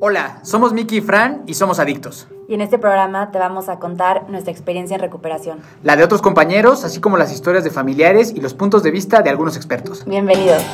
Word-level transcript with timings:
Hola, 0.00 0.40
somos 0.42 0.72
Miki 0.72 0.96
y 0.96 1.00
Fran 1.00 1.44
y 1.46 1.54
somos 1.54 1.78
adictos. 1.78 2.26
Y 2.48 2.54
en 2.54 2.60
este 2.60 2.78
programa 2.80 3.30
te 3.30 3.38
vamos 3.38 3.68
a 3.68 3.78
contar 3.78 4.28
nuestra 4.28 4.50
experiencia 4.50 4.96
en 4.96 5.00
recuperación. 5.00 5.60
La 5.84 5.94
de 5.94 6.02
otros 6.02 6.20
compañeros, 6.20 6.84
así 6.84 7.00
como 7.00 7.16
las 7.16 7.32
historias 7.32 7.62
de 7.62 7.70
familiares 7.70 8.32
y 8.34 8.40
los 8.40 8.54
puntos 8.54 8.82
de 8.82 8.90
vista 8.90 9.22
de 9.22 9.30
algunos 9.30 9.56
expertos. 9.56 10.04
Bienvenidos. 10.04 10.64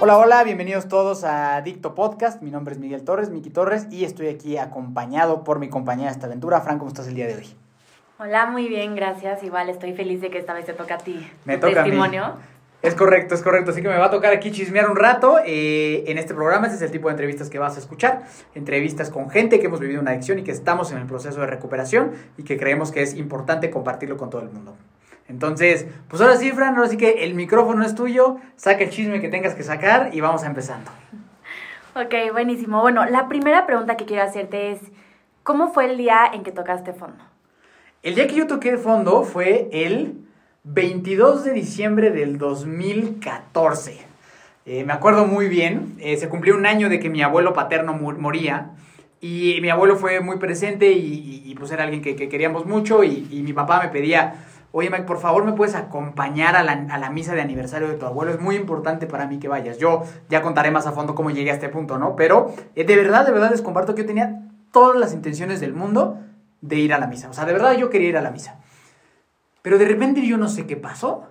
Hola, 0.00 0.16
hola, 0.16 0.42
bienvenidos 0.42 0.88
todos 0.88 1.24
a 1.24 1.56
Adicto 1.56 1.94
Podcast. 1.94 2.40
Mi 2.40 2.50
nombre 2.50 2.72
es 2.72 2.80
Miguel 2.80 3.02
Torres, 3.02 3.28
Miki 3.28 3.50
Torres, 3.50 3.88
y 3.90 4.04
estoy 4.04 4.28
aquí 4.28 4.56
acompañado 4.56 5.44
por 5.44 5.58
mi 5.58 5.68
compañera 5.68 6.08
de 6.08 6.14
esta 6.14 6.28
aventura. 6.28 6.62
Fran, 6.62 6.78
¿cómo 6.78 6.88
estás 6.88 7.08
el 7.08 7.14
día 7.14 7.26
de 7.26 7.34
hoy? 7.34 7.57
Hola, 8.20 8.46
muy 8.46 8.68
bien, 8.68 8.96
gracias. 8.96 9.44
Igual 9.44 9.68
estoy 9.68 9.92
feliz 9.92 10.20
de 10.20 10.28
que 10.30 10.38
esta 10.38 10.52
vez 10.52 10.66
te 10.66 10.72
toca 10.72 10.94
a 10.94 10.98
ti. 10.98 11.24
Me 11.44 11.56
tu 11.56 11.68
toca 11.68 11.82
a 11.82 11.84
mí. 11.84 11.90
testimonio. 11.90 12.34
Es 12.82 12.96
correcto, 12.96 13.36
es 13.36 13.42
correcto. 13.42 13.70
Así 13.70 13.80
que 13.80 13.88
me 13.88 13.96
va 13.96 14.06
a 14.06 14.10
tocar 14.10 14.32
aquí 14.32 14.50
chismear 14.50 14.90
un 14.90 14.96
rato. 14.96 15.38
eh, 15.46 16.02
en 16.08 16.18
este 16.18 16.34
programa, 16.34 16.66
ese 16.66 16.76
es 16.76 16.82
el 16.82 16.90
tipo 16.90 17.06
de 17.08 17.12
entrevistas 17.12 17.48
que 17.48 17.60
vas 17.60 17.76
a 17.76 17.78
escuchar. 17.78 18.22
Entrevistas 18.56 19.10
con 19.10 19.30
gente 19.30 19.60
que 19.60 19.66
hemos 19.66 19.78
vivido 19.78 20.00
una 20.00 20.10
adicción 20.10 20.40
y 20.40 20.42
que 20.42 20.50
estamos 20.50 20.90
en 20.90 20.98
el 20.98 21.06
proceso 21.06 21.40
de 21.40 21.46
recuperación 21.46 22.12
y 22.36 22.42
que 22.42 22.56
creemos 22.56 22.90
que 22.90 23.02
es 23.02 23.14
importante 23.14 23.70
compartirlo 23.70 24.16
con 24.16 24.30
todo 24.30 24.42
el 24.42 24.50
mundo. 24.50 24.74
Entonces, 25.28 25.86
pues 26.08 26.20
ahora 26.20 26.36
sí, 26.36 26.50
Fran, 26.50 26.74
ahora 26.74 26.88
sí 26.88 26.96
que 26.96 27.24
el 27.24 27.34
micrófono 27.34 27.84
es 27.84 27.94
tuyo. 27.94 28.38
Saca 28.56 28.82
el 28.82 28.90
chisme 28.90 29.20
que 29.20 29.28
tengas 29.28 29.54
que 29.54 29.62
sacar 29.62 30.10
y 30.12 30.20
vamos 30.20 30.42
empezando. 30.42 30.90
Ok, 31.94 32.32
buenísimo. 32.32 32.80
Bueno, 32.80 33.04
la 33.04 33.28
primera 33.28 33.64
pregunta 33.66 33.96
que 33.96 34.06
quiero 34.06 34.24
hacerte 34.24 34.72
es, 34.72 34.80
¿cómo 35.44 35.72
fue 35.72 35.84
el 35.84 35.96
día 35.96 36.20
en 36.32 36.42
que 36.42 36.50
tocaste 36.50 36.92
fondo? 36.92 37.22
El 38.08 38.14
día 38.14 38.26
que 38.26 38.36
yo 38.36 38.46
toqué 38.46 38.70
de 38.70 38.78
fondo 38.78 39.22
fue 39.22 39.68
el 39.70 40.14
22 40.64 41.44
de 41.44 41.52
diciembre 41.52 42.10
del 42.10 42.38
2014. 42.38 43.98
Eh, 44.64 44.82
me 44.84 44.94
acuerdo 44.94 45.26
muy 45.26 45.46
bien, 45.46 45.94
eh, 46.00 46.16
se 46.16 46.30
cumplió 46.30 46.56
un 46.56 46.64
año 46.64 46.88
de 46.88 47.00
que 47.00 47.10
mi 47.10 47.20
abuelo 47.20 47.52
paterno 47.52 47.92
moría 47.92 48.70
y 49.20 49.58
mi 49.60 49.68
abuelo 49.68 49.96
fue 49.96 50.20
muy 50.20 50.38
presente 50.38 50.90
y, 50.90 51.54
pues 51.58 51.70
era 51.70 51.82
alguien 51.84 52.00
que, 52.00 52.16
que 52.16 52.30
queríamos 52.30 52.64
mucho 52.64 53.04
y, 53.04 53.42
mi 53.44 53.52
papá 53.52 53.82
me 53.82 53.90
pedía, 53.90 54.36
oye 54.72 54.88
Mike, 54.88 55.04
por 55.04 55.18
favor 55.20 55.44
me 55.44 55.52
puedes 55.52 55.74
acompañar 55.74 56.56
a 56.56 56.62
la, 56.62 56.86
a 56.88 56.96
la 56.96 57.10
misa 57.10 57.34
de 57.34 57.42
aniversario 57.42 57.88
de 57.88 57.96
tu 57.96 58.06
abuelo, 58.06 58.32
es 58.32 58.40
muy 58.40 58.56
importante 58.56 59.06
para 59.06 59.26
mí 59.26 59.38
que 59.38 59.48
vayas. 59.48 59.76
Yo 59.76 60.04
ya 60.30 60.40
contaré 60.40 60.70
más 60.70 60.86
a 60.86 60.92
fondo 60.92 61.14
cómo 61.14 61.28
llegué 61.28 61.50
a 61.50 61.54
este 61.54 61.68
punto, 61.68 61.98
¿no? 61.98 62.16
Pero 62.16 62.54
eh, 62.74 62.84
de 62.84 62.96
verdad, 62.96 63.26
de 63.26 63.32
verdad 63.32 63.50
les 63.50 63.60
comparto 63.60 63.94
que 63.94 64.00
yo 64.00 64.06
tenía 64.06 64.48
todas 64.72 64.98
las 64.98 65.12
intenciones 65.12 65.60
del 65.60 65.74
mundo 65.74 66.18
de 66.60 66.76
ir 66.76 66.92
a 66.92 66.98
la 66.98 67.06
misa. 67.06 67.30
O 67.30 67.32
sea, 67.32 67.44
de 67.44 67.52
verdad 67.52 67.76
yo 67.76 67.90
quería 67.90 68.08
ir 68.08 68.16
a 68.16 68.22
la 68.22 68.30
misa. 68.30 68.60
Pero 69.62 69.78
de 69.78 69.86
repente 69.86 70.26
yo 70.26 70.36
no 70.36 70.48
sé 70.48 70.66
qué 70.66 70.76
pasó, 70.76 71.24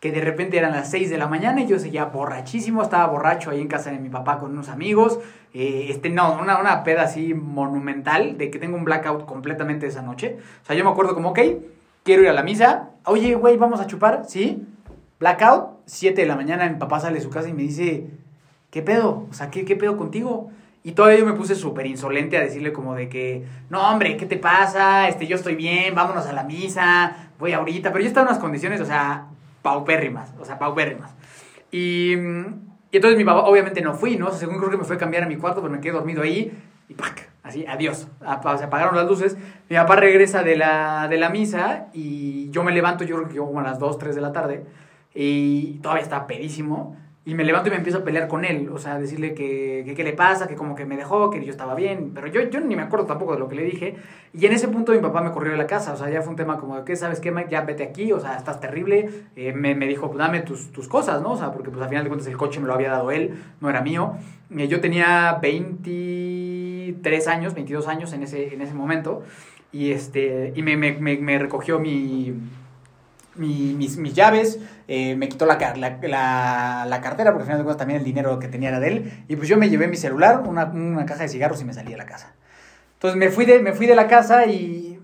que 0.00 0.12
de 0.12 0.20
repente 0.20 0.58
eran 0.58 0.72
las 0.72 0.90
6 0.90 1.10
de 1.10 1.18
la 1.18 1.26
mañana 1.26 1.62
y 1.62 1.66
yo 1.66 1.78
seguía 1.78 2.06
borrachísimo, 2.06 2.82
estaba 2.82 3.06
borracho 3.06 3.50
ahí 3.50 3.60
en 3.60 3.68
casa 3.68 3.90
de 3.90 3.98
mi 3.98 4.08
papá 4.08 4.38
con 4.38 4.52
unos 4.52 4.68
amigos, 4.68 5.18
eh, 5.54 5.86
este, 5.88 6.10
no, 6.10 6.38
una, 6.40 6.58
una 6.58 6.84
peda 6.84 7.02
así 7.02 7.32
monumental, 7.32 8.36
de 8.36 8.50
que 8.50 8.58
tengo 8.58 8.76
un 8.76 8.84
blackout 8.84 9.24
completamente 9.24 9.86
esa 9.86 10.02
noche. 10.02 10.38
O 10.62 10.66
sea, 10.66 10.76
yo 10.76 10.84
me 10.84 10.90
acuerdo 10.90 11.14
como, 11.14 11.30
ok, 11.30 11.40
quiero 12.04 12.22
ir 12.22 12.28
a 12.28 12.34
la 12.34 12.42
misa, 12.42 12.90
oye, 13.04 13.34
güey, 13.34 13.56
vamos 13.56 13.80
a 13.80 13.86
chupar, 13.86 14.24
¿sí? 14.28 14.66
Blackout, 15.18 15.70
7 15.86 16.20
de 16.20 16.26
la 16.28 16.36
mañana, 16.36 16.68
mi 16.68 16.78
papá 16.78 17.00
sale 17.00 17.16
de 17.16 17.22
su 17.22 17.30
casa 17.30 17.48
y 17.48 17.54
me 17.54 17.62
dice, 17.62 18.06
¿qué 18.70 18.82
pedo? 18.82 19.26
O 19.30 19.32
sea, 19.32 19.50
¿qué, 19.50 19.64
qué 19.64 19.76
pedo 19.76 19.96
contigo? 19.96 20.50
Y 20.86 20.92
todavía 20.92 21.18
yo 21.18 21.26
me 21.26 21.32
puse 21.32 21.56
súper 21.56 21.84
insolente 21.84 22.36
a 22.36 22.40
decirle 22.40 22.72
como 22.72 22.94
de 22.94 23.08
que, 23.08 23.44
no 23.70 23.90
hombre, 23.90 24.16
¿qué 24.16 24.24
te 24.24 24.36
pasa? 24.36 25.08
Este, 25.08 25.26
yo 25.26 25.34
estoy 25.34 25.56
bien, 25.56 25.96
vámonos 25.96 26.26
a 26.26 26.32
la 26.32 26.44
misa, 26.44 27.32
voy 27.40 27.54
ahorita. 27.54 27.90
Pero 27.90 28.02
yo 28.02 28.06
estaba 28.06 28.24
en 28.24 28.28
unas 28.28 28.40
condiciones, 28.40 28.80
o 28.80 28.84
sea, 28.84 29.26
paupérrimas, 29.62 30.32
o 30.38 30.44
sea, 30.44 30.60
paupérrimas. 30.60 31.12
Y, 31.72 32.12
y 32.12 32.16
entonces 32.92 33.18
mi 33.18 33.24
papá, 33.24 33.40
obviamente 33.40 33.80
no 33.80 33.94
fui, 33.94 34.16
¿no? 34.16 34.30
Según 34.30 34.58
creo 34.58 34.70
que 34.70 34.76
me 34.76 34.84
fue 34.84 34.94
a 34.94 34.98
cambiar 35.00 35.24
a 35.24 35.26
mi 35.26 35.34
cuarto, 35.34 35.60
pero 35.60 35.74
me 35.74 35.80
quedé 35.80 35.90
dormido 35.90 36.22
ahí 36.22 36.56
y 36.88 36.94
¡pac! 36.94 37.30
Así, 37.42 37.66
adiós. 37.66 38.06
Se 38.20 38.64
apagaron 38.64 38.94
las 38.94 39.08
luces. 39.08 39.36
Mi 39.68 39.74
papá 39.74 39.96
regresa 39.96 40.44
de 40.44 40.54
la, 40.54 41.08
de 41.08 41.16
la 41.16 41.30
misa 41.30 41.88
y 41.94 42.48
yo 42.50 42.62
me 42.62 42.70
levanto, 42.70 43.02
yo 43.02 43.16
creo 43.16 43.28
que 43.28 43.38
como 43.38 43.58
a 43.58 43.64
las 43.64 43.80
2, 43.80 43.98
3 43.98 44.14
de 44.14 44.20
la 44.20 44.30
tarde 44.30 44.64
y 45.16 45.80
todavía 45.80 46.04
estaba 46.04 46.28
pedísimo. 46.28 46.96
Y 47.26 47.34
me 47.34 47.42
levanto 47.42 47.66
y 47.68 47.72
me 47.72 47.78
empiezo 47.78 47.98
a 47.98 48.04
pelear 48.04 48.28
con 48.28 48.44
él, 48.44 48.68
o 48.72 48.78
sea, 48.78 49.00
decirle 49.00 49.34
que, 49.34 49.92
qué 49.96 50.04
le 50.04 50.12
pasa, 50.12 50.46
que 50.46 50.54
como 50.54 50.76
que 50.76 50.84
me 50.84 50.96
dejó, 50.96 51.28
que 51.28 51.44
yo 51.44 51.50
estaba 51.50 51.74
bien, 51.74 52.12
pero 52.14 52.28
yo, 52.28 52.40
yo 52.42 52.60
ni 52.60 52.76
me 52.76 52.82
acuerdo 52.82 53.06
tampoco 53.06 53.32
de 53.32 53.40
lo 53.40 53.48
que 53.48 53.56
le 53.56 53.64
dije. 53.64 53.96
Y 54.32 54.46
en 54.46 54.52
ese 54.52 54.68
punto 54.68 54.92
mi 54.92 54.98
papá 54.98 55.22
me 55.22 55.32
corrió 55.32 55.50
de 55.50 55.58
la 55.58 55.66
casa, 55.66 55.92
o 55.92 55.96
sea, 55.96 56.08
ya 56.08 56.22
fue 56.22 56.30
un 56.30 56.36
tema 56.36 56.56
como, 56.56 56.84
¿qué 56.84 56.94
sabes 56.94 57.18
qué, 57.18 57.32
Mike? 57.32 57.50
Ya 57.50 57.62
vete 57.62 57.82
aquí, 57.82 58.12
o 58.12 58.20
sea, 58.20 58.36
estás 58.36 58.60
terrible. 58.60 59.10
Eh, 59.34 59.52
me, 59.52 59.74
me 59.74 59.88
dijo, 59.88 60.06
pues 60.06 60.18
dame 60.18 60.42
tus, 60.42 60.70
tus 60.70 60.86
cosas, 60.86 61.20
¿no? 61.20 61.32
O 61.32 61.36
sea, 61.36 61.50
porque 61.50 61.68
pues 61.68 61.82
al 61.82 61.88
final 61.88 62.04
de 62.04 62.10
cuentas 62.10 62.28
el 62.28 62.36
coche 62.36 62.60
me 62.60 62.68
lo 62.68 62.74
había 62.74 62.92
dado 62.92 63.10
él, 63.10 63.34
no 63.60 63.68
era 63.68 63.80
mío. 63.80 64.12
Eh, 64.56 64.68
yo 64.68 64.80
tenía 64.80 65.36
23 65.42 67.26
años, 67.26 67.54
22 67.54 67.88
años 67.88 68.12
en 68.12 68.22
ese, 68.22 68.54
en 68.54 68.60
ese 68.60 68.74
momento, 68.74 69.24
y, 69.72 69.90
este, 69.90 70.52
y 70.54 70.62
me, 70.62 70.76
me, 70.76 70.92
me 70.92 71.38
recogió 71.40 71.80
mi 71.80 72.34
mi- 73.38 73.74
mis, 73.74 73.96
mis 73.96 74.14
llaves, 74.14 74.58
eh, 74.88 75.16
me 75.16 75.28
quitó 75.28 75.46
la, 75.46 75.56
la, 75.76 75.98
la, 76.02 76.86
la 76.88 77.00
cartera, 77.00 77.32
porque 77.32 77.42
al 77.42 77.46
final 77.46 77.58
de 77.58 77.64
cuentas 77.64 77.78
también 77.78 77.98
el 78.00 78.04
dinero 78.04 78.38
que 78.38 78.48
tenía 78.48 78.68
era 78.70 78.80
de 78.80 78.88
él, 78.88 79.24
y 79.28 79.36
pues 79.36 79.48
yo 79.48 79.56
me 79.56 79.68
llevé 79.68 79.88
mi 79.88 79.96
celular, 79.96 80.42
una, 80.46 80.64
una 80.66 81.06
caja 81.06 81.22
de 81.22 81.28
cigarros 81.28 81.60
y 81.60 81.64
me 81.64 81.72
salí 81.74 81.90
de 81.92 81.96
la 81.98 82.06
casa. 82.06 82.34
Entonces 82.94 83.18
me 83.18 83.30
fui 83.30 83.44
de, 83.44 83.60
me 83.60 83.72
fui 83.72 83.86
de 83.86 83.94
la 83.94 84.06
casa 84.08 84.46
y, 84.46 84.98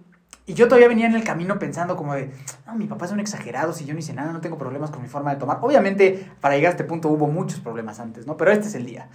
y 0.47 0.54
yo 0.54 0.66
todavía 0.66 0.88
venía 0.88 1.06
en 1.06 1.15
el 1.15 1.25
camino 1.25 1.59
pensando 1.59 1.94
como 1.97 2.15
de, 2.15 2.31
no, 2.66 2.75
mi 2.75 2.87
papá 2.87 3.04
es 3.06 3.12
un 3.12 3.21
exagerado, 3.21 3.72
si 3.72 3.84
yo 3.84 3.92
no 3.92 4.00
hice 4.00 4.15
nada, 4.15 4.32
no 4.32 4.41
tengo 4.41 4.56
problemas 4.59 4.91
con 4.91 5.03
mi 5.03 5.09
forma 5.09 5.32
de 5.34 5.38
tomar. 5.38 5.59
Obviamente, 5.60 6.26
para 6.41 6.54
llegar 6.56 6.71
a 6.71 6.72
este 6.72 6.84
punto 6.84 7.09
hubo 7.09 7.26
muchos 7.26 7.60
problemas 7.60 8.00
antes, 8.00 8.26
¿no? 8.26 8.37
Pero 8.37 8.50
este 8.50 8.69
es 8.69 8.75
el 8.75 8.87
día. 8.87 9.09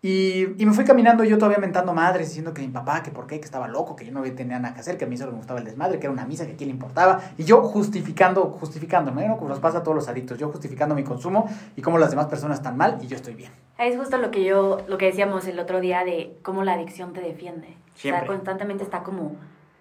Y, 0.00 0.62
y 0.62 0.66
me 0.66 0.72
fui 0.72 0.84
caminando 0.84 1.24
yo 1.24 1.38
todavía 1.38 1.58
mentando 1.58 1.92
madres, 1.92 2.28
diciendo 2.28 2.54
que 2.54 2.62
mi 2.62 2.68
papá, 2.68 3.02
que 3.02 3.10
por 3.10 3.26
qué, 3.26 3.40
que 3.40 3.44
estaba 3.44 3.66
loco, 3.66 3.96
que 3.96 4.06
yo 4.06 4.12
no 4.12 4.22
tenía 4.22 4.58
nada 4.60 4.72
que 4.74 4.80
hacer, 4.80 4.96
que 4.96 5.04
a 5.04 5.08
mí 5.08 5.16
solo 5.16 5.32
me 5.32 5.38
gustaba 5.38 5.58
el 5.58 5.64
desmadre, 5.64 5.98
que 5.98 6.06
era 6.06 6.12
una 6.12 6.24
misa, 6.24 6.46
que 6.46 6.52
a 6.52 6.56
quién 6.56 6.68
le 6.68 6.74
importaba. 6.74 7.20
Y 7.36 7.44
yo 7.44 7.62
justificando, 7.62 8.44
justificándome, 8.60 9.26
¿no? 9.26 9.36
Como 9.36 9.48
nos 9.48 9.58
pasa 9.58 9.78
a 9.78 9.82
todos 9.82 9.96
los 9.96 10.08
adictos, 10.08 10.38
yo 10.38 10.50
justificando 10.50 10.94
mi 10.94 11.02
consumo 11.02 11.48
y 11.74 11.82
cómo 11.82 11.98
las 11.98 12.10
demás 12.10 12.26
personas 12.26 12.58
están 12.58 12.76
mal 12.76 12.98
y 13.02 13.08
yo 13.08 13.16
estoy 13.16 13.34
bien. 13.34 13.50
Es 13.78 13.96
justo 13.96 14.18
lo 14.18 14.30
que 14.30 14.44
yo, 14.44 14.78
lo 14.86 14.98
que 14.98 15.06
decíamos 15.06 15.46
el 15.46 15.58
otro 15.58 15.80
día 15.80 16.04
de 16.04 16.36
cómo 16.42 16.62
la 16.62 16.74
adicción 16.74 17.12
te 17.12 17.20
defiende. 17.20 17.76
O 17.94 17.98
Siempre. 17.98 18.20
sea, 18.20 18.26
constantemente 18.26 18.84
está 18.84 19.02
como 19.02 19.36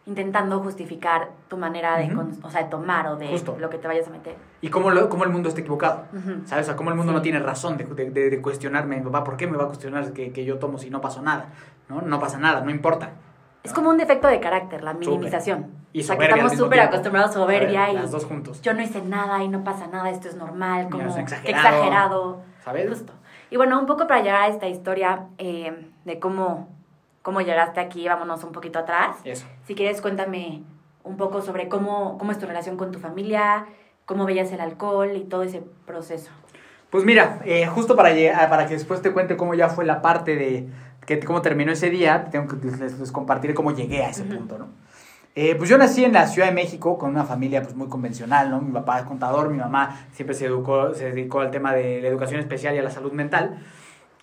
intentando 0.07 0.59
justificar 0.61 1.29
tu 1.49 1.57
manera 1.57 1.97
de, 1.97 2.05
Ujú. 2.07 2.15
con- 2.15 2.37
o 2.43 2.49
sea, 2.49 2.63
de 2.63 2.69
tomar 2.69 3.07
o 3.09 3.17
de 3.17 3.27
Justo. 3.27 3.55
lo 3.59 3.69
que 3.69 3.77
te 3.77 3.87
vayas 3.87 4.07
a 4.07 4.09
meter. 4.09 4.35
Y 4.61 4.69
cómo, 4.69 4.89
lo- 4.89 5.09
cómo 5.09 5.25
el 5.25 5.29
mundo 5.29 5.49
está 5.49 5.61
equivocado. 5.61 6.05
Ujú. 6.13 6.41
¿Sabes? 6.45 6.65
O 6.65 6.67
sea, 6.67 6.75
cómo 6.75 6.89
el 6.89 6.95
mundo 6.95 7.11
Sí. 7.11 7.15
no 7.17 7.21
tiene 7.21 7.39
razón 7.39 7.77
de, 7.77 7.83
de, 7.83 8.29
de- 8.29 8.41
cuestionarme, 8.41 9.01
papá, 9.01 9.23
¿por 9.23 9.37
qué 9.37 9.47
me 9.47 9.57
va 9.57 9.65
a 9.65 9.67
cuestionar 9.67 10.13
que, 10.13 10.31
que 10.31 10.45
yo 10.45 10.57
tomo 10.59 10.77
si 10.77 10.89
no 10.89 11.01
pasó 11.01 11.21
nada? 11.21 11.49
¿No? 11.89 12.01
No 12.01 12.19
pasa 12.19 12.37
nada, 12.39 12.61
no 12.61 12.71
importa. 12.71 13.11
Es 13.63 13.73
como 13.73 13.89
un 13.89 13.97
defecto 13.97 14.27
de 14.29 14.39
carácter, 14.39 14.81
la 14.81 14.93
minimización. 14.93 15.67
Y 15.91 16.01
o 16.01 16.03
sea, 16.03 16.17
que 16.17 16.25
estamos 16.25 16.53
súper 16.53 16.79
acostumbrados 16.79 17.31
a 17.31 17.33
soberbia 17.33 17.81
¿Sabes? 17.81 17.93
y 17.93 17.97
Las 17.97 18.11
dos 18.11 18.25
juntos. 18.25 18.61
yo 18.61 18.73
no 18.73 18.81
hice 18.81 19.01
nada 19.01 19.43
y 19.43 19.49
no 19.49 19.63
pasa 19.65 19.87
nada, 19.87 20.09
esto 20.09 20.29
es 20.29 20.35
normal, 20.35 20.87
como 20.89 21.03
es 21.09 21.17
exagerado. 21.17 21.67
exagerado. 21.75 22.41
¿Sabes? 22.63 22.87
Justo. 22.89 23.13
Y 23.49 23.57
bueno, 23.57 23.77
un 23.79 23.85
poco 23.85 24.07
para 24.07 24.21
llegar 24.21 24.41
a 24.43 24.47
esta 24.47 24.67
historia 24.67 25.25
eh, 25.37 25.89
de 26.05 26.19
cómo, 26.19 26.69
cómo 27.27 27.41
llegaste 27.41 27.81
aquí, 27.81 28.07
vámonos 28.07 28.41
un 28.45 28.53
poquito 28.53 28.79
atrás. 28.79 29.17
Eso. 29.25 29.45
Si 29.65 29.75
quieres, 29.75 29.99
cuéntame 29.99 30.63
un 31.03 31.17
poco 31.17 31.41
sobre 31.41 31.67
cómo, 31.67 32.17
cómo 32.17 32.31
es 32.31 32.39
tu 32.39 32.45
relación 32.45 32.77
con 32.77 32.89
tu 32.93 32.99
familia, 32.99 33.65
cómo 34.05 34.23
veías 34.25 34.49
el 34.53 34.61
alcohol 34.61 35.11
y 35.13 35.25
todo 35.25 35.43
ese 35.43 35.61
proceso. 35.85 36.31
Pues 36.89 37.03
mira, 37.03 37.39
eh, 37.43 37.65
justo 37.67 37.97
para, 37.97 38.11
llegar- 38.13 38.49
para 38.49 38.65
que 38.65 38.75
después 38.75 39.01
te 39.01 39.11
cuente 39.11 39.35
cómo 39.35 39.55
ya 39.55 39.67
fue 39.67 39.83
la 39.83 40.01
parte 40.01 40.37
de 40.37 40.69
que, 41.05 41.19
cómo 41.19 41.41
terminó 41.41 41.73
ese 41.73 41.89
día, 41.89 42.29
tengo 42.31 42.47
que 42.47 42.65
les, 42.65 42.97
les 42.97 43.11
compartiré 43.11 43.53
cómo 43.53 43.73
llegué 43.73 44.05
a 44.05 44.09
ese 44.09 44.21
Ujú. 44.23 44.37
punto, 44.37 44.57
¿no? 44.59 44.67
Eh, 45.35 45.55
pues 45.55 45.69
yo 45.69 45.77
nací 45.77 46.05
en 46.05 46.13
la 46.13 46.27
Ciudad 46.27 46.47
de 46.47 46.53
México 46.53 46.97
con 46.97 47.09
una 47.09 47.25
familia 47.25 47.61
pues 47.61 47.75
muy 47.75 47.89
convencional, 47.89 48.49
¿no? 48.49 48.61
Mi 48.61 48.71
papá 48.71 48.99
es 48.99 49.05
contador, 49.05 49.49
mi 49.49 49.57
mamá 49.57 49.99
siempre 50.13 50.33
se, 50.33 50.45
educó, 50.45 50.93
se 50.93 51.11
dedicó 51.11 51.41
al 51.41 51.51
tema 51.51 51.73
de 51.73 52.01
la 52.01 52.07
educación 52.07 52.39
especial 52.39 52.73
y 52.73 52.77
a 52.77 52.83
la 52.83 52.89
salud 52.89 53.11
mental. 53.11 53.59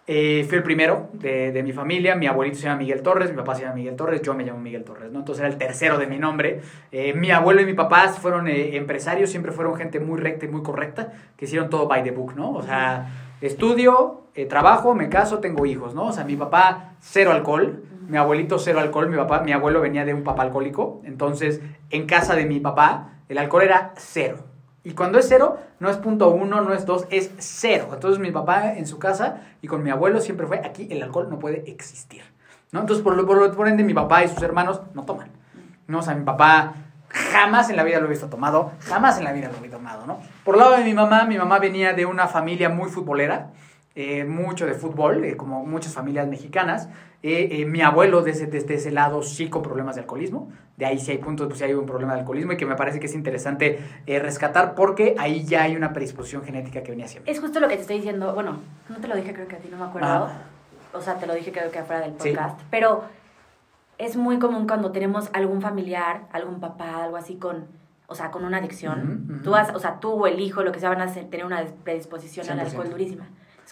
Eh, 0.07 0.45
fui 0.47 0.59
el 0.59 0.63
primero 0.63 1.09
de, 1.15 1.51
de 1.51 1.63
mi 1.63 1.73
familia, 1.73 2.15
mi 2.15 2.27
abuelito 2.27 2.59
se 2.59 2.65
llama 2.65 2.77
Miguel 2.77 3.01
Torres, 3.01 3.31
mi 3.31 3.37
papá 3.39 3.55
se 3.55 3.63
llama 3.63 3.77
Miguel 3.77 3.97
Torres, 3.97 4.21
yo 4.21 4.35
me 4.35 4.45
llamo 4.45 4.61
Miguel 4.61 4.85
Torres, 4.85 5.11
¿no? 5.11 5.21
Entonces 5.21 5.41
era 5.43 5.51
el 5.51 5.57
tercero 5.57 5.97
de 5.97 6.07
mi 6.07 6.19
nombre. 6.19 6.61
Eh, 6.93 7.15
mi 7.15 7.31
abuelo 7.31 7.63
y 7.63 7.65
mi 7.65 7.73
papá 7.73 8.09
fueron 8.09 8.47
eh, 8.47 8.77
empresarios, 8.77 9.31
siempre 9.31 9.51
fueron 9.51 9.77
gente 9.77 10.01
muy 10.01 10.21
recta 10.21 10.45
y 10.45 10.49
muy 10.49 10.63
correcta, 10.63 11.13
que 11.39 11.47
hicieron 11.47 11.71
todo 11.71 11.89
by 11.89 12.03
the 12.03 12.11
book, 12.11 12.35
¿no? 12.37 12.53
O 12.53 12.63
sea, 12.63 13.07
estudio, 13.41 14.25
trabajo, 14.49 14.95
me 14.95 15.09
caso, 15.09 15.39
tengo 15.39 15.65
hijos, 15.65 15.95
¿no? 15.95 16.09
O 16.09 16.13
sea, 16.13 16.25
mi 16.25 16.37
papá 16.37 16.97
cero 17.01 17.33
alcohol, 17.33 17.85
mi 18.07 18.19
abuelito 18.19 18.59
cero 18.59 18.81
alcohol, 18.81 19.09
mi 19.09 19.17
papá, 19.17 19.41
mi 19.41 19.53
abuelo 19.53 19.81
venía 19.81 20.05
de 20.05 20.13
un 20.13 20.23
papá 20.23 20.43
alcohólico, 20.43 21.01
entonces 21.05 21.63
en 21.89 22.07
casa 22.07 22.37
de 22.37 22.45
mi 22.45 22.61
papá 22.61 23.15
el 23.31 23.39
alcohol 23.39 23.63
era 23.63 23.95
cero. 23.97 24.54
Y 24.85 24.93
cuando 24.93 25.19
es 25.19 25.27
cero, 25.29 25.59
no 25.81 25.91
es 25.91 25.97
punto 25.97 26.31
uno, 26.31 26.61
no 26.61 26.75
es 26.75 26.87
dos, 26.87 27.07
es 27.11 27.31
cero. 27.39 27.89
Entonces 27.93 28.21
mi 28.21 28.31
papá 28.31 28.75
en 28.75 28.87
su 28.87 28.99
casa 28.99 29.41
y 29.63 29.67
con 29.67 29.83
mi 29.83 29.91
abuelo 29.91 30.21
siempre 30.21 30.47
fue, 30.47 30.59
aquí 30.59 30.87
el 30.91 31.03
alcohol 31.03 31.29
no 31.31 31.39
puede 31.39 31.71
existir. 31.71 32.23
¿no? 32.71 32.81
Entonces 32.81 33.03
por, 33.03 33.17
lo, 33.17 33.27
por, 33.55 33.69
ende 33.69 33.83
mi 33.83 33.95
papá 33.95 34.25
y 34.25 34.29
sus 34.29 34.43
hermanos 34.43 34.83
no 34.95 35.05
toman. 35.05 35.31
¿no? 35.87 36.01
O 36.01 36.03
sea, 36.03 36.15
mi 36.15 36.25
papá 36.25 36.75
Jamás 37.15 37.71
en 37.71 37.77
la 37.77 37.85
vida 37.85 38.01
lo 38.01 38.07
he 38.07 38.11
visto 38.11 38.27
tomado, 38.27 38.73
jamás 38.81 39.19
en 39.19 39.25
la 39.25 39.33
vida 39.33 39.49
lo 39.49 39.65
he 39.65 39.69
tomado, 39.69 40.05
¿no? 40.05 40.19
Por 40.43 40.57
el 40.57 40.61
lado 40.61 40.77
de 40.77 40.83
mi 40.83 40.95
mamá, 40.95 41.25
mi 41.27 41.39
mamá 41.39 41.61
venía 41.61 41.93
de 41.93 42.07
una 42.07 42.27
familia 42.27 42.69
muy 42.71 42.91
futbolera, 42.91 43.51
eh, 43.97 44.25
mucho 44.25 44.67
de 44.67 44.75
fútbol, 44.75 45.25
eh, 45.25 45.37
como 45.37 45.65
muchas 45.65 45.93
familias 45.95 46.27
mexicanas. 46.27 46.89
Eh, 47.23 47.65
mi 47.65 47.81
abuelo 47.81 48.23
desde, 48.23 48.47
desde 48.47 48.75
ese 48.75 48.91
lado 48.91 49.23
sí 49.23 49.49
con 49.49 49.63
problemas 49.63 49.95
de 49.95 50.03
alcoholismo, 50.03 50.51
de 50.77 50.85
ahí 50.85 50.99
sí 50.99 51.13
hay 51.13 51.19
puntos, 51.19 51.47
pues 51.47 51.59
sí 51.59 51.65
hay 51.65 51.73
un 51.73 51.87
problema 51.87 52.13
de 52.13 52.21
alcoholismo 52.21 52.53
y 52.53 52.57
que 52.59 52.67
me 52.67 52.77
parece 52.77 53.01
que 53.01 53.07
es 53.07 53.15
interesante 53.15 53.79
rescatar 54.07 54.75
porque 54.75 55.15
ahí 55.19 55.45
ya 55.45 55.63
hay 55.63 55.75
una 55.75 55.95
predisposición 55.95 56.45
genética 56.45 56.83
que 56.83 56.91
venía 56.91 57.09
siempre. 57.09 57.33
Es 57.33 57.41
justo 57.41 57.61
lo 57.61 57.69
que 57.69 57.77
te 57.77 57.81
estoy 57.81 57.97
diciendo, 57.97 58.35
bueno, 58.35 58.59
no 58.91 58.97
te 58.99 59.09
lo 59.09 59.17
dije 59.17 59.33
creo 59.33 59.49
que 59.49 59.57
a 59.57 59.59
ti, 59.59 59.69
no 59.71 59.79
me 59.79 59.85
acuerdo, 59.85 60.29
o 60.93 61.01
sea, 61.01 61.15
te 61.15 61.27
lo 61.27 61.35
dije 61.35 61.51
creo 61.51 61.71
que 61.71 61.79
afuera 61.79 62.03
del 62.03 62.13
podcast, 62.13 62.61
pero 62.71 63.05
es 63.97 64.17
muy 64.17 64.39
común 64.39 64.67
cuando 64.67 64.93
tenemos 64.93 65.31
algún 65.33 65.63
familiar, 65.63 66.23
algún 66.33 66.61
papá, 66.61 67.05
algo 67.05 67.17
así 67.17 67.37
con, 67.37 67.65
o 68.07 68.15
sea, 68.15 68.31
con 68.31 68.45
una 68.45 68.59
adicción. 68.59 69.41
Tú 69.43 69.53
vas, 69.53 69.75
o 69.75 69.79
sea, 69.79 70.01
tú 70.01 70.11
o 70.13 70.27
el 70.27 70.41
hijo, 70.41 70.63
lo 70.63 70.73
que 70.73 70.81
sea, 70.81 70.91
van 70.91 71.01
a 71.01 71.11
tener 71.11 71.47
una 71.47 71.65
predisposición 71.85 72.51
al 72.51 72.61
alcohol 72.61 72.91
durísima. 72.91 73.27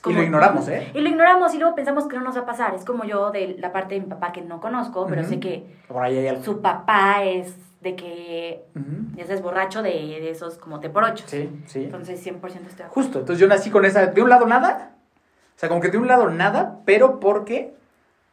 Y 0.06 0.12
lo 0.12 0.22
ignoramos, 0.22 0.68
¿eh? 0.68 0.90
Y 0.94 1.00
lo 1.00 1.08
ignoramos 1.08 1.54
y 1.54 1.58
luego 1.58 1.74
pensamos 1.74 2.06
que 2.06 2.16
no 2.16 2.22
nos 2.22 2.36
va 2.36 2.40
a 2.40 2.46
pasar. 2.46 2.74
Es 2.74 2.84
como 2.84 3.04
yo 3.04 3.30
de 3.30 3.56
la 3.58 3.72
parte 3.72 3.94
de 3.94 4.00
mi 4.00 4.06
papá 4.06 4.32
que 4.32 4.42
no 4.42 4.60
conozco, 4.60 5.06
pero 5.06 5.24
sé 5.24 5.38
que 5.40 5.64
su 6.42 6.60
papá 6.60 7.24
es 7.24 7.54
de 7.80 7.96
que 7.96 8.64
es 9.16 9.42
borracho 9.42 9.82
de, 9.82 9.90
de, 9.90 10.30
esos 10.30 10.56
como 10.58 10.80
te 10.80 10.88
por 10.88 11.04
ocho. 11.04 11.24
Sí, 11.26 11.50
sí. 11.66 11.84
Entonces 11.84 12.24
100% 12.24 12.66
estoy 12.68 12.86
Justo, 12.88 13.20
entonces 13.20 13.40
yo 13.40 13.48
nací 13.48 13.70
con 13.70 13.84
esa, 13.84 14.06
de 14.06 14.22
un 14.22 14.28
lado 14.28 14.46
nada, 14.46 14.92
o 15.56 15.58
sea, 15.58 15.68
como 15.68 15.80
que 15.80 15.88
de 15.88 15.98
un 15.98 16.06
lado 16.06 16.30
nada, 16.30 16.78
pero 16.84 17.20
porque 17.20 17.74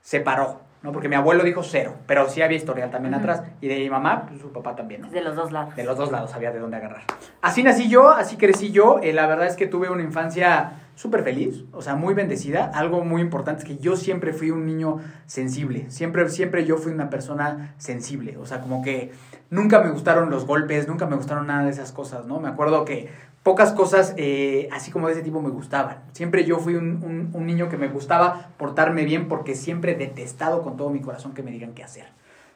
se 0.01 0.19
paró. 0.19 0.68
¿No? 0.81 0.91
Porque 0.91 1.09
mi 1.09 1.15
abuelo 1.15 1.43
dijo 1.43 1.63
cero, 1.63 1.95
pero 2.05 2.29
sí 2.29 2.41
había 2.41 2.57
historial 2.57 2.89
también 2.89 3.13
atrás. 3.13 3.43
Y 3.61 3.67
de 3.67 3.77
mi 3.79 3.89
mamá, 3.89 4.25
pues, 4.27 4.41
su 4.41 4.51
papá 4.51 4.75
también, 4.75 5.09
De 5.11 5.21
los 5.21 5.35
dos 5.35 5.51
lados. 5.51 5.75
De 5.75 5.83
los 5.83 5.97
dos 5.97 6.11
lados 6.11 6.33
había 6.33 6.51
de 6.51 6.59
dónde 6.59 6.77
agarrar. 6.77 7.03
Así 7.41 7.63
nací 7.63 7.89
yo, 7.89 8.09
así 8.09 8.37
crecí 8.37 8.71
yo. 8.71 8.99
Eh, 9.01 9.13
la 9.13 9.27
verdad 9.27 9.47
es 9.47 9.55
que 9.55 9.67
tuve 9.67 9.89
una 9.89 10.03
infancia 10.03 10.73
súper 10.95 11.23
feliz, 11.23 11.63
o 11.71 11.81
sea, 11.81 11.95
muy 11.95 12.13
bendecida. 12.13 12.71
Algo 12.73 13.05
muy 13.05 13.21
importante 13.21 13.63
es 13.63 13.67
que 13.67 13.77
yo 13.77 13.95
siempre 13.95 14.33
fui 14.33 14.51
un 14.51 14.65
niño 14.65 14.97
sensible. 15.27 15.89
Siempre, 15.89 16.27
siempre 16.29 16.65
yo 16.65 16.77
fui 16.77 16.91
una 16.91 17.09
persona 17.09 17.73
sensible. 17.77 18.37
O 18.37 18.45
sea, 18.45 18.59
como 18.59 18.81
que 18.81 19.11
nunca 19.49 19.79
me 19.81 19.91
gustaron 19.91 20.29
los 20.29 20.45
golpes, 20.45 20.87
nunca 20.87 21.05
me 21.05 21.15
gustaron 21.15 21.47
nada 21.47 21.63
de 21.63 21.71
esas 21.71 21.93
cosas, 21.93 22.25
¿no? 22.25 22.39
Me 22.39 22.49
acuerdo 22.49 22.83
que 22.83 23.09
pocas 23.43 23.71
cosas 23.71 24.13
eh, 24.17 24.67
así 24.71 24.91
como 24.91 25.07
de 25.07 25.13
ese 25.13 25.23
tipo 25.23 25.41
me 25.41 25.49
gustaban. 25.49 26.03
Siempre 26.11 26.45
yo 26.45 26.59
fui 26.59 26.75
un, 26.75 27.31
un, 27.33 27.45
niño 27.45 27.69
que 27.69 27.77
me 27.77 27.87
gustaba 27.87 28.49
portarme 28.57 29.05
bien 29.05 29.27
porque 29.27 29.55
siempre 29.55 29.93
he 29.93 29.95
detestado 29.95 30.61
con 30.61 30.77
todo 30.77 30.89
mi 30.89 31.01
corazón 31.01 31.33
que 31.33 31.43
me 31.43 31.51
digan 31.51 31.73
qué 31.73 31.83
hacer. 31.83 32.05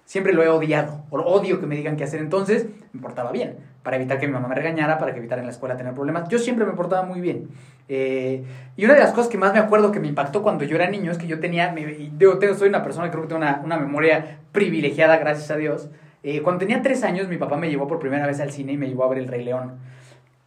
Siempre 0.05 0.33
lo 0.33 0.43
he 0.43 0.49
odiado, 0.49 1.05
o 1.11 1.19
odio 1.21 1.61
que 1.61 1.65
me 1.65 1.77
digan 1.77 1.95
qué 1.95 2.03
hacer. 2.03 2.19
Entonces 2.19 2.67
me 2.91 3.01
portaba 3.01 3.31
bien, 3.31 3.55
para 3.83 3.95
evitar 3.95 4.19
que 4.19 4.27
mi 4.27 4.33
mamá 4.33 4.49
me 4.49 4.55
regañara, 4.55 4.97
para 4.97 5.13
que 5.13 5.19
evitar 5.19 5.39
en 5.39 5.45
la 5.45 5.51
escuela 5.51 5.77
tener 5.77 5.93
problemas. 5.93 6.27
Yo 6.27 6.39
siempre 6.39 6.65
me 6.65 6.73
portaba 6.73 7.03
muy 7.03 7.21
bien. 7.21 7.47
Eh, 7.87 8.43
y 8.75 8.85
una 8.85 8.95
de 8.95 8.99
las 8.99 9.13
cosas 9.13 9.29
que 9.29 9.37
más 9.37 9.53
me 9.53 9.59
acuerdo 9.59 9.91
que 9.91 10.01
me 10.01 10.07
impactó 10.07 10.43
cuando 10.43 10.65
yo 10.65 10.75
era 10.75 10.89
niño 10.89 11.11
es 11.11 11.17
que 11.17 11.27
yo 11.27 11.39
tenía, 11.39 11.71
me, 11.71 12.11
yo 12.17 12.37
soy 12.55 12.67
una 12.67 12.83
persona 12.83 13.07
que 13.07 13.11
creo 13.11 13.23
que 13.23 13.29
tengo 13.29 13.41
una, 13.41 13.61
una 13.63 13.77
memoria 13.77 14.39
privilegiada, 14.51 15.17
gracias 15.17 15.49
a 15.51 15.55
Dios. 15.55 15.89
Eh, 16.21 16.41
cuando 16.41 16.59
tenía 16.59 16.81
tres 16.81 17.03
años, 17.03 17.29
mi 17.29 17.37
papá 17.37 17.55
me 17.55 17.69
llevó 17.69 17.87
por 17.87 17.99
primera 17.99 18.27
vez 18.27 18.41
al 18.41 18.51
cine 18.51 18.73
y 18.73 18.77
me 18.77 18.87
llevó 18.87 19.05
a 19.05 19.09
ver 19.09 19.19
El 19.19 19.27
Rey 19.29 19.43
León 19.43 19.79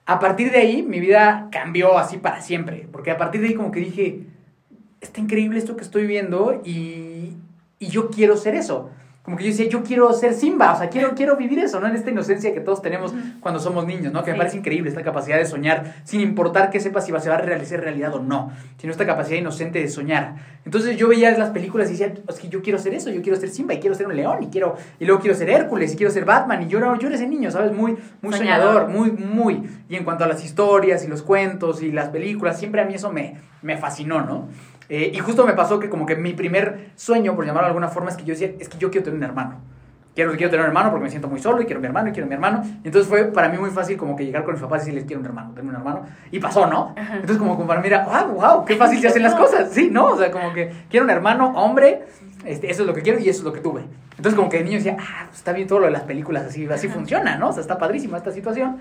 a 0.06 0.18
partir 0.20 0.52
de 0.52 0.58
ahí 0.58 0.82
mi 0.82 1.00
vida 1.00 1.48
cambió 1.50 1.98
así 1.98 2.16
para 2.16 2.40
siempre, 2.40 2.88
porque 2.92 3.10
a 3.10 3.18
partir 3.18 3.40
de 3.40 3.48
ahí 3.48 3.54
como 3.54 3.72
que 3.72 3.80
dije, 3.80 4.20
está 5.00 5.20
increíble 5.20 5.58
esto 5.58 5.76
que 5.76 5.84
estoy 5.84 6.06
viendo 6.06 6.62
y, 6.64 7.34
y 7.78 7.86
yo 7.88 8.08
quiero 8.10 8.36
ser 8.36 8.54
eso 8.54 8.90
como 9.26 9.36
que 9.36 9.42
yo 9.42 9.50
decía, 9.50 9.68
yo 9.68 9.82
quiero 9.82 10.12
ser 10.12 10.34
Simba, 10.34 10.72
o 10.72 10.78
sea, 10.78 10.88
quiero, 10.88 11.16
quiero 11.16 11.36
vivir 11.36 11.58
eso, 11.58 11.80
¿no? 11.80 11.88
En 11.88 11.96
esta 11.96 12.12
inocencia 12.12 12.54
que 12.54 12.60
todos 12.60 12.80
tenemos 12.80 13.12
cuando 13.40 13.58
somos 13.58 13.84
niños, 13.84 14.12
¿no? 14.12 14.22
Que 14.22 14.30
me 14.30 14.38
parece 14.38 14.56
increíble 14.56 14.88
esta 14.88 15.02
capacidad 15.02 15.36
de 15.36 15.44
soñar, 15.46 15.96
sin 16.04 16.20
importar 16.20 16.70
que 16.70 16.78
sepa 16.78 17.00
si 17.00 17.10
va, 17.10 17.18
se 17.18 17.28
va 17.28 17.34
a 17.34 17.38
realizar 17.38 17.80
realidad 17.80 18.14
o 18.14 18.20
no, 18.20 18.52
sino 18.78 18.92
esta 18.92 19.04
capacidad 19.04 19.36
inocente 19.36 19.80
de 19.80 19.88
soñar. 19.88 20.36
Entonces 20.64 20.96
yo 20.96 21.08
veía 21.08 21.36
las 21.36 21.50
películas 21.50 21.88
y 21.88 21.94
decía, 21.94 22.14
es 22.28 22.36
que 22.36 22.48
yo 22.48 22.62
quiero 22.62 22.78
ser 22.78 22.94
eso, 22.94 23.10
yo 23.10 23.20
quiero 23.20 23.36
ser 23.36 23.48
Simba 23.48 23.74
y 23.74 23.80
quiero 23.80 23.96
ser 23.96 24.06
un 24.06 24.14
león 24.14 24.44
y 24.44 24.46
quiero, 24.46 24.76
y 25.00 25.06
luego 25.06 25.20
quiero 25.20 25.36
ser 25.36 25.50
Hércules 25.50 25.92
y 25.92 25.96
quiero 25.96 26.12
ser 26.12 26.24
Batman 26.24 26.62
y 26.62 26.68
yo, 26.68 26.78
yo 26.78 27.08
era 27.08 27.16
ese 27.16 27.26
niño, 27.26 27.50
¿sabes? 27.50 27.72
Muy, 27.72 27.98
muy 28.22 28.32
soñador. 28.32 28.86
muy, 28.86 29.10
muy. 29.10 29.68
Y 29.88 29.96
en 29.96 30.04
cuanto 30.04 30.22
a 30.22 30.28
las 30.28 30.44
historias 30.44 31.04
y 31.04 31.08
los 31.08 31.22
cuentos 31.22 31.82
y 31.82 31.90
las 31.90 32.10
películas, 32.10 32.60
siempre 32.60 32.80
a 32.80 32.84
mí 32.84 32.94
eso 32.94 33.10
me, 33.10 33.38
me 33.62 33.76
fascinó, 33.76 34.20
¿no? 34.20 34.46
Eh, 34.88 35.10
y 35.14 35.18
justo 35.18 35.46
me 35.46 35.52
pasó 35.54 35.78
que 35.78 35.88
como 35.88 36.06
que 36.06 36.16
mi 36.16 36.32
primer 36.32 36.90
sueño, 36.94 37.34
por 37.34 37.44
llamarlo 37.44 37.66
de 37.66 37.70
alguna 37.70 37.88
forma, 37.88 38.10
es 38.10 38.16
que 38.16 38.24
yo 38.24 38.34
decía, 38.34 38.52
es 38.58 38.68
que 38.68 38.78
yo 38.78 38.90
quiero 38.90 39.04
tener 39.04 39.18
un 39.18 39.24
hermano. 39.24 39.60
Quiero, 40.14 40.32
quiero 40.32 40.48
tener 40.48 40.64
un 40.64 40.68
hermano 40.68 40.90
porque 40.90 41.04
me 41.04 41.10
siento 41.10 41.28
muy 41.28 41.40
solo 41.40 41.60
y 41.60 41.66
quiero 41.66 41.78
mi 41.78 41.86
hermano 41.86 42.08
y 42.08 42.12
quiero 42.12 42.26
mi 42.26 42.32
hermano. 42.32 42.62
Entonces 42.84 43.06
fue 43.06 43.24
para 43.24 43.50
mí 43.50 43.58
muy 43.58 43.68
fácil 43.68 43.98
como 43.98 44.16
que 44.16 44.24
llegar 44.24 44.44
con 44.44 44.54
mis 44.54 44.62
papás 44.62 44.82
y 44.82 44.86
decirles, 44.86 45.04
quiero 45.04 45.20
un 45.20 45.26
hermano, 45.26 45.52
tengo 45.54 45.68
un 45.68 45.74
hermano. 45.74 46.06
Y 46.30 46.38
pasó, 46.38 46.66
¿no? 46.66 46.94
Entonces 46.96 47.36
como, 47.36 47.54
como 47.56 47.68
para 47.68 47.82
mí 47.82 47.88
era, 47.88 48.04
wow, 48.04 48.34
wow, 48.34 48.64
qué 48.64 48.76
fácil 48.76 48.98
se 48.98 49.08
hacen 49.08 49.22
las 49.22 49.34
cosas. 49.34 49.70
Sí, 49.70 49.90
¿no? 49.90 50.06
O 50.06 50.16
sea, 50.16 50.30
como 50.30 50.54
que 50.54 50.72
quiero 50.88 51.04
un 51.04 51.10
hermano, 51.10 51.48
hombre, 51.48 52.04
este, 52.46 52.70
eso 52.70 52.82
es 52.82 52.86
lo 52.86 52.94
que 52.94 53.02
quiero 53.02 53.18
y 53.18 53.28
eso 53.28 53.40
es 53.40 53.44
lo 53.44 53.52
que 53.52 53.60
tuve. 53.60 53.82
Entonces 54.16 54.34
como 54.34 54.48
que 54.48 54.56
de 54.56 54.64
niño 54.64 54.76
decía, 54.76 54.96
ah, 54.98 55.24
pues 55.26 55.38
está 55.38 55.52
bien 55.52 55.68
todo 55.68 55.80
lo 55.80 55.86
de 55.86 55.92
las 55.92 56.04
películas, 56.04 56.46
así, 56.46 56.66
así 56.66 56.88
funciona, 56.88 57.36
¿no? 57.36 57.50
O 57.50 57.52
sea, 57.52 57.60
está 57.60 57.76
padrísima 57.76 58.16
esta 58.16 58.32
situación. 58.32 58.78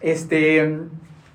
Este... 0.00 0.78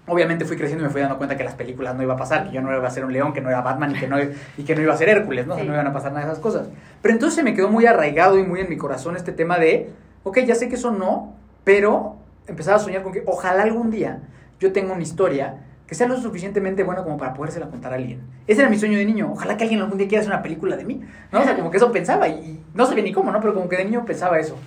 Obviamente 0.06 0.44
fui 0.44 0.58
creciendo 0.58 0.84
y 0.84 0.88
me 0.88 0.92
fui 0.92 1.00
dando 1.00 1.18
cuenta 1.18 1.38
que 1.38 1.46
las 1.46 1.56
películas 1.56 1.96
no 1.96 2.04
iba 2.04 2.16
a 2.16 2.18
pasar, 2.18 2.50
que 2.50 2.56
yo 2.56 2.62
no 2.62 2.76
iba 2.76 2.86
a 2.86 2.92
ser 2.92 3.06
un 3.06 3.14
león, 3.14 3.32
que 3.32 3.40
no 3.40 3.50
era 3.50 3.62
Batman 3.62 3.96
y 3.96 4.00
que 4.00 4.08
no, 4.08 4.18
y 4.22 4.64
que 4.64 4.76
no 4.76 4.82
iba 4.82 4.94
a 4.94 4.98
ser 4.98 5.08
Hércules, 5.08 5.48
¿no? 5.48 5.56
no 5.56 5.64
iban 5.64 5.88
a 5.88 5.94
pasar 5.94 6.12
nada 6.12 6.26
de 6.26 6.32
esas 6.32 6.44
cosas. 6.44 6.68
Pero 7.02 7.14
entonces 7.14 7.36
se 7.36 7.44
me 7.44 7.54
quedó 7.54 7.70
muy 7.70 7.86
arraigado 7.86 8.38
y 8.38 8.44
muy 8.44 8.60
en 8.60 8.70
mi 8.70 8.76
corazón 8.76 9.16
este 9.16 9.32
tema 9.32 9.58
de, 9.60 9.92
ok, 10.24 10.40
ya 10.40 10.56
sé 10.56 10.68
que 10.68 10.76
eso 10.76 10.92
no, 10.92 11.34
pero 11.64 12.18
empezaba 12.48 12.78
a 12.78 12.80
soñar 12.80 13.02
con 13.04 13.14
que 13.14 13.24
ojalá 13.26 13.64
algún 13.64 13.92
día 13.92 14.20
yo 14.60 14.74
tenga 14.74 14.94
una 14.94 15.04
historia 15.04 15.62
que 15.88 15.96
sea 15.96 16.08
lo 16.08 16.18
suficientemente 16.18 16.84
buena 16.84 17.04
como 17.04 17.18
para 17.18 17.34
podérsela 17.34 17.68
contar 17.68 17.94
a 17.94 17.96
alguien. 17.96 18.22
Ese 18.48 18.62
era 18.62 18.70
mi 18.70 18.78
sueño 18.78 18.98
de 18.98 19.06
niño. 19.06 19.30
Ojalá 19.32 19.56
que 19.56 19.64
alguien 19.64 19.82
algún 19.82 19.98
día 19.98 20.08
quiera 20.08 20.22
hacer 20.22 20.34
una 20.34 20.42
película 20.42 20.76
de 20.76 20.84
mí, 20.86 21.02
¿no? 21.32 21.40
O 21.40 21.44
sea, 21.44 21.56
como 21.56 21.72
que 21.72 21.78
eso 21.78 21.92
pensaba 21.92 22.28
y, 22.28 22.34
y 22.34 22.64
no 22.74 22.86
sabía 22.86 23.04
ni 23.04 23.14
cómo, 23.14 23.32
¿no? 23.32 23.40
Pero 23.40 23.54
como 23.54 23.70
que 23.70 23.78
de 23.78 23.86
niño 23.86 24.04
pensaba 24.06 24.40
eso. 24.40 24.58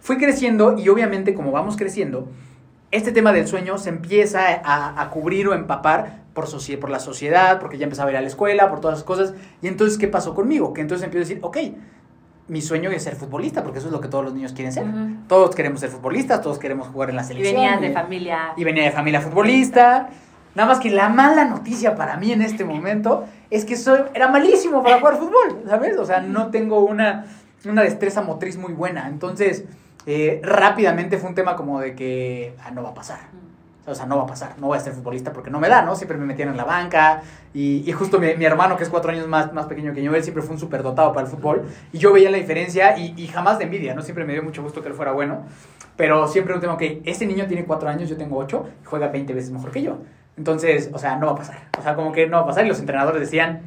Fui 0.00 0.16
creciendo 0.16 0.78
y 0.78 0.88
obviamente 0.88 1.34
como 1.34 1.52
vamos 1.52 1.76
creciendo, 1.76 2.28
este 2.90 3.12
tema 3.12 3.32
del 3.32 3.46
sueño 3.46 3.78
se 3.78 3.88
empieza 3.88 4.40
a, 4.64 5.08
cubrir 5.10 5.48
o 5.48 5.54
empapar 5.54 6.22
por, 6.34 6.46
por 6.80 6.90
la 6.90 6.98
sociedad, 6.98 7.60
porque 7.60 7.78
ya 7.78 7.84
empezaba 7.84 8.08
a 8.08 8.12
ir 8.12 8.18
a 8.18 8.20
la 8.20 8.26
escuela, 8.26 8.68
por 8.68 8.80
todas 8.80 8.98
esas 8.98 9.06
cosas. 9.06 9.34
Y 9.62 9.68
entonces, 9.68 9.98
¿qué 9.98 10.08
pasó 10.08 10.34
conmigo? 10.34 10.72
Que 10.72 10.80
entonces 10.80 11.04
empiezo 11.04 11.24
a 11.24 11.28
decir, 11.28 11.38
ok, 11.42 11.58
mi 12.48 12.60
sueño 12.60 12.90
es 12.90 13.04
ser 13.04 13.14
futbolista, 13.14 13.62
porque 13.62 13.78
eso 13.78 13.88
es 13.88 13.92
lo 13.92 14.00
que 14.00 14.08
todos 14.08 14.24
los 14.24 14.34
niños 14.34 14.52
quieren 14.52 14.72
ser. 14.72 14.86
Todos 15.28 15.54
queremos 15.54 15.78
ser 15.78 15.90
futbolistas, 15.90 16.42
todos 16.42 16.58
queremos 16.58 16.88
jugar 16.88 17.10
en 17.10 17.16
la 17.16 17.22
selección. 17.22 17.56
Y 17.56 17.64
venías 17.64 17.80
de 17.80 17.92
familia. 17.92 18.52
Y 18.56 18.64
venía 18.64 18.84
de 18.84 18.90
familia 18.90 19.20
futbolista. 19.20 20.10
Nada 20.56 20.68
más 20.68 20.80
que 20.80 20.90
la 20.90 21.08
mala 21.08 21.44
noticia 21.44 21.94
para 21.94 22.16
mí 22.16 22.32
en 22.32 22.42
este 22.42 22.64
momento 22.64 23.24
es 23.50 23.64
que 23.64 23.76
soy, 23.76 24.00
era 24.14 24.26
malísimo 24.26 24.82
para 24.82 24.98
jugar 24.98 25.16
fútbol, 25.16 25.62
¿sabes? 25.68 25.96
O 25.96 26.04
sea, 26.04 26.22
no 26.22 26.48
tengo 26.50 26.80
una, 26.80 27.26
una 27.64 27.82
destreza 27.82 28.22
motriz 28.22 28.56
muy 28.56 28.72
buena. 28.72 29.06
Entonces, 29.06 29.64
eh, 30.06 30.40
rápidamente 30.42 31.18
fue 31.18 31.28
un 31.28 31.34
tema 31.34 31.56
como 31.56 31.80
de 31.80 31.94
que 31.94 32.54
ah, 32.64 32.70
no 32.70 32.82
va 32.82 32.90
a 32.90 32.94
pasar. 32.94 33.20
O 33.86 33.94
sea, 33.94 34.06
no 34.06 34.18
va 34.18 34.22
a 34.22 34.26
pasar, 34.26 34.54
no 34.58 34.68
voy 34.68 34.76
a 34.76 34.80
ser 34.80 34.92
futbolista 34.92 35.32
porque 35.32 35.50
no 35.50 35.58
me 35.58 35.68
da, 35.68 35.82
¿no? 35.82 35.96
Siempre 35.96 36.16
me 36.16 36.24
metían 36.24 36.50
en 36.50 36.56
la 36.56 36.64
banca 36.64 37.22
y, 37.54 37.90
justo 37.92 38.20
mi, 38.20 38.44
hermano, 38.44 38.76
que 38.76 38.84
es 38.84 38.88
cuatro 38.88 39.10
años 39.10 39.26
más, 39.26 39.52
más 39.52 39.66
pequeño 39.66 39.92
que 39.92 40.02
yo, 40.02 40.14
él 40.14 40.22
siempre 40.22 40.42
fue 40.42 40.52
un 40.52 40.60
súper 40.60 40.82
dotado 40.82 41.12
para 41.12 41.26
el 41.26 41.32
fútbol 41.32 41.64
y 41.92 41.98
yo 41.98 42.12
veía 42.12 42.30
la 42.30 42.36
diferencia 42.36 42.96
y, 42.96 43.26
jamás 43.26 43.58
de 43.58 43.64
envidia, 43.64 43.94
¿no? 43.94 44.02
Siempre 44.02 44.24
me 44.24 44.34
dio 44.34 44.42
mucho 44.42 44.62
gusto 44.62 44.82
que 44.82 44.88
él 44.88 44.94
fuera 44.94 45.12
bueno, 45.12 45.44
pero 45.96 46.28
siempre 46.28 46.54
un 46.54 46.60
tema 46.60 46.76
que 46.76 47.02
este 47.04 47.26
niño 47.26 47.46
tiene 47.46 47.64
cuatro 47.64 47.88
años, 47.88 48.08
yo 48.08 48.16
tengo 48.16 48.36
ocho 48.36 48.68
y 48.82 48.84
juega 48.84 49.08
20 49.08 49.32
veces 49.34 49.50
mejor 49.50 49.70
que 49.72 49.82
yo. 49.82 49.98
Entonces, 50.36 50.90
o 50.92 50.98
sea, 50.98 51.16
no 51.16 51.26
va 51.26 51.32
a 51.32 51.36
pasar. 51.36 51.68
O 51.78 51.82
sea, 51.82 51.94
como 51.94 52.12
que 52.12 52.26
no 52.26 52.36
va 52.36 52.42
a 52.44 52.46
pasar 52.46 52.64
y 52.64 52.68
los 52.68 52.78
entrenadores 52.78 53.20
decían, 53.20 53.62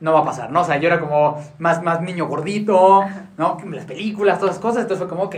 no 0.00 0.12
va 0.14 0.20
a 0.20 0.24
pasar, 0.24 0.50
¿no? 0.50 0.62
O 0.62 0.64
sea, 0.64 0.78
yo 0.78 0.88
era 0.88 0.98
como 0.98 1.36
más, 1.58 1.82
más 1.82 2.00
niño 2.00 2.26
gordito, 2.26 3.04
¿no? 3.36 3.58
Las 3.70 3.84
películas, 3.84 4.38
todas 4.38 4.56
las 4.56 4.62
cosas, 4.62 4.82
entonces 4.82 5.06
fue 5.06 5.08
como, 5.08 5.24
ok, 5.24 5.36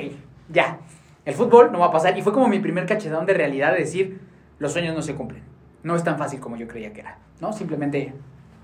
ya, 0.49 0.79
el 1.25 1.35
fútbol 1.35 1.73
no 1.73 1.81
va 1.81 1.87
a 1.87 1.91
pasar. 1.91 2.17
Y 2.17 2.23
fue 2.23 2.33
como 2.33 2.49
mi 2.49 2.61
primer 2.61 2.87
cachetón 2.87 3.27
de 3.27 3.35
realidad 3.35 3.73
de 3.73 3.81
decir, 3.81 4.21
los 4.59 4.73
sueños 4.73 4.95
no 4.95 5.03
se 5.03 5.15
cumplen. 5.15 5.43
No 5.83 5.97
es 5.97 6.05
tan 6.05 6.17
fácil 6.17 6.41
como 6.41 6.57
yo 6.57 6.69
creía 6.69 6.93
que 6.93 7.01
era, 7.01 7.19
¿no? 7.41 7.53
Simplemente... 7.53 8.15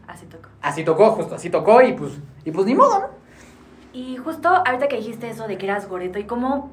Así 0.06 0.26
tocó. 0.26 0.48
Así 0.62 0.84
tocó, 0.84 1.10
justo, 1.10 1.34
así 1.34 1.50
tocó 1.50 1.82
y 1.82 1.92
pues, 1.92 2.18
y 2.44 2.50
pues 2.50 2.64
ni 2.64 2.74
modo, 2.74 3.00
¿no? 3.00 3.06
Y 3.92 4.16
justo 4.16 4.48
ahorita 4.48 4.88
que 4.88 4.96
dijiste 4.96 5.28
eso 5.28 5.48
de 5.48 5.58
que 5.58 5.66
eras 5.66 5.88
goreto, 5.88 6.18
¿y 6.18 6.24
cómo, 6.24 6.70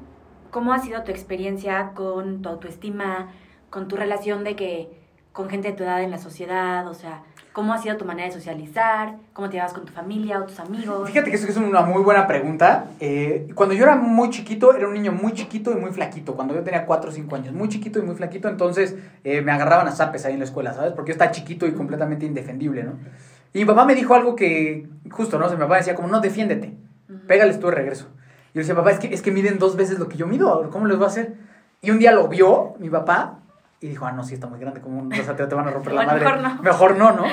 cómo 0.50 0.72
ha 0.72 0.78
sido 0.78 1.02
tu 1.02 1.10
experiencia 1.10 1.90
con 1.94 2.42
tu 2.42 2.48
autoestima, 2.48 3.28
con 3.68 3.88
tu 3.88 3.96
relación 3.96 4.44
de 4.44 4.56
que 4.56 5.00
con 5.32 5.50
gente 5.50 5.68
de 5.68 5.74
tu 5.74 5.82
edad 5.82 6.02
en 6.02 6.10
la 6.10 6.18
sociedad, 6.18 6.86
o 6.88 6.94
sea, 6.94 7.22
¿Cómo 7.56 7.72
ha 7.72 7.78
sido 7.78 7.96
tu 7.96 8.04
manera 8.04 8.28
de 8.28 8.34
socializar? 8.34 9.16
¿Cómo 9.32 9.48
te 9.48 9.56
llevas 9.56 9.72
con 9.72 9.86
tu 9.86 9.90
familia 9.90 10.40
o 10.40 10.44
tus 10.44 10.60
amigos? 10.60 11.08
Fíjate 11.08 11.30
que 11.30 11.36
eso 11.36 11.48
es 11.48 11.56
una 11.56 11.80
muy 11.80 12.02
buena 12.02 12.26
pregunta. 12.26 12.88
Eh, 13.00 13.48
cuando 13.54 13.74
yo 13.74 13.84
era 13.84 13.96
muy 13.96 14.28
chiquito, 14.28 14.76
era 14.76 14.86
un 14.86 14.92
niño 14.92 15.12
muy 15.12 15.32
chiquito 15.32 15.72
y 15.72 15.76
muy 15.76 15.90
flaquito. 15.90 16.34
Cuando 16.36 16.52
yo 16.52 16.62
tenía 16.62 16.84
4 16.84 17.08
o 17.08 17.12
5 17.14 17.34
años, 17.34 17.54
muy 17.54 17.70
chiquito 17.70 17.98
y 17.98 18.02
muy 18.02 18.14
flaquito, 18.14 18.50
entonces 18.50 18.96
eh, 19.24 19.40
me 19.40 19.52
agarraban 19.52 19.88
a 19.88 19.92
zapes 19.92 20.26
ahí 20.26 20.34
en 20.34 20.40
la 20.40 20.44
escuela, 20.44 20.74
¿sabes? 20.74 20.92
Porque 20.92 21.12
yo 21.12 21.14
estaba 21.14 21.30
chiquito 21.30 21.66
y 21.66 21.72
completamente 21.72 22.26
indefendible, 22.26 22.82
¿no? 22.84 22.98
Y 23.54 23.60
mi 23.60 23.64
papá 23.64 23.86
me 23.86 23.94
dijo 23.94 24.14
algo 24.14 24.36
que, 24.36 24.86
justo, 25.10 25.38
¿no? 25.38 25.46
O 25.46 25.50
mi 25.50 25.56
papá 25.56 25.78
decía 25.78 25.94
como, 25.94 26.08
no, 26.08 26.20
defiéndete, 26.20 26.74
pégales 27.26 27.58
tú 27.58 27.68
de 27.68 27.74
regreso. 27.76 28.04
yo 28.04 28.50
le 28.52 28.60
decía, 28.60 28.74
papá, 28.74 28.90
es 28.90 28.98
que, 28.98 29.14
es 29.14 29.22
que 29.22 29.30
miden 29.30 29.58
dos 29.58 29.76
veces 29.76 29.98
lo 29.98 30.10
que 30.10 30.18
yo 30.18 30.26
mido, 30.26 30.68
¿cómo 30.70 30.84
les 30.84 30.98
voy 30.98 31.06
a 31.06 31.08
hacer? 31.08 31.36
Y 31.80 31.90
un 31.90 31.98
día 31.98 32.12
lo 32.12 32.28
vio 32.28 32.74
mi 32.80 32.90
papá 32.90 33.38
y 33.86 33.90
dijo, 33.90 34.06
ah, 34.06 34.12
no, 34.12 34.24
sí 34.24 34.34
está 34.34 34.46
muy 34.46 34.58
grande, 34.58 34.80
como 34.80 35.08
o 35.08 35.14
sea, 35.14 35.36
te, 35.36 35.54
van 35.54 35.68
a 35.68 35.70
romper 35.70 35.92
la 35.92 36.02
madre. 36.06 36.24
Mejor 36.24 36.40
no. 36.40 36.62
Mejor 36.62 36.96
no, 36.96 37.12
¿no? 37.12 37.24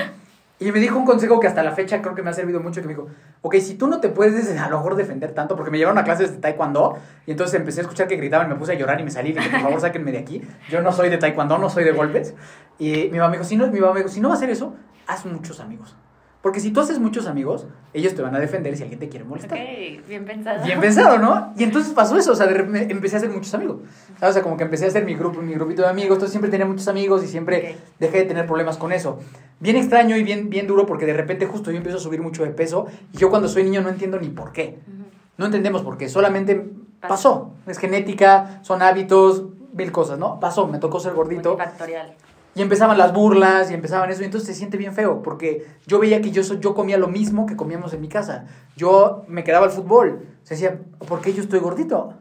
Y 0.59 0.71
me 0.71 0.79
dijo 0.79 0.97
un 0.97 1.05
consejo 1.05 1.39
que 1.39 1.47
hasta 1.47 1.63
la 1.63 1.71
fecha 1.71 2.01
creo 2.01 2.15
que 2.15 2.21
me 2.21 2.29
ha 2.29 2.33
servido 2.33 2.59
mucho, 2.59 2.79
que 2.79 2.87
me 2.87 2.93
dijo, 2.93 3.07
ok, 3.41 3.55
si 3.55 3.73
tú 3.75 3.87
no 3.87 3.99
te 3.99 4.09
puedes 4.09 4.57
a 4.57 4.69
lo 4.69 4.77
mejor 4.77 4.95
defender 4.95 5.33
tanto, 5.33 5.55
porque 5.55 5.71
me 5.71 5.77
llevaron 5.77 5.97
a 5.97 6.03
clases 6.03 6.31
de 6.31 6.37
taekwondo, 6.37 6.97
y 7.25 7.31
entonces 7.31 7.59
empecé 7.59 7.81
a 7.81 7.83
escuchar 7.83 8.07
que 8.07 8.15
gritaban, 8.15 8.47
me 8.47 8.55
puse 8.55 8.71
a 8.71 8.75
llorar 8.75 9.01
y 9.01 9.03
me 9.03 9.11
salí, 9.11 9.31
y 9.31 9.33
dije, 9.33 9.49
por 9.49 9.61
favor, 9.61 9.81
sáquenme 9.81 10.11
de 10.11 10.19
aquí, 10.19 10.41
yo 10.69 10.81
no 10.81 10.91
soy 10.91 11.09
de 11.09 11.17
taekwondo, 11.17 11.57
no 11.57 11.69
soy 11.69 11.83
de 11.83 11.91
golpes. 11.91 12.35
Y 12.77 13.09
mi 13.11 13.17
mamá 13.17 13.29
me 13.29 13.37
dijo, 13.37 13.43
si 13.43 13.57
no, 13.57 13.67
mi 13.67 13.79
mamá 13.79 13.93
me 13.93 13.99
dijo, 14.01 14.09
si 14.09 14.21
no 14.21 14.29
va 14.29 14.35
a 14.35 14.37
hacer 14.37 14.51
eso, 14.51 14.75
haz 15.07 15.25
muchos 15.25 15.59
amigos. 15.59 15.97
Porque 16.43 16.59
si 16.59 16.71
tú 16.71 16.81
haces 16.81 16.99
muchos 16.99 17.25
amigos, 17.25 17.67
ellos 17.93 18.15
te 18.15 18.21
van 18.21 18.35
a 18.35 18.39
defender 18.39 18.75
si 18.75 18.83
alguien 18.83 18.99
te 18.99 19.07
quiere 19.07 19.23
molestar. 19.23 19.57
Ok, 19.57 20.05
bien 20.09 20.25
pensado. 20.25 20.61
Bien 20.65 20.77
pensado, 20.81 21.17
¿no? 21.17 21.53
Y 21.55 21.63
entonces 21.63 21.93
pasó 21.93 22.17
eso, 22.17 22.33
o 22.33 22.35
sea, 22.35 22.47
de 22.47 22.55
repente 22.55 22.91
empecé 22.91 23.15
a 23.15 23.19
hacer 23.19 23.29
muchos 23.29 23.53
amigos. 23.53 23.77
O 24.21 24.29
sea, 24.29 24.41
como 24.41 24.57
que 24.57 24.65
empecé 24.65 24.83
a 24.83 24.87
hacer 24.89 25.05
mi 25.05 25.15
grupo, 25.15 25.41
mi 25.41 25.53
grupito 25.53 25.83
de 25.83 25.87
amigos, 25.87 26.17
entonces 26.17 26.31
siempre 26.31 26.51
tenía 26.51 26.65
muchos 26.65 26.89
amigos 26.89 27.23
y 27.23 27.27
siempre 27.27 27.77
dejé 27.97 28.17
de 28.17 28.23
tener 28.25 28.45
problemas 28.45 28.75
con 28.75 28.91
eso. 28.91 29.19
Bien 29.61 29.77
extraño 29.77 30.17
y 30.17 30.23
bien, 30.23 30.49
bien 30.49 30.67
duro 30.67 30.85
porque 30.85 31.05
de 31.05 31.13
repente 31.13 31.45
justo 31.45 31.71
yo 31.71 31.77
empiezo 31.77 31.97
a 31.97 32.01
subir 32.01 32.21
mucho 32.21 32.43
de 32.43 32.49
peso 32.49 32.87
y 33.13 33.19
yo 33.19 33.29
cuando 33.29 33.47
soy 33.47 33.63
niño 33.63 33.81
no 33.81 33.87
entiendo 33.87 34.19
ni 34.19 34.27
por 34.27 34.51
qué. 34.51 34.79
No 35.37 35.45
entendemos 35.45 35.81
por 35.81 35.97
qué, 35.97 36.09
solamente 36.09 36.61
pasó. 36.99 37.53
Es 37.67 37.77
genética, 37.77 38.59
son 38.63 38.81
hábitos, 38.81 39.45
mil 39.71 39.93
cosas, 39.93 40.19
¿no? 40.19 40.41
Pasó, 40.41 40.67
me 40.67 40.79
tocó 40.79 40.99
ser 40.99 41.13
gordito. 41.13 41.51
Multifactorial. 41.51 42.15
Y 42.55 42.61
empezaban 42.61 42.97
las 42.97 43.13
burlas 43.13 43.71
y 43.71 43.73
empezaban 43.73 44.09
eso, 44.11 44.21
y 44.21 44.25
entonces 44.25 44.47
se 44.47 44.53
siente 44.53 44.77
bien 44.77 44.93
feo, 44.93 45.23
porque 45.23 45.65
yo 45.87 45.97
veía 45.99 46.21
que 46.21 46.29
yo, 46.31 46.41
yo 46.43 46.75
comía 46.75 46.97
lo 46.97 47.07
mismo 47.07 47.45
que 47.47 47.55
comíamos 47.55 47.93
en 47.93 48.01
mi 48.01 48.07
casa. 48.09 48.45
Yo 48.75 49.23
me 49.27 49.43
quedaba 49.43 49.65
al 49.65 49.71
fútbol. 49.71 50.25
Se 50.43 50.53
decía, 50.53 50.79
¿por 51.07 51.21
qué 51.21 51.33
yo 51.33 51.41
estoy 51.41 51.59
gordito? 51.59 52.13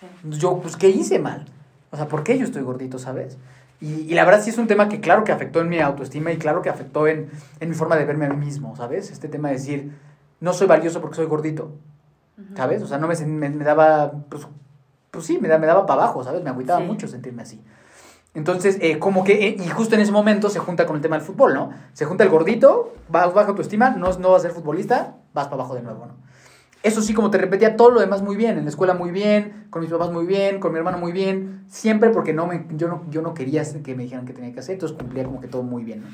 Sí. 0.00 0.06
Yo, 0.38 0.58
pues, 0.60 0.76
¿qué 0.76 0.88
hice 0.90 1.18
mal? 1.18 1.46
O 1.90 1.96
sea, 1.96 2.08
¿por 2.08 2.24
qué 2.24 2.36
yo 2.38 2.44
estoy 2.44 2.62
gordito, 2.62 2.98
sabes? 2.98 3.38
Y, 3.80 3.86
y 4.02 4.14
la 4.14 4.24
verdad 4.24 4.42
sí 4.42 4.50
es 4.50 4.58
un 4.58 4.66
tema 4.66 4.88
que 4.88 5.00
claro 5.00 5.24
que 5.24 5.32
afectó 5.32 5.60
en 5.60 5.68
mi 5.68 5.78
autoestima 5.80 6.30
y 6.32 6.36
claro 6.36 6.60
que 6.62 6.68
afectó 6.68 7.06
en, 7.06 7.30
en 7.60 7.68
mi 7.68 7.74
forma 7.74 7.96
de 7.96 8.04
verme 8.04 8.26
a 8.26 8.30
mí 8.30 8.44
mismo, 8.44 8.76
¿sabes? 8.76 9.10
Este 9.10 9.28
tema 9.28 9.48
de 9.48 9.54
decir, 9.54 9.92
no 10.40 10.52
soy 10.52 10.66
valioso 10.66 11.00
porque 11.00 11.16
soy 11.16 11.26
gordito. 11.26 11.72
¿sabes? 12.56 12.82
O 12.82 12.86
sea, 12.88 12.98
no 12.98 13.06
me, 13.06 13.14
me, 13.26 13.48
me 13.50 13.64
daba, 13.64 14.10
pues, 14.28 14.46
pues 15.10 15.24
sí, 15.24 15.38
me, 15.40 15.46
da- 15.48 15.58
me 15.58 15.66
daba 15.66 15.86
para 15.86 16.02
abajo, 16.02 16.22
¿sabes? 16.24 16.42
Me 16.42 16.50
agüitaba 16.50 16.80
Sí. 16.80 16.86
mucho 16.86 17.06
sentirme 17.08 17.42
así. 17.42 17.62
Entonces, 18.34 18.78
eh, 18.80 18.98
como 18.98 19.22
que, 19.22 19.46
eh, 19.46 19.56
y 19.58 19.68
justo 19.68 19.94
en 19.94 20.00
ese 20.00 20.10
momento 20.10 20.50
se 20.50 20.58
junta 20.58 20.86
con 20.86 20.96
el 20.96 21.02
tema 21.02 21.16
del 21.16 21.24
fútbol, 21.24 21.54
¿no? 21.54 21.70
Se 21.92 22.04
junta 22.04 22.24
el 22.24 22.30
gordito, 22.30 22.92
vas 23.08 23.32
baja 23.32 23.54
tu 23.54 23.62
estima, 23.62 23.90
no, 23.90 24.12
no 24.18 24.32
vas 24.32 24.40
a 24.40 24.48
ser 24.48 24.50
futbolista, 24.50 25.16
vas 25.32 25.46
para 25.46 25.62
abajo 25.62 25.74
de 25.76 25.82
nuevo, 25.82 26.06
¿no? 26.06 26.14
Eso 26.82 27.00
sí, 27.00 27.14
como 27.14 27.30
te 27.30 27.38
repetía, 27.38 27.76
todo 27.76 27.90
lo 27.90 28.00
demás 28.00 28.20
muy 28.20 28.36
bien, 28.36 28.58
en 28.58 28.64
la 28.64 28.70
escuela 28.70 28.92
muy 28.92 29.10
bien, 29.10 29.68
con 29.70 29.80
mis 29.80 29.90
papás 29.90 30.10
muy 30.10 30.26
bien, 30.26 30.60
con 30.60 30.72
mi 30.72 30.78
hermano 30.78 30.98
muy 30.98 31.12
bien, 31.12 31.64
siempre 31.68 32.10
porque 32.10 32.34
no 32.34 32.46
me, 32.46 32.66
yo, 32.72 32.88
no, 32.88 33.04
yo 33.08 33.22
no 33.22 33.32
quería 33.32 33.62
que 33.82 33.94
me 33.94 34.02
dijeran 34.02 34.26
qué 34.26 34.34
tenía 34.34 34.52
que 34.52 34.60
hacer, 34.60 34.74
entonces 34.74 34.98
cumplía 34.98 35.24
como 35.24 35.40
que 35.40 35.48
todo 35.48 35.62
muy 35.62 35.82
bien, 35.82 36.02
¿no? 36.02 36.08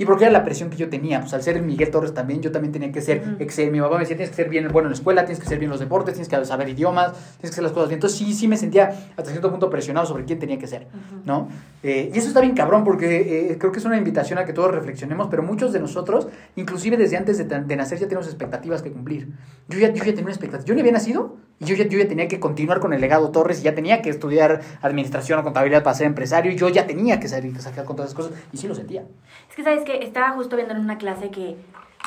Y 0.00 0.06
porque 0.06 0.24
era 0.24 0.32
la 0.32 0.42
presión 0.44 0.70
que 0.70 0.78
yo 0.78 0.88
tenía, 0.88 1.20
pues 1.20 1.34
al 1.34 1.42
ser 1.42 1.60
Miguel 1.60 1.90
Torres 1.90 2.14
también, 2.14 2.40
yo 2.40 2.50
también 2.50 2.72
tenía 2.72 2.90
que 2.90 3.02
ser, 3.02 3.18
Ujú. 3.20 3.44
excel- 3.44 3.70
mi 3.70 3.80
papá 3.80 3.96
me 3.96 4.00
decía, 4.00 4.16
tienes 4.16 4.30
que 4.30 4.36
ser 4.36 4.48
bien 4.48 4.66
bueno 4.72 4.86
en 4.88 4.92
la 4.92 4.96
escuela, 4.96 5.26
tienes 5.26 5.42
que 5.42 5.46
ser 5.46 5.58
bien 5.58 5.68
en 5.68 5.72
los 5.72 5.80
deportes, 5.80 6.14
tienes 6.14 6.26
que 6.30 6.42
saber 6.46 6.70
idiomas, 6.70 7.12
tienes 7.12 7.40
que 7.42 7.46
hacer 7.48 7.64
las 7.64 7.72
cosas 7.72 7.90
bien. 7.90 7.98
Entonces 7.98 8.18
sí, 8.18 8.32
sí 8.32 8.48
me 8.48 8.56
sentía 8.56 8.88
hasta 9.14 9.30
cierto 9.30 9.50
punto 9.50 9.68
presionado 9.68 10.06
sobre 10.06 10.24
quién 10.24 10.38
tenía 10.38 10.58
que 10.58 10.66
ser, 10.66 10.84
Ujú. 10.86 11.20
¿no? 11.26 11.48
Eh, 11.82 12.10
y 12.14 12.18
eso 12.18 12.28
está 12.28 12.40
bien 12.40 12.54
cabrón 12.54 12.82
porque 12.82 13.50
eh, 13.52 13.58
creo 13.58 13.72
que 13.72 13.78
es 13.78 13.84
una 13.84 13.98
invitación 13.98 14.38
a 14.38 14.46
que 14.46 14.54
todos 14.54 14.70
reflexionemos, 14.74 15.28
pero 15.30 15.42
muchos 15.42 15.70
de 15.74 15.80
nosotros, 15.80 16.28
inclusive 16.56 16.96
desde 16.96 17.18
antes 17.18 17.36
de, 17.36 17.44
de 17.44 17.76
nacer, 17.76 17.98
ya 17.98 18.08
tenemos 18.08 18.26
expectativas 18.26 18.80
que 18.80 18.90
cumplir. 18.90 19.28
Yo 19.68 19.78
ya, 19.78 19.88
yo 19.88 19.96
ya 19.96 20.04
tenía 20.04 20.22
una 20.22 20.30
expectativa, 20.32 20.66
yo 20.66 20.72
ni 20.74 20.80
había 20.80 20.92
nacido 20.92 21.36
yo 21.60 21.74
ya, 21.74 21.86
yo 21.86 21.98
ya 21.98 22.08
tenía 22.08 22.26
que 22.26 22.40
continuar 22.40 22.80
con 22.80 22.92
el 22.92 23.00
legado 23.00 23.30
Torres 23.30 23.60
y 23.60 23.62
ya 23.64 23.74
tenía 23.74 24.00
que 24.02 24.10
estudiar 24.10 24.62
administración 24.80 25.38
o 25.38 25.42
contabilidad 25.42 25.82
para 25.82 25.94
ser 25.94 26.06
empresario 26.06 26.50
y 26.50 26.56
yo 26.56 26.68
ya 26.70 26.86
tenía 26.86 27.20
que 27.20 27.28
salir, 27.28 27.58
sacar 27.60 27.84
con 27.84 27.96
todas 27.96 28.12
esas 28.12 28.26
cosas 28.26 28.40
y 28.52 28.56
sí 28.56 28.66
lo 28.66 28.74
sentía. 28.74 29.04
Es 29.48 29.56
que, 29.56 29.62
¿sabes 29.62 29.84
que 29.84 29.98
Estaba 30.02 30.30
justo 30.30 30.56
viendo 30.56 30.74
en 30.74 30.80
una 30.80 30.98
clase 30.98 31.30
que 31.30 31.56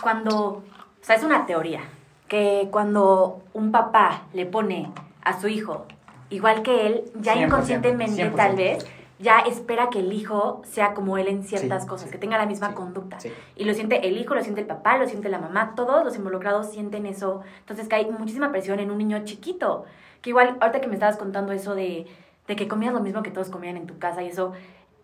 cuando, 0.01 0.35
o 0.37 0.63
sea, 1.01 1.15
es 1.15 1.23
una 1.23 1.45
teoría, 1.45 1.81
que 2.27 2.67
cuando 2.71 3.43
un 3.53 3.71
papá 3.71 4.23
le 4.33 4.45
pone 4.45 4.91
a 5.23 5.39
su 5.39 5.47
hijo 5.47 5.85
igual 6.33 6.63
que 6.63 6.87
él, 6.87 7.03
ya 7.21 7.35
100%, 7.35 7.45
inconscientemente 7.45 8.23
100%. 8.31 8.35
tal 8.35 8.55
vez, 8.55 8.85
ya 9.23 9.39
espera 9.39 9.89
que 9.89 9.99
el 9.99 10.13
hijo 10.13 10.61
sea 10.65 10.93
como 10.93 11.17
él 11.17 11.27
en 11.27 11.43
ciertas 11.43 11.83
Sí, 11.83 11.89
cosas, 11.89 12.07
sí, 12.07 12.11
que 12.11 12.19
tenga 12.19 12.37
la 12.37 12.45
misma 12.45 12.69
sí, 12.69 12.73
conducta. 12.75 13.17
Y 13.55 13.63
lo 13.63 13.73
siente 13.73 14.07
el 14.07 14.17
hijo, 14.17 14.35
lo 14.35 14.43
siente 14.43 14.61
el 14.61 14.67
papá, 14.67 14.97
lo 14.97 15.07
siente 15.07 15.29
la 15.29 15.39
mamá, 15.39 15.73
todos 15.75 16.03
los 16.03 16.15
involucrados 16.15 16.71
sienten 16.71 17.05
eso. 17.05 17.41
Entonces 17.59 17.87
que 17.87 17.95
hay 17.95 18.11
muchísima 18.11 18.51
presión 18.51 18.79
en 18.79 18.91
un 18.91 18.97
niño 18.99 19.23
chiquito. 19.23 19.85
Que 20.21 20.29
igual, 20.29 20.57
ahorita 20.59 20.81
que 20.81 20.87
me 20.87 20.93
estabas 20.93 21.17
contando 21.17 21.53
eso 21.53 21.73
de, 21.73 22.05
de 22.47 22.55
que 22.55 22.67
comías 22.67 22.93
lo 22.93 22.99
mismo 22.99 23.23
que 23.23 23.31
todos 23.31 23.49
comían 23.49 23.77
en 23.77 23.87
tu 23.87 23.97
casa 23.97 24.21
y 24.21 24.27
eso 24.27 24.53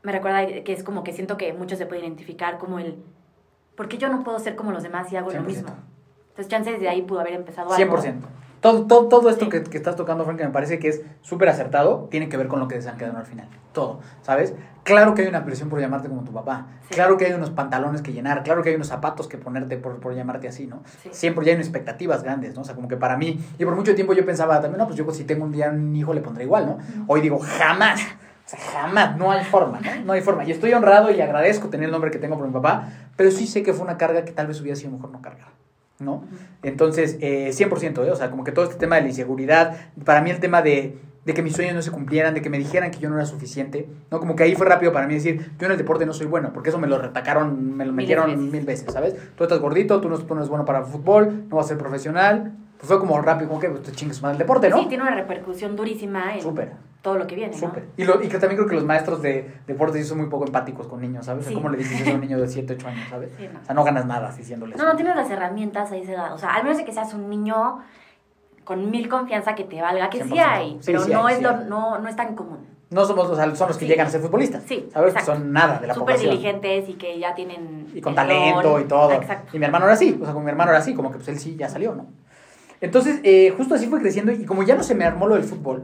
me 0.04 0.12
recuerda 0.12 0.46
que 0.64 0.74
es 0.74 0.84
como 0.84 1.04
que 1.04 1.14
siento 1.14 1.38
que 1.38 1.54
muchos 1.54 1.78
se 1.78 1.86
pueden 1.86 2.06
identificar 2.06 2.58
como 2.58 2.80
el, 2.80 3.04
¿por 3.76 3.88
qué 3.88 3.98
yo 3.98 4.10
no 4.10 4.24
puedo 4.24 4.40
ser 4.40 4.56
como 4.56 4.72
los 4.72 4.84
demás 4.84 5.12
y 5.12 5.16
hago 5.18 5.32
lo 5.32 5.40
100%. 5.40 5.46
mismo? 5.46 5.70
Entonces 6.30 6.48
chance 6.48 6.72
desde 6.72 6.88
ahí 6.88 7.02
pudo 7.02 7.20
haber 7.22 7.34
empezado 7.34 7.74
algo. 7.74 7.98
100%. 7.98 8.16
Todo, 8.62 8.88
todo, 8.88 9.08
todo 9.08 9.30
esto 9.30 9.46
Sí. 9.46 9.52
que, 9.52 9.64
que 9.64 9.78
estás 9.78 9.96
tocando, 9.96 10.26
Frank, 10.26 10.38
que 10.38 10.44
me 10.46 10.52
parece 10.52 10.80
que 10.80 10.90
es 10.90 11.02
súper 11.22 11.48
acertado, 11.50 12.08
tiene 12.12 12.28
que 12.30 12.38
ver 12.38 12.48
con 12.48 12.60
lo 12.60 12.68
que 12.68 12.76
desancadenó 12.76 13.18
al 13.20 13.26
final. 13.26 13.48
Todo, 13.74 14.00
¿sabes? 14.22 14.54
Claro 14.84 15.14
que 15.14 15.22
hay 15.22 15.28
una 15.28 15.46
presión 15.46 15.70
por 15.70 15.80
llamarte 15.80 16.10
como 16.10 16.24
tu 16.24 16.34
papá. 16.34 16.68
Sí. 16.90 16.96
Claro 16.96 17.18
que 17.18 17.26
hay 17.26 17.34
unos 17.34 17.52
pantalones 17.52 18.02
que 18.02 18.12
llenar. 18.12 18.44
Claro 18.44 18.62
que 18.64 18.70
hay 18.70 18.76
unos 18.76 18.88
zapatos 18.88 19.28
que 19.28 19.38
ponerte 19.38 19.78
por, 19.78 20.00
por 20.00 20.14
llamarte 20.16 20.48
así, 20.48 20.66
¿no? 20.68 20.82
Sí. 21.04 21.10
Siempre 21.12 21.46
ya 21.46 21.52
hay 21.52 21.56
unas 21.56 21.68
expectativas 21.68 22.24
grandes, 22.24 22.56
¿no? 22.56 22.62
O 22.62 22.64
sea, 22.66 22.76
como 22.76 22.88
que 22.88 22.98
para 22.98 23.16
mí, 23.16 23.40
y 23.58 23.66
por 23.66 23.76
mucho 23.76 23.96
tiempo 23.96 24.14
yo 24.14 24.26
pensaba 24.26 24.60
también, 24.60 24.80
no, 24.80 24.86
pues 24.88 24.98
yo 24.98 25.10
si 25.12 25.24
tengo 25.24 25.46
un 25.46 25.52
día 25.52 25.70
un 25.70 25.96
hijo 25.96 26.14
le 26.14 26.22
pondré 26.22 26.44
igual, 26.44 26.66
¿no? 26.66 26.78
Hoy 27.08 27.22
digo, 27.22 27.40
jamás. 27.40 28.02
O 28.02 28.50
sea, 28.50 28.60
jamás, 28.60 29.16
no 29.16 29.32
hay 29.32 29.46
forma, 29.46 29.80
¿no? 29.80 30.06
No 30.06 30.14
hay 30.14 30.22
forma. 30.22 30.44
Y 30.44 30.52
estoy 30.52 30.74
honrado 30.74 31.12
y 31.12 31.22
agradezco 31.22 31.70
tener 31.70 31.86
el 31.86 31.92
nombre 31.92 32.10
que 32.10 32.18
tengo 32.18 32.36
por 32.36 32.48
mi 32.48 32.52
papá, 32.54 32.90
pero 33.16 33.30
sí 33.30 33.46
sé 33.46 33.62
que 33.62 33.74
fue 33.74 33.84
una 33.86 33.98
carga 33.98 34.26
que 34.26 34.32
tal 34.32 34.48
vez 34.48 34.60
hubiera 34.60 34.76
sido 34.76 34.92
mejor 34.92 35.12
no 35.12 35.22
cargar, 35.22 35.50
¿no? 36.00 36.24
Entonces, 36.64 37.18
eh, 37.22 37.52
100%, 37.52 38.06
¿eh? 38.06 38.12
o 38.12 38.16
sea, 38.16 38.30
como 38.30 38.44
que 38.44 38.52
todo 38.52 38.66
este 38.66 38.78
tema 38.78 38.96
de 38.96 39.04
la 39.04 39.08
inseguridad, 39.10 39.78
para 40.06 40.22
mí 40.22 40.30
el 40.30 40.40
tema 40.40 40.62
de, 40.62 40.98
de 41.26 41.34
que 41.34 41.42
mis 41.42 41.54
sueños 41.54 41.76
no 41.76 41.82
se 41.82 41.92
cumplieran, 41.92 42.34
de 42.34 42.42
que 42.42 42.50
me 42.50 42.58
dijeran 42.58 42.92
que 42.92 43.00
yo 43.00 43.10
no 43.10 43.16
era 43.16 43.26
suficiente, 43.26 43.88
¿no? 44.10 44.20
Como 44.20 44.36
que 44.36 44.44
ahí 44.44 44.56
fue 44.56 44.66
rápido 44.66 44.92
para 44.92 45.08
mí 45.08 45.14
decir, 45.14 45.52
yo 45.60 45.66
en 45.66 45.74
el 45.74 45.78
deporte 45.78 46.06
no 46.06 46.14
soy 46.14 46.28
bueno, 46.28 46.52
porque 46.54 46.70
eso 46.70 46.80
me 46.80 46.88
lo 46.88 46.98
retacaron, 46.98 47.76
me 47.76 47.86
lo 47.86 47.94
metieron 47.94 48.28
veces. 48.28 48.52
mil 48.52 48.66
veces, 48.66 48.94
¿sabes? 48.94 49.16
Tú 49.36 49.44
estás 49.44 49.60
gordito, 49.60 50.00
tú 50.02 50.10
no, 50.10 50.18
tú 50.18 50.34
no 50.34 50.42
eres 50.42 50.50
bueno 50.50 50.66
para 50.66 50.80
el 50.80 50.86
fútbol, 50.86 51.46
no 51.50 51.58
vas 51.58 51.66
a 51.66 51.70
ser 51.70 51.78
profesional. 51.78 52.54
Pues 52.80 52.88
fue 52.88 52.98
como 53.00 53.22
rápido, 53.22 53.50
como 53.50 53.60
que 53.60 53.70
pues, 53.70 53.84
te 53.84 53.92
chingues 53.92 54.22
más 54.22 54.32
el 54.32 54.38
deporte, 54.38 54.70
¿no? 54.70 54.80
Sí, 54.80 54.86
tiene 54.88 55.04
una 55.04 55.14
repercusión 55.14 55.76
durísima 55.76 56.36
en 56.36 56.42
Súper. 56.42 56.72
todo 57.02 57.18
lo 57.18 57.28
que 57.28 57.36
viene, 57.36 57.52
¿no? 57.54 57.60
Súper. 57.60 57.84
Y, 57.98 58.06
lo, 58.06 58.24
y 58.24 58.30
que 58.30 58.38
también 58.40 58.56
creo 58.56 58.70
que 58.70 58.76
los 58.76 58.86
maestros 58.86 59.22
de 59.22 59.52
deporte 59.68 59.98
sí 60.02 60.06
son 60.08 60.20
muy 60.20 60.28
poco 60.30 60.46
empáticos 60.46 60.88
con 60.88 61.02
niños, 61.02 61.26
¿sabes? 61.26 61.42
O 61.42 61.44
sea, 61.44 61.50
Sí. 61.50 61.56
¿Cómo 61.56 61.70
le 61.70 61.78
dices 61.80 62.00
eso 62.02 62.12
a 62.12 62.14
un 62.16 62.22
niño 62.22 62.40
de 62.40 62.48
7, 62.48 62.74
8 62.76 62.88
años, 62.88 63.10
¿sabes? 63.10 63.32
Sí, 63.38 63.50
no. 63.52 63.60
O 63.60 63.66
sea, 63.66 63.76
no 63.76 63.84
ganas 63.84 64.06
nada 64.06 64.32
diciéndoles. 64.32 64.78
No, 64.78 64.86
no 64.86 64.96
tienes 64.96 65.14
las 65.16 65.30
herramientas 65.30 65.92
a 65.92 65.98
esa 65.98 66.12
edad. 66.14 66.34
O 66.34 66.38
sea, 66.38 66.52
al 66.56 66.64
menos 66.64 66.78
de 66.78 66.86
que 66.86 66.94
seas 66.94 67.14
un 67.14 67.30
niño 67.30 67.80
con 68.64 68.90
mil 68.92 69.10
confianza 69.10 69.56
que 69.56 69.66
te 69.66 69.82
valga, 69.82 70.10
que 70.10 70.24
sí 70.24 70.30
100%. 70.30 70.40
hay, 70.46 70.80
pero 70.86 71.02
sí 71.04 71.12
no, 71.12 71.26
hay, 71.26 71.36
es 71.36 71.42
lo, 71.42 71.58
no, 71.66 72.00
no 72.00 72.08
es 72.08 72.16
tan 72.16 72.36
común. 72.36 72.60
No 72.92 73.06
somos, 73.06 73.30
o 73.30 73.36
sea, 73.36 73.56
son 73.56 73.68
los 73.68 73.78
que 73.78 73.86
llegan 73.88 74.08
a 74.08 74.10
ser 74.10 74.22
futbolistas. 74.22 74.64
Sí, 74.66 74.88
¿Sabes? 74.92 75.10
exacto. 75.14 75.34
Son 75.34 75.52
nada 75.52 75.78
de 75.80 75.88
la 75.88 75.94
Súper 75.94 76.16
población. 76.16 76.32
diligentes 76.32 76.90
y 76.90 76.94
que 76.94 77.20
ya 77.20 77.36
tienen... 77.36 77.88
Y 77.94 78.02
con 78.02 78.16
talento 78.16 78.70
don. 78.70 78.82
y 78.82 78.86
todo. 78.86 79.12
Exacto. 79.12 79.56
Y 79.56 79.60
mi 79.60 79.66
hermano 79.66 79.86
era 79.86 79.94
así, 79.94 80.18
o 80.20 80.24
sea, 80.24 80.34
como 80.34 80.46
mi 80.46 80.50
hermano 80.50 80.72
era 80.72 80.80
así, 80.80 80.96
como 80.96 81.12
que 81.12 81.18
pues 81.18 81.28
él 81.28 81.38
sí 81.40 81.56
ya 81.56 81.70
salió, 81.70 81.94
¿no? 81.94 82.08
Entonces, 82.82 83.20
eh, 83.24 83.54
justo 83.58 83.76
así 83.76 83.88
fue 83.88 84.00
creciendo 84.00 84.32
y 84.32 84.46
como 84.46 84.64
ya 84.64 84.76
no 84.76 84.84
se 84.84 84.96
me 84.96 85.04
armó 85.06 85.28
lo 85.28 85.36
del 85.36 85.44
fútbol, 85.44 85.84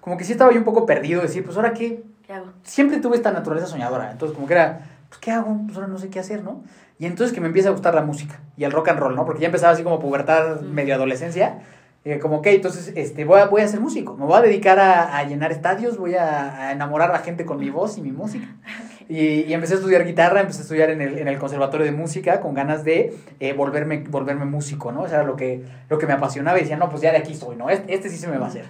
como 0.00 0.16
que 0.16 0.24
sí 0.24 0.32
estaba 0.32 0.52
yo 0.52 0.58
un 0.58 0.64
poco 0.64 0.86
perdido, 0.86 1.20
decir, 1.22 1.44
pues 1.44 1.56
ahora 1.56 1.72
qué, 1.74 2.02
¿Qué 2.26 2.32
hago? 2.32 2.46
siempre 2.62 2.98
tuve 3.00 3.16
esta 3.16 3.30
naturaleza 3.32 3.66
soñadora, 3.66 4.10
entonces 4.10 4.34
como 4.34 4.46
que 4.46 4.54
era, 4.54 4.80
pues 5.08 5.18
¿qué 5.20 5.30
hago? 5.30 5.56
Pues 5.66 5.76
ahora 5.76 5.88
no 5.88 5.98
sé 5.98 6.08
qué 6.08 6.18
hacer, 6.20 6.42
¿no? 6.42 6.62
Y 6.98 7.06
entonces 7.06 7.34
que 7.34 7.40
me 7.40 7.46
empieza 7.48 7.68
a 7.68 7.72
gustar 7.72 7.94
la 7.94 8.02
música 8.02 8.40
y 8.56 8.64
el 8.64 8.72
rock 8.72 8.88
and 8.88 8.98
roll, 9.00 9.14
¿no? 9.16 9.24
Porque 9.26 9.40
ya 9.42 9.46
empezaba 9.46 9.72
así 9.72 9.82
como 9.82 9.98
pubertad, 10.00 10.60
Mm. 10.62 10.72
medio 10.72 10.94
adolescencia, 10.94 11.60
eh, 12.04 12.18
como, 12.18 12.36
ok, 12.38 12.46
entonces 12.46 12.92
este, 12.96 13.26
voy, 13.26 13.40
a, 13.40 13.46
voy 13.46 13.60
a 13.60 13.68
ser 13.68 13.80
músico, 13.80 14.16
me 14.16 14.24
voy 14.24 14.38
a 14.38 14.40
dedicar 14.42 14.78
a, 14.78 15.18
a 15.18 15.24
llenar 15.24 15.52
estadios, 15.52 15.98
voy 15.98 16.14
a, 16.14 16.68
a 16.68 16.72
enamorar 16.72 17.10
a 17.10 17.12
la 17.14 17.18
gente 17.18 17.44
con 17.44 17.58
mi 17.58 17.68
voz 17.68 17.98
y 17.98 18.00
mi 18.02 18.12
música. 18.12 18.46
Y, 19.10 19.42
y 19.42 19.52
empecé 19.54 19.74
a 19.74 19.76
estudiar 19.78 20.04
guitarra, 20.06 20.40
empecé 20.40 20.60
a 20.60 20.62
estudiar 20.62 20.90
en 20.90 21.00
el, 21.02 21.18
en 21.18 21.26
el 21.26 21.36
conservatorio 21.36 21.84
de 21.84 21.90
música 21.90 22.40
con 22.40 22.54
ganas 22.54 22.84
de 22.84 23.12
eh, 23.40 23.52
volverme, 23.54 24.04
volverme 24.08 24.44
músico, 24.44 24.92
¿no? 24.92 25.04
Eso 25.04 25.16
era 25.16 25.24
lo 25.24 25.34
que, 25.34 25.64
lo 25.88 25.98
que 25.98 26.06
me 26.06 26.12
apasionaba 26.12 26.56
y 26.58 26.60
decía, 26.62 26.76
no, 26.76 26.88
pues 26.88 27.02
ya 27.02 27.10
de 27.10 27.18
aquí 27.18 27.34
soy, 27.34 27.56
¿no? 27.56 27.70
Este, 27.70 27.92
este 27.92 28.08
sí 28.08 28.16
se 28.18 28.28
me 28.28 28.38
va 28.38 28.46
a 28.46 28.48
hacer. 28.50 28.66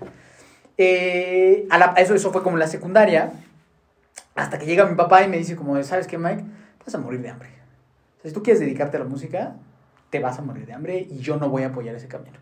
Eh, 0.79 1.67
a 1.69 1.77
la- 1.77 1.93
eso, 1.99 2.15
eso 2.15 2.33
fue 2.33 2.43
como 2.43 2.57
la 2.57 2.67
secundaria, 2.69 3.33
hasta 4.35 4.59
que 4.59 4.65
llega 4.65 4.87
mi 4.87 4.95
papá 4.95 5.23
y 5.23 5.29
me 5.29 5.37
dice 5.37 5.57
como, 5.57 5.81
¿sabes 5.83 6.07
qué, 6.07 6.17
Mike? 6.17 6.43
Vas 6.87 6.95
a 6.95 6.99
morir 6.99 7.21
de 7.21 7.29
hambre. 7.29 7.51
O 8.19 8.23
sea, 8.23 8.31
si 8.31 8.35
tú 8.35 8.43
quieres 8.43 8.61
dedicarte 8.61 8.97
a 8.97 9.01
la 9.01 9.07
música, 9.07 9.57
te 10.09 10.21
vas 10.21 10.39
a 10.39 10.43
morir 10.43 10.65
de 10.65 10.73
hambre 10.73 11.07
y 11.11 11.19
yo 11.19 11.37
no 11.37 11.51
voy 11.51 11.65
a 11.65 11.67
apoyar 11.69 11.95
ese 11.95 12.09
camino. 12.09 12.39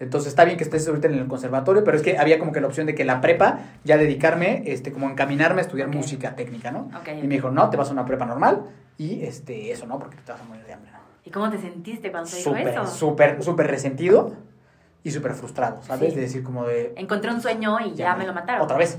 Entonces 0.00 0.30
está 0.30 0.46
bien 0.46 0.56
que 0.56 0.64
estés 0.64 0.88
ahorita 0.88 1.08
en 1.08 1.14
el 1.14 1.26
conservatorio, 1.28 1.84
pero 1.84 1.94
es 1.94 2.02
que 2.02 2.16
había 2.16 2.38
como 2.38 2.52
que 2.52 2.62
la 2.62 2.66
opción 2.66 2.86
de 2.86 2.94
que 2.94 3.04
la 3.04 3.20
prepa, 3.20 3.58
ya 3.84 3.98
dedicarme, 3.98 4.62
este, 4.64 4.92
como 4.92 5.10
encaminarme 5.10 5.60
a 5.60 5.64
estudiar 5.64 5.88
música 5.88 6.34
técnica, 6.34 6.70
¿no? 6.70 6.90
Y 7.22 7.26
me 7.26 7.34
dijo, 7.34 7.50
no, 7.50 7.68
te 7.68 7.76
vas 7.76 7.90
a 7.90 7.92
una 7.92 8.06
prepa 8.06 8.24
normal 8.24 8.62
y 8.96 9.22
este, 9.22 9.70
eso 9.70 9.86
no, 9.86 9.98
porque 9.98 10.16
te 10.16 10.32
vas 10.32 10.40
a 10.40 10.44
morir 10.44 10.64
de 10.64 10.72
hambre, 10.72 10.90
¿no? 10.90 10.98
¿Y 11.22 11.30
cómo 11.30 11.50
te 11.50 11.58
sentiste 11.58 12.10
cuando 12.10 12.30
te 12.30 12.36
dijo 12.36 12.56
eso? 12.56 12.86
súper, 12.86 13.42
súper 13.42 13.66
resentido. 13.66 14.34
y 15.04 15.10
súper 15.10 15.34
frustrado, 15.34 15.82
¿sabes? 15.82 16.10
Sí. 16.10 16.16
De 16.16 16.22
decir 16.22 16.42
como 16.42 16.66
de... 16.66 16.94
Encontré 16.96 17.30
un 17.30 17.42
sueño 17.42 17.78
y 17.80 17.94
ya, 17.94 18.16
me 18.16 18.26
lo 18.26 18.32
mataron. 18.32 18.62
Otra 18.62 18.78
vez. 18.78 18.98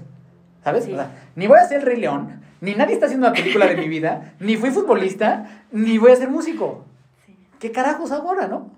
¿Sabes? 0.63 0.85
Sí. 0.85 0.93
O 0.93 0.95
sea, 0.95 1.11
ni 1.35 1.47
voy 1.47 1.57
a 1.57 1.65
ser 1.65 1.83
Rey 1.83 1.99
León, 1.99 2.41
ni 2.59 2.75
nadie 2.75 2.93
está 2.93 3.07
haciendo 3.07 3.27
una 3.27 3.35
película 3.35 3.65
de 3.65 3.75
mi 3.75 3.87
vida, 3.87 4.35
ni 4.39 4.55
fui 4.55 4.69
futbolista, 4.69 5.63
ni 5.71 5.97
voy 5.97 6.11
a 6.11 6.15
ser 6.15 6.29
músico. 6.29 6.85
Sí. 7.25 7.35
¿Qué 7.59 7.71
carajos 7.71 8.11
ahora, 8.11 8.47
no? 8.47 8.69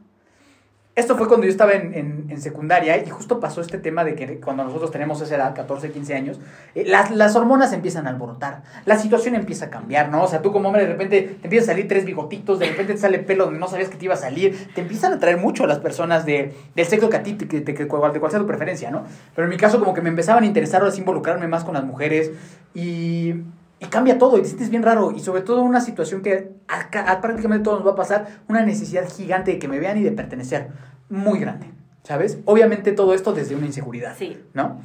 Esto 0.95 1.17
fue 1.17 1.27
cuando 1.27 1.45
yo 1.47 1.51
estaba 1.51 1.73
en, 1.73 2.27
en- 2.29 2.39
secundaria 2.41 2.97
y 3.03 3.09
justo 3.09 3.39
pasó 3.39 3.61
este 3.61 3.77
tema 3.77 4.03
de 4.03 4.15
que 4.15 4.39
cuando 4.39 4.63
nosotros 4.63 4.91
tenemos 4.91 5.21
esa 5.21 5.35
edad, 5.35 5.55
14, 5.55 5.91
15 5.91 6.13
años, 6.13 6.39
eh, 6.75 6.83
las, 6.85 7.09
las 7.09 7.35
hormonas 7.35 7.71
empiezan 7.73 8.05
a 8.05 8.09
alborotar, 8.11 8.63
la 8.85 8.97
situación 8.97 9.33
empieza 9.35 9.65
a 9.65 9.69
cambiar, 9.69 10.09
¿no? 10.09 10.23
O 10.23 10.27
sea, 10.27 10.41
tú 10.41 10.51
como 10.51 10.67
hombre 10.69 10.83
de 10.85 10.91
repente 10.91 11.21
te 11.41 11.47
empiezan 11.47 11.69
a 11.69 11.73
salir 11.73 11.87
tres 11.87 12.05
bigotitos, 12.05 12.59
de 12.59 12.65
repente 12.67 12.93
te 12.93 12.99
sale 12.99 13.19
pelo 13.19 13.45
donde 13.45 13.59
no 13.59 13.67
sabías 13.67 13.89
que 13.89 13.97
te 13.97 14.05
iba 14.05 14.13
a 14.13 14.17
salir, 14.17 14.67
te 14.75 14.81
empiezan 14.81 15.13
a 15.13 15.15
atraer 15.15 15.37
mucho 15.37 15.65
las 15.65 15.79
personas 15.79 16.25
de, 16.25 16.53
del 16.75 16.85
sexo 16.85 17.09
que 17.09 17.17
a 17.17 17.23
ti, 17.23 17.33
te- 17.33 17.61
te- 17.61 17.87
cual, 17.87 18.11
de 18.13 18.19
cual 18.19 18.31
sea 18.31 18.39
tu 18.41 18.45
preferencia, 18.47 18.91
¿no? 18.91 19.03
Pero 19.35 19.45
en 19.45 19.49
mi 19.49 19.57
caso 19.57 19.79
como 19.79 19.93
que 19.93 20.01
me 20.01 20.09
empezaban 20.09 20.43
a 20.43 20.47
interesar 20.47 20.81
ahora 20.83 20.93
involucrarme 20.95 21.47
más 21.47 21.63
con 21.63 21.73
las 21.75 21.85
mujeres 21.85 22.31
y, 22.75 23.35
y 23.83 23.87
cambia 23.87 24.17
todo 24.17 24.37
y 24.37 24.41
te 24.41 24.47
sientes 24.47 24.69
bien 24.69 24.81
raro 24.83 25.11
y 25.11 25.19
sobre 25.19 25.41
todo 25.41 25.61
una 25.61 25.81
situación 25.81 26.21
que 26.21 26.51
a, 26.67 27.11
a 27.11 27.21
prácticamente 27.21 27.63
todos 27.65 27.79
nos 27.79 27.87
va 27.87 27.91
a 27.91 27.95
pasar, 27.95 28.27
una 28.47 28.63
necesidad 28.65 29.07
gigante 29.09 29.51
de 29.51 29.59
que 29.59 29.67
me 29.67 29.79
vean 29.79 29.97
y 29.97 30.03
de 30.03 30.11
pertenecer, 30.11 30.69
muy 31.09 31.39
grande, 31.39 31.67
¿sabes? 32.03 32.37
Obviamente 32.45 32.91
todo 32.93 33.13
esto 33.13 33.33
desde 33.33 33.55
una 33.55 33.65
inseguridad, 33.65 34.15
Sí. 34.17 34.37
¿no? 34.53 34.79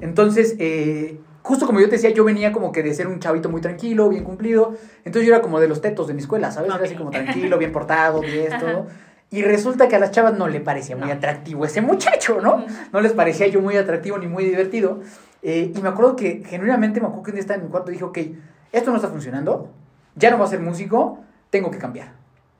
Entonces, 0.00 0.56
eh, 0.58 1.18
justo 1.42 1.66
como 1.66 1.80
yo 1.80 1.86
te 1.86 1.92
decía, 1.92 2.10
yo 2.10 2.24
venía 2.24 2.52
como 2.52 2.72
que 2.72 2.82
de 2.82 2.92
ser 2.94 3.06
un 3.08 3.20
chavito 3.20 3.48
muy 3.48 3.60
tranquilo, 3.60 4.08
bien 4.08 4.24
cumplido. 4.24 4.74
Entonces 5.04 5.26
yo 5.28 5.34
era 5.34 5.42
como 5.42 5.58
de 5.60 5.68
los 5.68 5.80
tetos 5.80 6.06
de 6.08 6.14
mi 6.14 6.20
escuela, 6.20 6.50
¿sabes? 6.50 6.72
Era 6.74 6.84
así 6.84 6.94
como 6.94 7.10
tranquilo, 7.10 7.56
bien 7.58 7.72
portado, 7.72 8.20
bien 8.20 8.48
todo. 8.60 8.86
Y 9.30 9.42
resulta 9.42 9.88
que 9.88 9.96
a 9.96 9.98
las 9.98 10.10
chavas 10.10 10.34
no 10.36 10.46
le 10.46 10.60
parecía 10.60 10.94
muy 10.96 11.06
No. 11.08 11.14
atractivo 11.14 11.64
ese 11.64 11.80
muchacho, 11.80 12.40
¿no? 12.42 12.64
No 12.92 13.00
les 13.00 13.12
parecía 13.12 13.46
yo 13.46 13.60
muy 13.62 13.76
atractivo 13.76 14.18
ni 14.18 14.26
muy 14.26 14.44
divertido. 14.44 15.00
Eh, 15.42 15.72
y 15.74 15.80
me 15.82 15.88
acuerdo 15.88 16.14
que 16.16 16.42
genuinamente 16.46 17.00
me 17.00 17.06
acuerdo 17.06 17.24
que 17.24 17.30
un 17.32 17.34
día 17.34 17.40
estaba 17.40 17.58
en 17.58 17.64
mi 17.64 17.70
cuarto 17.70 17.90
y 17.90 17.94
dije, 17.94 18.04
ok, 18.04 18.18
esto 18.70 18.90
no 18.90 18.96
está 18.96 19.08
funcionando, 19.08 19.70
ya 20.14 20.30
no 20.30 20.36
voy 20.38 20.46
a 20.46 20.50
ser 20.50 20.60
músico, 20.60 21.18
tengo 21.50 21.70
que 21.70 21.78
cambiar. 21.78 22.12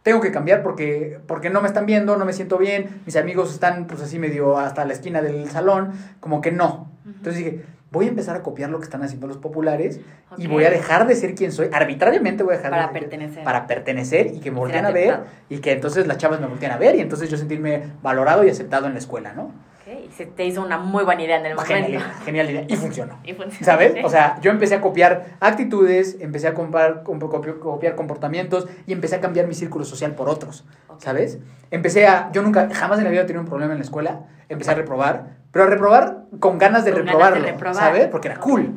Tengo 0.03 0.21
que 0.21 0.33
cambiar 0.33 0.65
porque, 0.65 1.21
porque 1.29 1.49
no 1.49 1.61
me 1.61 1.69
están 1.69 1.87
viendo, 1.87 2.17
no 2.17 2.25
me 2.25 2.33
siento 2.33 2.59
bien, 2.59 3.03
mis 3.07 3.15
amigos 3.17 3.53
están 3.53 3.87
pues 3.87 4.01
así 4.03 4.19
medio 4.19 4.59
hasta 4.59 4.85
la 4.85 4.93
esquina 4.95 5.23
del 5.23 5.49
salón, 5.49 5.93
como 6.19 6.41
que 6.41 6.51
no. 6.51 6.91
Entonces 7.07 7.37
dije, 7.37 7.65
voy 7.93 8.07
a 8.07 8.09
empezar 8.09 8.35
a 8.35 8.43
copiar 8.43 8.69
lo 8.71 8.79
que 8.79 8.85
están 8.85 9.05
haciendo 9.05 9.29
los 9.29 9.37
populares 9.37 10.01
y 10.37 10.47
Ok. 10.47 10.53
voy 10.53 10.65
a 10.65 10.71
dejar 10.71 11.07
de 11.07 11.15
ser 11.15 11.37
quien 11.37 11.53
soy, 11.53 11.69
arbitrariamente 11.73 12.43
voy 12.43 12.55
a 12.55 12.57
dejar 12.57 12.73
Para 12.73 12.87
de 12.89 12.93
ser- 12.95 13.01
pertenecer. 13.01 13.45
para 13.45 13.67
pertenecer 13.69 14.27
y 14.35 14.41
que 14.41 14.51
me 14.51 14.57
Y 14.57 14.61
volteen 14.61 14.87
a 14.87 14.91
ver 14.91 15.21
y 15.49 15.59
que 15.59 15.71
entonces 15.71 16.07
las 16.09 16.17
chavas 16.19 16.41
me 16.41 16.49
volteen 16.49 16.73
a 16.73 16.79
ver 16.79 16.97
y 16.97 17.01
entonces 17.01 17.31
yo 17.31 17.37
sentirme 17.37 17.85
valorado 18.03 18.43
y 18.45 18.51
aceptado 18.51 18.87
en 18.89 18.95
la 18.95 18.99
escuela, 18.99 19.35
¿no? 19.35 19.53
Ok, 19.85 19.93
y 20.09 20.13
se 20.13 20.27
te 20.27 20.45
hizo 20.47 20.63
una 20.63 20.79
muy 20.79 21.03
buena 21.05 21.23
idea 21.23 21.39
en 21.41 21.47
el 21.47 21.55
momento. 21.57 21.75
Genial, 21.75 22.03
genial 22.25 22.51
idea. 22.51 22.65
Y 22.69 22.77
funcionó. 22.77 23.19
Y 23.25 23.33
funcionó. 23.33 23.65
¿Sabes? 23.65 24.05
O 24.05 24.09
sea, 24.09 24.39
yo 24.41 24.51
empecé 24.53 24.77
a 24.77 24.81
copiar 24.81 25.37
actitudes, 25.41 26.17
empecé 26.21 26.47
a 26.49 26.55
compar- 26.55 27.03
comp- 27.03 27.29
copi- 27.29 27.59
copiar 27.59 27.95
comportamientos 27.97 28.69
y 28.87 28.93
empecé 28.93 29.17
a 29.17 29.21
cambiar 29.21 29.47
mi 29.49 29.55
círculo 29.55 29.85
social 29.85 30.15
por 30.15 30.29
otros, 30.29 30.65
Ok. 30.89 31.01
¿sabes? 31.03 31.39
Empecé 31.71 32.07
a, 32.07 32.31
yo 32.33 32.43
nunca, 32.43 32.69
jamás 32.73 32.99
en 32.99 33.05
la 33.05 33.11
vida 33.11 33.23
he 33.23 33.25
tenido 33.25 33.43
un 33.43 33.49
problema 33.49 33.73
en 33.73 33.79
la 33.79 33.85
escuela, 33.85 34.21
empecé 34.49 34.71
a 34.71 34.75
reprobar, 34.75 35.37
pero 35.51 35.65
a 35.65 35.69
reprobar 35.69 36.25
con 36.39 36.59
ganas 36.59 36.85
de 36.85 36.93
Con 36.93 37.01
ganas 37.05 37.15
de 37.15 37.21
reprobarlo, 37.21 37.45
reprobar. 37.47 37.75
¿sabes? 37.75 38.07
Porque 38.07 38.29
era 38.29 38.39
cool. 38.39 38.71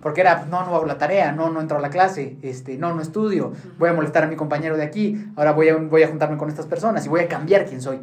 Porque 0.00 0.20
era, 0.20 0.44
no, 0.48 0.64
no 0.64 0.76
hago 0.76 0.86
la 0.86 0.96
tarea, 0.98 1.32
no, 1.32 1.50
no 1.50 1.60
entro 1.60 1.78
a 1.78 1.80
la 1.80 1.90
clase, 1.90 2.36
este, 2.42 2.76
no, 2.78 2.94
no 2.94 3.02
estudio, 3.02 3.52
voy 3.78 3.88
a 3.88 3.92
molestar 3.92 4.22
a 4.22 4.26
mi 4.28 4.36
compañero 4.36 4.76
de 4.76 4.84
aquí, 4.84 5.26
ahora 5.34 5.50
voy 5.50 5.68
a, 5.68 5.74
voy 5.76 6.04
a 6.04 6.08
juntarme 6.08 6.36
con 6.36 6.48
estas 6.48 6.66
personas 6.66 7.04
y 7.04 7.08
voy 7.08 7.22
a 7.22 7.28
cambiar 7.28 7.64
quién 7.66 7.82
soy. 7.82 8.00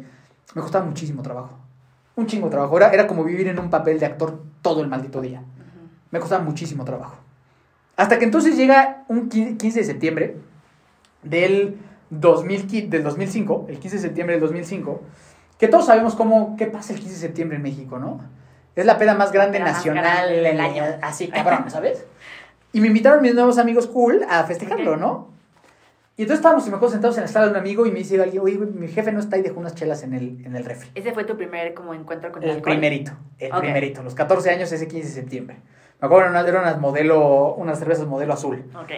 Me 0.54 0.60
costaba 0.60 0.84
muchísimo 0.84 1.22
trabajo. 1.22 1.58
Un 2.16 2.26
chingo 2.26 2.46
de 2.46 2.52
trabajo. 2.52 2.76
Era, 2.76 2.90
era 2.90 3.06
como 3.06 3.24
vivir 3.24 3.48
en 3.48 3.58
un 3.58 3.70
papel 3.70 3.98
de 3.98 4.06
actor 4.06 4.42
todo 4.62 4.80
el 4.82 4.88
maldito 4.88 5.20
día. 5.20 5.42
Me 6.10 6.20
costaba 6.20 6.42
muchísimo 6.42 6.84
trabajo. 6.84 7.16
Hasta 7.96 8.18
que 8.18 8.24
entonces 8.24 8.56
llega 8.56 9.04
un 9.08 9.28
15 9.28 9.78
de 9.78 9.84
septiembre 9.84 10.36
del, 11.22 11.78
2000, 12.10 12.90
del 12.90 13.02
2005, 13.02 13.66
el 13.68 13.78
15 13.78 13.96
de 13.96 14.02
septiembre 14.02 14.34
del 14.34 14.40
2005, 14.42 15.02
que 15.58 15.68
todos 15.68 15.86
sabemos 15.86 16.14
cómo, 16.14 16.56
qué 16.56 16.66
pasa 16.66 16.92
el 16.92 16.98
15 16.98 17.14
de 17.14 17.20
septiembre 17.20 17.56
en 17.56 17.62
México, 17.62 17.98
¿no? 17.98 18.20
Es 18.74 18.86
la 18.86 18.98
peda 18.98 19.14
más 19.14 19.30
grande 19.30 19.60
nacional 19.60 20.28
del 20.28 20.60
año. 20.60 20.82
así 21.02 21.28
cabrón, 21.28 21.70
¿sabes? 21.70 22.04
Y 22.72 22.80
me 22.80 22.88
invitaron 22.88 23.22
mis 23.22 23.34
nuevos 23.34 23.58
amigos 23.58 23.86
cool 23.86 24.24
a 24.28 24.42
festejarlo. 24.44 24.96
¿no? 24.96 25.33
Y 26.16 26.22
entonces 26.22 26.38
estábamos, 26.38 26.64
me 26.68 26.76
acuerdo, 26.76 26.92
sentados 26.92 27.16
en 27.16 27.22
la 27.22 27.28
sala 27.28 27.46
de 27.46 27.50
un 27.52 27.56
amigo 27.58 27.86
y 27.86 27.90
me 27.90 27.98
dice 27.98 28.22
alguien, 28.22 28.40
oye, 28.42 28.56
mi 28.56 28.86
jefe 28.86 29.10
no 29.10 29.18
está 29.18 29.36
y 29.36 29.42
dejó 29.42 29.58
unas 29.58 29.74
chelas 29.74 30.04
en 30.04 30.12
el, 30.14 30.44
en 30.46 30.54
el 30.54 30.64
refri. 30.64 30.88
Ese 30.94 31.12
fue 31.12 31.24
tu 31.24 31.36
primer 31.36 31.74
como 31.74 31.92
encuentro 31.92 32.30
con 32.30 32.42
el 32.44 32.50
El 32.50 32.56
alcohol. 32.56 32.72
primerito, 32.74 33.12
el 33.40 33.52
Ok. 33.52 33.58
primerito, 33.60 34.02
los 34.04 34.14
14 34.14 34.50
años 34.50 34.70
ese 34.70 34.86
15 34.86 35.08
de 35.08 35.12
septiembre. 35.14 35.56
Me 36.00 36.06
acuerdo, 36.06 36.28
eran 36.28 36.32
unas, 36.36 36.46
eran 36.48 36.62
unas 36.62 36.78
modelo, 36.80 37.54
unas 37.54 37.80
cervezas 37.80 38.06
modelo 38.06 38.32
azul. 38.32 38.64
Ok. 38.76 38.90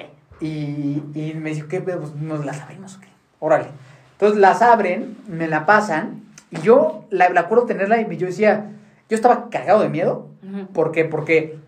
Y, 0.43 1.03
y 1.15 1.33
me 1.35 1.55
dijo, 1.55 1.69
¿qué 1.69 1.81
pedo? 1.81 2.01
Pues 2.01 2.15
nos 2.17 2.45
las 2.45 2.61
abrimos, 2.61 2.97
¿o 2.97 3.01
¿qué? 3.01 3.09
Órale. 3.41 3.69
Entonces 4.13 4.39
las 4.39 4.61
abren, 4.61 5.17
me 5.27 5.49
la 5.49 5.65
pasan, 5.65 6.23
y 6.51 6.61
yo 6.61 7.07
la, 7.09 7.31
la 7.31 7.41
acuerdo 7.43 7.65
tenerla 7.65 7.99
y 8.01 8.17
yo 8.19 8.27
decía, 8.27 8.73
yo 9.09 9.15
estaba 9.15 9.49
cagado 9.49 9.81
de 9.81 9.89
miedo. 9.89 10.29
Ujú. 10.43 10.67
¿Por 10.67 10.93
qué? 10.93 11.07
Porque, 11.07 11.59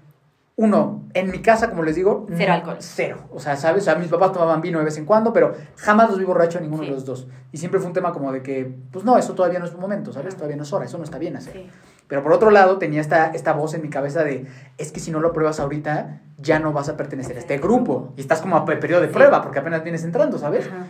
uno, 0.61 1.05
en 1.15 1.31
mi 1.31 1.39
casa, 1.41 1.71
como 1.71 1.85
les 1.85 1.95
digo, 1.95 2.27
Cero 2.37 2.53
alcohol. 2.53 2.79
Cero. 2.81 3.29
O 3.33 3.39
sea, 3.39 3.55
¿sabes? 3.57 3.83
O 3.83 3.85
sea, 3.85 3.95
mis 3.95 4.09
papás 4.09 4.33
tomaban 4.33 4.61
vino 4.61 4.81
de 4.81 4.85
vez 4.87 4.99
en 4.99 5.05
cuando, 5.05 5.33
pero 5.33 5.55
jamás 5.77 6.11
los 6.11 6.19
vi 6.19 6.25
borracho 6.25 6.59
a 6.59 6.61
ninguno 6.61 6.83
Sí. 6.83 6.89
de 6.89 6.95
los 6.97 7.05
dos. 7.05 7.29
Y 7.53 7.59
siempre 7.59 7.79
fue 7.79 7.87
un 7.87 7.93
tema 7.93 8.13
como 8.13 8.33
de 8.33 8.43
que, 8.43 8.75
pues 8.91 9.05
no, 9.05 9.17
eso 9.17 9.35
todavía 9.35 9.61
no 9.61 9.67
es 9.67 9.75
momento, 9.77 10.13
¿sabes? 10.13 10.35
Todavía 10.35 10.57
no 10.57 10.65
es 10.65 10.73
hora, 10.73 10.85
eso 10.85 10.99
no 10.99 11.05
está 11.05 11.17
bien 11.19 11.37
hacer. 11.37 11.53
Sí. 11.53 11.71
Pero 12.09 12.25
por 12.25 12.33
otro 12.33 12.51
lado, 12.51 12.79
tenía 12.79 13.01
esta, 13.01 13.27
esta 13.29 13.53
voz 13.53 13.75
en 13.75 13.83
mi 13.83 13.89
cabeza 13.89 14.25
de, 14.25 14.47
es 14.79 14.91
que 14.91 14.99
si 14.99 15.13
no 15.13 15.21
lo 15.21 15.33
pruebas 15.33 15.61
ahorita, 15.61 16.23
ya 16.39 16.59
no 16.59 16.73
vas 16.73 16.89
a 16.89 16.97
pertenecer 16.97 17.37
a 17.37 17.39
este 17.39 17.59
grupo. 17.59 18.13
Y 18.17 18.21
estás 18.23 18.41
como 18.41 18.57
a 18.57 18.65
pe- 18.65 18.77
periodo 18.79 19.03
de 19.03 19.09
Sí. 19.09 19.15
prueba, 19.15 19.41
porque 19.43 19.61
apenas 19.61 19.85
vienes 19.85 20.03
entrando, 20.03 20.39
¿sabes? 20.39 20.67
Ajá. 20.67 20.87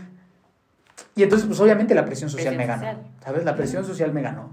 Y 1.14 1.24
entonces, 1.24 1.46
pues 1.46 1.60
obviamente 1.60 1.94
la 1.94 2.06
presión 2.06 2.30
social 2.30 2.54
Presión 2.54 2.58
me 2.58 2.66
ganó. 2.66 2.80
social. 3.02 3.12
¿Sabes? 3.22 3.44
La 3.44 3.54
presión 3.54 3.84
social 3.84 4.12
me 4.14 4.22
ganó. 4.22 4.48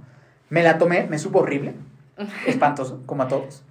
Me 0.50 0.62
la 0.62 0.78
tomé, 0.78 1.08
me 1.10 1.20
supo 1.20 1.40
horrible, 1.40 1.76
espantoso, 2.48 3.02
como 3.06 3.24
a 3.24 3.28
todos. 3.30 3.64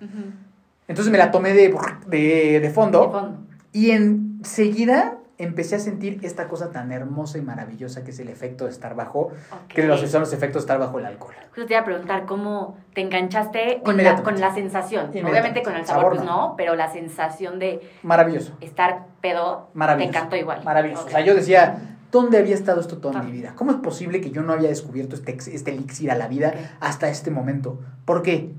Entonces 0.88 1.10
me 1.10 1.18
la 1.18 1.30
tomé 1.30 1.52
de, 1.54 1.74
de, 2.06 2.60
de 2.60 2.70
fondo. 2.70 3.06
De 3.06 3.10
fondo. 3.10 3.38
Y 3.72 3.90
enseguida 3.90 5.18
empecé 5.36 5.74
a 5.74 5.78
sentir 5.80 6.20
esta 6.22 6.46
cosa 6.46 6.70
tan 6.70 6.92
hermosa 6.92 7.38
y 7.38 7.40
maravillosa 7.40 8.04
que 8.04 8.12
es 8.12 8.18
el 8.20 8.28
efecto 8.28 8.64
de 8.66 8.70
estar 8.70 8.94
bajo, 8.94 9.32
que 9.68 9.82
los, 9.84 10.00
son 10.08 10.20
los 10.20 10.32
efectos 10.32 10.62
de 10.62 10.66
estar 10.66 10.78
bajo 10.78 10.98
el 11.00 11.06
alcohol. 11.06 11.34
Justo 11.48 11.66
te 11.66 11.72
iba 11.72 11.80
a 11.80 11.84
preguntar 11.84 12.24
cómo 12.24 12.76
te 12.94 13.00
enganchaste 13.00 13.80
con 13.84 13.96
la, 13.96 14.22
con 14.22 14.40
la 14.40 14.54
sensación. 14.54 15.08
Obviamente 15.10 15.62
con 15.62 15.74
el 15.74 15.84
sabor, 15.84 16.02
Sabor 16.02 16.16
pues 16.16 16.24
no. 16.24 16.48
no, 16.50 16.54
pero 16.56 16.76
la 16.76 16.92
sensación 16.92 17.58
de 17.58 17.80
Maravilloso. 18.02 18.56
estar 18.60 19.06
pedo 19.20 19.70
Maravilloso. 19.74 20.12
te 20.12 20.16
encantó 20.18 20.36
igual. 20.36 20.62
Maravilloso. 20.64 21.06
O 21.06 21.10
sea, 21.10 21.20
yo 21.22 21.34
decía, 21.34 21.96
¿dónde 22.12 22.38
había 22.38 22.54
estado 22.54 22.80
esto 22.80 22.98
toda 22.98 23.20
mi 23.22 23.32
vida? 23.32 23.54
¿Cómo 23.56 23.72
es 23.72 23.78
posible 23.78 24.20
que 24.20 24.30
yo 24.30 24.42
no 24.42 24.52
había 24.52 24.68
descubierto 24.68 25.16
este, 25.16 25.36
este 25.52 25.72
elixir 25.72 26.12
a 26.12 26.14
la 26.14 26.28
vida 26.28 26.54
hasta 26.78 27.08
este 27.08 27.32
momento? 27.32 27.80
¿Por 28.04 28.22
qué? 28.22 28.52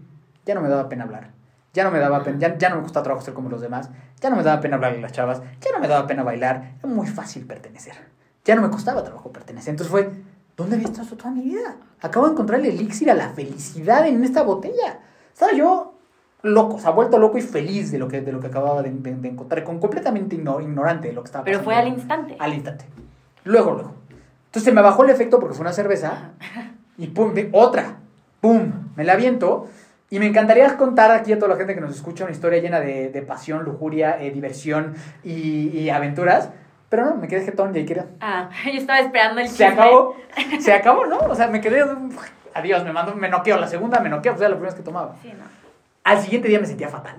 Ya 0.45 0.55
no 0.55 0.61
me 0.61 0.67
daba 0.67 0.89
pena 0.89 1.05
hablar. 1.05 1.34
Ya 1.75 1.83
no 1.83 1.91
me 1.91 1.99
daba 1.99 2.23
pena, 2.23 2.39
ya, 2.39 2.57
ya 2.57 2.69
no 2.69 2.77
me 2.77 2.81
costaba 2.83 3.03
trabajo 3.03 3.23
ser 3.25 3.33
como 3.33 3.49
los 3.49 3.59
demás. 3.61 3.89
Ya 4.21 4.29
no 4.29 4.37
me 4.37 4.43
daba 4.43 4.61
pena 4.61 4.77
hablarle 4.77 4.99
a 4.99 5.01
las 5.01 5.11
chavas. 5.11 5.41
Ya 5.61 5.71
no 5.73 5.79
me 5.79 5.87
daba 5.87 6.07
pena 6.07 6.23
bailar. 6.23 6.71
Era 6.79 6.87
muy 6.87 7.05
fácil 7.05 7.45
pertenecer. 7.45 7.93
Ya 8.45 8.55
no 8.55 8.61
me 8.61 8.69
costaba 8.69 9.03
trabajo 9.03 9.31
pertenecer. 9.31 9.71
Entonces 9.71 9.91
fue, 9.91 10.09
¿dónde 10.55 10.77
había 10.77 10.87
estado 10.87 11.15
toda 11.17 11.31
mi 11.31 11.41
vida? 11.41 11.75
Acabo 12.01 12.27
de 12.27 12.31
encontrar 12.31 12.61
el 12.61 12.67
elixir 12.67 13.11
a 13.11 13.13
la 13.13 13.29
felicidad 13.29 14.07
en 14.07 14.23
esta 14.23 14.43
botella. 14.43 14.99
Estaba 15.33 15.51
yo 15.51 15.93
loco, 16.43 16.75
o 16.75 16.79
sea, 16.79 16.91
vuelto 16.91 17.17
loco 17.19 17.37
y 17.37 17.41
feliz 17.41 17.91
de 17.91 17.97
lo 17.99 18.07
que, 18.07 18.21
de 18.21 18.31
lo 18.31 18.39
que 18.39 18.47
acababa 18.47 18.81
de, 18.81 18.91
de- 18.91 19.15
de 19.15 19.27
encontrar, 19.27 19.63
con 19.65 19.79
completamente 19.79 20.35
igno- 20.37 20.61
ignorante 20.61 21.09
de 21.09 21.13
lo 21.13 21.23
que 21.23 21.27
estaba 21.27 21.43
Pero 21.43 21.57
pasando. 21.59 21.71
fue 21.71 21.75
al 21.81 21.87
instante. 21.89 22.35
Al 22.39 22.53
instante. 22.53 22.85
Luego, 23.43 23.71
luego. 23.73 23.93
Entonces 24.45 24.63
se 24.63 24.71
me 24.71 24.81
bajó 24.81 25.03
el 25.03 25.09
efecto 25.09 25.39
porque 25.39 25.55
fue 25.55 25.63
una 25.63 25.73
cerveza 25.73 26.31
y 26.97 27.07
pum, 27.07 27.33
otra. 27.51 27.97
Pum, 28.39 28.71
me 28.95 29.03
la 29.03 29.13
aviento. 29.13 29.67
Y 30.15 30.19
me 30.19 30.27
encantaría 30.27 30.77
contar 30.77 31.11
aquí 31.11 31.33
a 31.33 31.37
toda 31.37 31.49
la 31.49 31.57
gente 31.57 31.75
que 31.75 31.81
nos 31.81 31.93
escucha 31.93 32.23
una 32.23 32.31
historia 32.31 32.61
llena 32.61 32.79
de, 32.79 33.09
de 33.09 33.21
pasión, 33.21 33.65
lujuria, 33.65 34.15
eh, 34.17 34.31
diversión 34.31 34.95
y, 35.25 35.77
y 35.77 35.89
aventuras. 35.89 36.51
Pero 36.87 37.03
no, 37.03 37.15
me 37.17 37.27
quedé 37.27 37.43
jetón 37.43 37.75
y 37.75 37.79
ahí 37.79 37.85
quedé. 37.85 38.05
Ah, 38.21 38.49
yo 38.65 38.79
estaba 38.79 38.99
esperando 38.99 39.41
el 39.41 39.49
Se 39.49 39.65
acabó. 39.65 40.15
Se 40.61 40.71
acabó, 40.71 41.05
¿no? 41.05 41.17
O 41.17 41.35
sea, 41.35 41.47
me 41.47 41.59
quedé. 41.59 41.83
Adiós, 42.53 42.85
me 42.85 42.93
mandó, 42.93 43.13
me 43.13 43.27
noqueó. 43.27 43.57
La 43.57 43.67
segunda 43.67 43.99
me 43.99 44.07
noqueó, 44.07 44.31
pues 44.31 44.39
era 44.39 44.51
la 44.51 44.55
primera 44.55 44.71
vez 44.71 44.79
que 44.79 44.85
tomaba. 44.85 45.17
Sí, 45.21 45.33
no. 45.37 45.43
Al 46.05 46.21
siguiente 46.21 46.47
día 46.47 46.61
me 46.61 46.65
sentía 46.65 46.87
fatal. 46.87 47.17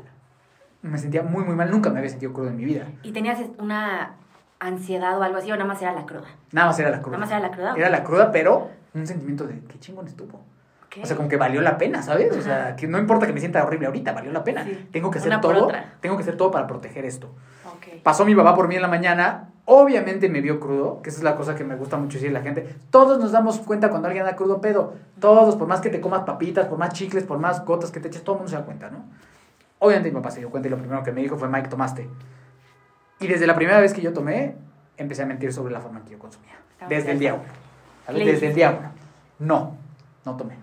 Me 0.81 0.97
sentía 0.97 1.23
muy, 1.23 1.45
muy 1.45 1.55
mal. 1.55 1.71
Nunca 1.71 1.91
me 1.91 1.99
había 1.99 2.09
sentido 2.09 2.33
crudo 2.33 2.49
en 2.49 2.57
mi 2.57 2.65
vida. 2.65 2.87
¿Y 3.03 3.13
tenías 3.13 3.39
una 3.59 4.15
ansiedad 4.59 5.19
o 5.19 5.23
algo 5.23 5.37
así 5.37 5.53
o 5.53 5.57
nada 5.57 5.69
más 5.69 5.83
era 5.83 5.93
la 5.93 6.07
cruda? 6.07 6.29
Nada 6.51 6.69
más 6.69 6.79
era 6.79 6.89
la 6.89 7.03
cruda. 7.03 7.19
Nada 7.19 7.27
más 7.27 7.31
era 7.31 7.41
la 7.41 7.55
cruda. 7.55 7.75
Era 7.77 7.91
la 7.91 8.05
cruda, 8.05 8.33
pero 8.33 8.71
un 8.95 9.07
sentimiento 9.07 9.47
de 9.47 9.61
qué 9.69 9.79
chingón 9.81 10.09
estuvo. 10.09 10.41
Ok. 10.97 11.05
O 11.05 11.07
sea, 11.07 11.17
como 11.17 11.29
que 11.29 11.37
valió 11.37 11.61
la 11.61 11.79
pena, 11.79 12.03
¿sabes? 12.03 12.37
O 12.37 12.43
sea, 12.43 12.69
Ajá. 12.69 12.77
que 12.77 12.87
no 12.87 12.99
importa 12.99 13.27
que 13.27 13.33
me 13.33 13.41
sienta 13.41 13.65
horrible 13.65 13.87
ahorita, 13.87 14.13
valió 14.13 14.33
la 14.33 14.45
pena. 14.45 14.65
Sí. 14.65 14.89
Tengo 14.93 15.11
que 15.11 15.19
hacer 15.19 15.41
todo. 15.41 15.65
otra. 15.65 15.95
Tengo 16.01 16.17
que 16.17 16.23
hacer 16.23 16.37
todo 16.37 16.51
para 16.51 16.67
proteger 16.67 17.05
esto. 17.05 17.35
Ok. 17.67 18.03
Pasó 18.03 18.25
mi 18.25 18.35
papá 18.35 18.55
por 18.55 18.69
mí 18.69 18.77
en 18.77 18.83
la 18.83 18.89
mañana, 18.89 19.49
Obviamente 19.69 20.29
me 20.29 20.41
vio 20.41 20.61
crudo, 20.61 21.03
que 21.03 21.11
esa 21.11 21.19
es 21.19 21.25
la 21.25 21.35
cosa 21.35 21.57
que 21.57 21.65
me 21.65 21.75
gusta 21.75 21.97
mucho 21.97 22.19
decir 22.19 22.31
a 22.31 22.35
la 22.35 22.41
gente. 22.41 22.77
Todos 22.91 23.19
nos 23.19 23.33
damos 23.33 23.59
cuenta 23.59 23.91
cuando 23.91 24.07
alguien 24.07 24.25
anda 24.25 24.37
crudo 24.37 24.61
pedo. 24.61 24.95
Todos, 25.19 25.57
por 25.57 25.67
más 25.67 25.81
que 25.81 25.91
te 25.91 26.01
comas 26.01 26.23
papitas, 26.23 26.67
por 26.67 26.79
más 26.79 26.93
chicles, 26.93 27.25
por 27.25 27.41
más 27.41 27.65
gotas 27.65 27.91
que 27.91 27.99
te 27.99 28.07
eches, 28.07 28.23
todo 28.23 28.37
el 28.37 28.39
mundo 28.43 28.51
se 28.51 28.57
da 28.57 28.65
cuenta, 28.65 28.91
¿no? 28.91 29.05
Obviamente 29.81 30.11
mi 30.11 30.15
papá 30.15 30.31
se 30.31 30.39
dio 30.39 30.51
cuenta 30.51 30.69
y 30.69 30.71
lo 30.71 30.79
primero 30.79 31.03
que 31.03 31.11
me 31.11 31.21
dijo 31.21 31.37
fue, 31.37 31.49
Mike, 31.49 31.69
tomaste. 31.69 32.09
Y 33.19 33.27
desde 33.27 33.45
la 33.49 33.57
primera 33.57 33.81
vez 33.81 33.93
que 33.93 34.01
yo 34.01 34.13
tomé, 34.13 34.55
empecé 34.97 35.25
a 35.25 35.27
mentir 35.27 35.53
sobre 35.53 35.73
la 35.73 35.81
forma 35.81 35.99
en 35.99 36.05
que 36.05 36.13
yo 36.13 36.19
consumía. 36.21 36.55
Desde 36.89 37.11
el 37.11 37.19
diablo. 37.19 37.43
¿sabes? 38.07 38.25
Desde 38.25 38.47
el 38.47 38.55
diablo. 38.55 38.89
No, 39.41 39.75
no 40.25 40.37
tomé. 40.37 40.55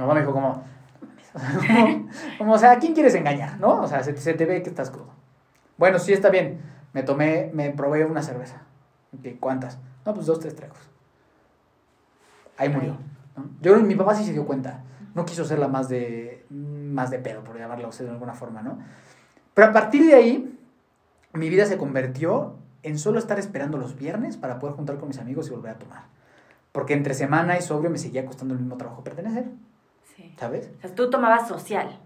Mi 0.00 0.06
mamá 0.06 0.14
me 0.14 0.20
dijo 0.20 0.32
como, 0.32 0.64
como, 1.34 2.08
como, 2.38 2.52
o 2.54 2.58
sea, 2.58 2.72
¿a 2.72 2.78
quién 2.78 2.94
quieres 2.94 3.14
engañar? 3.14 3.60
¿No? 3.60 3.82
O 3.82 3.86
sea, 3.86 4.02
se, 4.02 4.16
se 4.16 4.32
te 4.32 4.46
ve 4.46 4.62
que 4.62 4.70
estás 4.70 4.90
crudo. 4.90 5.10
Bueno, 5.76 5.98
sí, 5.98 6.14
está 6.14 6.30
bien. 6.30 6.58
Me 6.94 7.02
tomé, 7.02 7.50
me 7.52 7.68
probé 7.70 8.06
una 8.06 8.22
cerveza. 8.22 8.62
¿Cuántas? 9.40 9.78
No, 10.06 10.14
pues 10.14 10.24
dos, 10.24 10.40
tres 10.40 10.56
tragos. 10.56 10.78
Ahí 12.56 12.70
murió. 12.70 12.96
¿no? 13.36 13.50
Yo 13.60 13.76
mi 13.80 13.94
papá 13.94 14.14
sí 14.14 14.24
se 14.24 14.32
dio 14.32 14.46
cuenta. 14.46 14.84
No 15.14 15.26
quiso 15.26 15.42
hacerla 15.42 15.68
más 15.68 15.90
de, 15.90 16.46
más 16.48 17.10
de 17.10 17.18
pedo, 17.18 17.44
por 17.44 17.58
llamarla 17.58 17.88
usted 17.88 18.06
de 18.06 18.12
alguna 18.12 18.32
forma, 18.32 18.62
¿no? 18.62 18.78
Pero 19.52 19.68
a 19.68 19.72
partir 19.72 20.06
de 20.06 20.14
ahí, 20.14 20.58
mi 21.34 21.50
vida 21.50 21.66
se 21.66 21.76
convirtió 21.76 22.56
en 22.82 22.98
solo 22.98 23.18
estar 23.18 23.38
esperando 23.38 23.76
los 23.76 23.96
viernes 23.96 24.38
para 24.38 24.58
poder 24.58 24.76
juntar 24.76 24.96
con 24.96 25.08
mis 25.08 25.18
amigos 25.18 25.48
y 25.48 25.50
volver 25.50 25.72
a 25.72 25.78
tomar. 25.78 26.04
Porque 26.72 26.94
entre 26.94 27.12
semana 27.12 27.58
y 27.58 27.62
sobrio 27.62 27.90
me 27.90 27.98
seguía 27.98 28.24
costando 28.24 28.54
el 28.54 28.60
mismo 28.60 28.78
trabajo 28.78 29.04
pertenecer, 29.04 29.50
Sí. 30.20 30.34
¿sabes? 30.38 30.70
O 30.78 30.80
sea, 30.82 30.94
tú 30.94 31.08
tomabas 31.10 31.48
social. 31.48 31.98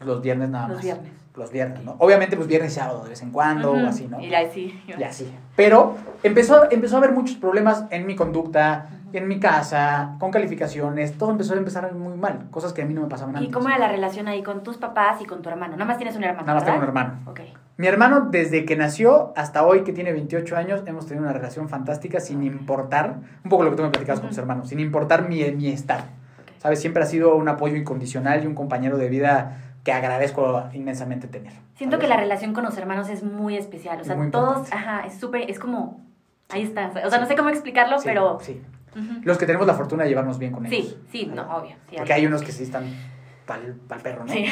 Los 0.00 0.20
viernes 0.20 0.48
nada 0.50 0.66
Los 0.68 0.76
más. 0.78 0.84
viernes. 0.84 1.12
Los 1.36 1.50
viernes, 1.52 1.82
¿no? 1.84 1.94
Obviamente, 1.98 2.36
pues 2.36 2.48
viernes 2.48 2.72
y 2.72 2.74
sábado 2.74 3.04
de 3.04 3.10
vez 3.10 3.22
en 3.22 3.30
cuando, 3.30 3.72
Ujú. 3.72 3.84
o 3.84 3.88
así, 3.88 4.06
¿no? 4.08 4.20
Y 4.20 4.34
así. 4.34 4.82
Y 4.98 5.02
así. 5.02 5.32
Pero 5.56 5.94
empezó, 6.22 6.70
empezó 6.70 6.96
a 6.96 6.98
haber 6.98 7.12
muchos 7.12 7.36
problemas 7.36 7.84
en 7.90 8.04
mi 8.06 8.16
conducta, 8.16 8.88
en 9.14 9.28
mi 9.28 9.38
casa, 9.40 10.16
con 10.18 10.30
calificaciones. 10.30 11.16
Todo 11.16 11.30
empezó 11.30 11.54
a 11.54 11.56
empezar 11.56 11.90
muy 11.94 12.16
mal. 12.18 12.48
Cosas 12.50 12.72
que 12.72 12.82
a 12.82 12.84
mí 12.84 12.92
no 12.92 13.02
me 13.02 13.08
pasaban 13.08 13.34
¿Y 13.36 13.38
antes. 13.38 13.52
cómo 13.52 13.68
era 13.68 13.78
la 13.78 13.88
relación 13.88 14.26
ahí 14.28 14.42
con 14.42 14.62
tus 14.62 14.76
papás 14.76 15.22
y 15.22 15.24
con 15.24 15.40
tu 15.40 15.48
hermano? 15.48 15.72
Nada 15.74 15.84
más 15.86 15.96
tienes 15.96 16.16
un 16.16 16.24
hermano. 16.24 16.46
Nada 16.46 16.56
más 16.56 16.64
tengo 16.64 16.78
un 16.78 16.84
hermano. 16.84 17.20
Ok. 17.26 17.40
Mi 17.78 17.86
hermano, 17.86 18.28
desde 18.30 18.64
que 18.66 18.76
nació 18.76 19.32
hasta 19.36 19.64
hoy, 19.64 19.84
que 19.84 19.92
tiene 19.94 20.12
28 20.12 20.56
años, 20.56 20.82
hemos 20.86 21.06
tenido 21.06 21.24
una 21.24 21.32
relación 21.32 21.68
fantástica 21.70 22.20
sin 22.20 22.42
importar, 22.42 23.16
un 23.44 23.48
poco 23.50 23.62
lo 23.62 23.70
que 23.70 23.76
tú 23.76 23.82
me 23.82 23.88
platicabas 23.90 24.20
con 24.20 24.28
tus 24.28 24.38
hermanos, 24.38 24.68
sin 24.68 24.80
importar 24.80 25.26
mi, 25.28 25.42
mi 25.52 25.68
estar. 25.68 26.04
¿Sabes? 26.62 26.80
Siempre 26.80 27.02
ha 27.02 27.06
sido 27.06 27.34
un 27.34 27.48
apoyo 27.48 27.74
incondicional 27.74 28.44
y 28.44 28.46
un 28.46 28.54
compañero 28.54 28.96
de 28.96 29.08
vida 29.08 29.58
que 29.82 29.92
agradezco 29.92 30.62
inmensamente 30.72 31.26
tener. 31.26 31.52
Siento 31.74 31.98
que 31.98 32.06
la 32.06 32.16
relación 32.16 32.52
con 32.52 32.62
los 32.62 32.78
hermanos 32.78 33.08
es 33.08 33.24
muy 33.24 33.56
especial. 33.56 34.00
O 34.00 34.04
sea, 34.04 34.16
todos, 34.30 34.72
ajá, 34.72 35.04
es 35.04 35.14
súper, 35.18 35.50
es 35.50 35.58
como, 35.58 36.00
ahí 36.50 36.62
está. 36.62 36.92
O 37.04 37.10
sea, 37.10 37.18
no 37.18 37.26
sé 37.26 37.34
cómo 37.34 37.48
explicarlo, 37.48 37.98
Sí, 37.98 38.04
pero... 38.06 38.38
Sí. 38.40 38.62
Ujú. 38.94 39.22
Los 39.24 39.38
que 39.38 39.46
tenemos 39.46 39.66
la 39.66 39.74
fortuna 39.74 40.04
de 40.04 40.10
llevarnos 40.10 40.38
bien 40.38 40.52
con 40.52 40.64
ellos. 40.66 40.96
Sí, 41.10 41.24
sí, 41.24 41.32
no, 41.34 41.42
obvio. 41.56 41.74
sí, 41.90 41.96
Porque 41.96 42.12
hay- 42.12 42.20
hay 42.20 42.26
unos 42.26 42.42
que 42.42 42.52
sí 42.52 42.62
están 42.62 42.84
pal, 43.44 43.74
pal 43.88 44.00
perro, 44.00 44.24
¿no? 44.24 44.32
Sí. 44.32 44.46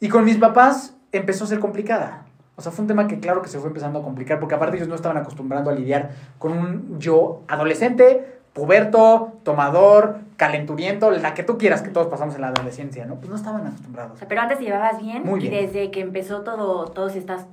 Y 0.00 0.08
con 0.08 0.24
mis 0.24 0.38
papás 0.38 0.96
empezó 1.12 1.44
a 1.44 1.48
ser 1.48 1.58
complicada. 1.58 2.24
O 2.56 2.62
sea, 2.62 2.70
fue 2.72 2.84
un 2.84 2.86
tema 2.88 3.06
que 3.08 3.18
claro 3.18 3.42
que 3.42 3.48
se 3.48 3.58
fue 3.58 3.66
empezando 3.68 3.98
a 3.98 4.02
complicar, 4.02 4.38
porque 4.38 4.54
aparte 4.54 4.76
ellos 4.76 4.88
no 4.88 4.94
estaban 4.94 5.16
acostumbrando 5.18 5.70
a 5.70 5.74
lidiar 5.74 6.10
con 6.38 6.52
un 6.52 6.98
yo 7.00 7.42
adolescente, 7.48 8.33
puberto, 8.54 9.32
tomador, 9.42 10.20
calenturiento, 10.36 11.10
la 11.10 11.34
que 11.34 11.42
tú 11.42 11.58
quieras 11.58 11.82
que 11.82 11.90
todos 11.90 12.06
pasamos 12.06 12.34
en 12.36 12.40
la 12.40 12.48
adolescencia, 12.48 13.04
¿no? 13.04 13.16
Pues 13.16 13.28
no 13.28 13.36
estaban 13.36 13.62
O 13.62 13.68
acostumbrados. 13.68 14.18
sea, 14.18 14.28
pero 14.28 14.40
antes 14.40 14.58
te 14.58 14.64
llevabas 14.64 15.02
bien 15.02 15.22
Muy 15.24 15.44
y 15.44 15.50
desde 15.50 15.90
que 15.90 16.00
empezó 16.00 16.42
todo, 16.42 16.86
todos 16.86 17.16
estas, 17.16 17.46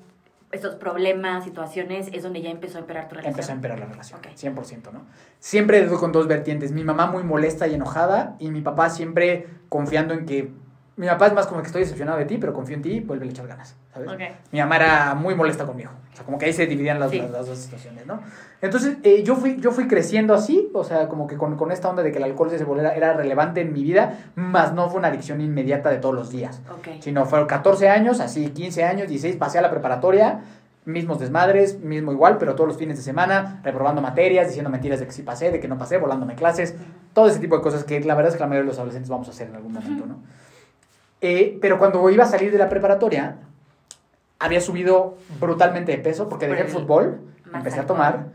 estos 0.51 0.75
problemas, 0.75 1.43
situaciones, 1.43 2.09
es 2.13 2.23
donde 2.23 2.41
ya 2.41 2.49
empezó 2.51 2.77
a 2.77 2.81
empeorar 2.81 3.07
tu 3.07 3.15
relación. 3.15 3.33
Empezó 3.33 3.51
a 3.51 3.55
empeorar 3.55 3.79
la 3.79 3.85
relación, 3.87 4.19
Ok. 4.19 4.27
100%, 4.37 4.91
¿no? 4.93 5.01
Siempre 5.39 5.85
con 5.87 6.11
dos 6.11 6.27
vertientes. 6.27 6.71
Mi 6.71 6.83
mamá 6.83 7.07
muy 7.07 7.23
molesta 7.23 7.67
y 7.67 7.73
enojada 7.73 8.35
y 8.39 8.51
mi 8.51 8.61
papá 8.61 8.89
siempre 8.89 9.47
confiando 9.69 10.13
en 10.13 10.25
que... 10.25 10.51
Mi 10.97 11.07
papá 11.07 11.27
es 11.27 11.33
más 11.33 11.47
como 11.47 11.61
que 11.61 11.67
estoy 11.67 11.81
decepcionado 11.81 12.19
de 12.19 12.25
ti, 12.25 12.37
pero 12.37 12.53
confío 12.53 12.75
en 12.75 12.83
ti 12.83 12.91
y 12.91 12.99
vuelve 12.99 13.25
a 13.25 13.29
echar 13.29 13.47
ganas, 13.47 13.75
¿sabes? 13.93 14.09
Ok. 14.09 14.19
Mi 14.51 14.59
mamá 14.59 14.75
era 14.77 15.15
muy 15.15 15.35
molesta 15.35 15.65
conmigo. 15.65 15.91
O 16.11 16.15
sea, 16.15 16.25
como 16.25 16.37
que 16.37 16.45
ahí 16.45 16.53
se 16.53 16.65
dividían 16.67 16.99
las, 16.99 17.11
Sí. 17.11 17.19
las- 17.19 17.31
las 17.31 17.45
dos 17.47 17.57
situaciones, 17.57 18.05
¿no? 18.05 18.19
Entonces, 18.61 18.97
eh, 19.03 19.23
yo, 19.23 19.35
fui, 19.35 19.57
yo 19.59 19.71
fui 19.71 19.87
creciendo 19.87 20.33
así, 20.33 20.69
o 20.73 20.83
sea, 20.83 21.07
como 21.07 21.25
que 21.27 21.37
con, 21.37 21.55
con 21.57 21.71
esta 21.71 21.89
onda 21.89 22.03
de 22.03 22.11
que 22.11 22.17
el 22.19 22.23
alcohol 22.25 22.49
se 22.51 22.63
volviera, 22.63 22.93
era 22.95 23.13
relevante 23.13 23.61
en 23.61 23.73
mi 23.73 23.83
vida, 23.83 24.19
más 24.35 24.73
no 24.73 24.89
fue 24.89 24.99
una 24.99 25.07
adicción 25.07 25.41
inmediata 25.41 25.89
de 25.89 25.97
todos 25.97 26.13
los 26.13 26.29
días. 26.29 26.61
Ok. 26.71 26.87
Sino 27.01 27.25
fueron 27.25 27.47
14 27.47 27.89
años, 27.89 28.19
así 28.19 28.49
15 28.49 28.83
años, 28.83 29.07
16, 29.07 29.35
pasé 29.37 29.57
a 29.59 29.61
la 29.61 29.71
preparatoria, 29.71 30.41
mismos 30.85 31.19
desmadres, 31.19 31.79
mismo 31.79 32.11
igual, 32.11 32.37
pero 32.39 32.55
todos 32.55 32.67
los 32.67 32.77
fines 32.77 32.97
de 32.97 33.03
semana, 33.03 33.61
reprobando 33.63 34.01
materias, 34.01 34.47
diciendo 34.47 34.69
mentiras 34.69 34.99
de 34.99 35.05
que 35.05 35.11
sí 35.11 35.21
pasé, 35.21 35.51
de 35.51 35.59
que 35.59 35.67
no 35.67 35.77
pasé, 35.77 35.97
volándome 35.97 36.35
clases, 36.35 36.75
todo 37.13 37.27
ese 37.27 37.39
tipo 37.39 37.55
de 37.55 37.61
cosas 37.61 37.83
que 37.83 37.99
la 38.01 38.15
verdad 38.15 38.29
es 38.29 38.35
que 38.35 38.39
la 38.41 38.47
mayoría 38.47 38.63
de 38.63 38.67
los 38.71 38.77
adolescentes 38.77 39.09
vamos 39.09 39.27
a 39.27 39.31
hacer 39.31 39.47
en 39.49 39.55
algún 39.55 39.73
momento, 39.73 40.05
¿no? 40.05 40.17
Eh, 41.21 41.57
pero 41.61 41.77
cuando 41.77 42.09
iba 42.09 42.23
a 42.23 42.27
salir 42.27 42.51
de 42.51 42.57
la 42.57 42.67
preparatoria, 42.67 43.35
había 44.41 44.59
subido 44.61 45.17
brutalmente 45.39 45.91
de 45.91 45.97
peso 45.99 46.27
porque 46.27 46.47
dejé 46.47 46.61
el 46.63 46.67
fútbol, 46.67 47.21
empecé 47.53 47.79
a 47.79 47.85
tomar 47.85 48.25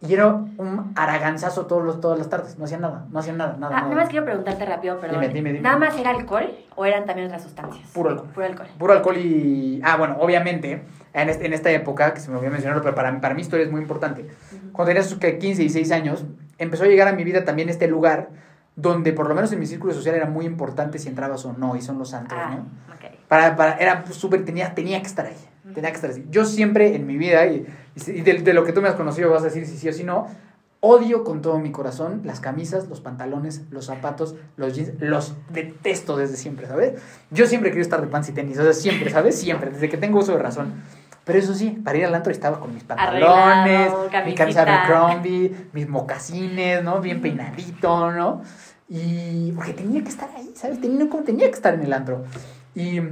y 0.00 0.12
era 0.12 0.26
un 0.26 0.92
araganzazo 0.94 1.66
todos 1.66 1.82
los, 1.82 2.00
todas 2.00 2.18
las 2.18 2.28
tardes. 2.28 2.58
No 2.58 2.66
hacían 2.66 2.82
nada, 2.82 3.06
no 3.10 3.18
hacían 3.18 3.38
nada, 3.38 3.54
nada. 3.58 3.66
Ah, 3.76 3.80
nada. 3.80 3.88
nada 3.90 4.02
más 4.02 4.08
quiero 4.10 4.24
preguntarte 4.26 4.64
rápido, 4.66 5.00
perdón. 5.00 5.20
Dime, 5.20 5.32
dime, 5.32 5.52
dime. 5.52 5.62
¿Nada 5.62 5.78
más 5.78 5.96
era 5.98 6.10
alcohol 6.10 6.50
o 6.76 6.84
eran 6.84 7.06
también 7.06 7.26
otras 7.26 7.42
sustancias? 7.42 7.88
Puro 7.92 8.10
alcohol. 8.10 8.28
Puro 8.34 8.46
alcohol. 8.46 8.66
Puro 8.78 8.92
alcohol 8.92 9.16
y... 9.16 9.80
Ah, 9.82 9.96
bueno, 9.96 10.16
obviamente, 10.20 10.82
en, 11.14 11.28
este- 11.30 11.46
en 11.46 11.54
esta 11.54 11.70
época, 11.70 12.12
que 12.12 12.20
se 12.20 12.30
me 12.30 12.36
olvidó 12.36 12.52
mencionarlo, 12.52 12.82
pero 12.82 12.94
para, 12.94 13.20
para 13.20 13.34
mi 13.34 13.40
historia 13.40 13.64
es 13.64 13.72
muy 13.72 13.80
importante. 13.80 14.22
Ujú. 14.22 14.72
Cuando 14.72 14.88
tenía 14.90 15.02
sus 15.02 15.18
que 15.18 15.38
15 15.38 15.62
y 15.62 15.64
16 15.68 15.90
años, 15.92 16.24
empezó 16.58 16.84
a 16.84 16.86
llegar 16.88 17.08
a 17.08 17.12
mi 17.12 17.24
vida 17.24 17.44
también 17.44 17.68
este 17.70 17.88
lugar 17.88 18.28
donde, 18.76 19.14
por 19.14 19.26
lo 19.26 19.34
menos 19.34 19.50
en 19.52 19.58
mi 19.58 19.64
círculo 19.66 19.94
social, 19.94 20.14
era 20.14 20.26
muy 20.26 20.44
importante 20.44 20.98
si 20.98 21.08
entrabas 21.08 21.42
o 21.46 21.54
no, 21.54 21.74
y 21.76 21.80
son 21.80 21.98
los 21.98 22.12
antros, 22.12 22.38
Ah, 22.44 22.50
¿no? 22.56 22.66
Para, 23.28 23.56
para, 23.56 23.72
era 23.78 24.04
súper, 24.12 24.44
tenía, 24.44 24.74
tenía 24.74 25.00
que 25.00 25.06
estar 25.06 25.24
ahí. 25.26 25.34
Tenía 25.76 25.90
que 25.90 25.96
estar 25.96 26.08
así. 26.08 26.24
Yo 26.30 26.46
siempre 26.46 26.96
en 26.96 27.06
mi 27.06 27.18
vida, 27.18 27.46
y, 27.46 27.66
y 28.06 28.22
de, 28.22 28.38
de 28.38 28.54
lo 28.54 28.64
que 28.64 28.72
tú 28.72 28.80
me 28.80 28.88
has 28.88 28.94
conocido 28.94 29.30
vas 29.30 29.42
a 29.42 29.44
decir 29.44 29.66
si 29.66 29.76
sí 29.76 29.86
o 29.90 29.92
si 29.92 30.04
no, 30.04 30.26
odio 30.80 31.22
con 31.22 31.42
todo 31.42 31.58
mi 31.58 31.70
corazón 31.70 32.22
las 32.24 32.40
camisas, 32.40 32.88
los 32.88 33.02
pantalones, 33.02 33.64
los 33.70 33.84
zapatos, 33.84 34.36
los 34.56 34.74
jeans, 34.74 34.92
los 35.00 35.34
detesto 35.50 36.16
desde 36.16 36.38
siempre, 36.38 36.66
¿sabes? 36.66 36.94
Yo 37.30 37.46
siempre 37.46 37.72
quiero 37.72 37.82
estar 37.82 38.00
de 38.00 38.06
pants 38.06 38.30
y 38.30 38.32
tenis, 38.32 38.58
o 38.58 38.62
sea, 38.62 38.72
siempre, 38.72 39.10
¿sabes? 39.10 39.38
Siempre, 39.38 39.68
desde 39.68 39.90
que 39.90 39.98
tengo 39.98 40.18
uso 40.20 40.32
de 40.32 40.38
razón. 40.38 40.82
Pero 41.24 41.38
eso 41.38 41.52
sí, 41.52 41.78
para 41.84 41.98
ir 41.98 42.06
al 42.06 42.14
antro 42.14 42.32
estaba 42.32 42.58
con 42.58 42.72
mis 42.72 42.84
pantalones, 42.84 43.92
mi 44.24 44.34
camisa 44.34 44.64
camisita. 44.64 44.84
Abercrombie, 44.84 45.68
mis 45.74 45.88
mocasines, 45.90 46.82
¿no? 46.82 47.02
Bien 47.02 47.20
peinadito, 47.20 48.12
¿no? 48.12 48.40
Y 48.88 49.52
porque 49.52 49.74
tenía 49.74 50.02
que 50.02 50.08
estar 50.08 50.30
ahí, 50.34 50.52
¿sabes? 50.54 50.80
Tenía, 50.80 51.06
como 51.10 51.22
tenía 51.22 51.48
que 51.48 51.54
estar 51.54 51.74
en 51.74 51.82
el 51.82 51.92
antro. 51.92 52.24
Y, 52.74 53.02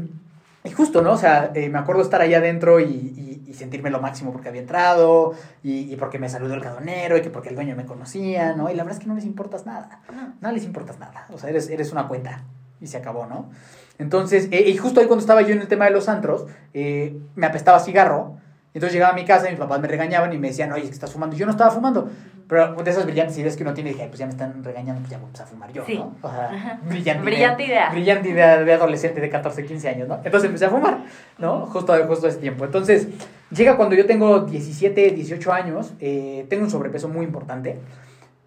y 0.65 0.71
justo, 0.71 1.03
¿no? 1.03 1.13
O 1.13 1.17
sea, 1.19 1.51
eh, 1.55 1.69
me 1.69 1.79
acuerdo 1.79 2.03
estar 2.03 2.21
allá 2.23 2.39
adentro 2.39 2.81
y, 2.81 2.85
y- 2.85 3.45
y 3.47 3.55
sentirme 3.55 3.91
lo 3.91 4.01
máximo 4.01 4.33
porque 4.33 4.49
había 4.49 4.63
entrado 4.63 5.35
y, 5.63 5.93
y 5.93 5.97
porque 5.97 6.19
me 6.19 6.29
saludó 6.29 6.55
el 6.55 6.61
cadonero 6.63 7.17
y 7.17 7.21
que 7.23 7.31
porque 7.31 7.51
el 7.51 7.55
dueño 7.55 7.77
me 7.77 7.85
conocía, 7.85 8.55
¿no? 8.55 8.69
Y 8.71 8.75
la 8.75 8.83
verdad 8.83 8.99
es 8.99 9.05
que 9.05 9.09
no 9.09 9.15
les 9.15 9.25
importas 9.27 9.67
nada. 9.67 10.01
No. 10.13 10.35
No 10.41 10.51
les 10.53 10.65
importas 10.65 10.99
nada. 10.99 11.27
O 11.33 11.39
sea, 11.39 11.51
eres, 11.51 11.69
eres 11.69 11.93
una 11.93 12.09
cuenta 12.09 12.43
y 12.81 12.87
se 12.89 12.97
acabó, 12.97 13.27
¿no? 13.27 13.51
Entonces, 13.99 14.49
eh, 14.51 14.65
y 14.69 14.77
justo 14.77 15.01
ahí 15.01 15.07
cuando 15.07 15.21
estaba 15.21 15.43
yo 15.43 15.53
en 15.55 15.61
el 15.61 15.69
tema 15.69 15.85
de 15.85 15.93
los 15.93 16.09
antros, 16.09 16.47
eh, 16.73 17.17
me 17.37 17.47
apestaba 17.47 17.79
cigarro. 17.79 18.39
Entonces 18.73 18.93
llegaba 18.95 19.13
a 19.13 19.17
mi 19.17 19.25
casa 19.25 19.47
y 19.47 19.51
mis 19.51 19.61
papás 19.61 19.81
me 19.81 19.87
regañaban 19.87 20.33
y 20.33 20.39
me 20.39 20.49
decían, 20.49 20.73
oye, 20.73 20.83
es 20.83 20.89
que 20.89 20.95
estás 20.95 21.13
fumando. 21.13 21.37
Y 21.37 21.39
yo 21.39 21.47
no 21.47 21.53
estaba 21.53 21.71
fumando. 21.71 22.11
Pero 22.47 22.75
de 22.75 22.91
esas 22.91 23.07
brillantes 23.07 23.39
ideas 23.39 23.57
que 23.57 23.63
uno 23.63 23.73
tiene, 23.73 23.91
dije, 23.91 24.03
"Ay, 24.03 24.09
pues 24.09 24.19
ya 24.19 24.27
me 24.27 24.33
están 24.33 24.63
regañando, 24.63 25.01
pues 25.01 25.11
ya 25.11 25.17
voy 25.17 25.25
a 25.25 25.29
empezar 25.29 25.47
a 25.47 25.51
fumar 25.51 25.73
yo, 25.73 25.85
Sí. 25.87 25.97
¿no? 25.97 26.15
O 26.21 26.31
sea, 26.31 26.79
brillante, 26.85 27.23
Brillante 27.25 27.65
idea. 27.65 27.91
Brillante 27.91 28.29
idea 28.29 28.59
de 28.63 28.73
adolescente 28.75 29.21
de 29.21 29.31
14, 29.31 29.65
15 29.65 29.89
años, 29.89 30.09
¿no? 30.09 30.17
Entonces 30.23 30.45
empecé 30.45 30.67
a 30.67 30.71
fumar, 30.71 31.05
¿no? 31.39 31.65
Justo, 31.67 31.95
justo 32.07 32.27
a 32.27 32.29
ese 32.29 32.39
tiempo. 32.39 32.65
Entonces, 32.67 33.09
llega 33.51 33.77
cuando 33.79 33.95
yo 33.97 34.05
tengo 34.05 34.41
17, 34.41 35.11
18 35.13 35.53
años, 35.53 35.95
eh, 36.01 36.45
tengo 36.51 36.65
un 36.65 36.71
sobrepeso 36.71 37.09
muy 37.09 37.25
importante. 37.25 37.79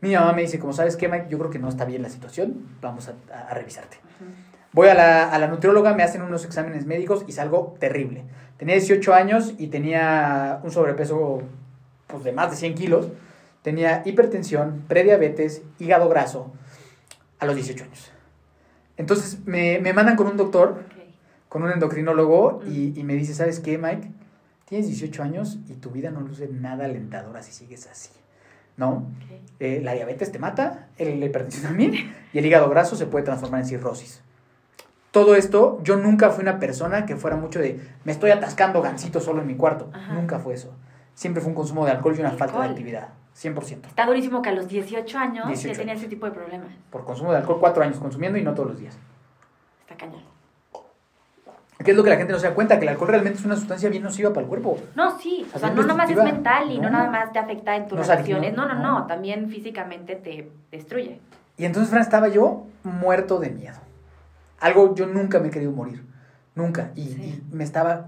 Mi 0.01 0.13
mamá 0.13 0.31
me 0.33 0.43
dice, 0.43 0.59
como 0.59 0.73
sabes 0.73 0.95
qué, 0.95 1.07
Mike, 1.07 1.25
yo 1.29 1.39
creo 1.39 1.49
que 1.49 1.57
no 1.57 1.67
está 1.67 1.83
bien 1.85 2.03
la 2.03 2.09
situación, 2.09 2.67
vamos 2.81 3.07
a, 3.09 3.13
a- 3.35 3.47
a 3.49 3.53
revisarte. 3.55 3.97
Ujú. 4.21 4.29
Voy 4.73 4.89
a 4.89 4.93
la, 4.93 5.31
a 5.31 5.39
la 5.39 5.47
nutrióloga, 5.47 5.95
me 5.95 6.03
hacen 6.03 6.21
unos 6.21 6.45
exámenes 6.45 6.85
médicos 6.85 7.23
y 7.27 7.31
salgo 7.31 7.75
terrible. 7.79 8.25
Tenía 8.57 8.75
18 8.75 9.13
años 9.15 9.55
y 9.57 9.67
tenía 9.67 10.59
un 10.63 10.69
sobrepeso 10.69 11.41
pues, 12.05 12.23
de 12.23 12.31
más 12.31 12.51
de 12.51 12.57
100 12.57 12.75
kilos. 12.75 13.07
Tenía 13.67 14.01
hipertensión, 14.05 14.85
prediabetes, 14.87 15.61
hígado 15.77 16.07
graso 16.07 16.53
a 17.37 17.45
los 17.45 17.53
18 17.53 17.83
años. 17.83 18.11
Entonces 18.95 19.39
me, 19.45 19.79
me 19.79 19.91
mandan 19.91 20.15
con 20.15 20.27
un 20.27 20.37
doctor, 20.37 20.85
con 21.49 21.63
un 21.63 21.71
endocrinólogo 21.71 22.61
y, 22.65 22.97
y 22.97 23.03
me 23.03 23.15
dice, 23.15 23.33
¿sabes 23.33 23.59
qué, 23.59 23.77
Mike? 23.77 24.09
Tienes 24.69 24.87
18 24.87 25.21
años 25.21 25.57
y 25.67 25.73
tu 25.73 25.89
vida 25.89 26.11
no 26.11 26.21
luce 26.21 26.47
nada 26.47 26.85
alentadora 26.85 27.41
si 27.43 27.51
sigues 27.51 27.87
así. 27.87 28.11
¿No? 28.77 29.05
Eh, 29.59 29.81
la 29.83 29.91
diabetes 29.95 30.31
te 30.31 30.39
mata, 30.39 30.87
el- 30.97 31.19
la 31.19 31.25
hipertensión 31.25 31.63
también, 31.67 31.93
y 32.31 32.37
el 32.39 32.45
hígado 32.45 32.69
graso 32.69 32.95
se 32.95 33.05
puede 33.05 33.25
transformar 33.25 33.59
en 33.59 33.67
cirrosis. 33.67 34.21
Todo 35.11 35.35
esto, 35.35 35.81
yo 35.83 35.97
nunca 35.97 36.29
fui 36.29 36.43
una 36.43 36.57
persona 36.57 37.05
que 37.05 37.17
fuera 37.17 37.35
mucho 37.35 37.59
de, 37.59 37.81
me 38.05 38.13
estoy 38.13 38.31
atascando 38.31 38.81
gansito 38.81 39.19
solo 39.19 39.41
en 39.41 39.47
mi 39.47 39.55
cuarto. 39.55 39.89
Ajá. 39.93 40.13
Nunca 40.13 40.39
fue 40.39 40.53
eso. 40.53 40.73
Siempre 41.17 41.41
fue 41.41 41.49
un 41.49 41.55
consumo 41.55 41.83
de 41.83 41.91
alcohol 41.91 42.13
y 42.15 42.21
una 42.21 42.29
falta 42.31 42.61
de 42.61 42.69
actividad. 42.69 43.09
100%. 43.35 43.87
Está 43.87 44.05
durísimo 44.05 44.41
que 44.41 44.49
a 44.49 44.51
los 44.53 44.67
18 44.67 45.17
años 45.17 45.47
18 45.47 45.67
ya 45.73 45.77
tenía 45.77 45.93
años. 45.93 46.01
ese 46.03 46.09
tipo 46.09 46.25
de 46.27 46.31
problemas. 46.31 46.67
Por 46.91 47.03
consumo 47.03 47.31
de 47.31 47.37
alcohol, 47.37 47.57
cuatro 47.59 47.83
años 47.83 47.97
consumiendo 47.99 48.37
y 48.37 48.43
no 48.43 48.53
todos 48.53 48.69
los 48.69 48.79
días. 48.79 48.97
Está 49.81 49.95
cañón. 49.95 50.21
¿Qué 51.83 51.91
es 51.91 51.97
lo 51.97 52.03
que 52.03 52.09
la 52.09 52.17
gente 52.17 52.33
no 52.33 52.39
se 52.39 52.47
da 52.47 52.53
cuenta? 52.55 52.77
Que 52.79 52.83
el 52.85 52.89
alcohol 52.89 53.09
realmente 53.09 53.37
es 53.39 53.45
una 53.45 53.55
sustancia 53.55 53.89
bien 53.89 54.01
nociva 54.03 54.29
para 54.29 54.41
el 54.41 54.47
cuerpo. 54.47 54.77
No, 54.95 55.17
sí, 55.19 55.45
o 55.53 55.59
sea, 55.59 55.69
no 55.69 55.83
nada 55.83 55.93
más 55.93 56.09
es 56.09 56.17
mental 56.17 56.71
y 56.71 56.77
no. 56.77 56.83
No. 56.83 56.97
nada 56.97 57.09
más 57.11 57.31
te 57.31 57.39
afecta 57.39 57.75
en 57.75 57.87
tus 57.87 57.95
No 57.95 58.01
es 58.01 58.07
relaciones. 58.07 58.55
No, 58.55 58.67
no, 58.67 58.73
no. 58.75 58.99
no, 59.01 59.07
también 59.07 59.49
físicamente 59.49 60.15
te 60.15 60.49
destruye. 60.71 61.19
Y 61.55 61.65
entonces, 61.65 61.89
Fran, 61.91 62.01
estaba 62.01 62.27
yo 62.29 62.65
muerto 62.83 63.39
de 63.39 63.51
miedo. 63.51 63.77
Algo, 64.59 64.95
yo 64.95 65.05
nunca 65.05 65.39
me 65.39 65.49
he 65.49 65.51
querido 65.51 65.71
morir. 65.71 66.03
Nunca. 66.55 66.91
Y, 66.95 67.09
Sí. 67.09 67.43
y 67.51 67.55
me 67.55 67.63
estaba 67.63 68.07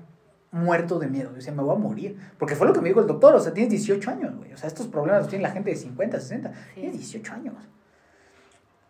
muerto 0.52 0.98
de 1.00 1.08
miedo. 1.08 1.30
Yo 1.30 1.36
decía, 1.36 1.52
me 1.54 1.62
voy 1.64 1.76
a 1.76 1.80
morir. 1.80 2.18
Porque 2.38 2.56
fue 2.56 2.66
lo 2.68 2.74
que 2.74 2.82
me 2.82 2.90
dijo 2.90 3.00
el 3.00 3.08
doctor. 3.08 3.36
O 3.36 3.40
sea, 3.40 3.54
tienes 3.54 3.70
18 3.72 4.10
años, 4.12 4.36
güey. 4.36 4.54
O 4.54 4.58
sea, 4.58 4.68
estos 4.68 4.88
problemas 4.88 5.22
los 5.22 5.30
tiene 5.30 5.44
la 5.44 5.52
gente 5.52 5.70
de 5.70 5.76
50, 5.76 6.20
60. 6.20 6.52
Sí. 6.52 6.56
Tienes 6.76 6.98
18 6.98 7.34
años. 7.34 7.54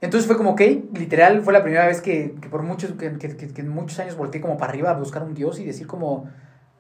Entonces 0.02 0.28
fue 0.28 0.38
como, 0.38 0.52
ok, 0.52 0.62
literal, 0.94 1.42
fue 1.42 1.52
la 1.52 1.62
primera 1.62 1.86
vez 1.86 2.00
que, 2.02 2.36
que 2.42 2.48
por 2.48 2.64
muchos, 2.64 2.94
que, 2.94 3.18
que- 3.18 3.36
que- 3.36 3.64
muchos 3.64 4.00
años 4.00 4.16
volteé 4.16 4.40
como 4.40 4.58
para 4.58 4.72
arriba 4.72 4.92
a 4.92 4.94
buscar 4.94 5.24
un 5.24 5.34
Dios 5.34 5.60
y 5.60 5.66
decir 5.66 5.88
como, 5.88 6.30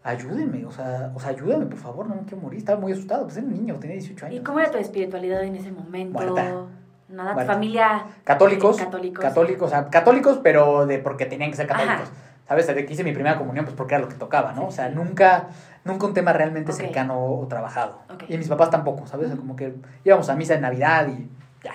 ayúdeme, 0.03 0.65
o 0.65 0.71
sea, 0.71 1.11
o 1.13 1.19
sea, 1.19 1.31
ayúdame, 1.31 1.65
por 1.65 1.79
favor, 1.79 2.07
no 2.07 2.15
me 2.15 2.21
quiero 2.21 2.37
morir. 2.37 2.59
Estaba 2.59 2.79
muy 2.79 2.93
asustado, 2.93 3.23
pues 3.25 3.35
era 3.35 3.45
un 3.45 3.51
niño, 3.53 3.75
tenía 3.75 3.97
18 3.97 4.25
años. 4.25 4.39
¿Y 4.39 4.43
cómo 4.43 4.59
era 4.61 4.71
tu 4.71 4.77
espiritualidad 4.77 5.43
en 5.43 5.57
ese 5.57 5.69
momento? 5.71 6.13
Muerta. 6.17 6.65
Nada, 7.09 7.35
tu 7.35 7.45
familia. 7.45 8.05
Católicos, 8.23 8.77
católicos. 8.77 9.21
católicos, 9.21 9.67
o 9.67 9.69
sea, 9.69 9.89
católicos, 9.89 10.39
pero 10.41 10.85
de 10.85 10.99
porque 10.99 11.25
tenían 11.25 11.49
que 11.51 11.57
ser 11.57 11.67
católicos. 11.67 12.07
Ajá. 12.09 12.28
¿Sabes? 12.49 12.65
Desde 12.65 12.83
que 12.83 12.93
hice 12.93 13.03
mi 13.03 13.13
primera 13.13 13.37
comunión, 13.37 13.63
pues 13.63 13.77
porque 13.77 13.93
era 13.93 14.01
lo 14.01 14.09
que 14.09 14.15
tocaba, 14.15 14.53
¿no? 14.53 14.65
O 14.65 14.71
sea, 14.71 14.89
nunca, 14.89 15.49
nunca 15.85 16.07
un 16.07 16.15
tema 16.15 16.33
realmente 16.33 16.71
cercano 16.71 17.23
o 17.23 17.45
trabajado. 17.45 18.01
Ok. 18.11 18.23
Y 18.27 18.39
mis 18.39 18.47
papás 18.47 18.71
tampoco, 18.71 19.05
¿sabes? 19.05 19.27
O 19.27 19.29
sea, 19.29 19.37
como 19.37 19.55
que 19.55 19.75
íbamos 20.03 20.27
a 20.29 20.35
misa 20.35 20.55
de 20.55 20.61
Navidad 20.61 21.07
y 21.09 21.29
ya, 21.63 21.73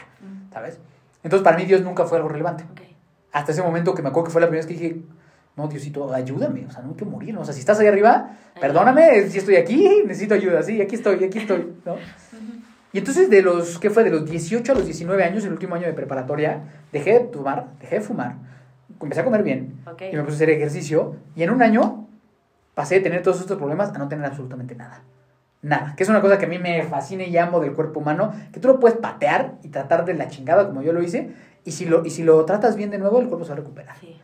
¿sabes? 0.52 0.80
Entonces, 1.22 1.44
para 1.44 1.56
mí 1.56 1.64
Dios 1.64 1.82
nunca 1.82 2.04
fue 2.06 2.18
algo 2.18 2.28
relevante. 2.28 2.64
Hasta 3.30 3.52
ese 3.52 3.62
momento 3.62 3.94
que 3.94 4.02
me 4.02 4.08
acuerdo 4.08 4.26
que 4.26 4.32
fue 4.32 4.40
la 4.40 4.48
primera 4.48 4.66
vez 4.66 4.76
que 4.76 4.82
dije, 4.82 5.00
no, 5.56 5.68
Diosito, 5.68 6.12
ayúdame, 6.12 6.66
o 6.66 6.70
sea, 6.72 6.82
no 6.82 6.96
que 6.96 7.04
morir, 7.04 7.32
¿no? 7.34 7.42
O 7.42 7.44
sea, 7.44 7.54
si 7.54 7.60
estás 7.60 7.78
ahí 7.78 7.86
arriba, 7.86 8.30
perdóname, 8.60 9.28
si 9.28 9.38
estoy 9.38 9.54
aquí, 9.54 10.02
necesito 10.04 10.34
ayuda, 10.34 10.60
sí, 10.64 10.82
aquí 10.82 10.96
estoy, 10.96 11.22
aquí 11.22 11.38
estoy, 11.38 11.72
¿no? 11.84 11.94
Y 12.92 12.98
entonces 12.98 13.30
de 13.30 13.42
los, 13.42 13.78
¿qué 13.78 13.90
fue? 13.90 14.02
De 14.02 14.10
los 14.10 14.28
18 14.28 14.72
a 14.72 14.74
los 14.74 14.86
19 14.86 15.22
años, 15.22 15.44
el 15.44 15.52
último 15.52 15.76
año 15.76 15.86
de 15.86 15.92
preparatoria, 15.92 16.62
dejé 16.92 17.12
de 17.12 17.20
tomar, 17.20 17.68
dejé 17.80 17.96
de 17.96 18.00
fumar, 18.00 18.34
empecé 19.00 19.20
a 19.20 19.24
comer 19.24 19.42
bien 19.42 19.80
Ok. 19.90 20.02
y 20.12 20.16
me 20.16 20.22
puse 20.22 20.34
a 20.34 20.36
hacer 20.36 20.50
ejercicio 20.50 21.16
y 21.36 21.42
en 21.42 21.50
un 21.50 21.62
año 21.62 22.06
pasé 22.74 22.96
de 22.96 23.00
tener 23.02 23.22
todos 23.22 23.40
estos 23.40 23.56
problemas 23.58 23.90
a 23.94 23.98
no 23.98 24.08
tener 24.08 24.24
absolutamente 24.24 24.74
nada. 24.74 25.02
Nada, 25.62 25.94
que 25.96 26.02
es 26.02 26.08
una 26.10 26.20
cosa 26.20 26.38
que 26.38 26.44
a 26.44 26.48
mí 26.48 26.58
me 26.58 26.82
fascina 26.82 27.24
y 27.24 27.36
amo 27.38 27.58
del 27.60 27.72
cuerpo 27.72 28.00
humano, 28.00 28.32
que 28.52 28.60
tú 28.60 28.68
lo 28.68 28.78
puedes 28.80 28.98
patear 28.98 29.54
y 29.62 29.68
tratar 29.68 30.04
de 30.04 30.12
la 30.14 30.28
chingada 30.28 30.66
como 30.66 30.82
yo 30.82 30.92
lo 30.92 31.02
hice, 31.02 31.30
y 31.64 31.72
si 31.72 31.86
lo, 31.86 32.04
y 32.04 32.10
si 32.10 32.22
lo 32.22 32.44
tratas 32.44 32.76
bien 32.76 32.90
de 32.90 32.98
nuevo, 32.98 33.18
el 33.20 33.28
cuerpo 33.28 33.44
se 33.46 33.50
va 33.50 33.54
a 33.54 33.58
recuperar. 33.60 33.96
Sí. 33.98 34.14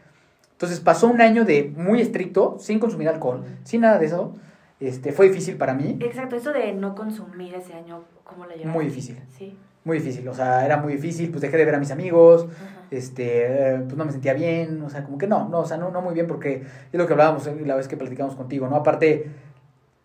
Entonces 0.53 0.81
pasó 0.81 1.07
un 1.07 1.23
año 1.23 1.47
de 1.47 1.73
muy 1.75 2.03
estricto, 2.03 2.57
sin 2.61 2.79
consumir 2.79 3.09
alcohol, 3.09 3.43
sin 3.65 3.81
nada 3.81 3.99
de 3.99 4.05
eso. 4.07 4.35
Este, 4.81 5.13
fue 5.13 5.29
difícil 5.29 5.57
para 5.57 5.73
mí, 5.73 5.97
Exacto, 6.01 6.37
eso 6.37 6.53
de 6.53 6.73
no 6.75 6.95
consumir 6.95 7.55
ese 7.55 7.73
año, 7.73 8.03
¿cómo 8.25 8.45
lo 8.45 8.51
llevaste? 8.51 8.69
muy 8.69 8.85
difícil, 8.87 9.19
Sí. 9.37 9.57
Muy 9.85 9.99
difícil. 9.99 10.29
O 10.29 10.35
sea, 10.35 10.65
era 10.65 10.77
muy 10.77 10.95
difícil, 10.95 11.31
pues 11.31 11.41
dejé 11.43 11.57
de 11.57 11.65
ver 11.65 11.75
a 11.75 11.79
mis 11.79 11.91
amigos, 11.91 12.47
Ajá. 12.47 12.83
este, 12.91 13.79
pues 13.87 13.97
no 13.97 14.05
me 14.05 14.13
sentía 14.13 14.35
bien, 14.35 14.83
o 14.83 14.91
sea, 14.91 15.03
como 15.05 15.19
que 15.19 15.27
no, 15.27 15.49
no, 15.49 15.61
o 15.61 15.65
sea, 15.65 15.77
no, 15.77 15.91
no 15.91 16.01
muy 16.03 16.15
bien 16.15 16.27
porque 16.27 16.63
es 16.93 16.99
lo 16.99 17.07
que 17.07 17.13
hablábamos 17.15 17.49
la 17.65 17.77
vez 17.77 17.89
que 17.89 17.97
platicamos 17.97 18.35
contigo, 18.37 18.69
¿no? 18.69 18.77
Aparte, 18.77 19.31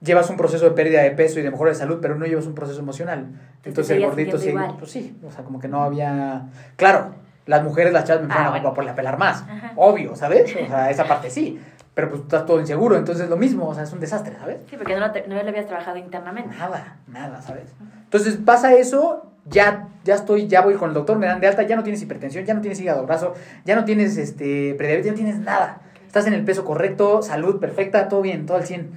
llevas 0.02 0.30
un 0.30 0.38
proceso 0.38 0.66
de 0.66 0.72
pérdida 0.72 1.02
de 1.02 1.12
peso 1.12 1.40
y 1.40 1.44
de 1.44 1.52
mejora 1.52 1.72
de 1.72 1.76
salud, 1.76 2.00
pero 2.02 2.16
no 2.16 2.26
llevas 2.26 2.46
un 2.46 2.56
proceso 2.56 2.80
emocional. 2.80 3.28
Te 3.62 3.70
Entonces 3.70 3.98
el 3.98 4.06
gordito 4.06 4.38
sí, 4.38 4.54
pues 4.80 4.92
sí, 4.92 5.18
o 5.26 5.32
sea, 5.32 5.44
como 5.44 5.60
que 5.60 5.68
no 5.68 5.84
había... 5.84 6.44
Claro, 6.76 7.16
las 7.46 7.64
mujeres, 7.64 7.92
las 7.94 8.06
chavas 8.06 8.22
me 8.24 8.28
Ah, 8.28 8.30
empezaron 8.32 8.48
a- 8.48 8.52
bueno. 8.52 8.70
a 8.70 8.74
por 8.74 8.84
la 8.86 8.96
pelar 8.96 9.18
más, 9.18 9.44
Ajá. 9.44 9.74
obvio, 9.76 10.16
¿sabes? 10.16 10.56
O 10.56 10.68
sea, 10.68 10.90
esa 10.92 11.06
parte 11.08 11.30
sí, 11.30 11.60
pero 11.94 12.10
pues 12.10 12.22
estás 12.22 12.46
todo 12.46 12.60
inseguro, 12.60 12.98
entonces 12.98 13.30
lo 13.30 13.38
mismo, 13.38 13.68
o 13.68 13.74
sea, 13.74 13.84
es 13.84 13.94
un 13.94 14.00
desastre, 14.00 14.36
¿sabes? 14.38 14.58
Sí, 14.70 14.76
porque 14.78 14.96
no, 14.96 15.08
no 15.08 15.44
lo 15.44 15.50
habías 15.50 15.66
trabajado 15.68 15.98
internamente. 15.98 16.56
Nada, 16.56 16.98
nada, 17.08 17.42
¿sabes? 17.42 17.74
Entonces 18.04 18.38
pasa 18.38 18.74
eso, 18.74 19.32
ya, 19.46 19.90
ya 20.04 20.16
estoy, 20.16 20.48
ya 20.48 20.62
voy 20.62 20.76
con 20.76 20.90
el 20.90 20.94
doctor, 20.94 21.18
me 21.18 21.26
dan 21.28 21.40
de 21.40 21.48
alta, 21.48 21.64
ya 21.64 21.76
no 21.76 21.84
tienes 21.84 22.02
hipertensión, 22.02 22.46
ya 22.46 22.54
no 22.54 22.62
tienes 22.62 22.80
hígado 22.80 23.06
graso, 23.06 23.34
ya 23.64 23.76
no 23.76 23.86
tienes 23.86 24.18
este 24.18 24.74
prediabetes, 24.76 25.06
ya 25.06 25.12
no 25.12 25.18
tienes 25.18 25.40
nada. 25.40 25.82
Estás 26.08 26.28
en 26.28 26.34
el 26.34 26.44
peso 26.44 26.64
correcto, 26.66 27.22
salud 27.22 27.60
perfecta, 27.60 28.08
todo 28.08 28.22
bien, 28.22 28.46
todo 28.46 28.58
al 28.58 28.66
100. 28.66 28.92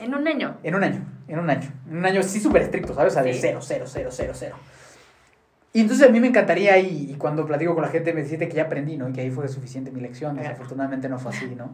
En 0.00 0.14
un 0.14 0.28
año. 0.28 0.56
En 0.62 0.74
un 0.74 0.84
año, 0.84 1.04
en 1.26 1.38
un 1.38 1.50
año. 1.50 1.72
En 1.90 1.96
un 1.98 2.04
año 2.06 2.22
sí 2.22 2.40
súper 2.40 2.62
estricto, 2.62 2.94
¿sabes? 2.94 3.12
O 3.12 3.14
sea, 3.14 3.22
de 3.22 3.32
Sí. 3.34 3.40
cero, 3.42 3.58
cero, 3.62 3.84
cero, 3.88 4.10
cero, 4.12 4.32
cero. 4.34 4.56
Y 5.72 5.80
entonces 5.80 6.08
a 6.08 6.10
mí 6.10 6.18
me 6.20 6.28
encantaría, 6.28 6.78
y, 6.78 7.10
y 7.10 7.14
cuando 7.14 7.44
platico 7.46 7.74
con 7.74 7.82
la 7.82 7.88
gente 7.90 8.12
me 8.12 8.22
dice 8.22 8.38
que 8.38 8.48
ya 8.54 8.64
aprendí, 8.64 8.96
¿no? 8.96 9.08
Y 9.08 9.12
que 9.12 9.20
ahí 9.22 9.30
fue 9.30 9.48
suficiente 9.48 9.90
mi 9.90 10.00
lección. 10.00 10.36
Desafortunadamente 10.36 11.08
no 11.08 11.18
fue 11.18 11.32
así, 11.32 11.54
¿no? 11.56 11.70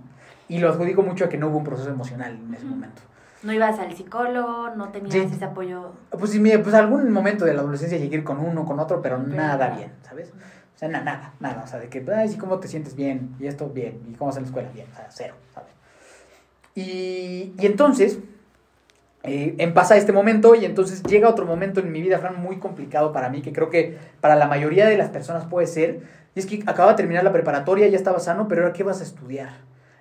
Y 0.48 0.58
lo 0.58 0.68
adjudico 0.68 1.02
mucho 1.02 1.26
a 1.26 1.28
que 1.28 1.38
no 1.38 1.48
hubo 1.48 1.58
un 1.58 1.64
proceso 1.64 1.90
emocional 1.90 2.38
en 2.48 2.54
ese 2.54 2.64
momento. 2.64 3.02
No 3.44 3.52
ibas 3.52 3.78
al 3.78 3.94
psicólogo, 3.94 4.70
no 4.70 4.88
tenías 4.90 5.12
Sí. 5.12 5.20
ese 5.20 5.44
apoyo. 5.44 5.92
Pues 6.10 6.30
sí, 6.30 6.40
mire, 6.40 6.58
pues 6.60 6.74
algún 6.74 7.10
momento 7.12 7.44
de 7.44 7.54
la 7.54 7.60
adolescencia 7.60 7.98
llegué 7.98 8.24
con 8.24 8.40
uno, 8.40 8.64
con 8.64 8.80
otro, 8.80 9.02
pero 9.02 9.18
nada. 9.18 9.68
bien, 9.76 9.92
¿sabes? 10.02 10.30
O 10.30 10.78
sea, 10.78 10.88
na- 10.88 11.02
nada, 11.02 11.34
nada. 11.40 11.62
O 11.62 11.66
sea, 11.66 11.78
de 11.78 11.88
que, 11.88 12.04
ay, 12.16 12.28
sí, 12.30 12.38
¿cómo 12.38 12.58
te 12.58 12.68
sientes 12.68 12.96
bien? 12.96 13.36
Y 13.38 13.46
esto, 13.46 13.68
bien. 13.68 14.00
Y 14.08 14.14
cómo 14.14 14.28
vas 14.30 14.36
en 14.38 14.42
la 14.44 14.48
escuela, 14.48 14.70
bien. 14.72 14.86
O 14.92 14.96
sea, 14.96 15.06
cero, 15.10 15.34
¿sabes? 15.52 15.70
Y, 16.74 17.54
y 17.58 17.66
entonces, 17.66 18.18
eh, 19.22 19.54
en 19.58 19.72
pasa 19.74 19.96
este 19.96 20.12
momento 20.12 20.54
y 20.54 20.64
entonces 20.64 21.02
llega 21.04 21.28
otro 21.28 21.46
momento 21.46 21.80
en 21.80 21.92
mi 21.92 22.02
vida, 22.02 22.18
Fran, 22.18 22.40
muy 22.42 22.58
complicado 22.58 23.12
para 23.12 23.28
mí, 23.28 23.42
que 23.42 23.52
creo 23.52 23.70
que 23.70 23.96
para 24.20 24.36
la 24.36 24.46
mayoría 24.46 24.86
de 24.86 24.96
las 24.96 25.10
personas 25.10 25.44
puede 25.44 25.66
ser. 25.66 26.00
Y 26.34 26.40
es 26.40 26.46
que 26.46 26.62
acaba 26.66 26.90
de 26.90 26.96
terminar 26.96 27.22
la 27.24 27.32
preparatoria, 27.32 27.86
ya 27.88 27.96
estaba 27.96 28.18
sano, 28.18 28.48
pero 28.48 28.62
ahora 28.62 28.72
¿qué 28.72 28.82
vas 28.82 29.00
a 29.00 29.04
estudiar? 29.04 29.50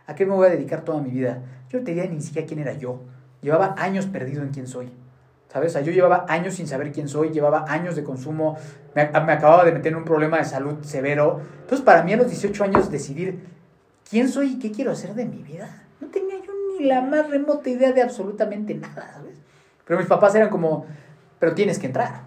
¿A 0.08 0.16
qué 0.16 0.26
me 0.26 0.34
voy 0.34 0.48
a 0.48 0.50
dedicar 0.50 0.82
toda 0.82 1.02
mi 1.02 1.12
vida? 1.12 1.40
Yo 1.70 1.80
no 1.80 1.86
tenía 1.86 2.06
ni 2.06 2.22
siquiera 2.22 2.48
quién 2.48 2.60
era 2.60 2.74
yo. 2.74 3.00
Llevaba 3.44 3.76
años 3.78 4.08
perdido 4.08 4.42
en 4.42 4.50
quién 4.50 4.66
soy. 4.68 4.90
¿Sabes? 5.50 5.70
O 5.70 5.74
sea, 5.74 5.82
yo 5.84 5.92
llevaba 5.92 6.26
años 6.30 6.56
sin 6.56 6.66
saber 6.66 6.92
quién 6.92 7.08
soy, 7.08 7.30
llevaba 7.30 7.66
años 7.68 7.96
de 7.96 8.04
consumo, 8.04 8.58
me, 8.96 9.04
me 9.06 9.34
acababa 9.34 9.64
de 9.64 9.72
meter 9.72 9.92
en 9.92 10.00
un 10.00 10.06
problema 10.06 10.38
de 10.38 10.46
salud 10.46 10.78
severo. 10.82 11.42
Entonces, 11.62 11.82
para 11.82 12.02
mí 12.02 12.14
a 12.14 12.18
los 12.18 12.28
18 12.28 12.64
años 12.64 12.90
decidir 12.90 13.40
quién 14.10 14.30
soy 14.30 14.54
y 14.54 14.60
qué 14.60 14.72
quiero 14.72 14.92
hacer 14.92 15.14
de 15.14 15.26
mi 15.26 15.44
vida, 15.44 15.84
no 16.02 16.08
tenía 16.08 16.38
yo 16.38 16.52
ni 16.80 16.86
la 16.86 17.02
más 17.02 17.30
remota 17.30 17.70
idea 17.70 17.92
de 17.92 18.02
absolutamente 18.02 18.74
nada, 18.74 19.12
¿sabes? 19.14 19.38
Pero 19.86 20.00
mis 20.00 20.08
papás 20.08 20.34
eran 20.34 20.50
como, 20.50 20.88
pero 21.38 21.54
tienes 21.54 21.78
que 21.78 21.86
entrar, 21.86 22.22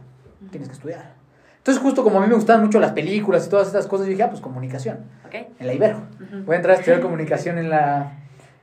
tienes 0.50 0.68
que 0.68 0.74
estudiar. 0.74 1.14
Entonces, 1.58 1.82
justo 1.82 2.04
como 2.04 2.18
a 2.18 2.20
mí 2.20 2.28
me 2.28 2.34
gustaban 2.36 2.62
mucho 2.62 2.78
las 2.78 2.92
películas 2.92 3.46
y 3.46 3.50
todas 3.50 3.66
estas 3.66 3.88
cosas, 3.88 4.06
yo 4.06 4.10
dije, 4.10 4.22
ah, 4.22 4.30
pues 4.30 4.40
comunicación, 4.40 4.98
¿Ok? 5.26 5.34
en 5.58 5.66
la 5.66 5.74
Ibero. 5.74 5.96
Ujú. 5.96 6.44
Voy 6.44 6.54
a 6.54 6.56
entrar 6.58 6.76
a 6.76 6.78
estudiar 6.78 7.00
comunicación 7.02 7.58
en 7.58 7.70
la, 7.70 8.12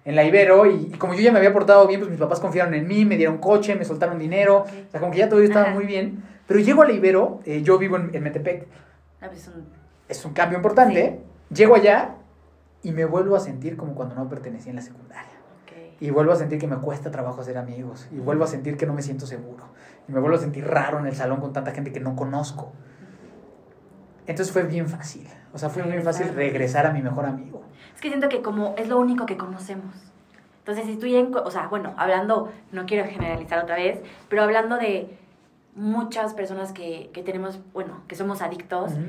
en 0.06 0.16
la 0.16 0.24
Ibero 0.24 0.66
y, 0.66 0.92
y 0.94 0.98
como 0.98 1.14
yo 1.14 1.22
ya 1.22 1.32
me 1.32 1.38
había 1.40 1.54
portado 1.54 1.88
bien, 1.88 2.00
pues 2.02 2.10
mis 2.12 2.20
papás 2.20 2.40
confiaron 2.40 2.74
en 2.74 2.88
mí, 2.88 3.06
me 3.06 3.16
dieron 3.18 3.38
coche, 3.38 3.76
me 3.76 3.86
soltaron 3.86 4.20
dinero, 4.20 4.66
o 4.68 4.92
sea, 4.92 5.00
como 5.00 5.12
que 5.12 5.20
ya 5.20 5.30
todo 5.30 5.42
estaba 5.42 5.68
Ajá. 5.68 5.74
muy 5.76 5.86
bien. 5.86 6.24
Pero 6.48 6.60
llego 6.60 6.82
a 6.82 6.86
la 6.88 6.92
Ibero, 6.94 7.40
eh, 7.46 7.62
yo 7.64 7.78
vivo 7.78 7.96
en, 7.98 8.14
en 8.14 8.24
Metepec, 8.24 8.68
Ah, 9.22 9.28
pues 9.30 9.48
un- 9.48 9.66
es 10.10 10.26
un 10.26 10.34
cambio 10.34 10.58
importante, 10.58 11.22
llego 11.50 11.76
allá 11.76 12.16
y 12.82 12.92
me 12.92 13.06
vuelvo 13.06 13.36
a 13.38 13.40
sentir 13.40 13.78
como 13.78 13.96
cuando 13.96 14.16
no 14.16 14.28
pertenecía 14.28 14.72
en 14.72 14.76
la 14.76 14.82
secundaria. 14.82 15.30
Y 16.02 16.10
vuelvo 16.10 16.34
a 16.34 16.36
sentir 16.36 16.60
que 16.60 16.68
me 16.68 16.76
cuesta 16.78 17.12
trabajo 17.12 17.40
hacer 17.40 17.58
amigos. 17.58 18.10
Y 18.12 18.18
vuelvo 18.18 18.44
a 18.44 18.48
sentir 18.48 18.76
que 18.76 18.86
no 18.86 18.94
me 18.94 19.02
siento 19.02 19.26
seguro. 19.26 19.64
Y 20.10 20.12
me 20.12 20.20
vuelvo 20.20 20.36
a 20.36 20.40
sentir 20.42 20.68
raro 20.68 21.00
en 21.00 21.06
el 21.06 21.16
salón 21.16 21.40
con 21.40 21.54
tanta 21.54 21.72
gente 21.72 21.94
que 21.94 22.02
no 22.02 22.14
conozco. 22.18 22.74
Entonces 24.28 24.52
fue 24.52 24.64
bien 24.64 24.88
fácil. 24.90 25.28
O 25.54 25.58
sea, 25.58 25.70
fue 25.70 25.84
bien 25.84 26.04
fácil 26.04 26.34
regresar 26.36 26.86
a 26.88 26.92
mi 26.92 27.02
mejor 27.02 27.26
amigo. 27.26 27.63
Que 28.04 28.10
siento 28.10 28.28
que 28.28 28.42
como 28.42 28.76
es 28.78 28.90
lo 28.90 29.00
único 29.00 29.26
que 29.26 29.38
conocemos. 29.38 29.96
Entonces, 30.60 30.86
si 30.88 30.98
tú 30.98 31.08
ya, 31.08 31.22
o 31.22 31.50
sea, 31.52 31.68
bueno, 31.68 31.94
hablando, 31.96 32.52
no 32.74 32.86
quiero 32.86 33.10
generalizar 33.10 33.64
otra 33.64 33.78
vez, 33.78 34.02
pero 34.28 34.44
hablando 34.44 34.76
de 34.76 35.18
muchas 35.74 36.34
personas 36.34 36.74
que, 36.74 37.10
que 37.14 37.24
tenemos, 37.24 37.60
bueno, 37.72 38.02
que 38.10 38.16
somos 38.16 38.42
adictos, 38.42 38.92
Ujú. 38.92 39.04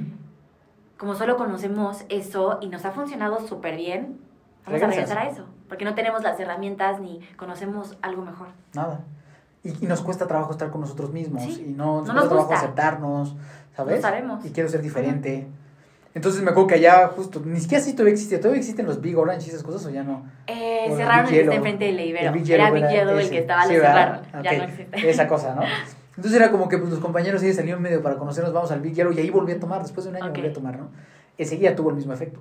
como 0.96 1.14
solo 1.16 1.36
conocemos 1.36 2.04
eso 2.08 2.58
y 2.60 2.68
nos 2.68 2.84
ha 2.84 2.92
funcionado 2.92 3.40
súper 3.46 3.74
bien, 3.76 4.20
vamos 4.64 4.80
a 4.80 4.86
regresar 4.86 5.18
a 5.18 5.28
eso, 5.28 5.44
porque 5.68 5.84
no 5.84 5.96
tenemos 5.96 6.22
las 6.22 6.38
herramientas 6.38 7.00
ni 7.00 7.18
conocemos 7.36 7.98
algo 8.00 8.24
mejor. 8.24 8.46
Nada. 8.74 9.00
Y, 9.64 9.84
y 9.84 9.88
nos 9.88 10.02
cuesta 10.02 10.28
trabajo 10.28 10.52
estar 10.52 10.70
con 10.70 10.82
nosotros 10.82 11.10
mismos. 11.12 11.42
Sí. 11.42 11.64
Y 11.68 11.72
no, 11.72 12.02
nos 12.02 12.06
No 12.08 12.14
cuesta 12.14 12.14
nos 12.14 12.28
trabajo 12.28 12.48
gusta. 12.48 12.56
aceptarnos, 12.64 13.36
¿sabes? 13.74 13.96
No 13.96 14.02
sabemos. 14.02 14.44
Y 14.44 14.50
quiero 14.50 14.68
ser 14.68 14.82
diferente. 14.82 15.48
Entonces 16.14 16.42
me 16.42 16.50
acuerdo 16.52 16.68
que 16.68 16.74
allá 16.76 17.08
justo, 17.08 17.42
ni 17.44 17.58
siquiera 17.60 17.82
si 17.82 17.92
todavía 17.92 18.12
existe, 18.12 18.38
todavía 18.38 18.60
existen 18.60 18.86
los 18.86 19.00
Big 19.00 19.18
Orange 19.18 19.46
y 19.46 19.50
esas 19.50 19.64
cosas 19.64 19.84
o 19.86 19.90
ya 19.90 20.04
no. 20.04 20.24
Eh, 20.46 20.86
cerraron 20.96 21.26
el 21.26 21.30
que 21.32 21.40
está 21.42 21.54
enfrente 21.56 21.84
del 21.86 22.00
Ibero. 22.00 22.32
Big 22.32 22.50
Era 22.50 22.70
Big 22.70 22.88
Yellow 22.88 23.14
el 23.14 23.20
ese. 23.20 23.30
que 23.30 23.38
estaba, 23.38 23.64
Sí, 23.66 23.74
lo 23.74 23.80
cerraron. 23.80 24.20
Ya 24.44 24.58
no 24.58 24.64
existe. 24.64 25.10
Esa 25.10 25.26
cosa, 25.26 25.54
¿no? 25.56 25.62
Entonces 26.16 26.40
era 26.40 26.52
como 26.52 26.68
que 26.68 26.78
pues, 26.78 26.90
los 26.90 27.00
compañeros 27.00 27.40
sí 27.40 27.52
salieron 27.52 27.82
medio 27.82 28.00
para 28.00 28.16
conocernos, 28.16 28.52
vamos 28.52 28.70
al 28.70 28.80
Big 28.80 28.94
Yellow 28.94 29.12
y 29.12 29.18
ahí 29.18 29.30
volví 29.30 29.50
a 29.52 29.58
tomar, 29.58 29.82
después 29.82 30.04
de 30.04 30.10
un 30.10 30.16
año 30.16 30.26
Ok. 30.26 30.36
volví 30.36 30.48
a 30.48 30.52
tomar, 30.52 30.78
¿no? 30.78 30.88
Enseguida 31.36 31.74
tuvo 31.74 31.90
el 31.90 31.96
mismo 31.96 32.12
efecto. 32.12 32.38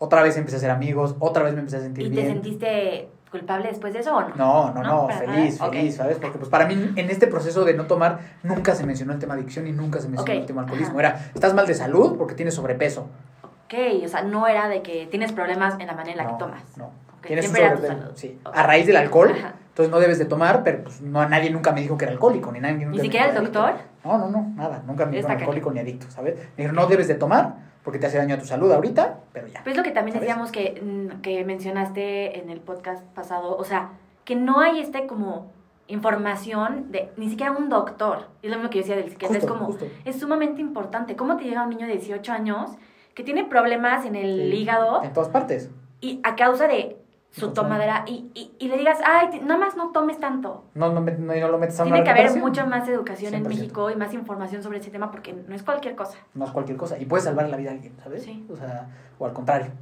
Otra 0.00 0.20
vez 0.24 0.36
empecé 0.36 0.56
a 0.56 0.58
ser 0.60 0.70
amigos, 0.70 1.14
otra 1.20 1.44
vez 1.44 1.54
me 1.54 1.60
empecé 1.60 1.76
a 1.76 1.80
sentir 1.80 2.06
¿Y 2.06 2.10
bien. 2.10 2.26
te 2.26 2.32
sentiste 2.32 3.08
culpable 3.32 3.68
después 3.68 3.92
de 3.94 4.00
eso 4.00 4.14
o 4.14 4.20
no? 4.20 4.36
No, 4.36 4.74
no, 4.74 4.82
no, 4.82 5.08
feliz, 5.08 5.58
feliz, 5.58 5.96
¿sabes? 5.96 6.18
Porque 6.18 6.38
pues 6.38 6.50
para 6.50 6.66
mí 6.66 6.92
en 6.94 7.10
este 7.10 7.26
proceso 7.26 7.64
de 7.64 7.74
no 7.74 7.86
tomar 7.86 8.20
nunca 8.42 8.74
se 8.74 8.86
mencionó 8.86 9.14
el 9.14 9.18
tema 9.18 9.34
adicción 9.34 9.66
y 9.66 9.72
nunca 9.72 10.00
se 10.00 10.08
mencionó 10.08 10.40
el 10.40 10.46
tema 10.46 10.62
alcoholismo. 10.62 11.00
Era, 11.00 11.30
estás 11.34 11.54
mal 11.54 11.66
de 11.66 11.74
salud 11.74 12.16
porque 12.16 12.34
tienes 12.34 12.54
sobrepeso. 12.54 13.08
Ok, 13.42 14.04
o 14.04 14.08
sea, 14.08 14.22
no 14.22 14.46
era 14.46 14.68
de 14.68 14.82
que 14.82 15.06
tienes 15.06 15.32
problemas 15.32 15.80
en 15.80 15.86
la 15.86 15.94
manera 15.94 16.20
en 16.20 16.26
la 16.26 16.32
que 16.32 16.38
tomas. 16.38 16.62
No, 16.76 16.90
tienes 17.22 17.46
sobrepeso. 17.46 17.94
Sí, 18.14 18.38
a 18.44 18.62
raíz 18.62 18.86
del 18.86 18.98
alcohol. 18.98 19.34
Entonces 19.34 19.90
no 19.90 20.00
debes 20.00 20.18
de 20.18 20.26
tomar, 20.26 20.62
pero 20.62 20.84
pues 20.84 21.00
no, 21.00 21.26
nadie 21.26 21.48
nunca 21.48 21.72
me 21.72 21.80
dijo 21.80 21.96
que 21.96 22.04
era 22.04 22.12
alcohólico, 22.12 22.52
ni 22.52 22.60
nadie 22.60 22.84
¿Ni 22.84 23.00
siquiera 23.00 23.30
el 23.30 23.34
doctor? 23.34 23.72
No, 24.04 24.18
no, 24.18 24.28
no, 24.28 24.52
nada, 24.54 24.82
nunca 24.86 25.06
me 25.06 25.16
dijo 25.16 25.28
alcohólico 25.28 25.70
ni 25.72 25.80
adicto, 25.80 26.10
¿sabes? 26.10 26.34
Me 26.36 26.42
dijeron, 26.58 26.76
no 26.76 26.86
debes 26.86 27.08
de 27.08 27.14
tomar 27.14 27.71
porque 27.84 27.98
te 27.98 28.06
hace 28.06 28.18
daño 28.18 28.34
a 28.36 28.38
tu 28.38 28.46
salud 28.46 28.70
ahorita, 28.70 29.20
pero 29.32 29.46
ya. 29.48 29.62
Pues 29.64 29.76
lo 29.76 29.82
que 29.82 29.90
también 29.90 30.18
decíamos 30.18 30.52
que, 30.52 30.80
mm, 30.82 31.20
que 31.20 31.44
mencionaste 31.44 32.38
en 32.38 32.50
el 32.50 32.60
podcast 32.60 33.02
pasado, 33.14 33.56
o 33.56 33.64
sea, 33.64 33.90
que 34.24 34.36
no 34.36 34.60
hay 34.60 34.80
este 34.80 35.06
como 35.06 35.50
información 35.88 36.90
de 36.90 37.10
ni 37.16 37.28
siquiera 37.28 37.52
un 37.52 37.68
doctor. 37.68 38.28
Es 38.42 38.50
lo 38.50 38.56
mismo 38.56 38.70
que 38.70 38.78
yo 38.78 38.82
decía 38.82 38.96
del 38.96 39.10
psiquiatra, 39.10 39.38
es 39.38 39.46
como, 39.46 39.76
es 40.04 40.18
sumamente 40.18 40.60
importante. 40.60 41.16
¿Cómo 41.16 41.36
te 41.36 41.44
llega 41.44 41.62
un 41.62 41.70
niño 41.70 41.86
de 41.86 41.94
18 41.94 42.32
años 42.32 42.70
que 43.14 43.24
tiene 43.24 43.44
problemas 43.44 44.06
en 44.06 44.16
el 44.16 44.52
hígado? 44.54 45.02
En 45.02 45.12
todas 45.12 45.28
partes. 45.28 45.70
Y 46.00 46.20
a 46.22 46.36
causa 46.36 46.66
de 46.66 46.96
su 47.32 47.52
tomadera 47.52 48.04
y, 48.06 48.30
y, 48.34 48.52
y, 48.58 48.68
le 48.68 48.76
digas, 48.76 48.98
ay, 49.04 49.40
nada 49.42 49.58
más 49.58 49.74
no 49.74 49.90
tomes 49.90 50.20
tanto. 50.20 50.64
No, 50.74 50.92
no, 50.92 51.00
no, 51.00 51.10
no 51.10 51.48
lo 51.48 51.58
metes 51.58 51.80
a 51.80 51.84
Tiene 51.84 52.04
que 52.04 52.10
haber 52.10 52.36
mucha 52.36 52.66
más 52.66 52.86
educación 52.86 53.34
en 53.34 53.42
México 53.42 53.90
y 53.90 53.96
más 53.96 54.12
información 54.12 54.62
sobre 54.62 54.78
ese 54.78 54.90
tema 54.90 55.10
porque 55.10 55.32
no 55.32 55.54
es 55.54 55.62
cualquier 55.62 55.96
cosa. 55.96 56.18
No 56.34 56.44
es 56.44 56.50
cualquier 56.50 56.76
cosa. 56.76 56.98
Y 56.98 57.06
puede 57.06 57.22
salvar 57.22 57.48
la 57.48 57.56
vida 57.56 57.70
de 57.70 57.76
alguien, 57.76 57.94
¿sabes? 58.02 58.24
Sí. 58.24 58.46
O 58.50 58.56
sea, 58.56 58.88
o 59.18 59.24
al 59.24 59.32
contrario. 59.32 59.72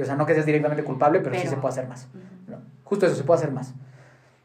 O 0.00 0.04
sea, 0.04 0.16
no 0.16 0.24
que 0.24 0.32
seas 0.32 0.46
directamente 0.46 0.82
culpable, 0.82 1.20
pero, 1.20 1.38
sí 1.38 1.46
se 1.46 1.56
puede 1.56 1.72
hacer 1.72 1.88
más. 1.88 2.08
Justo 2.84 3.04
eso, 3.04 3.14
se 3.14 3.24
puede 3.24 3.38
hacer 3.38 3.52
más. 3.52 3.74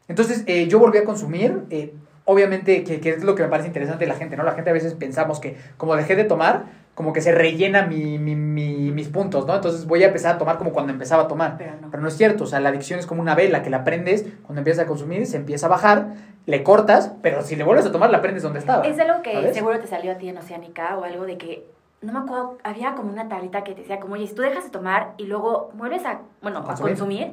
Entonces, 0.06 0.44
eh, 0.46 0.68
yo 0.68 0.78
volví 0.78 0.98
a 0.98 1.04
consumir. 1.04 1.64
Eh, 1.70 1.94
obviamente, 2.26 2.84
que, 2.84 3.00
que, 3.00 3.10
es 3.10 3.24
lo 3.24 3.34
que 3.34 3.42
me 3.42 3.48
parece 3.48 3.68
interesante 3.68 4.04
de 4.04 4.08
la 4.08 4.16
gente, 4.16 4.36
¿no? 4.36 4.42
La 4.42 4.52
gente 4.52 4.68
a 4.68 4.74
veces 4.74 4.92
pensamos 4.92 5.40
que 5.40 5.56
como 5.78 5.96
dejé 5.96 6.14
de 6.14 6.24
tomar, 6.24 6.64
como 6.94 7.12
que 7.12 7.20
se 7.20 7.32
rellena 7.32 7.82
mi, 7.82 8.18
mi, 8.18 8.36
mis 8.36 9.08
puntos, 9.08 9.46
¿no? 9.46 9.54
Entonces 9.56 9.86
voy 9.86 10.04
a 10.04 10.06
empezar 10.06 10.36
a 10.36 10.38
tomar 10.38 10.58
como 10.58 10.72
cuando 10.72 10.92
empezaba 10.92 11.24
a 11.24 11.28
tomar. 11.28 11.56
Pero 11.58 12.02
no. 12.02 12.08
es 12.08 12.16
cierto, 12.16 12.44
o 12.44 12.46
sea, 12.46 12.60
la 12.60 12.68
adicción 12.68 13.00
es 13.00 13.06
como 13.06 13.20
una 13.20 13.34
vela 13.34 13.62
que 13.62 13.70
la 13.70 13.82
prendes, 13.82 14.26
cuando 14.44 14.60
empiezas 14.60 14.84
a 14.84 14.86
consumir, 14.86 15.26
se 15.26 15.36
empieza 15.36 15.66
a 15.66 15.70
bajar, 15.70 16.14
le 16.46 16.62
cortas, 16.62 17.12
pero 17.20 17.42
si 17.42 17.56
le 17.56 17.64
vuelves 17.64 17.86
a 17.86 17.92
tomar, 17.92 18.10
la 18.10 18.22
prendes 18.22 18.44
donde 18.44 18.60
estaba. 18.60 18.86
Es 18.86 18.98
algo 19.00 19.22
que 19.22 19.52
seguro 19.52 19.80
te 19.80 19.88
salió 19.88 20.12
a 20.12 20.14
ti 20.16 20.28
en 20.28 20.38
Oceánica 20.38 20.96
o 20.96 21.04
algo 21.04 21.24
de 21.24 21.36
que, 21.36 21.66
no 22.00 22.12
me 22.12 22.20
acuerdo, 22.20 22.58
había 22.62 22.94
como 22.94 23.10
una 23.10 23.28
tablita 23.28 23.64
que 23.64 23.72
te 23.72 23.80
decía 23.80 23.98
como, 23.98 24.14
oye, 24.14 24.28
si 24.28 24.34
tú 24.34 24.42
dejas 24.42 24.62
de 24.62 24.70
tomar 24.70 25.14
y 25.16 25.26
luego 25.26 25.72
vuelves 25.74 26.04
a, 26.04 26.20
bueno, 26.42 26.60
a 26.60 26.74
consumir, 26.76 27.32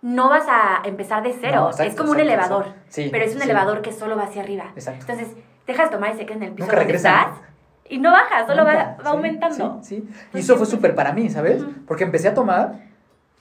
no 0.00 0.30
vas 0.30 0.46
a 0.48 0.80
empezar 0.86 1.22
de 1.22 1.36
cero. 1.38 1.70
es 1.78 1.94
como 1.94 2.12
un 2.12 2.20
elevador, 2.20 2.72
sí, 2.88 3.10
pero 3.12 3.24
es 3.24 3.36
un 3.36 3.42
elevador 3.42 3.82
que 3.82 3.92
solo 3.92 4.16
va 4.16 4.24
hacia 4.24 4.42
arriba. 4.42 4.72
Exacto. 4.74 5.04
Entonces, 5.12 5.36
dejas 5.66 5.90
de 5.90 5.96
tomar 5.96 6.14
y 6.14 6.16
se 6.16 6.24
queda 6.24 6.36
en 6.38 6.42
el 6.44 6.52
piso 6.52 6.72
donde 6.72 6.94
estás 6.94 7.51
y 7.88 7.98
no 7.98 8.10
baja, 8.10 8.46
solo 8.46 8.64
va, 8.64 8.96
aumentando. 9.04 9.80
Sí, 9.82 10.08
Y 10.32 10.38
eso 10.38 10.56
fue 10.56 10.66
súper 10.66 10.94
para 10.94 11.12
mí, 11.12 11.28
¿sabes? 11.28 11.62
Porque 11.86 12.04
empecé 12.04 12.28
a 12.28 12.34
tomar 12.34 12.80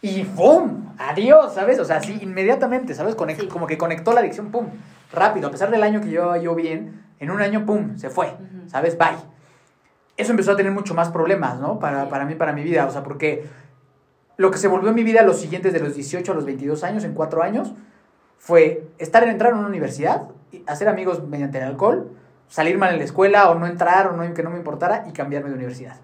y 0.01 0.23
¡pum! 0.23 0.93
Adiós, 0.97 1.53
¿sabes? 1.53 1.79
O 1.79 1.85
sea, 1.85 1.97
así 1.97 2.19
inmediatamente, 2.21 2.93
¿sabes? 2.93 3.15
Como 3.15 3.67
que 3.67 3.77
conectó 3.77 4.13
la 4.13 4.21
adicción, 4.21 4.51
¡pum! 4.51 4.67
Rápido, 5.13 5.47
a 5.47 5.51
pesar 5.51 5.69
del 5.69 5.83
año 5.83 6.01
que 6.01 6.09
llevaba 6.09 6.37
yo 6.37 6.55
bien, 6.55 7.03
en 7.19 7.31
un 7.31 7.41
año, 7.41 7.65
¡pum! 7.65 7.97
Se 7.97 8.09
fue, 8.09 8.33
¿sabes? 8.67 8.97
Bye. 8.97 9.17
Eso 10.17 10.31
empezó 10.31 10.51
a 10.51 10.55
tener 10.55 10.71
mucho 10.71 10.93
más 10.93 11.09
problemas, 11.09 11.59
¿no? 11.59 11.79
Para, 11.79 12.09
para 12.09 12.25
mí, 12.25 12.35
para 12.35 12.51
mi 12.51 12.63
vida, 12.63 12.85
o 12.85 12.91
sea, 12.91 13.03
porque 13.03 13.45
lo 14.37 14.51
que 14.51 14.57
se 14.57 14.67
volvió 14.67 14.89
en 14.89 14.95
mi 14.95 15.03
vida 15.03 15.21
los 15.21 15.39
siguientes 15.39 15.71
de 15.71 15.79
los 15.79 15.95
18 15.95 16.31
a 16.31 16.35
los 16.35 16.45
22 16.45 16.83
años, 16.83 17.03
en 17.03 17.13
cuatro 17.13 17.43
años, 17.43 17.73
fue 18.37 18.87
estar 18.97 19.23
en 19.23 19.29
entrar 19.29 19.53
a 19.53 19.55
una 19.55 19.67
universidad, 19.67 20.29
hacer 20.65 20.89
amigos 20.89 21.23
mediante 21.27 21.59
el 21.59 21.65
alcohol, 21.65 22.11
salir 22.51 22.77
mal 22.77 22.91
en 22.91 22.99
la 22.99 23.05
escuela 23.05 23.49
o 23.49 23.55
no 23.55 23.65
entrar 23.65 24.07
o 24.07 24.11
no, 24.11 24.33
que 24.33 24.43
no 24.43 24.49
me 24.49 24.57
importara 24.57 25.05
y 25.07 25.13
cambiarme 25.13 25.49
de 25.49 25.55
universidad. 25.55 25.95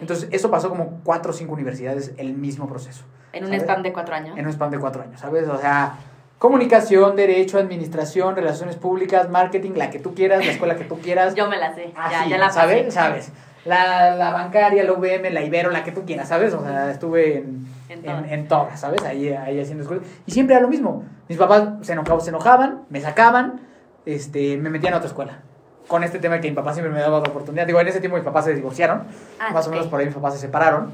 Entonces, 0.00 0.28
eso 0.32 0.50
pasó 0.50 0.70
como 0.70 1.00
cuatro 1.04 1.30
o 1.30 1.34
cinco 1.34 1.52
universidades, 1.52 2.14
el 2.16 2.32
mismo 2.32 2.66
proceso. 2.66 3.04
¿En 3.34 3.44
un 3.44 3.52
spam 3.52 3.82
de 3.82 3.92
cuatro 3.92 4.14
años? 4.14 4.36
En 4.38 4.46
un 4.46 4.52
spam 4.52 4.70
de 4.70 4.78
cuatro 4.78 5.02
años, 5.02 5.20
¿sabes? 5.20 5.46
O 5.46 5.58
sea, 5.58 5.98
comunicación, 6.38 7.16
derecho, 7.16 7.58
administración, 7.58 8.34
relaciones 8.34 8.76
públicas, 8.76 9.28
marketing, 9.28 9.72
la 9.76 9.90
que 9.90 9.98
tú 9.98 10.14
quieras, 10.14 10.44
la 10.44 10.52
escuela 10.52 10.76
que 10.76 10.84
tú 10.84 10.98
quieras. 11.00 11.34
Yo 11.36 11.48
me 11.48 11.58
la 11.58 11.74
sé, 11.74 11.92
ya, 12.10 12.26
ya 12.26 12.38
la 12.38 12.46
pasé. 12.46 12.58
¿Sabes? 12.58 12.94
¿Sabes? 12.94 13.32
La, 13.66 14.16
la, 14.16 14.30
bancaria, 14.30 14.82
la 14.84 14.94
UVM, 14.94 15.34
la 15.34 15.42
Ibero, 15.42 15.70
la 15.70 15.84
que 15.84 15.92
tú 15.92 16.06
quieras, 16.06 16.28
¿sabes? 16.28 16.54
O 16.54 16.62
sea, 16.62 16.90
estuve 16.90 17.44
en, 17.44 17.66
en, 17.90 18.48
todas, 18.48 18.80
¿sabes? 18.80 19.02
Ahí, 19.02 19.28
ahí 19.28 19.60
haciendo 19.60 19.82
escuela. 19.82 20.02
Y 20.24 20.30
siempre 20.30 20.54
era 20.56 20.62
lo 20.62 20.68
mismo. 20.68 21.04
Mis 21.28 21.36
papás 21.36 21.68
se 21.82 21.92
enojaban, 21.92 22.22
se 22.22 22.30
enojaban 22.30 22.82
me 22.88 23.02
sacaban, 23.02 23.60
este, 24.06 24.56
me 24.56 24.70
metían 24.70 24.94
a 24.94 24.96
otra 24.96 25.08
escuela 25.08 25.42
con 25.90 26.04
este 26.04 26.20
tema 26.20 26.40
que 26.40 26.48
mi 26.48 26.54
papá 26.54 26.72
siempre 26.72 26.94
me 26.94 27.00
daba 27.00 27.18
la 27.18 27.28
oportunidad. 27.28 27.66
Digo, 27.66 27.80
en 27.80 27.88
ese 27.88 27.98
tiempo 27.98 28.16
mis 28.16 28.24
papás 28.24 28.44
se 28.44 28.54
divorciaron, 28.54 29.02
ah, 29.40 29.50
más 29.52 29.66
o 29.66 29.70
menos 29.70 29.88
por 29.88 29.98
ahí 29.98 30.06
mis 30.06 30.14
papás 30.14 30.34
se 30.34 30.40
separaron. 30.40 30.92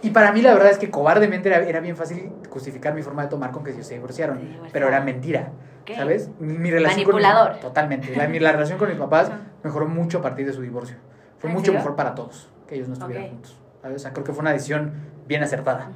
Y 0.00 0.10
para 0.10 0.30
mí 0.30 0.42
la 0.42 0.54
verdad 0.54 0.70
es 0.70 0.78
que 0.78 0.90
cobardemente 0.90 1.48
era, 1.48 1.58
era, 1.58 1.80
bien 1.80 1.96
fácil 1.96 2.30
justificar 2.48 2.94
mi 2.94 3.02
forma 3.02 3.24
de 3.24 3.28
tomar 3.28 3.50
con 3.50 3.64
que 3.64 3.72
ellos 3.72 3.84
se 3.84 3.94
divorciaron, 3.94 4.38
pero 4.72 4.86
era 4.86 5.00
mentira, 5.00 5.50
¿sabes? 5.92 6.30
Mi, 6.38 6.70
relación 6.70 7.00
Manipulador. 7.00 7.52
Con, 7.54 7.60
totalmente. 7.62 8.14
La, 8.14 8.28
la, 8.28 8.52
relación 8.52 8.78
con 8.78 8.90
mis 8.90 8.96
papás 8.96 9.32
mejoró 9.64 9.88
mucho 9.88 10.18
a 10.18 10.22
partir 10.22 10.46
de 10.46 10.52
su 10.52 10.62
divorcio. 10.62 10.96
Fue 11.40 11.50
mucho 11.50 11.72
mejor 11.72 11.96
para 11.96 12.14
todos 12.14 12.48
que 12.68 12.76
ellos 12.76 12.86
no 12.86 12.94
estuvieran 12.94 13.28
juntos. 13.28 13.58
¿sabes? 13.82 13.96
O 13.96 13.98
sea, 13.98 14.12
creo 14.12 14.24
que 14.24 14.32
fue 14.32 14.42
una 14.42 14.52
decisión 14.52 14.92
bien 15.26 15.42
acertada. 15.42 15.90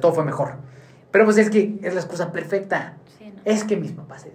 Todo 0.00 0.12
fue 0.12 0.24
mejor. 0.24 0.54
Pero 1.12 1.24
pues 1.24 1.38
es 1.38 1.48
que 1.48 1.78
es 1.80 1.94
la 1.94 2.00
excusa 2.00 2.32
perfecta. 2.32 2.94
Es 3.44 3.62
que 3.62 3.76
mis 3.76 3.92
papás 3.92 4.22
se 4.22 4.30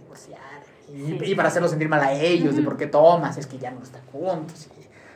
divorciaron 0.91 1.29
y, 1.29 1.35
para 1.35 1.49
hacerlo 1.49 1.67
sentir 1.67 1.89
mal 1.89 2.01
a 2.01 2.13
ellos, 2.13 2.55
de 2.55 2.61
por 2.61 2.77
qué 2.77 2.87
tomas, 2.87 3.37
es 3.37 3.47
que 3.47 3.57
ya 3.57 3.71
no 3.71 3.81
están 3.81 4.01
juntos. 4.11 4.69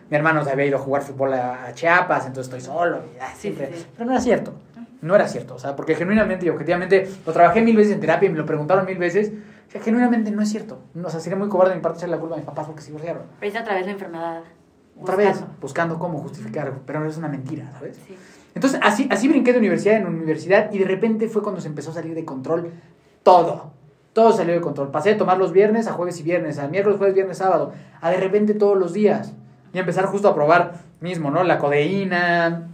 mi 0.09 0.17
hermano 0.17 0.43
se 0.43 0.51
había 0.51 0.65
ido 0.65 0.77
a 0.77 0.81
jugar 0.81 1.01
fútbol 1.01 1.33
a, 1.33 1.71
Chiapas, 1.73 2.27
entonces 2.27 2.53
estoy 2.53 2.61
solo. 2.61 3.01
siempre. 3.37 3.71
Pero 3.93 4.05
no 4.05 4.11
era 4.11 4.21
cierto. 4.21 4.53
No 5.01 5.15
era 5.15 5.27
cierto. 5.27 5.55
O 5.55 5.59
sea, 5.59 5.75
porque 5.75 5.95
genuinamente 5.95 6.45
y 6.45 6.49
objetivamente 6.49 7.09
lo 7.25 7.31
trabajé 7.31 7.61
mil 7.61 7.75
veces 7.75 7.93
en 7.93 7.99
terapia 7.99 8.27
y 8.27 8.31
me 8.31 8.37
lo 8.37 8.45
preguntaron 8.45 8.85
mil 8.85 8.97
veces. 8.97 9.31
O 9.67 9.71
sea, 9.71 9.81
genuinamente 9.81 10.31
no 10.31 10.41
es 10.41 10.49
cierto. 10.49 10.79
O 11.03 11.09
sea, 11.09 11.19
sería 11.19 11.37
muy 11.37 11.49
cobarde 11.49 11.71
de 11.71 11.77
mi 11.77 11.83
parte 11.83 11.99
echarle 11.99 12.15
la 12.15 12.19
culpa 12.19 12.35
a 12.35 12.37
mis 12.37 12.45
papás 12.45 12.65
porque 12.65 12.81
se 12.81 12.87
divorciaron. 12.87 13.23
Pero 13.39 13.53
es 13.53 13.61
otra 13.61 13.75
vez 13.75 13.85
la 13.85 13.91
enfermedad. 13.91 14.41
Otra 14.99 15.15
vez, 15.15 15.43
buscando 15.59 15.99
cómo 15.99 16.19
justificar, 16.19 16.71
pero 16.85 17.01
no 17.01 17.09
es 17.09 17.17
una 17.17 17.27
mentira, 17.27 17.69
¿sabes? 17.73 17.99
Entonces, 18.53 18.79
así, 18.81 19.07
así 19.11 19.27
brinqué 19.27 19.51
de 19.51 19.59
universidad 19.59 19.97
en 19.97 20.07
universidad 20.07 20.71
y 20.71 20.79
de 20.79 20.85
repente 20.85 21.27
fue 21.27 21.43
cuando 21.43 21.59
se 21.59 21.67
empezó 21.67 21.91
a 21.91 21.95
salir 21.95 22.15
de 22.15 22.23
control 22.23 22.71
todo. 23.21 23.73
Todo 24.15 24.31
salió 24.31 24.53
de 24.53 24.61
control. 24.61 24.91
Pasé 24.91 25.09
de 25.09 25.15
tomar 25.15 25.37
los 25.37 25.51
viernes 25.51 25.87
a 25.87 25.91
jueves 25.91 26.17
y 26.21 26.23
viernes, 26.23 26.57
a 26.57 26.69
miércoles, 26.69 26.97
jueves, 26.97 27.15
viernes, 27.15 27.37
sábado, 27.37 27.73
a 27.99 28.09
de 28.11 28.15
repente 28.15 28.53
todos 28.53 28.77
los 28.77 28.93
días. 28.93 29.33
Y 29.73 29.77
empezar 29.77 30.05
justo 30.05 30.29
a 30.29 30.33
probar 30.33 30.75
mismo, 31.01 31.31
¿no? 31.31 31.43
La 31.43 31.57
codeína, 31.57 32.69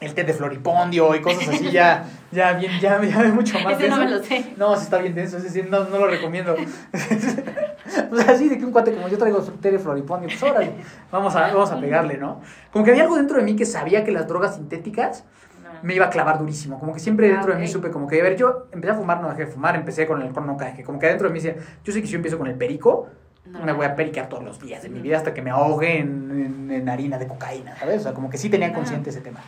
el 0.00 0.12
té 0.12 0.24
de 0.24 0.34
floripondio 0.34 1.14
y 1.14 1.22
cosas 1.22 1.48
así, 1.48 1.70
ya, 1.70 2.04
ya, 2.30 2.52
bien, 2.52 2.72
ya, 2.78 3.02
ya 3.02 3.22
mucho 3.28 3.58
más. 3.60 3.78
Ese 3.78 3.88
no 3.88 3.96
me 3.96 4.10
lo 4.10 4.22
sé. 4.22 4.52
No, 4.58 4.76
sí 4.76 4.82
está 4.82 4.98
bien 4.98 5.14
denso, 5.14 5.38
es 5.38 5.44
decir, 5.44 5.66
no, 5.70 5.84
no 5.84 5.96
lo 5.96 6.08
recomiendo. 6.08 6.54
pues 8.10 8.28
así 8.28 8.50
de 8.50 8.58
que 8.58 8.64
un 8.66 8.72
cuate 8.72 8.92
como 8.92 9.08
yo 9.08 9.16
traigo 9.16 9.40
té 9.40 9.70
de 9.70 9.78
floripondio, 9.78 10.28
pues 10.28 10.42
órale, 10.42 10.72
vamos 11.10 11.34
a, 11.34 11.40
vamos 11.54 11.70
a 11.70 11.80
pegarle, 11.80 12.18
¿no? 12.18 12.42
Como 12.70 12.84
que 12.84 12.90
había 12.90 13.04
algo 13.04 13.16
dentro 13.16 13.38
de 13.38 13.44
mí 13.44 13.56
que 13.56 13.64
sabía 13.64 14.04
que 14.04 14.12
las 14.12 14.28
drogas 14.28 14.56
sintéticas 14.56 15.24
me 15.82 15.94
iba 15.94 16.06
a 16.06 16.10
clavar 16.10 16.38
durísimo. 16.38 16.78
Como 16.78 16.92
que 16.92 17.00
siempre 17.00 17.28
ah, 17.28 17.32
dentro 17.32 17.52
de 17.52 17.58
mí 17.58 17.68
supe 17.68 17.90
como 17.90 18.06
que, 18.06 18.20
a 18.20 18.22
ver, 18.22 18.36
yo 18.36 18.66
empecé 18.72 18.92
a 18.92 18.96
fumar, 18.96 19.20
no 19.20 19.28
dejé 19.28 19.46
de 19.46 19.50
fumar, 19.50 19.76
empecé 19.76 20.06
con 20.06 20.20
el 20.20 20.28
alcohol, 20.28 20.46
no 20.46 20.56
caje. 20.56 20.82
Como 20.82 20.98
que 20.98 21.06
dentro 21.06 21.28
de 21.28 21.34
mí 21.34 21.40
decía, 21.40 21.62
yo 21.84 21.92
sé 21.92 22.00
que 22.00 22.06
si 22.06 22.12
yo 22.12 22.16
empiezo 22.16 22.38
con 22.38 22.46
el 22.46 22.54
perico, 22.54 23.08
me 23.44 23.72
voy 23.72 23.86
a 23.86 23.96
pericar 23.96 24.28
todos 24.28 24.44
los 24.44 24.60
días 24.60 24.82
de 24.82 24.88
mi 24.88 25.00
vida 25.00 25.16
hasta 25.16 25.34
que 25.34 25.42
me 25.42 25.50
ahogue 25.50 25.98
en, 25.98 26.70
en, 26.70 26.88
harina 26.88 27.18
de 27.18 27.26
cocaína, 27.26 27.76
¿sabes? 27.76 28.00
O 28.00 28.02
sea, 28.04 28.14
como 28.14 28.30
que 28.30 28.38
sí 28.38 28.48
tenía 28.48 28.72
consciente 28.72 29.10
ese 29.10 29.20
tema. 29.20 29.40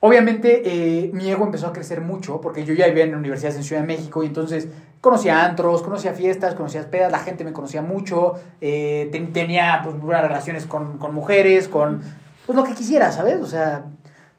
Obviamente, 0.00 0.62
eh, 0.64 1.10
mi 1.12 1.30
ego 1.30 1.44
empezó 1.44 1.68
a 1.68 1.72
crecer 1.72 2.00
mucho 2.00 2.40
porque 2.40 2.64
yo 2.64 2.74
ya 2.74 2.86
vivía 2.86 3.04
en 3.04 3.14
universidades 3.14 3.56
en 3.56 3.64
Ciudad 3.64 3.82
de 3.82 3.86
México 3.86 4.22
y 4.22 4.26
entonces 4.26 4.68
conocía 5.00 5.44
antros, 5.44 5.82
conocía 5.82 6.12
fiestas, 6.12 6.54
conocía 6.54 6.88
pedas, 6.90 7.12
la 7.12 7.20
gente 7.20 7.44
me 7.44 7.52
conocía 7.52 7.82
mucho, 7.82 8.34
eh, 8.60 9.08
tenía 9.32 9.80
pues, 9.84 9.98
buenas 10.00 10.22
relaciones 10.22 10.66
con, 10.66 10.98
con 10.98 11.14
mujeres, 11.14 11.68
con 11.68 12.02
pues 12.46 12.56
lo 12.56 12.64
que 12.64 12.74
quisiera, 12.74 13.12
¿sabes? 13.12 13.40
O 13.40 13.46
sea, 13.46 13.84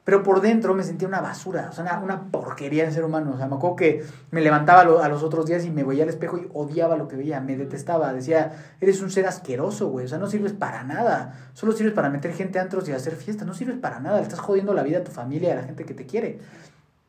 pero 0.04 0.22
por 0.22 0.42
dentro 0.42 0.74
me 0.74 0.82
sentía 0.82 1.08
una 1.08 1.22
basura, 1.22 1.68
o 1.70 1.72
sea, 1.72 1.98
una, 2.02 2.30
porquería 2.30 2.84
de 2.84 2.92
ser 2.92 3.04
humano. 3.04 3.32
O 3.34 3.36
sea, 3.38 3.46
me 3.46 3.56
acuerdo 3.56 3.76
que 3.76 4.04
me 4.30 4.42
levantaba 4.42 4.82
a 4.82 5.08
los 5.08 5.22
otros 5.22 5.46
días 5.46 5.64
y 5.64 5.70
me 5.70 5.82
veía 5.82 6.02
al 6.02 6.10
espejo 6.10 6.36
y 6.36 6.46
odiaba 6.52 6.96
lo 6.96 7.08
que 7.08 7.16
veía, 7.16 7.40
me 7.40 7.56
detestaba. 7.56 8.12
Decía, 8.12 8.52
eres 8.82 9.00
un 9.00 9.10
ser 9.10 9.26
asqueroso, 9.26 9.88
güey, 9.88 10.04
o 10.04 10.08
sea, 10.08 10.18
no 10.18 10.26
sirves 10.26 10.52
para 10.52 10.84
nada. 10.84 11.50
Solo 11.54 11.72
sirves 11.72 11.94
para 11.94 12.10
meter 12.10 12.34
gente 12.34 12.58
a 12.58 12.62
antros 12.62 12.86
y 12.86 12.92
hacer 12.92 13.16
fiestas, 13.16 13.46
no 13.46 13.54
sirves 13.54 13.78
para 13.78 13.98
nada. 13.98 14.18
Le 14.18 14.24
estás 14.24 14.40
jodiendo 14.40 14.74
la 14.74 14.82
vida 14.82 14.98
a 14.98 15.04
tu 15.04 15.10
familia 15.10 15.52
a 15.52 15.56
la 15.56 15.62
gente 15.62 15.86
que 15.86 15.94
te 15.94 16.04
quiere. 16.04 16.38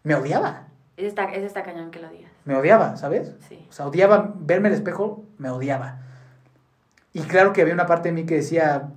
Me 0.03 0.15
odiaba. 0.15 0.67
Es 0.95 1.07
esta, 1.07 1.25
es 1.25 1.43
esta 1.43 1.63
cañón 1.63 1.91
que 1.91 1.99
lo 1.99 2.07
odias. 2.07 2.31
Me 2.45 2.55
odiaba, 2.55 2.95
¿sabes? 2.95 3.33
Sí. 3.49 3.65
O 3.69 3.73
sea, 3.73 3.87
odiaba 3.87 4.33
verme 4.37 4.69
al 4.69 4.73
espejo, 4.73 5.25
me 5.37 5.49
odiaba. 5.49 5.97
Y 7.11 7.23
claro 7.23 7.51
que 7.51 7.61
había 7.61 7.73
una 7.73 7.87
parte 7.87 8.07
de 8.07 8.13
mí 8.13 8.25
que 8.25 8.35
decía, 8.35 8.91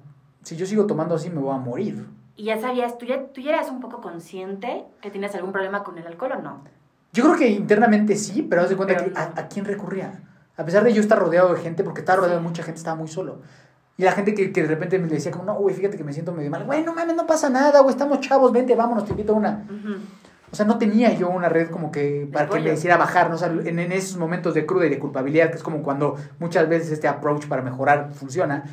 si 0.44 0.54
yo 0.54 0.66
sigo 0.66 0.86
tomando 0.86 1.16
así 1.16 1.30
me 1.30 1.40
voy 1.40 1.52
a 1.52 1.58
morir 1.58 2.17
y 2.38 2.44
ya 2.44 2.58
sabías, 2.60 2.96
¿tú 2.96 3.04
ya, 3.04 3.26
¿tú 3.26 3.40
ya 3.40 3.50
eras 3.50 3.68
un 3.68 3.80
poco 3.80 4.00
consciente 4.00 4.84
que 5.02 5.10
tienes 5.10 5.34
algún 5.34 5.50
problema 5.52 5.82
con 5.82 5.98
el 5.98 6.06
alcohol 6.06 6.32
o 6.38 6.40
no? 6.40 6.64
Yo 7.12 7.24
creo 7.24 7.36
que 7.36 7.48
internamente 7.48 8.14
sí, 8.16 8.42
pero 8.48 8.62
haz 8.62 8.68
de 8.70 8.76
cuenta 8.76 8.94
Pero 8.96 9.06
que 9.06 9.10
no. 9.12 9.18
a, 9.18 9.32
a 9.40 9.48
quién 9.48 9.64
recurría. 9.64 10.22
A 10.56 10.64
pesar 10.64 10.84
de 10.84 10.92
yo 10.92 11.00
estar 11.00 11.18
rodeado 11.18 11.52
de 11.52 11.60
gente, 11.60 11.82
porque 11.82 12.00
estaba 12.00 12.20
rodeado 12.20 12.38
de 12.40 12.46
mucha 12.46 12.62
gente, 12.62 12.78
estaba 12.78 12.96
muy 12.96 13.08
solo. 13.08 13.40
Y 13.96 14.04
la 14.04 14.12
gente 14.12 14.34
que, 14.34 14.52
que 14.52 14.62
de 14.62 14.68
repente 14.68 14.98
me 15.00 15.08
decía 15.08 15.32
como, 15.32 15.44
no, 15.44 15.54
güey, 15.54 15.74
fíjate 15.74 15.96
que 15.96 16.04
me 16.04 16.12
siento 16.12 16.32
medio 16.32 16.50
mal. 16.50 16.64
Güey, 16.64 16.84
no 16.84 16.94
mames, 16.94 17.16
no 17.16 17.26
pasa 17.26 17.50
nada, 17.50 17.80
güey, 17.80 17.90
estamos 17.90 18.20
chavos, 18.20 18.52
vente, 18.52 18.76
vámonos, 18.76 19.04
te 19.04 19.10
invito 19.10 19.32
a 19.32 19.36
una. 19.36 19.66
Ujú. 19.68 19.96
O 20.50 20.54
sea, 20.56 20.64
no 20.64 20.78
tenía 20.78 21.12
yo 21.14 21.28
una 21.30 21.48
red 21.48 21.68
como 21.70 21.90
que 21.90 22.28
para 22.32 22.48
que 22.48 22.60
me 22.60 22.72
hiciera 22.72 22.96
bajar, 22.96 23.28
¿no? 23.28 23.34
O 23.34 23.38
sea, 23.38 23.48
en, 23.48 23.78
en 23.78 23.92
esos 23.92 24.16
momentos 24.16 24.54
de 24.54 24.64
cruda 24.64 24.86
y 24.86 24.90
de 24.90 24.98
culpabilidad, 25.00 25.50
que 25.50 25.56
es 25.56 25.62
como 25.64 25.82
cuando 25.82 26.14
muchas 26.38 26.68
veces 26.68 26.92
este 26.92 27.08
approach 27.08 27.46
para 27.48 27.62
mejorar 27.62 28.12
funciona, 28.14 28.64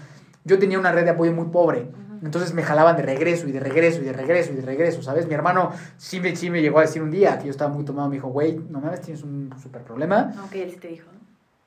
yo 0.44 0.60
tenía 0.60 0.78
una 0.80 0.92
red 0.92 1.04
de 1.04 1.10
apoyo 1.10 1.34
muy 1.34 1.48
pobre. 1.48 1.90
Entonces 2.26 2.54
me 2.54 2.64
jalaban 2.64 2.98
de 2.98 3.04
regreso 3.04 3.48
y 3.48 3.52
de 3.52 3.60
regreso 3.60 4.02
y 4.02 4.06
de 4.06 4.14
regreso 4.14 4.52
y 4.52 4.56
de 4.56 4.64
regreso, 4.64 5.04
¿sabes? 5.04 5.28
Mi 5.28 5.36
hermano 5.36 5.72
sí 5.98 6.20
me, 6.20 6.36
sí 6.36 6.50
me 6.50 6.62
llegó 6.62 6.80
a 6.80 6.82
decir 6.82 7.04
un 7.04 7.12
día 7.12 7.38
que 7.38 7.46
yo 7.46 7.52
estaba 7.52 7.72
muy 7.72 7.86
tomado, 7.86 8.10
me 8.10 8.16
dijo, 8.16 8.30
güey, 8.30 8.58
no 8.70 8.82
mames, 8.82 9.02
tienes 9.02 9.24
un 9.24 9.54
súper 9.62 9.84
problema. 9.84 10.34
Ok, 10.46 10.56
él 10.56 10.72
sí 10.72 10.78
te 10.78 10.88
dijo. 10.88 11.08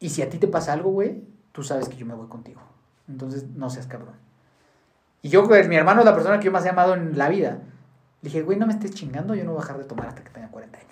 Y 0.00 0.10
si 0.10 0.20
a 0.20 0.28
ti 0.28 0.38
te 0.38 0.48
pasa 0.48 0.72
algo, 0.72 0.90
güey, 0.90 1.22
tú 1.52 1.62
sabes 1.62 1.88
que 1.88 1.96
yo 1.96 2.06
me 2.06 2.14
voy 2.14 2.26
contigo. 2.26 2.60
Entonces, 3.08 3.44
no 3.54 3.70
seas 3.70 3.86
cabrón. 3.86 4.14
Y 5.22 5.28
yo, 5.28 5.46
güey, 5.46 5.66
mi 5.68 5.76
hermano 5.76 6.00
es 6.00 6.06
la 6.06 6.14
persona 6.14 6.38
que 6.38 6.46
yo 6.46 6.52
más 6.52 6.64
he 6.66 6.68
amado 6.68 6.94
en 6.94 7.16
la 7.16 7.28
vida. 7.28 7.60
Le 8.22 8.30
dije, 8.30 8.42
güey, 8.42 8.58
no 8.58 8.66
me 8.66 8.72
estés 8.72 8.92
chingando, 8.92 9.34
yo 9.34 9.44
no 9.44 9.52
voy 9.52 9.60
a 9.60 9.62
dejar 9.62 9.78
de 9.78 9.84
tomar 9.84 10.08
hasta 10.08 10.22
que 10.22 10.30
tenga 10.30 10.48
40 10.48 10.76
años. 10.76 10.90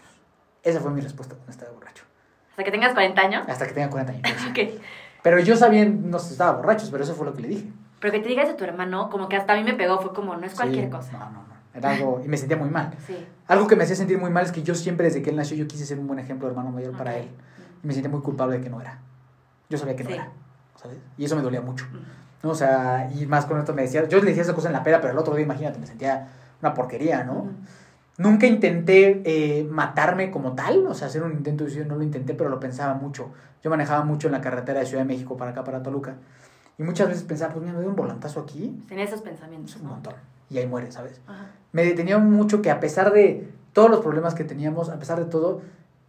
Esa 0.62 0.80
fue 0.80 0.92
mi 0.92 1.00
respuesta 1.00 1.34
cuando 1.34 1.50
estaba 1.50 1.72
borracho. 1.72 2.04
Hasta 2.50 2.64
que 2.64 2.70
tengas 2.70 2.92
40 2.92 3.20
años. 3.20 3.44
Hasta 3.48 3.66
que 3.66 3.74
tenga 3.74 3.90
40 3.90 4.12
años. 4.12 4.42
Ok. 4.50 4.80
Pero 5.22 5.40
yo 5.40 5.56
sabía, 5.56 5.84
no 5.84 6.20
sé, 6.20 6.32
estaba 6.32 6.52
borrachos, 6.52 6.88
pero 6.88 7.02
eso 7.02 7.14
fue 7.16 7.26
lo 7.26 7.34
que 7.34 7.42
le 7.42 7.48
dije. 7.48 7.68
Pero 8.00 8.12
que 8.12 8.20
te 8.20 8.28
digas 8.28 8.48
a 8.48 8.56
tu 8.56 8.64
hermano, 8.64 9.08
como 9.10 9.28
que 9.28 9.36
hasta 9.36 9.54
a 9.54 9.56
mí 9.56 9.64
me 9.64 9.74
pegó, 9.74 9.98
fue 10.00 10.12
como, 10.12 10.36
no 10.36 10.44
es 10.46 10.54
cualquier 10.54 10.84
Sí, 10.86 10.90
cosa. 10.90 11.12
No, 11.12 11.18
no, 11.26 11.30
no. 11.30 11.56
Era 11.74 11.90
algo, 11.90 12.22
y 12.24 12.28
me 12.28 12.36
sentía 12.36 12.56
muy 12.56 12.70
mal. 12.70 12.90
Sí. 13.06 13.16
Algo 13.48 13.66
que 13.66 13.76
me 13.76 13.84
hacía 13.84 13.96
sentir 13.96 14.18
muy 14.18 14.30
mal 14.30 14.44
es 14.44 14.52
que 14.52 14.62
yo 14.62 14.74
siempre, 14.74 15.06
desde 15.06 15.22
que 15.22 15.30
él 15.30 15.36
nació, 15.36 15.56
yo 15.56 15.66
quise 15.68 15.84
ser 15.86 15.98
un 15.98 16.06
buen 16.06 16.18
ejemplo 16.18 16.46
de 16.48 16.52
hermano 16.52 16.70
mayor 16.70 16.96
para 16.96 17.16
él. 17.16 17.28
Y 17.82 17.86
me 17.86 17.92
sentía 17.92 18.10
muy 18.10 18.20
culpable 18.22 18.56
de 18.58 18.62
que 18.64 18.70
no 18.70 18.80
era. 18.80 18.98
Yo 19.68 19.76
sabía 19.78 19.94
que 19.96 20.04
no 20.04 20.10
Sí. 20.10 20.16
era, 20.16 20.28
¿sabes? 20.76 20.98
Y 21.18 21.24
eso 21.24 21.36
me 21.36 21.42
dolía 21.42 21.60
mucho. 21.60 21.86
¿no? 22.42 22.50
O 22.50 22.54
sea, 22.54 23.10
y 23.14 23.26
más 23.26 23.44
con 23.46 23.58
esto 23.58 23.74
me 23.74 23.82
decía, 23.82 24.06
yo 24.08 24.18
le 24.20 24.26
decía 24.26 24.42
esa 24.42 24.54
cosa 24.54 24.68
en 24.68 24.74
la 24.74 24.82
peda, 24.82 25.00
pero 25.00 25.12
el 25.12 25.18
otro 25.18 25.34
día, 25.34 25.44
imagínate, 25.44 25.78
me 25.78 25.86
sentía 25.86 26.28
una 26.62 26.72
porquería, 26.74 27.24
¿no? 27.24 27.48
Nunca 28.18 28.46
intenté 28.46 29.22
eh, 29.26 29.64
matarme 29.64 30.30
como 30.30 30.52
tal, 30.54 30.86
o 30.86 30.94
sea, 30.94 31.08
hacer 31.08 31.22
un 31.22 31.32
intento 31.32 31.64
de 31.64 31.70
suicidio 31.70 31.86
no 31.92 31.96
lo 31.98 32.02
intenté, 32.04 32.32
pero 32.34 32.48
lo 32.48 32.58
pensaba 32.58 32.94
mucho. 32.94 33.30
Yo 33.62 33.68
manejaba 33.68 34.04
mucho 34.04 34.28
en 34.28 34.32
la 34.32 34.40
carretera 34.40 34.80
de 34.80 34.86
Ciudad 34.86 35.02
de 35.02 35.08
México 35.08 35.36
para 35.36 35.50
acá, 35.50 35.64
para 35.64 35.82
Toluca. 35.82 36.14
Y 36.78 36.82
muchas 36.82 37.08
veces 37.08 37.24
pensaba, 37.24 37.52
pues 37.54 37.64
mira, 37.64 37.74
me 37.76 37.80
doy 37.82 37.88
un 37.90 37.96
volantazo 37.96 38.40
aquí, 38.40 38.78
Tenía 38.88 39.04
esos 39.04 39.18
es 39.20 39.22
pensamientos, 39.22 39.76
un 39.76 39.84
¿no? 39.84 39.90
montón. 39.90 40.14
Y 40.50 40.58
ahí 40.58 40.66
muere, 40.66 40.92
¿sabes? 40.92 41.20
Ajá. 41.26 41.46
Me 41.72 41.84
detenía 41.84 42.18
mucho 42.18 42.62
que 42.62 42.70
a 42.70 42.80
pesar 42.80 43.12
de 43.12 43.48
todos 43.72 43.90
los 43.90 44.00
problemas 44.00 44.34
que 44.34 44.44
teníamos, 44.44 44.88
a 44.88 44.98
pesar 44.98 45.18
de 45.18 45.24
todo, 45.26 45.62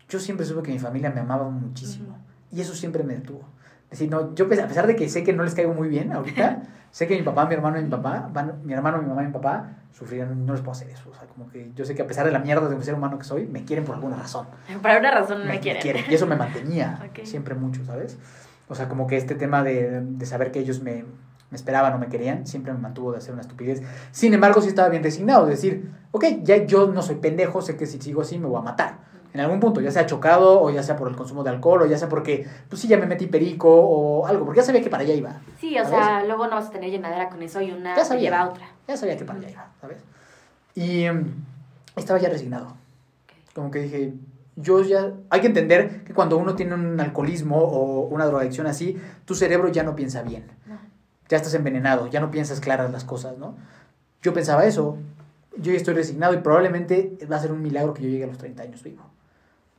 yo 0.10 0.20
siempre 0.20 0.46
supe 0.46 0.64
que 0.64 0.72
mi 0.72 0.80
familia 0.80 1.10
me 1.12 1.22
amaba 1.22 1.50
muchísimo. 1.50 2.10
Ujú. 2.10 2.18
Y 2.52 2.62
eso 2.62 2.76
siempre 2.76 3.04
me 3.04 3.16
detuvo. 3.16 3.42
Es 3.86 3.92
decir, 4.00 4.10
no, 4.10 4.36
yo 4.36 4.46
a 4.46 4.50
pesar 4.50 4.88
de 4.88 4.96
que 4.96 5.08
sé 5.10 5.24
que 5.24 5.34
no 5.34 5.44
les 5.44 5.54
caigo 5.56 5.74
muy 5.74 5.88
bien 5.88 6.12
ahorita, 6.12 6.64
sé 6.92 7.08
que 7.08 7.16
mi 7.18 7.24
papá, 7.24 7.46
mi 7.46 7.54
hermano 7.56 7.80
y 7.80 7.84
mi 7.84 7.90
papá, 7.90 8.30
van, 8.32 8.60
mi 8.64 8.74
hermano, 8.74 9.02
mi 9.02 9.08
mamá 9.08 9.24
y 9.24 9.28
mi 9.28 9.34
papá 9.34 9.70
sufrirán, 9.94 10.46
no 10.46 10.54
les 10.54 10.62
puedo 10.62 10.74
hacer 10.74 10.90
eso. 10.90 11.10
O 11.10 11.14
sea, 11.14 11.26
como 11.28 11.50
que 11.50 11.72
yo 11.76 11.86
sé 11.86 11.96
que 11.96 12.02
a 12.02 12.08
pesar 12.08 12.26
de 12.26 12.32
la 12.32 12.40
mierda 12.40 12.68
de 12.68 12.76
un 12.76 12.84
ser 12.84 12.94
humano 12.94 13.18
que 13.18 13.24
soy, 13.24 13.48
me 13.48 13.64
quieren 13.64 13.86
por 13.86 13.96
alguna 13.96 14.18
razón. 14.18 14.48
Por 14.82 14.92
alguna 14.92 15.12
razón 15.12 15.48
me, 15.48 15.60
quieren. 15.60 16.06
Y 16.10 16.14
eso 16.14 16.28
me 16.28 16.36
mantenía 16.36 17.00
Ok. 17.10 17.26
siempre 17.26 17.56
mucho, 17.56 17.84
¿sabes? 17.86 18.18
O 18.70 18.76
sea, 18.76 18.90
como 18.90 19.08
que 19.08 19.18
este 19.18 19.36
tema 19.36 19.64
de, 19.64 20.02
de 20.02 20.26
saber 20.26 20.52
que 20.52 20.60
ellos 20.60 20.82
me, 20.82 21.06
me 21.50 21.56
esperaban 21.56 21.94
o 21.94 21.98
me 21.98 22.08
querían, 22.08 22.46
siempre 22.48 22.74
me 22.74 22.80
mantuvo 22.80 23.12
de 23.14 23.20
hacer 23.20 23.32
una 23.34 23.42
estupidez. 23.42 23.82
Sin 24.12 24.34
embargo, 24.34 24.62
sí 24.62 24.68
estaba 24.68 24.90
bien 24.90 25.04
resignado, 25.04 25.46
de 25.46 25.52
decir, 25.52 25.90
ok, 26.12 26.26
ya 26.44 26.66
yo 26.66 26.88
no 26.88 27.02
soy 27.02 27.16
pendejo, 27.16 27.62
sé 27.62 27.78
que 27.78 27.86
si 27.86 28.02
sigo 28.02 28.22
así 28.22 28.38
me 28.40 28.48
voy 28.48 28.60
a 28.60 28.64
matar. 28.64 29.08
En 29.34 29.42
algún 29.42 29.60
punto, 29.60 29.82
ya 29.82 29.92
sea 29.92 30.06
chocado, 30.06 30.62
o 30.62 30.70
ya 30.72 30.82
sea 30.82 30.96
por 30.96 31.08
el 31.10 31.16
consumo 31.16 31.44
de 31.44 31.52
alcohol, 31.52 31.84
o 31.84 31.86
ya 31.86 31.98
sea 31.98 32.10
porque, 32.10 32.48
pues 32.70 32.82
sí, 32.82 32.88
ya 32.88 32.98
me 32.98 33.06
metí 33.06 33.28
perico, 33.28 33.70
o 33.70 34.26
algo, 34.26 34.46
porque 34.46 34.62
ya 34.62 34.66
sabía 34.66 34.82
que 34.82 34.90
para 34.90 35.04
allá 35.04 35.14
iba. 35.14 35.42
Sí, 35.60 35.78
o 35.78 35.84
¿Sabes? 35.84 35.90
sea, 36.06 36.24
luego 36.26 36.46
no 36.48 36.56
vas 36.56 36.68
a 36.68 36.72
tener 36.72 36.90
llenadera 36.90 37.30
con 37.30 37.42
eso 37.44 37.62
y 37.62 37.72
una 37.72 37.96
Ya 37.96 38.04
sabía. 38.04 38.24
lleva 38.24 38.40
a 38.42 38.50
otra. 38.50 38.66
Ya 38.88 38.98
sabía 38.98 39.16
que 39.16 39.26
para 39.26 39.40
allá 39.40 39.50
iba, 39.52 39.68
¿sabes? 39.80 39.98
Y 40.76 41.04
em, 41.04 41.26
estaba 41.96 42.20
ya 42.20 42.30
resignado. 42.30 42.74
Como 43.54 43.70
que 43.70 43.80
dije, 43.80 44.14
yo 44.58 44.82
ya... 44.82 45.14
Hay 45.30 45.42
que 45.42 45.48
entender 45.48 46.04
que 46.04 46.14
cuando 46.14 46.38
uno 46.38 46.56
tiene 46.56 46.74
un 46.74 47.00
alcoholismo 47.00 47.58
o 47.58 48.08
una 48.08 48.26
drogadicción 48.26 48.68
así, 48.68 48.98
tu 49.24 49.36
cerebro 49.36 49.70
ya 49.70 49.84
no 49.84 49.96
piensa 49.96 50.24
bien. 50.24 50.48
No. 50.66 50.80
Ya 51.30 51.38
estás 51.38 51.54
envenenado, 51.54 52.08
ya 52.08 52.20
no 52.20 52.32
piensas 52.32 52.60
claras 52.60 52.92
las 52.92 53.04
cosas, 53.04 53.38
¿no? 53.38 53.56
Yo 54.22 54.34
pensaba 54.34 54.66
eso. 54.66 54.98
Yo 55.58 55.72
ya 55.72 55.78
estoy 55.78 55.94
resignado 55.94 56.34
y 56.34 56.38
probablemente 56.38 57.18
va 57.32 57.38
a 57.38 57.40
ser 57.40 57.52
un 57.52 57.62
milagro 57.62 57.94
que 57.94 58.02
yo 58.04 58.10
llegue 58.10 58.24
a 58.24 58.28
los 58.28 58.38
30 58.38 58.64
años 58.64 58.84
vivo. 58.84 59.04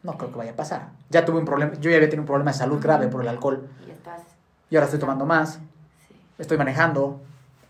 No 0.04 0.16
creo 0.16 0.30
que 0.30 0.38
vaya 0.38 0.52
a 0.52 0.56
pasar. 0.56 0.90
Ya 1.10 1.24
tuve 1.24 1.38
un 1.38 1.44
problema, 1.44 1.74
yo 1.74 1.90
ya 1.90 1.96
había 1.96 2.08
tenido 2.08 2.22
un 2.22 2.26
problema 2.26 2.52
de 2.52 2.58
salud 2.58 2.80
grave 2.80 3.08
por 3.08 3.22
el 3.22 3.28
alcohol 3.28 3.68
Y 3.86 3.90
estás, 3.90 4.22
y 4.70 4.76
ahora 4.76 4.84
estoy 4.84 5.00
tomando 5.00 5.26
más, 5.26 5.54
sí. 6.06 6.14
estoy 6.38 6.56
manejando. 6.56 7.20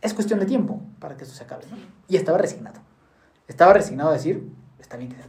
Es 0.03 0.13
cuestión 0.13 0.39
de 0.41 0.47
tiempo 0.47 0.81
para 0.99 1.17
que 1.17 1.25
esto 1.25 1.35
se 1.35 1.45
acabe, 1.45 1.65
¿no? 1.71 1.77
Sí. 1.77 1.89
Y 2.09 2.17
estaba 2.17 2.37
resignado. 2.37 2.81
Estaba 3.49 3.73
resignado 3.73 4.11
a 4.11 4.13
decir, 4.13 4.47
está 4.79 4.99
bien 4.99 5.11
que. 5.11 5.28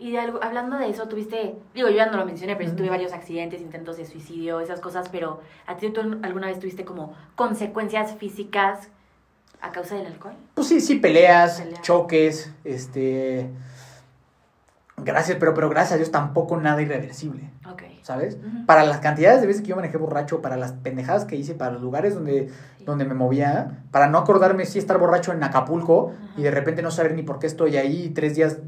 Y 0.00 0.12
de 0.12 0.18
algo- 0.18 0.42
hablando 0.42 0.78
de 0.78 0.88
eso, 0.88 1.06
tuviste, 1.08 1.56
digo, 1.74 1.88
yo 1.90 1.94
ya 1.94 2.06
no 2.06 2.16
lo 2.16 2.24
mencioné, 2.24 2.56
pero 2.56 2.68
sí 2.70 2.72
Ujú. 2.74 2.78
tuve 2.78 2.88
varios 2.90 3.12
accidentes, 3.12 3.60
intentos 3.60 3.98
de 3.98 4.06
suicidio, 4.06 4.60
esas 4.60 4.80
cosas, 4.80 5.10
pero 5.10 5.40
¿a 5.66 5.76
ti 5.76 5.90
tú 5.90 6.00
alguna 6.22 6.46
vez 6.46 6.58
tuviste 6.58 6.86
como 6.86 7.14
consecuencias 7.36 8.14
físicas 8.16 8.88
a 9.60 9.70
causa 9.72 9.96
del 9.96 10.06
alcohol? 10.06 10.32
Pues 10.54 10.68
sí, 10.68 10.80
sí, 10.80 10.96
peleas, 10.96 11.60
Peleas. 11.60 11.82
choques, 11.82 12.50
este... 12.64 13.50
Gracias, 14.96 15.38
pero, 15.38 15.54
pero 15.54 15.70
gracias 15.70 15.92
a 15.92 15.96
Dios 15.96 16.10
tampoco 16.10 16.58
nada 16.58 16.82
irreversible, 16.82 17.50
Ok. 17.70 17.82
¿sabes? 18.02 18.36
Para 18.66 18.84
las 18.84 18.98
cantidades 18.98 19.40
de 19.40 19.46
veces 19.46 19.62
que 19.62 19.68
yo 19.68 19.76
manejé 19.76 19.96
borracho, 19.96 20.42
para 20.42 20.56
las 20.58 20.72
pendejadas 20.72 21.24
que 21.24 21.36
hice, 21.36 21.54
para 21.54 21.72
los 21.72 21.80
lugares 21.80 22.14
donde, 22.14 22.50
Sí. 22.78 22.84
donde 22.84 23.06
me 23.06 23.14
movía, 23.14 23.82
para 23.92 24.08
no 24.08 24.18
acordarme 24.18 24.66
si 24.66 24.78
estar 24.78 24.98
borracho 24.98 25.32
en 25.32 25.42
Acapulco 25.42 26.12
y 26.36 26.42
de 26.42 26.50
repente 26.50 26.82
no 26.82 26.90
saber 26.90 27.14
ni 27.14 27.22
por 27.22 27.38
qué 27.38 27.46
estoy 27.46 27.78
ahí, 27.78 28.04
y 28.04 28.10
tres 28.10 28.34
días, 28.36 28.58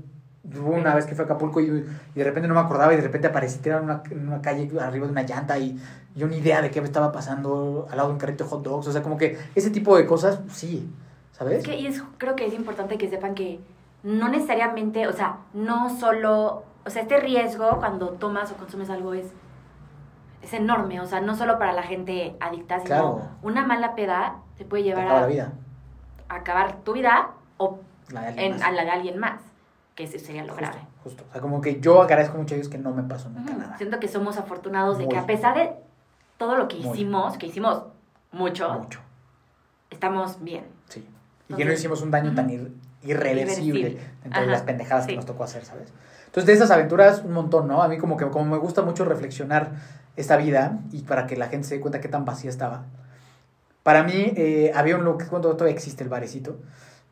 hubo 0.45 0.71
una 0.73 0.95
vez 0.95 1.07
que 1.07 1.15
fue 1.15 1.25
a 1.25 1.27
Acapulco 1.27 1.61
y, 1.61 1.67
y 1.67 2.19
de 2.19 2.25
repente 2.25 2.49
no 2.49 2.55
me 2.55 2.61
acordaba 2.61 2.93
y 2.93 2.97
de 2.97 3.03
repente 3.03 3.29
aparecí 3.29 3.59
tirado 3.61 3.83
en 3.83 3.91
una, 3.91 4.03
en 4.11 4.27
una 4.29 4.43
calle 4.43 4.69
arriba 4.81 5.07
de 5.07 5.13
una 5.13 5.23
llanta 5.23 5.59
y 5.59 5.79
yo 6.15 6.27
ni 6.27 6.39
idea 6.39 6.61
de 6.61 6.71
qué 6.71 6.81
me 6.81 6.87
estaba 6.87 7.13
pasando 7.13 7.87
al 7.91 7.97
lado 7.97 8.09
de 8.09 8.15
un 8.15 8.19
carrito 8.21 8.45
de 8.45 8.51
hot 8.51 8.63
dogs, 8.63 8.87
o 8.89 8.93
sea, 8.93 9.03
como 9.03 9.17
que 9.17 9.39
ese 9.55 9.71
tipo 9.71 9.97
de 9.97 10.05
cosas, 10.07 10.41
sí, 10.51 10.93
¿sabes? 11.33 11.59
Es 11.59 11.65
que 11.65 11.77
y 11.77 11.87
es, 11.87 12.03
creo 12.19 12.35
que 12.37 12.47
es 12.47 12.55
importante 12.55 12.99
que 12.99 13.09
sepan 13.09 13.35
que 13.35 13.61
no 14.03 14.29
necesariamente, 14.29 15.07
o 15.07 15.13
sea, 15.13 15.37
no 15.55 15.89
solo, 15.97 16.65
o 16.85 16.91
sea, 16.91 17.03
este 17.03 17.19
riesgo 17.21 17.79
cuando 17.79 18.09
tomas 18.11 18.51
o 18.51 18.57
consumes 18.57 18.91
algo 18.91 19.15
es, 19.15 19.27
es 20.43 20.53
enorme, 20.55 21.01
o 21.01 21.07
sea, 21.07 21.21
no 21.21 21.37
solo 21.37 21.59
para 21.59 21.73
la 21.73 21.85
gente 21.85 22.35
adicta, 22.41 22.79
sino 22.81 22.87
Claro. 22.89 23.23
una 23.43 23.65
mala 23.65 23.95
peda 23.95 24.39
te 24.59 24.65
puede 24.65 24.83
llevar 24.83 25.07
a, 25.07 25.21
la 25.21 25.27
vida, 25.29 25.53
a 26.29 26.35
acabar 26.35 26.79
tu 26.83 26.95
vida 26.95 27.31
o 27.59 27.79
la 28.11 28.29
en, 28.31 28.61
a 28.61 28.73
la 28.73 28.85
de 28.85 28.91
alguien 28.91 29.19
más, 29.19 29.41
que 29.95 30.05
ese 30.05 30.19
sería 30.19 30.43
lo 30.45 30.53
Justo, 30.55 30.67
grave. 30.67 30.81
justo. 31.05 31.25
O 31.29 31.33
sea, 31.33 31.41
como 31.41 31.61
que 31.61 31.81
yo 31.81 32.01
agradezco 32.03 32.39
mucho 32.39 32.55
a 32.55 32.57
Dios 32.57 32.69
que 32.69 32.79
no 32.79 32.93
me 32.93 33.03
pasó 33.03 33.29
nunca 33.29 33.51
Ujú. 33.53 33.61
nada. 33.61 33.77
Siento 33.79 34.01
que 34.01 34.09
somos 34.09 34.37
afortunados 34.39 34.99
de 34.99 35.05
que 35.09 35.15
Muy. 35.17 35.25
a 35.25 35.27
pesar 35.27 35.55
de 35.57 35.73
todo 36.39 36.57
lo 36.57 36.69
que 36.69 36.77
Muy. 36.79 36.97
hicimos, 36.97 37.37
que 37.39 37.47
hicimos 37.47 37.83
mucho, 38.33 38.73
Mucho, 38.73 39.01
estamos 39.91 40.43
bien. 40.43 40.65
sí. 40.89 41.01
Y 41.01 41.55
que 41.55 41.63
Entonces, 41.63 41.67
no 41.67 41.73
hicimos 41.75 42.03
un 42.03 42.11
daño 42.11 42.29
ujú. 42.29 42.37
tan 42.37 42.49
ir- 42.51 42.73
irreversible 43.03 43.81
Irreversible. 43.81 44.11
entre 44.25 44.47
las 44.47 44.63
pendejadas 44.63 45.05
que 45.07 45.13
sí. 45.13 45.17
nos 45.17 45.27
tocó 45.27 45.45
hacer, 45.45 45.65
¿sabes? 45.65 45.93
Entonces, 46.27 46.47
de 46.47 46.53
esas 46.55 46.71
aventuras, 46.71 47.23
un 47.25 47.33
montón, 47.33 47.69
¿no? 47.69 47.83
A 47.83 47.89
mí 47.89 47.99
como 47.99 48.17
que 48.17 48.27
como 48.31 48.47
me 48.51 48.57
gusta 48.57 48.81
mucho 48.83 49.05
reflexionar 49.05 49.73
esta 50.17 50.37
vida 50.39 50.79
y 50.93 51.03
para 51.03 51.27
que 51.27 51.37
la 51.37 51.49
gente 51.49 51.69
se 51.69 51.75
dé 51.75 51.81
cuenta 51.83 52.01
qué 52.01 52.09
tan 52.09 52.25
vacía 52.25 52.49
estaba. 52.49 52.85
Para 53.83 54.03
mí, 54.05 54.33
eh, 54.37 54.73
había 54.75 54.97
un 54.97 55.05
lugar, 55.05 55.29
cuando 55.29 55.51
todavía 55.57 55.75
existe 55.75 56.05
el 56.05 56.09
barecito, 56.09 56.57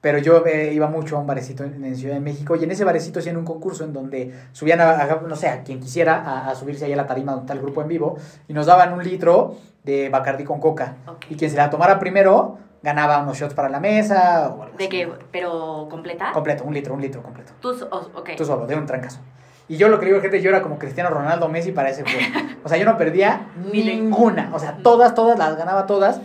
pero 0.01 0.19
yo 0.19 0.45
eh, 0.47 0.73
iba 0.73 0.87
mucho 0.89 1.17
a 1.17 1.21
un 1.21 1.27
barecito 1.27 1.63
en, 1.65 1.85
en 1.85 1.97
Ciudad 1.97 2.15
de 2.15 2.21
México 2.21 2.57
y 2.57 2.65
en 2.65 2.71
ese 2.71 2.85
barecito 2.85 3.19
hacían 3.19 3.37
un 3.37 3.45
concurso 3.45 3.85
en 3.85 3.93
donde 3.93 4.35
subían 4.53 4.81
a, 4.81 4.91
a- 5.03 5.21
no 5.27 5.37
sé, 5.37 5.49
a 5.49 5.63
quien 5.63 5.81
quisiera 5.81 6.17
a, 6.17 6.49
a 6.51 6.55
subirse 6.55 6.85
ahí 6.87 6.93
a 6.93 6.97
la 6.97 7.07
tarima 7.07 7.33
donde 7.33 7.45
está 7.45 7.53
el 7.55 7.61
grupo 7.61 7.83
en 7.83 7.89
vivo 7.89 8.17
y 8.49 8.53
nos 8.55 8.67
daban 8.67 8.93
un 8.95 9.05
litro 9.05 9.57
de 9.85 10.09
Bacardi 10.09 10.45
con 10.45 10.61
coca. 10.61 10.97
Ok. 11.07 11.27
Y 11.31 11.35
quien 11.37 11.51
se 11.51 11.57
la 11.57 11.69
tomara 11.71 11.99
primero 11.99 12.59
ganaba 12.83 13.19
unos 13.23 13.37
shots 13.39 13.53
para 13.53 13.69
la 13.69 13.79
mesa 13.81 14.49
o 14.57 14.63
algo 14.63 14.77
¿De 14.79 14.89
qué? 14.89 15.07
¿Pero 15.31 15.87
completa? 15.91 16.33
Completo, 16.33 16.65
un 16.65 16.73
litro, 16.73 16.95
un 16.95 17.03
litro 17.03 17.23
completo. 17.23 17.53
Tú, 17.61 17.75
so- 17.75 17.89
o- 17.91 18.19
ok. 18.21 18.31
Tú 18.37 18.45
solo, 18.47 18.67
de 18.67 18.77
un 18.77 18.87
trancazo. 18.87 19.21
Y 19.69 19.77
yo 19.77 19.89
lo 19.89 20.01
que 20.01 20.07
digo, 20.07 20.21
gente, 20.21 20.41
yo 20.43 20.49
era 20.51 20.63
como 20.63 20.79
Cristiano 20.79 21.11
Ronaldo 21.11 21.49
Messi 21.49 21.71
para 21.73 21.91
ese 21.91 22.03
juego. 22.03 22.19
O 22.65 22.69
sea, 22.69 22.77
yo 22.79 22.85
no 22.85 22.97
perdía 22.99 23.49
ninguna. 23.73 24.51
O 24.53 24.59
sea, 24.59 24.79
todas, 24.83 25.15
todas 25.15 25.39
las 25.39 25.57
ganaba 25.57 25.87
todas. 25.87 26.21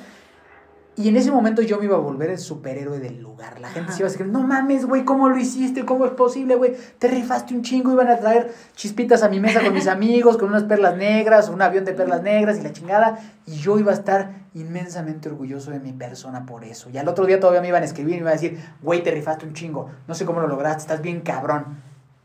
Y 0.98 1.10
en 1.10 1.18
ese 1.18 1.30
momento 1.30 1.62
yo 1.62 1.78
me 1.78 1.86
iba 1.86 1.98
a 1.98 2.00
volver 2.00 2.30
el 2.30 2.38
superhéroe 2.38 3.00
del 3.00 3.22
lugar. 3.22 3.60
La 3.60 3.68
gente 3.68 3.90
Ajá. 3.90 3.98
se 3.98 4.04
iba 4.04 4.08
a 4.08 4.12
decir, 4.12 4.28
no 4.28 4.44
mames, 4.44 4.86
güey, 4.86 5.04
¿cómo 5.04 5.28
lo 5.28 5.38
hiciste? 5.38 5.84
¿Cómo 5.84 6.06
es 6.06 6.14
posible, 6.14 6.56
güey? 6.56 6.74
Te 7.00 7.10
rifaste 7.10 7.54
un 7.54 7.64
chingo. 7.64 7.92
Iban 7.92 8.08
a 8.08 8.18
traer 8.18 8.54
chispitas 8.76 9.22
a 9.22 9.28
mi 9.28 9.42
mesa 9.42 9.62
con 9.62 9.74
mis 9.74 9.88
amigos, 9.90 10.38
con 10.38 10.48
unas 10.48 10.64
perlas 10.64 10.96
negras, 10.96 11.50
un 11.50 11.62
avión 11.62 11.84
de 11.84 11.92
perlas 11.92 12.24
negras 12.24 12.60
y 12.60 12.62
la 12.62 12.72
chingada. 12.72 13.20
Y 13.46 13.56
yo 13.56 13.78
iba 13.78 13.92
a 13.92 13.96
estar 13.96 14.46
inmensamente 14.54 15.28
orgulloso 15.28 15.72
de 15.72 15.82
mi 15.82 15.92
persona 15.92 16.46
por 16.46 16.64
eso. 16.64 16.90
Y 16.90 16.98
al 16.98 17.10
otro 17.10 17.26
día 17.26 17.42
todavía 17.42 17.62
me 17.62 17.68
iban 17.68 17.84
a 17.84 17.86
escribir 17.86 18.14
y 18.14 18.18
me 18.18 18.22
iban 18.22 18.32
a 18.32 18.40
decir, 18.40 18.58
güey, 18.82 19.04
te 19.04 19.12
rifaste 19.12 19.46
un 19.46 19.54
chingo. 19.54 19.90
No 20.08 20.16
sé 20.16 20.24
cómo 20.24 20.40
lo 20.40 20.48
lograste, 20.48 20.84
estás 20.84 21.02
bien 21.02 21.20
cabrón. 21.20 21.78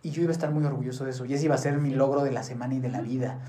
Y 0.02 0.10
yo 0.10 0.22
iba 0.22 0.30
a 0.30 0.32
estar 0.32 0.52
muy 0.52 0.64
orgulloso 0.64 1.04
de 1.04 1.10
eso. 1.10 1.24
Y 1.24 1.34
ese 1.34 1.46
iba 1.46 1.56
a 1.56 1.58
ser 1.58 1.76
mi 1.78 1.90
logro 1.90 2.22
de 2.22 2.30
la 2.30 2.44
semana 2.44 2.74
y 2.74 2.78
de 2.78 2.88
la 2.88 3.00
vida. 3.00 3.40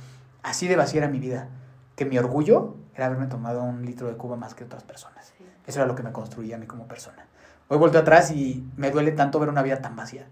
Así 0.41 0.67
de 0.67 0.76
vacía 0.76 1.01
era 1.01 1.09
mi 1.09 1.19
vida. 1.19 1.47
Que 1.95 2.05
mi 2.05 2.17
orgullo 2.17 2.80
era 2.96 3.06
haberme 3.06 3.28
tomado 3.28 3.64
un 3.64 3.86
litro 3.86 4.08
de 4.08 4.16
Cuba 4.16 4.36
más 4.36 4.54
que 4.54 4.64
otras 4.64 4.84
personas. 4.84 5.34
Eso 5.66 5.80
era 5.80 5.88
lo 5.88 5.96
que 5.96 6.04
me 6.04 6.12
construía 6.12 6.56
a 6.56 6.60
mí 6.60 6.66
como 6.66 6.88
persona. 6.88 7.26
Hoy 7.68 7.78
vuelto 7.78 8.00
atrás 8.00 8.32
y 8.32 8.64
me 8.76 8.92
duele 8.92 9.12
tanto 9.12 9.39
ver 9.39 9.50
una 9.50 9.62
vida 9.62 9.82
tan 9.82 9.96
vacía, 9.96 10.28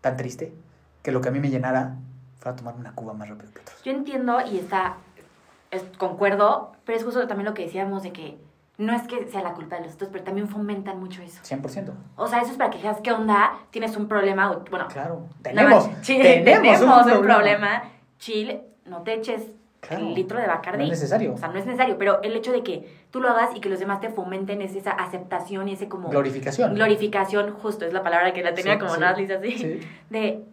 tan 0.00 0.16
triste, 0.16 0.52
que 1.02 1.10
lo 1.10 1.20
que 1.20 1.28
a 1.28 1.32
mí 1.32 1.40
me 1.40 1.50
llenara 1.50 1.96
fuera 2.38 2.56
tomar 2.56 2.74
una 2.76 2.92
Cuba 2.92 3.14
más 3.14 3.28
rápido 3.28 3.52
que 3.52 3.60
otros. 3.60 3.82
Yo 3.82 3.92
entiendo 3.92 4.40
y 4.40 4.58
está, 4.58 4.96
concuerdo, 5.98 6.72
pero 6.84 6.98
es 6.98 7.04
justo 7.04 7.26
también 7.26 7.46
lo 7.46 7.54
que 7.54 7.64
decíamos 7.64 8.02
de 8.02 8.12
que 8.12 8.38
no 8.78 8.94
es 8.94 9.02
que 9.02 9.28
sea 9.28 9.42
la 9.42 9.54
culpa 9.54 9.76
de 9.76 9.86
los 9.86 9.94
otros, 9.94 10.10
pero 10.12 10.24
también 10.24 10.48
fomentan 10.48 10.98
mucho 10.98 11.22
eso. 11.22 11.42
100%. 11.42 11.92
O 12.16 12.26
sea, 12.26 12.40
eso 12.40 12.52
es 12.52 12.56
para 12.56 12.70
que 12.70 12.78
digas, 12.78 12.98
¿qué 13.02 13.12
onda? 13.12 13.52
Tienes 13.70 13.96
un 13.96 14.08
problema, 14.08 14.62
bueno. 14.70 14.88
Claro, 14.88 15.26
tenemos, 15.42 15.88
tenemos, 16.04 16.80
un, 16.80 17.22
problema. 17.22 17.84
Chill, 18.18 18.60
no 18.86 19.02
te 19.02 19.14
eches 19.14 19.42
el 19.90 20.14
litro 20.14 20.38
de 20.38 20.46
Bacardi. 20.46 20.78
No 20.78 20.84
es 20.84 20.90
necesario. 20.90 21.34
O 21.34 21.38
sea, 21.38 21.48
no 21.48 21.58
es 21.58 21.66
necesario, 21.66 21.98
pero 21.98 22.22
el 22.22 22.36
hecho 22.36 22.52
de 22.52 22.62
que 22.62 22.88
tú 23.10 23.20
lo 23.20 23.28
hagas 23.28 23.50
y 23.56 23.60
que 23.60 23.68
los 23.68 23.78
demás 23.78 24.00
te 24.00 24.10
fomenten 24.10 24.62
es 24.62 24.74
esa 24.74 24.92
aceptación 24.92 25.68
y 25.68 25.74
ese 25.74 25.88
como... 25.88 26.08
Glorificación. 26.08 26.74
Glorificación, 26.74 27.52
justo, 27.52 27.84
es 27.84 27.92
la 27.92 28.02
palabra 28.02 28.32
que 28.32 28.42
la 28.42 28.54
tenía 28.54 28.78
como 28.78 28.94
sí, 28.94 29.02
así. 29.02 29.80
De 30.10 30.44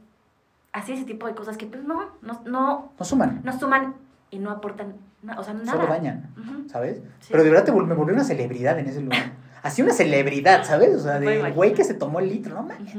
así 0.71 0.93
ese 0.93 1.05
tipo 1.05 1.27
de 1.27 1.35
cosas 1.35 1.57
que 1.57 1.65
pues 1.65 1.83
no, 1.83 2.09
no, 2.21 2.41
no... 2.45 2.91
No 2.97 3.05
suman. 3.05 3.41
No 3.43 3.57
suman 3.57 3.95
y 4.31 4.39
no 4.39 4.51
aportan 4.51 4.95
o 5.37 5.43
sea, 5.43 5.53
nada. 5.53 5.71
Solo 5.73 5.87
dañan, 5.87 6.29
¿sabes? 6.71 7.01
Pero 7.29 7.43
de 7.43 7.49
verdad 7.49 7.65
te, 7.65 7.71
me 7.73 7.93
volvió 7.93 8.13
una 8.13 8.23
celebridad 8.23 8.79
en 8.79 8.87
ese 8.87 9.01
lugar. 9.01 9.33
Así 9.61 9.81
una 9.81 9.93
celebridad, 9.93 10.63
¿sabes? 10.63 10.95
O 10.95 10.99
sea, 10.99 11.19
de 11.19 11.51
güey 11.51 11.73
que 11.73 11.83
se 11.83 11.93
tomó 11.93 12.19
el 12.19 12.29
litro, 12.29 12.55
no 12.55 12.63
mames. 12.63 12.95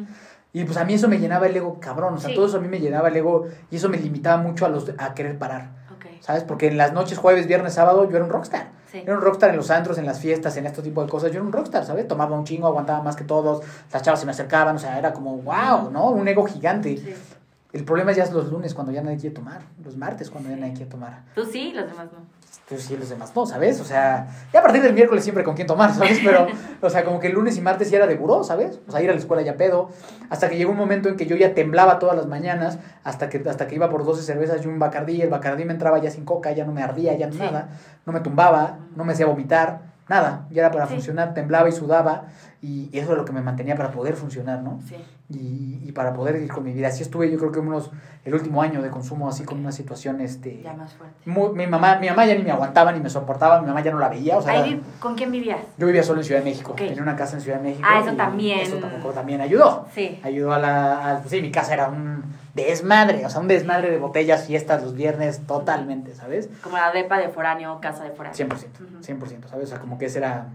Y 0.52 0.64
pues 0.64 0.76
a 0.76 0.84
mí 0.84 0.94
eso 0.94 1.08
me 1.08 1.18
llenaba 1.18 1.46
el 1.46 1.56
ego 1.56 1.78
cabrón, 1.80 2.14
o 2.14 2.18
sea, 2.18 2.34
todo 2.34 2.46
eso 2.46 2.58
a 2.58 2.60
mí 2.60 2.68
me 2.68 2.80
llenaba 2.80 3.08
el 3.08 3.16
ego 3.16 3.46
y 3.70 3.76
eso 3.76 3.88
me 3.88 3.96
limitaba 3.96 4.42
mucho 4.42 4.66
a, 4.66 4.68
los, 4.68 4.92
a 4.98 5.14
querer 5.14 5.38
parar. 5.38 5.79
¿Sabes? 6.20 6.44
Porque 6.44 6.68
en 6.68 6.76
las 6.76 6.92
noches, 6.92 7.18
jueves, 7.18 7.46
viernes, 7.46 7.74
sábado, 7.74 8.08
yo 8.08 8.16
era 8.16 8.24
un 8.24 8.30
rockstar. 8.30 8.68
Era 8.92 9.14
un 9.14 9.20
rockstar 9.20 9.50
en 9.50 9.56
los 9.56 9.70
antros, 9.70 9.98
en 9.98 10.06
las 10.06 10.18
fiestas, 10.18 10.56
en 10.56 10.66
este 10.66 10.82
tipo 10.82 11.02
de 11.02 11.08
cosas. 11.08 11.30
Yo 11.30 11.38
era 11.38 11.44
un 11.44 11.52
rockstar, 11.52 11.84
¿sabes? 11.84 12.08
Tomaba 12.08 12.36
un 12.36 12.44
chingo, 12.44 12.66
aguantaba 12.66 13.02
más 13.02 13.16
que 13.16 13.24
todos. 13.24 13.64
Las 13.92 14.02
chavas 14.02 14.20
se 14.20 14.26
me 14.26 14.32
acercaban, 14.32 14.76
o 14.76 14.78
sea, 14.78 14.98
era 14.98 15.12
como, 15.12 15.36
wow, 15.38 15.90
¿no? 15.90 16.10
Un 16.10 16.26
ego 16.28 16.44
gigante. 16.44 17.16
El 17.72 17.84
problema 17.84 18.10
ya 18.12 18.24
es 18.24 18.32
los 18.32 18.50
lunes 18.50 18.74
cuando 18.74 18.92
ya 18.92 19.00
nadie 19.00 19.18
quiere 19.18 19.34
tomar, 19.34 19.62
los 19.84 19.96
martes 19.96 20.28
cuando 20.28 20.50
ya 20.50 20.56
nadie 20.56 20.72
quiere 20.72 20.90
tomar. 20.90 21.22
Tú 21.34 21.44
sí, 21.44 21.72
los 21.72 21.86
demás 21.86 22.06
no. 22.12 22.18
Tú 22.68 22.76
sí, 22.76 22.96
los 22.96 23.08
demás 23.08 23.32
no, 23.34 23.46
¿sabes? 23.46 23.80
O 23.80 23.84
sea, 23.84 24.28
ya 24.52 24.58
a 24.58 24.62
partir 24.62 24.82
del 24.82 24.92
miércoles 24.92 25.22
siempre 25.22 25.44
con 25.44 25.54
quién 25.54 25.68
tomar, 25.68 25.94
¿sabes? 25.94 26.18
Pero, 26.24 26.48
o 26.80 26.90
sea, 26.90 27.04
como 27.04 27.20
que 27.20 27.28
el 27.28 27.34
lunes 27.34 27.56
y 27.56 27.60
martes 27.60 27.90
ya 27.90 27.98
era 27.98 28.08
de 28.08 28.16
buró, 28.16 28.42
¿sabes? 28.42 28.80
O 28.88 28.90
sea, 28.90 29.00
ir 29.02 29.10
a 29.10 29.12
la 29.12 29.18
escuela 29.20 29.42
ya 29.42 29.56
pedo. 29.56 29.90
Hasta 30.30 30.48
que 30.48 30.56
llegó 30.56 30.72
un 30.72 30.78
momento 30.78 31.08
en 31.08 31.16
que 31.16 31.26
yo 31.26 31.36
ya 31.36 31.54
temblaba 31.54 32.00
todas 32.00 32.16
las 32.16 32.26
mañanas, 32.26 32.78
hasta 33.04 33.28
que, 33.28 33.42
hasta 33.48 33.68
que 33.68 33.76
iba 33.76 33.88
por 33.88 34.04
12 34.04 34.22
cervezas 34.22 34.64
y 34.64 34.68
un 34.68 34.80
bacardí. 34.80 35.22
El 35.22 35.30
bacardí 35.30 35.64
me 35.64 35.72
entraba 35.72 35.98
ya 35.98 36.10
sin 36.10 36.24
coca, 36.24 36.50
ya 36.50 36.64
no 36.64 36.72
me 36.72 36.82
ardía, 36.82 37.16
ya 37.16 37.28
nada. 37.28 37.68
No 38.04 38.12
me 38.12 38.20
tumbaba, 38.20 38.78
no 38.96 39.04
me 39.04 39.12
hacía 39.12 39.26
vomitar, 39.26 39.82
nada. 40.08 40.46
Ya 40.50 40.62
era 40.62 40.72
para 40.72 40.88
funcionar, 40.88 41.34
temblaba 41.34 41.68
y 41.68 41.72
sudaba. 41.72 42.24
Y 42.62 42.90
eso 42.92 43.12
es 43.12 43.18
lo 43.18 43.24
que 43.24 43.32
me 43.32 43.42
mantenía 43.42 43.76
para 43.76 43.92
poder 43.92 44.14
funcionar, 44.14 44.60
¿no? 44.62 44.80
Sí. 44.88 44.96
Y, 45.32 45.80
y, 45.86 45.92
para 45.92 46.12
poder 46.12 46.42
ir 46.42 46.50
con 46.50 46.64
mi 46.64 46.72
vida. 46.72 46.88
Así 46.88 47.02
estuve 47.02 47.30
yo 47.30 47.38
creo 47.38 47.52
que 47.52 47.60
unos, 47.60 47.92
el 48.24 48.34
último 48.34 48.62
año 48.62 48.82
de 48.82 48.90
consumo 48.90 49.28
así 49.28 49.44
con 49.44 49.60
una 49.60 49.70
situación, 49.70 50.20
este... 50.20 50.60
Ya 50.60 50.72
más 50.72 50.92
fuerte. 50.94 51.16
mi, 51.24 51.66
mamá, 51.68 51.98
mi 52.00 52.08
mamá 52.08 52.26
ya 52.26 52.34
ni 52.34 52.42
me 52.42 52.50
aguantaba 52.50 52.90
ni 52.90 52.98
me 52.98 53.08
soportaba, 53.08 53.60
mi 53.60 53.68
mamá 53.68 53.80
ya 53.80 53.92
no 53.92 54.00
la 54.00 54.08
veía, 54.08 54.38
o 54.38 54.42
sea... 54.42 54.66
¿Con 54.98 55.14
quién 55.14 55.30
vivías? 55.30 55.60
Yo 55.78 55.86
vivía 55.86 56.02
solo 56.02 56.20
en 56.20 56.24
Ciudad 56.24 56.40
de 56.40 56.50
México, 56.50 56.74
tenía 56.76 57.00
una 57.00 57.14
casa 57.14 57.36
en 57.36 57.42
Ciudad 57.42 57.58
de 57.58 57.68
México. 57.68 57.86
Ah, 57.88 58.00
eso 58.00 58.16
también. 58.16 58.58
Eso 58.58 58.78
tampoco 58.78 59.12
también 59.12 59.40
ayudó. 59.40 59.86
Sí. 59.94 60.18
Ayudó 60.24 60.52
a 60.52 60.58
la... 60.58 61.22
sí, 61.28 61.40
mi 61.40 61.52
casa 61.52 61.74
era 61.74 61.88
un 61.88 62.24
desmadre, 62.54 63.24
o 63.24 63.30
sea, 63.30 63.40
un 63.40 63.48
desmadre 63.48 63.90
de 63.90 63.98
botellas, 63.98 64.46
fiestas 64.46 64.82
los 64.82 64.94
viernes, 64.94 65.46
totalmente, 65.46 66.14
¿sabes? 66.14 66.48
Como 66.62 66.76
la 66.76 66.90
depa 66.90 67.18
de 67.18 67.28
foráneo, 67.28 67.78
casa 67.80 68.02
de 68.02 68.10
foráneo. 68.10 68.36
100%, 68.36 69.00
100%, 69.00 69.46
¿sabes? 69.48 69.66
O 69.66 69.68
sea, 69.68 69.78
como 69.78 69.98
que 69.98 70.06
ese 70.06 70.18
era 70.18 70.48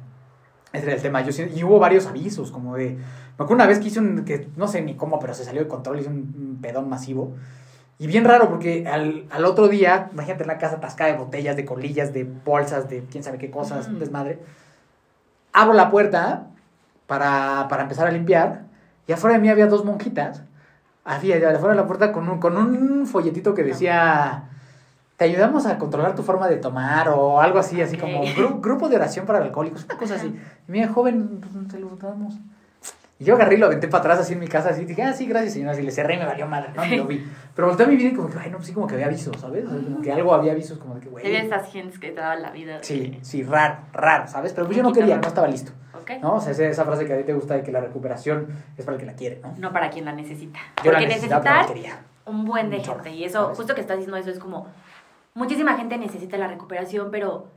ese 0.75 0.85
era 0.85 0.95
el 0.95 1.01
tema. 1.01 1.21
Yo, 1.21 1.43
y 1.43 1.63
hubo 1.63 1.79
varios 1.79 2.05
avisos, 2.07 2.51
como 2.51 2.75
de. 2.75 2.91
Me 2.91 3.43
acuerdo 3.43 3.55
una 3.55 3.67
vez 3.67 3.79
que 3.79 3.87
hice 3.87 3.99
un. 3.99 4.25
que 4.25 4.47
no 4.55 4.67
sé 4.67 4.81
ni 4.81 4.95
cómo, 4.95 5.19
pero 5.19 5.33
se 5.33 5.43
salió 5.43 5.61
de 5.61 5.67
control, 5.67 5.99
hice 5.99 6.09
un, 6.09 6.59
pedón 6.61 6.89
masivo. 6.89 7.33
Y 7.97 8.07
bien 8.07 8.25
raro, 8.25 8.49
porque 8.49 8.87
al, 8.87 9.25
al, 9.29 9.45
otro 9.45 9.67
día, 9.69 10.09
imagínate 10.11 10.43
en 10.43 10.47
la 10.47 10.57
casa 10.57 10.75
atascada 10.75 11.11
de 11.11 11.17
botellas, 11.17 11.55
de 11.55 11.63
colillas, 11.63 12.13
de 12.13 12.23
bolsas, 12.23 12.89
de 12.89 13.03
quién 13.09 13.23
sabe 13.23 13.37
qué 13.37 13.49
cosas, 13.49 13.87
un 13.87 13.99
desmadre. 13.99 14.39
Abro 15.53 15.73
la 15.73 15.89
puerta 15.89 16.47
para, 17.07 17.67
para 17.69 17.83
empezar 17.83 18.07
a 18.07 18.11
limpiar, 18.11 18.65
y 19.07 19.13
afuera 19.13 19.35
de 19.35 19.41
mí 19.41 19.49
había 19.49 19.67
dos 19.67 19.85
monjitas. 19.85 20.43
Había, 21.05 21.37
afuera 21.37 21.75
de 21.75 21.81
la 21.81 21.87
puerta 21.87 22.11
con 22.11 22.27
un, 22.27 22.39
con 22.39 22.57
un 22.57 23.05
folletito 23.05 23.53
que 23.53 23.63
decía 23.63 24.49
te 25.17 25.25
ayudamos 25.25 25.65
a 25.65 25.77
controlar 25.77 26.15
tu 26.15 26.23
forma 26.23 26.47
de 26.47 26.57
tomar 26.57 27.09
o 27.09 27.39
algo 27.39 27.59
así, 27.59 27.81
así 27.81 27.97
como 27.97 28.21
grupo 28.59 28.89
de 28.89 28.97
oración 28.97 29.25
para 29.25 29.39
alcohólicos, 29.39 29.85
una 29.85 29.97
cosa 29.97 30.15
así. 30.15 30.27
Y 30.67 30.71
mira, 30.71 30.89
joven, 30.89 31.39
pues, 31.39 31.67
te 31.69 31.79
lo 31.79 31.95
damos. 31.95 32.35
Y 33.17 33.23
yo 33.23 33.35
agarré 33.35 33.55
y 33.55 33.57
lo 33.59 33.67
aventé 33.67 33.87
para 33.87 34.01
atrás 34.01 34.19
así 34.19 34.33
en 34.33 34.39
mi 34.39 34.47
casa, 34.49 34.69
así, 34.69 34.83
dije, 34.83 35.01
ah, 35.01 35.13
sí, 35.13 35.25
gracias, 35.25 35.53
señora, 35.53 35.71
así 35.71 35.81
le 35.81 35.91
cerré 35.91 36.15
y 36.15 36.17
me 36.17 36.25
valió 36.25 36.47
madre, 36.47 36.71
no, 36.75 36.85
ni 36.85 36.97
lo 36.97 37.05
vi. 37.05 37.25
Pero 37.55 37.69
volteé 37.69 37.85
a 37.85 37.89
mi 37.89 37.95
vida 37.95 38.09
y 38.09 38.13
como 38.13 38.29
que, 38.29 38.37
ay, 38.37 38.49
no, 38.49 38.57
pues 38.57 38.67
sí, 38.67 38.73
como 38.73 38.87
que 38.87 38.95
había 38.95 39.05
avisos, 39.05 39.39
¿sabes? 39.39 39.63
como 39.63 40.01
que 40.01 40.11
algo 40.11 40.33
había 40.33 40.51
avisos, 40.51 40.77
como 40.77 40.95
de 40.95 41.01
que, 41.01 41.07
güey. 41.07 41.25
Había 41.25 41.43
esas 41.43 41.71
gentes 41.71 41.97
que 41.97 42.09
te 42.09 42.19
daban 42.19 42.41
la 42.41 42.51
vida. 42.51 42.79
Sí, 42.81 43.17
sí, 43.21 43.43
raro, 43.43 43.77
raro, 43.93 44.27
¿sabes? 44.27 44.51
Pero 44.51 44.65
pues 44.67 44.75
yo 44.75 44.83
no 44.83 44.91
quería, 44.91 45.15
no 45.15 45.27
estaba 45.27 45.47
listo. 45.47 45.71
Okay. 46.01 46.19
¿No? 46.19 46.35
O 46.35 46.41
sea, 46.41 46.51
esa, 46.51 46.83
frase 46.83 47.05
que 47.05 47.13
a 47.13 47.17
ti 47.17 47.23
te 47.23 47.33
gusta 47.33 47.55
de 47.55 47.63
que 47.63 47.71
la 47.71 47.79
recuperación 47.79 48.47
es 48.77 48.83
para 48.83 48.95
el 48.95 48.99
que 48.99 49.07
la 49.07 49.13
quiere, 49.13 49.39
¿no? 49.41 49.55
No 49.57 49.71
para 49.71 49.89
quien 49.89 50.03
la 50.03 50.11
necesita. 50.11 50.59
Yo 50.83 50.91
Porque 50.91 51.07
la 51.07 51.07
necesitar 51.07 51.65
un 52.25 52.45
buen 52.45 52.69
de 52.69 52.83
gente. 52.83 53.11
Y 53.11 53.23
eso, 53.23 53.53
justo 53.55 53.73
que 53.75 53.81
estás 53.81 53.97
diciendo 53.97 54.17
eso, 54.17 54.29
es 54.29 54.39
como 54.39 54.67
muchísima 55.35 55.75
gente 55.75 55.97
necesita 55.97 56.37
la 56.37 56.47
recuperación, 56.47 57.11
pero 57.11 57.47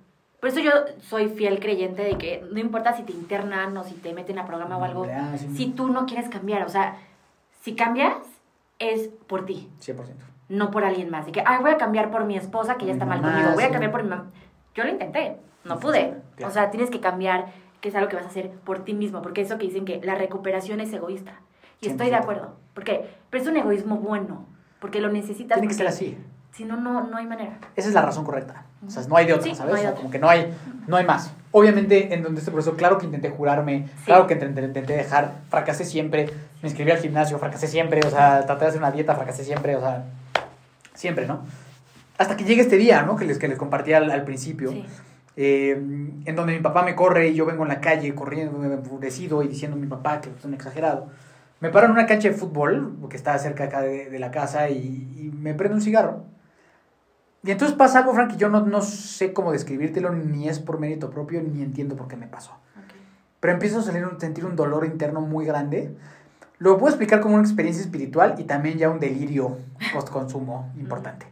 por 0.41 0.51
eso 0.51 0.61
yo 0.61 0.70
soy 1.01 1.29
fiel 1.29 1.59
creyente 1.59 2.03
de 2.03 2.18
que 2.18 2.47
no 2.53 2.61
importa 2.61 2.95
si 2.95 3.03
te 3.03 3.12
internan 3.12 3.76
o 3.76 3.85
si 3.85 3.95
te 3.95 4.12
meten 4.12 4.39
a 4.39 4.47
programa 4.47 4.76
o 4.76 4.85
algo, 4.85 5.07
si 5.57 5.66
tú 5.70 5.89
no 5.89 6.05
quieres 6.05 6.29
cambiar, 6.29 6.64
o 6.64 6.68
sea, 6.68 6.97
si 7.62 7.74
cambias 7.74 8.14
es 8.79 9.09
por 9.26 9.47
ti. 9.47 9.68
100%. 9.81 9.97
No 10.51 10.70
por 10.70 10.85
alguien 10.85 11.11
más. 11.11 11.26
Y 11.29 11.33
que, 11.33 11.43
ay, 11.45 11.59
voy 11.61 11.70
a 11.70 11.76
cambiar 11.76 12.11
por 12.11 12.24
mi 12.24 12.37
esposa 12.37 12.76
que 12.76 12.87
ya 12.87 12.93
está 12.93 13.07
mal 13.07 13.22
conmigo, 13.22 13.51
voy 13.55 13.64
a 13.64 13.70
cambiar 13.70 13.91
por 13.91 14.03
mi 14.03 14.11
mamá. 14.11 14.31
Yo 14.74 14.85
lo 14.85 14.91
intenté, 14.91 15.37
no 15.64 15.79
pude. 15.79 16.14
O 16.45 16.51
sea, 16.51 16.70
tienes 16.70 16.91
que 16.91 17.01
cambiar, 17.01 17.53
que 17.81 17.89
es 17.89 17.95
algo 17.95 18.09
que 18.09 18.16
vas 18.16 18.24
a 18.24 18.29
hacer 18.29 18.51
por 18.51 18.85
ti 18.85 18.95
mismo, 18.95 19.22
porque 19.22 19.41
eso 19.41 19.59
que 19.59 19.66
dicen 19.66 19.85
que 19.85 20.01
la 20.03 20.14
recuperación 20.14 20.81
es 20.81 20.93
egoísta. 20.93 21.41
Y 21.81 21.89
estoy 21.89 22.09
de 22.09 22.16
acuerdo, 22.16 22.57
porque, 22.74 23.09
pero 23.31 23.43
es 23.43 23.49
un 23.49 23.57
egoísmo 23.57 23.97
bueno, 23.97 24.47
porque 24.81 25.01
lo 25.01 25.11
necesitas. 25.11 25.59
Tiene 25.59 25.68
que 25.68 25.74
ser 25.74 25.87
así. 25.87 26.16
Si 26.59 26.64
no, 26.64 26.76
no, 26.76 27.16
hay 27.16 27.24
manera. 27.24 27.56
Esa 27.76 27.86
es 27.86 27.94
la 27.94 28.02
razón 28.02 28.24
correcta. 28.24 28.64
O 28.84 28.90
sea, 28.90 29.04
no 29.06 29.16
hay 29.16 29.26
de 29.26 29.32
otra, 29.32 29.54
¿sabes? 29.54 29.74
o 29.74 29.78
sea, 29.78 29.94
como 29.94 30.11
que 30.11 30.18
no 30.18 30.28
hay, 30.28 30.52
no 30.88 30.96
hay 30.96 31.06
más. 31.06 31.30
Obviamente, 31.52 32.12
en 32.12 32.24
donde 32.24 32.40
este 32.40 32.50
proceso, 32.50 32.76
claro 32.76 32.98
que 32.98 33.06
intenté 33.06 33.30
jurarme, 33.30 33.86
claro 34.04 34.26
que 34.26 34.34
intenté, 34.34 34.96
dejar, 34.96 35.34
fracasé 35.50 35.84
siempre, 35.84 36.28
me 36.61 36.68
inscribí 36.68 36.90
al 36.90 36.98
gimnasio, 36.98 37.38
fracasé 37.38 37.68
siempre, 37.68 38.00
o 38.04 38.11
sea, 38.11 38.44
traté 38.44 38.64
de 38.64 38.68
hacer 38.70 38.80
una 38.80 38.90
dieta, 38.90 39.14
fracasé 39.14 39.44
siempre, 39.44 39.76
o 39.76 39.80
sea, 39.80 40.06
siempre, 40.94 41.28
¿no? 41.28 41.44
Hasta 42.18 42.36
que 42.36 42.42
llegue 42.42 42.62
este 42.62 42.76
día, 42.76 43.02
¿no? 43.02 43.14
Que 43.14 43.24
les, 43.24 43.38
que 43.38 43.46
les 43.46 43.56
compartí 43.56 43.92
al, 43.92 44.24
principio. 44.24 44.74
Eh, 45.36 45.80
en 46.24 46.34
donde 46.34 46.54
mi 46.54 46.61
papá 46.61 46.82
me 46.82 46.96
corre 46.96 47.28
y 47.28 47.34
yo 47.34 47.46
vengo 47.46 47.62
en 47.62 47.68
la 47.68 47.80
calle 47.80 48.12
corriendo, 48.16 48.61
enfurecido 48.64 49.44
y 49.44 49.46
diciendo 49.46 49.76
a 49.76 49.80
mi 49.80 49.86
papá 49.86 50.20
que 50.20 50.30
es 50.36 50.44
un 50.44 50.54
exagerado. 50.54 51.06
Me 51.61 51.68
paro 51.68 51.86
en 51.86 51.92
una 51.92 52.06
cancha 52.06 52.26
de 52.26 52.34
fútbol, 52.34 52.96
que 53.09 53.16
está 53.16 53.38
cerca 53.38 53.62
acá 53.62 53.80
de, 53.80 54.18
la 54.18 54.32
casa, 54.32 54.70
y, 54.70 54.76
y 54.76 55.30
me 55.36 55.54
prendo 55.54 55.76
un 55.76 55.82
cigarro 55.82 56.24
y 57.45 57.51
entonces 57.51 57.76
pasa 57.76 58.01
algo, 58.01 58.12
Frank, 58.14 58.32
que 58.32 58.36
yo 58.36 58.49
no, 58.49 58.66
no 58.66 58.82
sé 58.82 59.32
cómo 59.32 59.53
describírtelo, 59.53 60.12
ni 60.12 60.49
es 60.49 60.59
por 60.59 60.80
mérito 60.80 61.11
propio, 61.11 61.41
ni 61.43 61.62
entiendo 61.62 61.97
por 61.97 62.09
qué 62.09 62.16
me 62.16 62.26
pasó. 62.26 62.53
Pero 63.41 63.53
empiezo 63.53 63.78
a 63.78 63.82
salir 63.82 64.05
sentir 64.18 64.45
un 64.45 64.57
dolor 64.57 64.84
interno 64.84 65.20
muy 65.20 65.47
grande. 65.47 65.95
Lo 66.59 66.76
puedo 66.76 66.89
explicar 66.89 67.20
como 67.20 67.36
una 67.36 67.45
experiencia 67.45 67.82
espiritual 67.82 68.34
y 68.39 68.45
también 68.45 68.78
ya 68.78 68.91
un 68.91 68.99
delirio 68.99 69.59
post-consumo 69.93 70.72
importante. 70.76 71.26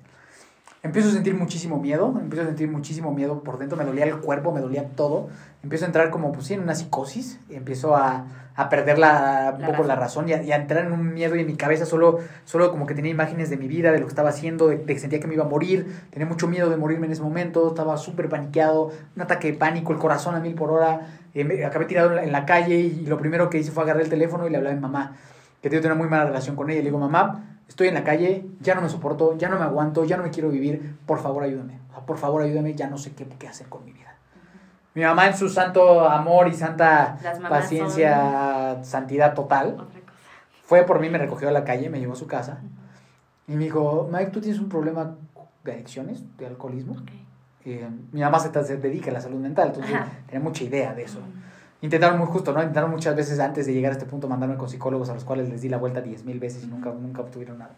Empiezo 0.87 1.09
a 1.09 1.12
sentir 1.12 1.34
muchísimo 1.34 1.80
miedo, 1.80 2.14
empiezo 2.20 2.45
a 2.45 2.47
sentir 2.47 2.70
muchísimo 2.70 3.12
miedo 3.12 3.43
por 3.43 3.59
dentro, 3.59 3.76
me 3.76 3.84
dolía 3.84 4.05
el 4.05 4.18
cuerpo, 4.18 4.53
me 4.53 4.61
dolía 4.61 4.89
todo. 4.95 5.28
Empiezo 5.64 5.84
a 5.84 5.89
entrar 5.89 6.11
como, 6.11 6.30
pues 6.30 6.47
sí, 6.47 6.55
en 6.55 6.61
una 6.61 6.76
psicosis, 6.76 7.41
empiezo 7.51 7.97
a, 7.97 8.26
a 8.55 8.68
perder 8.68 8.97
la, 8.97 9.57
un 9.59 9.66
poco 9.66 9.82
la 9.82 9.97
razón. 9.97 10.28
y 10.28 10.32
a, 10.32 10.57
entrar 10.57 10.87
en 10.87 10.93
un 10.93 11.12
miedo 11.12 11.34
y 11.34 11.41
en 11.41 11.47
mi 11.47 11.57
cabeza 11.57 11.87
solo, 11.87 12.20
solo 12.45 12.70
como 12.70 12.87
que 12.87 12.95
tenía 12.95 13.11
imágenes 13.11 13.51
de 13.51 13.57
mi 13.57 13.66
vida, 13.66 13.91
de 13.91 13.99
lo 13.99 14.07
que 14.07 14.11
estaba 14.11 14.28
haciendo, 14.28 14.68
de, 14.68 14.82
que 14.82 14.97
sentía 15.01 15.18
que 15.18 15.26
me 15.26 15.34
iba 15.34 15.45
a 15.45 15.49
morir, 15.49 16.07
tenía 16.11 16.26
mucho 16.26 16.47
miedo 16.47 16.70
de 16.70 16.76
morirme 16.76 17.07
en 17.07 17.12
ese 17.12 17.22
momento, 17.22 17.66
estaba 17.68 17.97
súper 17.97 18.28
paniqueado, 18.28 18.93
un 19.16 19.22
ataque 19.22 19.51
de 19.51 19.59
pánico, 19.59 19.93
el 19.93 19.99
corazón 19.99 20.37
a 20.37 20.41
mil 20.41 20.55
por 20.55 20.70
hora, 20.70 21.09
eh, 21.34 21.64
acabé 21.64 21.87
tirado 21.87 22.16
en 22.16 22.30
la, 22.30 22.47
calle 22.47 22.78
y, 22.78 23.07
lo 23.07 23.18
primero 23.18 23.51
que 23.51 23.59
hice 23.59 23.72
fue 23.72 23.82
agarrar 23.82 24.03
el 24.03 24.09
teléfono 24.09 24.47
y 24.47 24.51
le 24.51 24.57
hablaba 24.59 24.72
a 24.72 24.76
mi 24.76 24.82
mamá, 24.82 25.16
que 25.61 25.68
tengo 25.68 25.84
una 25.84 25.97
muy 25.97 26.09
mala 26.09 26.26
relación 26.26 26.55
con 26.55 26.70
ella, 26.70 26.78
y 26.78 26.82
le 26.82 26.91
digo, 26.91 26.99
mamá, 27.01 27.55
estoy 27.68 27.88
en 27.88 27.94
la 27.94 28.04
calle, 28.04 28.46
ya 28.60 28.74
no 28.74 28.82
me 28.82 28.88
soporto, 28.88 29.36
ya 29.36 29.48
no 29.48 29.58
me 29.58 29.64
aguanto, 29.64 30.04
ya 30.04 30.16
no 30.16 30.22
me 30.22 30.30
quiero 30.30 30.48
vivir, 30.50 30.96
por 31.06 31.20
favor 31.20 31.42
ayúdame, 31.42 31.80
por 32.06 32.18
favor 32.18 32.42
ayúdame, 32.42 32.74
ya 32.74 32.88
no 32.88 32.98
sé 32.98 33.12
qué, 33.14 33.26
qué 33.26 33.48
hacer 33.48 33.68
con 33.68 33.84
mi 33.84 33.92
vida 33.92 34.06
mi 34.96 35.02
mamá 35.02 35.26
en 35.26 35.36
su 35.36 35.50
santo 35.50 36.08
amor 36.08 36.48
y 36.48 36.54
santa 36.54 37.18
paciencia, 37.50 38.82
santidad 38.82 39.34
total. 39.34 39.86
Fue 40.62 40.84
por 40.84 41.00
mí, 41.00 41.10
me 41.10 41.18
recogió 41.18 41.50
a 41.50 41.52
la 41.52 41.64
calle, 41.64 41.90
me 41.90 42.00
llevó 42.00 42.14
a 42.14 42.16
su 42.16 42.26
casa. 42.26 42.62
Y 43.46 43.52
me 43.52 43.64
dijo, 43.64 44.08
Mike, 44.10 44.30
¿tú 44.30 44.40
tienes 44.40 44.58
un 44.58 44.70
problema 44.70 45.16
de 45.64 45.72
adicciones, 45.72 46.24
de 46.38 46.46
alcoholismo? 46.46 46.96
Eh, 47.66 47.86
mi 48.10 48.22
mamá 48.22 48.38
se, 48.38 48.50
se, 48.64 48.78
dedica 48.78 49.10
a 49.10 49.12
la 49.12 49.20
salud 49.20 49.38
mental, 49.38 49.68
entonces 49.68 49.94
tenía 50.24 50.40
mucha 50.42 50.64
idea 50.64 50.94
de 50.94 51.02
eso. 51.02 51.18
Intentaron 51.82 52.18
muy 52.18 52.26
justo, 52.26 52.52
¿no? 52.52 52.60
Intentaron 52.60 52.90
muchas 52.90 53.14
veces 53.14 53.38
antes 53.38 53.66
de 53.66 53.74
llegar 53.74 53.92
a 53.92 53.94
este 53.94 54.06
punto 54.06 54.28
mandarme 54.28 54.56
con 54.56 54.68
psicólogos 54.68 55.10
a 55.10 55.14
los 55.14 55.24
cuales 55.24 55.48
les 55.48 55.60
di 55.60 55.68
la 55.68 55.76
vuelta 55.76 56.00
diez 56.00 56.24
mil 56.24 56.40
veces 56.40 56.64
y 56.64 56.66
nunca, 56.66 56.90
nunca 56.90 57.20
obtuvieron 57.22 57.58
nada. 57.58 57.72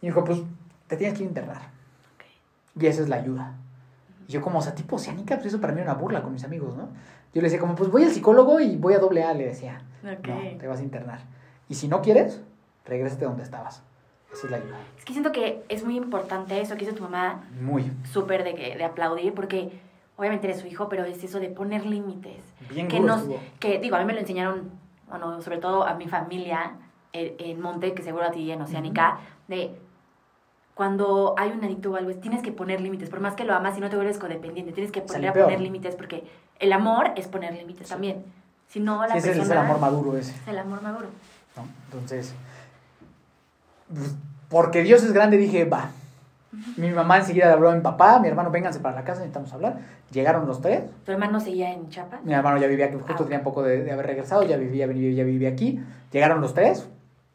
Y 0.00 0.06
me 0.06 0.12
dijo, 0.12 0.24
pues 0.24 0.40
te 0.86 0.96
tienes 0.96 1.18
que 1.18 1.24
internar. 1.24 1.60
Y 2.78 2.86
esa 2.86 3.02
es 3.02 3.08
la 3.08 3.16
ayuda. 3.16 3.54
Y 4.26 4.32
yo 4.32 4.40
como, 4.40 4.60
o 4.60 4.62
sea, 4.62 4.74
tipo 4.74 4.96
oceánica, 4.96 5.36
pues 5.36 5.48
eso 5.48 5.60
para 5.60 5.72
mí 5.72 5.80
era 5.80 5.92
una 5.92 6.00
burla 6.00 6.22
con 6.22 6.32
mis 6.32 6.44
amigos, 6.44 6.76
¿no? 6.76 6.88
Yo 7.34 7.42
le 7.42 7.42
decía 7.42 7.60
como, 7.60 7.74
pues 7.74 7.90
voy 7.90 8.04
al 8.04 8.10
psicólogo 8.10 8.58
y 8.60 8.76
voy 8.76 8.94
a 8.94 8.98
doble 8.98 9.22
A, 9.22 9.34
le 9.34 9.46
decía. 9.46 9.82
No, 10.02 10.16
te 10.16 10.66
vas 10.66 10.80
a 10.80 10.82
internar. 10.82 11.20
Y 11.68 11.74
si 11.74 11.88
no 11.88 12.00
quieres, 12.00 12.40
regrésate 12.86 13.24
donde 13.24 13.42
estabas. 13.42 13.82
Esa 14.32 14.46
es 14.46 14.50
la 14.50 14.56
ayuda. 14.56 14.78
Es 14.96 15.04
que 15.04 15.12
siento 15.12 15.32
que 15.32 15.64
es 15.68 15.84
muy 15.84 15.96
importante 15.96 16.60
eso 16.60 16.76
que 16.76 16.84
hizo 16.84 16.94
tu 16.94 17.02
mamá. 17.02 17.44
Muy. 17.60 17.92
Súper 18.10 18.44
de, 18.44 18.52
de 18.54 18.84
aplaudir, 18.84 19.34
porque 19.34 19.80
obviamente 20.20 20.46
eres 20.48 20.60
su 20.60 20.66
hijo, 20.66 20.90
pero 20.90 21.04
es 21.04 21.24
eso 21.24 21.40
de 21.40 21.48
poner 21.48 21.86
límites. 21.86 22.44
Bien 22.68 22.88
que 22.88 23.00
nos, 23.00 23.22
Que 23.58 23.78
digo, 23.78 23.96
a 23.96 24.00
mí 24.00 24.04
me 24.04 24.12
lo 24.12 24.20
enseñaron, 24.20 24.70
bueno, 25.08 25.40
sobre 25.40 25.56
todo 25.56 25.86
a 25.86 25.94
mi 25.94 26.08
familia 26.08 26.74
en, 27.14 27.58
Monte, 27.58 27.94
que 27.94 28.02
seguro 28.02 28.26
a 28.26 28.30
ti 28.30 28.52
en 28.52 28.60
Oceánica, 28.60 29.18
de 29.48 29.74
cuando 30.74 31.34
hay 31.38 31.50
un 31.50 31.64
adicto 31.64 31.92
o 31.92 31.96
algo, 31.96 32.12
tienes 32.16 32.42
que 32.42 32.52
poner 32.52 32.82
límites. 32.82 33.08
Por 33.08 33.20
más 33.20 33.34
que 33.34 33.44
lo 33.44 33.54
amas 33.54 33.78
y 33.78 33.80
no 33.80 33.88
te 33.88 33.96
vuelves 33.96 34.18
codependiente, 34.18 34.72
tienes 34.72 34.92
que 34.92 35.00
poner, 35.00 35.30
a 35.30 35.32
poner 35.32 35.58
límites 35.58 35.96
porque 35.96 36.24
el 36.58 36.72
amor 36.74 37.12
es 37.16 37.26
poner 37.26 37.54
límites 37.54 37.88
también. 37.88 38.22
Si 38.68 38.78
no, 38.78 39.00
la 39.06 39.18
sí, 39.18 39.26
persona... 39.26 39.42
Es 39.42 39.50
el 39.50 39.56
amor 39.56 39.80
maduro 39.80 40.16
ese. 40.18 40.32
Es 40.32 40.48
el 40.48 40.58
amor 40.58 40.82
maduro. 40.82 41.08
Entonces, 41.86 42.34
pues, 43.92 44.14
porque 44.50 44.82
Dios 44.82 45.02
es 45.02 45.12
grande, 45.12 45.38
dije, 45.38 45.64
va. 45.64 45.92
Mi 46.76 46.90
mamá 46.90 47.18
enseguida 47.18 47.46
le 47.46 47.52
habló 47.52 47.70
a 47.70 47.74
mi 47.74 47.80
papá, 47.80 48.18
mi 48.18 48.28
hermano, 48.28 48.50
vénganse 48.50 48.80
para 48.80 48.96
la 48.96 49.04
casa, 49.04 49.20
necesitamos 49.20 49.52
hablar. 49.52 49.78
Llegaron 50.10 50.46
los 50.46 50.60
tres. 50.60 50.82
¿Tu 51.04 51.12
hermano 51.12 51.38
seguía 51.38 51.72
en 51.72 51.88
Chiapas? 51.88 52.24
Mi 52.24 52.34
hermano 52.34 52.58
ya 52.58 52.66
vivía 52.66 52.86
aquí, 52.86 52.96
justo 52.96 53.12
ah, 53.12 53.24
tenía 53.24 53.38
un 53.38 53.44
poco 53.44 53.62
de, 53.62 53.84
de, 53.84 53.92
haber 53.92 54.06
regresado, 54.06 54.42
ya 54.42 54.56
vivía, 54.56 54.86
ya 54.86 55.24
vivía 55.24 55.48
aquí. 55.48 55.80
Llegaron 56.10 56.40
los 56.40 56.54
tres, 56.54 56.88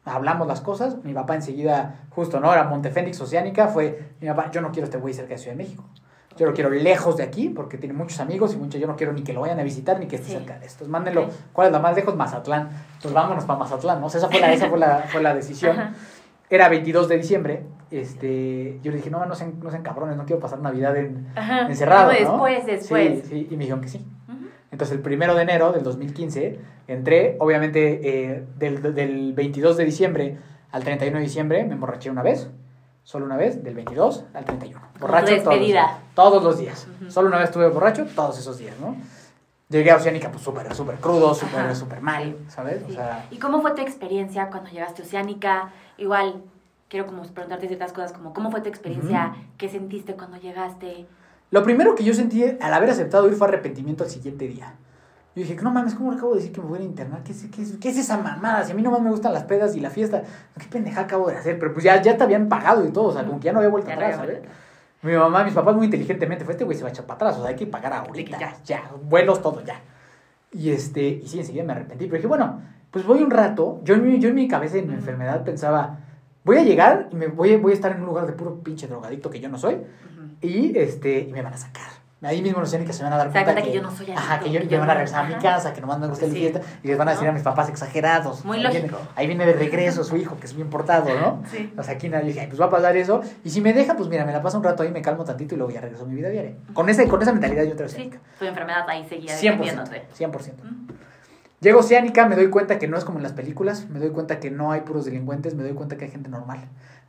hablamos 0.04 0.46
las 0.46 0.60
cosas. 0.60 1.02
Mi 1.02 1.14
papá 1.14 1.34
enseguida, 1.34 2.06
justo, 2.10 2.40
¿no? 2.40 2.52
Era 2.52 2.64
Montefénix 2.64 3.20
Oceánica, 3.20 3.68
fue 3.68 4.12
mi 4.20 4.28
papá, 4.28 4.50
yo 4.50 4.60
no 4.60 4.70
quiero 4.70 4.84
este 4.84 4.98
güey 4.98 5.14
cerca 5.14 5.34
de 5.34 5.38
Ciudad 5.38 5.56
de 5.56 5.64
México. 5.64 5.84
Yo 6.36 6.44
lo 6.44 6.52
quiero 6.52 6.68
lejos 6.68 7.16
de 7.16 7.22
aquí 7.22 7.48
porque 7.48 7.78
tiene 7.78 7.94
muchos 7.94 8.20
amigos 8.20 8.52
y 8.52 8.58
mucho, 8.58 8.76
yo 8.76 8.86
no 8.86 8.96
quiero 8.96 9.14
ni 9.14 9.22
que 9.22 9.32
lo 9.32 9.40
vayan 9.40 9.58
a 9.58 9.62
visitar 9.62 9.98
ni 9.98 10.06
que 10.06 10.16
esté 10.16 10.32
cerca 10.32 10.58
de 10.58 10.66
esto. 10.66 10.86
Mándenlo. 10.86 11.28
¿Cuál 11.54 11.68
es 11.68 11.72
la 11.72 11.78
más 11.78 11.96
lejos? 11.96 12.14
Mazatlán. 12.14 12.68
Entonces 12.96 13.12
vámonos 13.14 13.44
para 13.46 13.58
Mazatlán, 13.58 14.00
¿no? 14.00 14.06
O 14.06 14.10
sea, 14.10 14.18
esa 14.18 14.28
fue 14.28 14.40
la, 14.40 14.52
esa 14.52 14.68
fue 14.68 14.78
la, 14.78 14.98
fue 15.08 15.22
la 15.22 15.34
decisión. 15.34 15.94
Era 16.50 16.68
22 16.68 17.08
de 17.08 17.16
diciembre. 17.16 17.62
Este, 17.90 18.80
yo 18.82 18.90
le 18.90 18.96
dije, 18.96 19.10
no, 19.10 19.24
no 19.26 19.34
sean, 19.34 19.60
no 19.62 19.70
sean 19.70 19.82
cabrones, 19.82 20.16
no 20.16 20.24
quiero 20.24 20.40
pasar 20.40 20.58
Navidad 20.58 20.96
en, 20.96 21.28
encerrado. 21.68 22.10
después, 22.10 22.66
después. 22.66 23.22
Sí, 23.22 23.28
sí, 23.28 23.48
y 23.50 23.56
me 23.56 23.64
dijeron 23.64 23.80
que 23.80 23.88
sí. 23.88 24.04
Entonces 24.72 24.96
el 24.96 25.02
primero 25.02 25.34
de 25.34 25.42
enero 25.42 25.72
del 25.72 25.84
2015 25.84 26.58
entré, 26.88 27.36
obviamente 27.38 28.00
eh, 28.02 28.44
del, 28.58 28.82
del 28.94 29.32
22 29.32 29.76
de 29.76 29.84
diciembre 29.84 30.38
al 30.72 30.82
31 30.82 31.18
de 31.18 31.24
diciembre 31.24 31.64
me 31.64 31.74
emborraché 31.74 32.10
una 32.10 32.22
vez 32.22 32.50
solo 33.06 33.24
una 33.24 33.36
vez, 33.36 33.62
del 33.62 33.74
22 33.74 34.24
al 34.34 34.44
31. 34.44 34.80
Borracho 34.98 35.42
todos 35.44 35.60
los, 35.60 35.90
todos 36.14 36.42
los 36.42 36.58
días. 36.58 36.88
Solo 37.08 37.28
una 37.28 37.38
vez 37.38 37.50
estuve 37.50 37.68
borracho 37.68 38.04
todos 38.04 38.36
esos 38.36 38.58
días, 38.58 38.74
¿no? 38.80 38.96
Llegué 39.68 39.92
a 39.92 39.96
Oceánica 39.96 40.28
pues 40.28 40.42
súper, 40.42 40.74
súper 40.74 40.96
crudo, 40.96 41.32
súper, 41.32 41.74
súper 41.76 42.00
mal, 42.00 42.36
¿sabes? 42.48 42.82
O 42.88 42.92
sea, 42.92 43.26
¿Y 43.30 43.38
cómo 43.38 43.62
fue 43.62 43.74
tu 43.76 43.80
experiencia 43.82 44.48
cuando 44.48 44.70
llegaste 44.70 45.02
a 45.02 45.04
Oceánica? 45.04 45.70
Igual, 45.98 46.42
quiero 46.88 47.06
como 47.06 47.22
preguntarte 47.22 47.66
ciertas 47.66 47.92
cosas 47.92 48.12
como, 48.12 48.32
¿cómo 48.32 48.50
fue 48.50 48.60
tu 48.60 48.68
experiencia? 48.68 49.34
¿Qué 49.56 49.68
sentiste 49.68 50.14
cuando 50.14 50.36
llegaste? 50.36 51.06
Lo 51.50 51.62
primero 51.62 51.94
que 51.94 52.04
yo 52.04 52.14
sentí 52.14 52.44
al 52.44 52.74
haber 52.74 52.90
aceptado 52.90 53.28
ir 53.28 53.34
fue 53.34 53.48
arrepentimiento 53.48 54.04
al 54.04 54.10
siguiente 54.10 54.48
día. 54.48 54.74
Yo 55.34 55.42
dije, 55.42 55.54
no 55.56 55.70
mames, 55.70 55.94
¿cómo 55.94 56.12
acabo 56.12 56.30
de 56.30 56.38
decir 56.38 56.52
que 56.52 56.62
me 56.62 56.68
voy 56.68 56.78
a 56.78 56.82
internar? 56.82 57.22
¿Qué 57.22 57.32
es, 57.32 57.44
qué, 57.54 57.60
es, 57.60 57.76
¿Qué 57.76 57.90
es, 57.90 57.98
esa 57.98 58.16
mamada? 58.16 58.64
Si 58.64 58.72
a 58.72 58.74
mí 58.74 58.80
nomás 58.80 59.02
me 59.02 59.10
gustan 59.10 59.34
las 59.34 59.44
pedas 59.44 59.76
y 59.76 59.80
la 59.80 59.90
fiesta, 59.90 60.22
¿qué 60.58 60.66
pendeja 60.66 61.02
acabo 61.02 61.28
de 61.28 61.36
hacer? 61.36 61.58
Pero 61.58 61.74
pues 61.74 61.84
ya, 61.84 62.00
ya 62.00 62.16
te 62.16 62.24
habían 62.24 62.48
pagado 62.48 62.86
y 62.86 62.90
todo, 62.90 63.08
o 63.08 63.12
sea, 63.12 63.22
como 63.26 63.38
que 63.38 63.44
ya 63.44 63.52
no 63.52 63.58
había 63.58 63.68
vuelta 63.68 63.92
atrás, 63.92 64.16
¿sabes? 64.16 64.40
Mi 65.02 65.12
mamá, 65.12 65.44
mis 65.44 65.52
papás 65.52 65.76
muy 65.76 65.84
inteligentemente 65.84 66.42
fue, 66.44 66.52
este 66.52 66.64
güey 66.64 66.74
se 66.74 66.82
va 66.82 66.88
a 66.88 66.92
echar 66.92 67.04
para 67.04 67.16
atrás, 67.16 67.36
o 67.36 67.42
sea, 67.42 67.50
hay 67.50 67.56
que 67.56 67.66
pagar 67.66 67.92
ahorita, 67.92 68.38
ya, 68.38 68.56
ya, 68.64 68.90
vuelos, 69.04 69.42
todo, 69.42 69.62
ya. 69.62 69.78
Y 70.52 70.70
este, 70.70 71.02
y 71.06 71.28
sí, 71.28 71.38
enseguida 71.38 71.64
me 71.64 71.72
arrepentí, 71.72 72.06
pero 72.06 72.16
dije, 72.16 72.28
bueno, 72.28 72.62
pues 72.90 73.04
voy 73.04 73.22
un 73.22 73.30
rato, 73.30 73.80
yo, 73.84 73.94
yo 73.94 74.28
en 74.30 74.34
mi 74.34 74.48
cabeza, 74.48 74.78
en 74.78 74.88
mi 74.88 74.94
enfermedad, 74.94 75.44
pensaba, 75.44 75.98
voy 76.46 76.58
a 76.58 76.62
llegar 76.62 77.08
y 77.10 77.16
me 77.16 77.26
voy, 77.26 77.56
voy 77.56 77.72
a 77.72 77.74
estar 77.74 77.90
en 77.90 78.00
un 78.00 78.06
lugar 78.06 78.24
de 78.24 78.32
puro 78.32 78.62
pinche 78.62 78.86
drogadicto 78.86 79.28
que 79.28 79.40
yo 79.40 79.48
no 79.48 79.58
soy, 79.58 79.78
y 80.40 80.78
este, 80.78 81.18
y 81.20 81.32
me 81.32 81.42
van 81.42 81.52
a 81.52 81.56
sacar. 81.56 82.06
Ahí 82.22 82.40
mismo 82.40 82.60
los 82.60 82.72
que 82.72 82.92
se 82.92 83.02
van 83.04 83.12
a 83.12 83.18
dar 83.18 83.30
cuenta, 83.30 83.54
que, 83.54 83.72
yo 83.72 83.82
no 83.82 83.90
soy 83.90 84.10
Ajá, 84.10 84.40
que 84.40 84.50
yo, 84.50 84.60
me 84.60 84.78
van 84.78 84.90
a 84.90 84.94
regresar 84.94 85.26
a 85.26 85.28
mi 85.28 85.34
casa, 85.34 85.72
que 85.72 85.80
nomás 85.80 85.98
me 85.98 86.06
gusta 86.06 86.24
el 86.24 86.32
fiesta, 86.32 86.60
y 86.82 86.88
les 86.88 86.96
van 86.96 87.08
a 87.08 87.12
decir 87.12 87.28
a 87.28 87.32
mis 87.32 87.42
papás 87.42 87.68
exagerados. 87.68 88.44
Muy 88.44 88.58
ahí 88.58 88.62
lógico. 88.62 88.96
Viene, 88.96 89.10
ahí 89.16 89.26
viene 89.26 89.46
de 89.46 89.52
regreso 89.52 90.02
su 90.02 90.16
hijo, 90.16 90.38
que 90.38 90.46
es 90.46 90.54
bien 90.54 90.70
portado, 90.70 91.08
¿no? 91.20 91.42
Sí. 91.50 91.72
O 91.76 91.82
sea, 91.82 91.94
aquí 91.94 92.08
nadie 92.08 92.32
dije, 92.32 92.46
pues 92.48 92.60
va 92.60 92.66
a 92.66 92.70
pasar 92.70 92.96
eso, 92.96 93.20
y 93.44 93.50
si 93.50 93.60
me 93.60 93.72
deja, 93.72 93.96
pues 93.96 94.08
mira, 94.08 94.24
me 94.24 94.32
la 94.32 94.40
paso 94.40 94.56
un 94.56 94.64
rato 94.64 94.82
ahí, 94.82 94.90
me 94.90 95.02
calmo 95.02 95.24
tantito 95.24 95.54
y 95.54 95.58
luego 95.58 95.72
ya 95.72 95.80
regreso 95.80 96.04
a 96.04 96.06
mi 96.06 96.14
vida 96.14 96.30
diaria. 96.30 96.54
Con, 96.72 96.88
ese, 96.88 97.06
con 97.06 97.20
esa 97.20 97.32
mentalidad 97.32 97.64
yo 97.64 97.76
te 97.76 97.88
Sí, 97.88 98.10
tu 98.38 98.44
enfermedad 98.44 98.88
ahí 98.88 99.04
seguía 99.08 99.36
100%. 99.36 99.88
100%. 100.18 100.52
Llego 101.60 101.78
a 101.78 101.82
Oceánica, 101.82 102.26
me 102.26 102.36
doy 102.36 102.48
cuenta 102.48 102.78
que 102.78 102.86
no 102.86 102.98
es 102.98 103.04
como 103.04 103.18
en 103.18 103.22
las 103.22 103.32
películas, 103.32 103.88
me 103.88 103.98
doy 103.98 104.10
cuenta 104.10 104.40
que 104.40 104.50
no 104.50 104.72
hay 104.72 104.82
puros 104.82 105.06
delincuentes, 105.06 105.54
me 105.54 105.62
doy 105.62 105.72
cuenta 105.72 105.96
que 105.96 106.04
hay 106.04 106.10
gente 106.10 106.28
normal. 106.28 106.58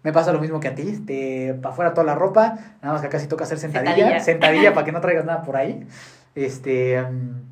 Me 0.03 0.13
pasa 0.13 0.31
lo 0.31 0.39
mismo 0.39 0.59
que 0.61 0.69
a 0.69 0.75
ti, 0.75 1.03
te 1.05 1.53
para 1.61 1.73
afuera 1.73 1.93
toda 1.93 2.05
la 2.05 2.15
ropa, 2.15 2.57
nada 2.81 2.93
más 2.93 3.01
que 3.01 3.09
casi 3.09 3.27
toca 3.27 3.43
hacer 3.43 3.57
sentadilla, 3.57 4.19
sentadilla, 4.21 4.73
para 4.73 4.85
que 4.85 4.91
no 4.93 5.01
traigas 5.01 5.25
nada 5.25 5.43
por 5.43 5.57
ahí. 5.57 5.85
Este, 6.33 7.01
mm, 7.01 7.47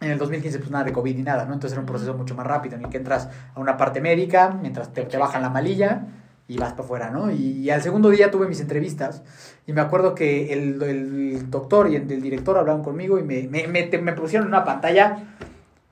en 0.00 0.10
el 0.10 0.18
2015 0.18 0.58
pues 0.58 0.70
nada 0.70 0.84
de 0.84 0.92
COVID 0.92 1.16
ni 1.16 1.22
nada, 1.22 1.44
¿no? 1.44 1.52
Entonces 1.52 1.72
era 1.72 1.80
un 1.80 1.86
proceso 1.86 2.14
mucho 2.14 2.34
más 2.34 2.46
rápido, 2.46 2.76
en 2.76 2.84
el 2.84 2.90
que 2.90 2.96
entras 2.96 3.28
a 3.54 3.60
una 3.60 3.76
parte 3.76 4.00
médica, 4.00 4.56
mientras 4.60 4.92
te, 4.94 5.02
te 5.02 5.18
bajan 5.18 5.42
la 5.42 5.50
malilla 5.50 6.06
y 6.46 6.56
vas 6.56 6.72
para 6.72 6.84
afuera, 6.84 7.10
¿no? 7.10 7.30
Y, 7.30 7.68
al 7.68 7.82
segundo 7.82 8.08
día 8.08 8.30
tuve 8.30 8.48
mis 8.48 8.60
entrevistas 8.60 9.22
y 9.66 9.74
me 9.74 9.82
acuerdo 9.82 10.14
que 10.14 10.52
el, 10.54 10.82
el 10.82 11.50
doctor 11.50 11.90
y 11.90 11.96
el, 11.96 12.10
el, 12.10 12.22
director 12.22 12.56
hablaron 12.56 12.82
conmigo 12.82 13.18
y 13.18 13.22
me, 13.22 13.48
me, 13.48 13.66
me, 13.66 13.86
me 13.98 14.12
pusieron 14.14 14.48
una 14.48 14.64
pantalla 14.64 15.18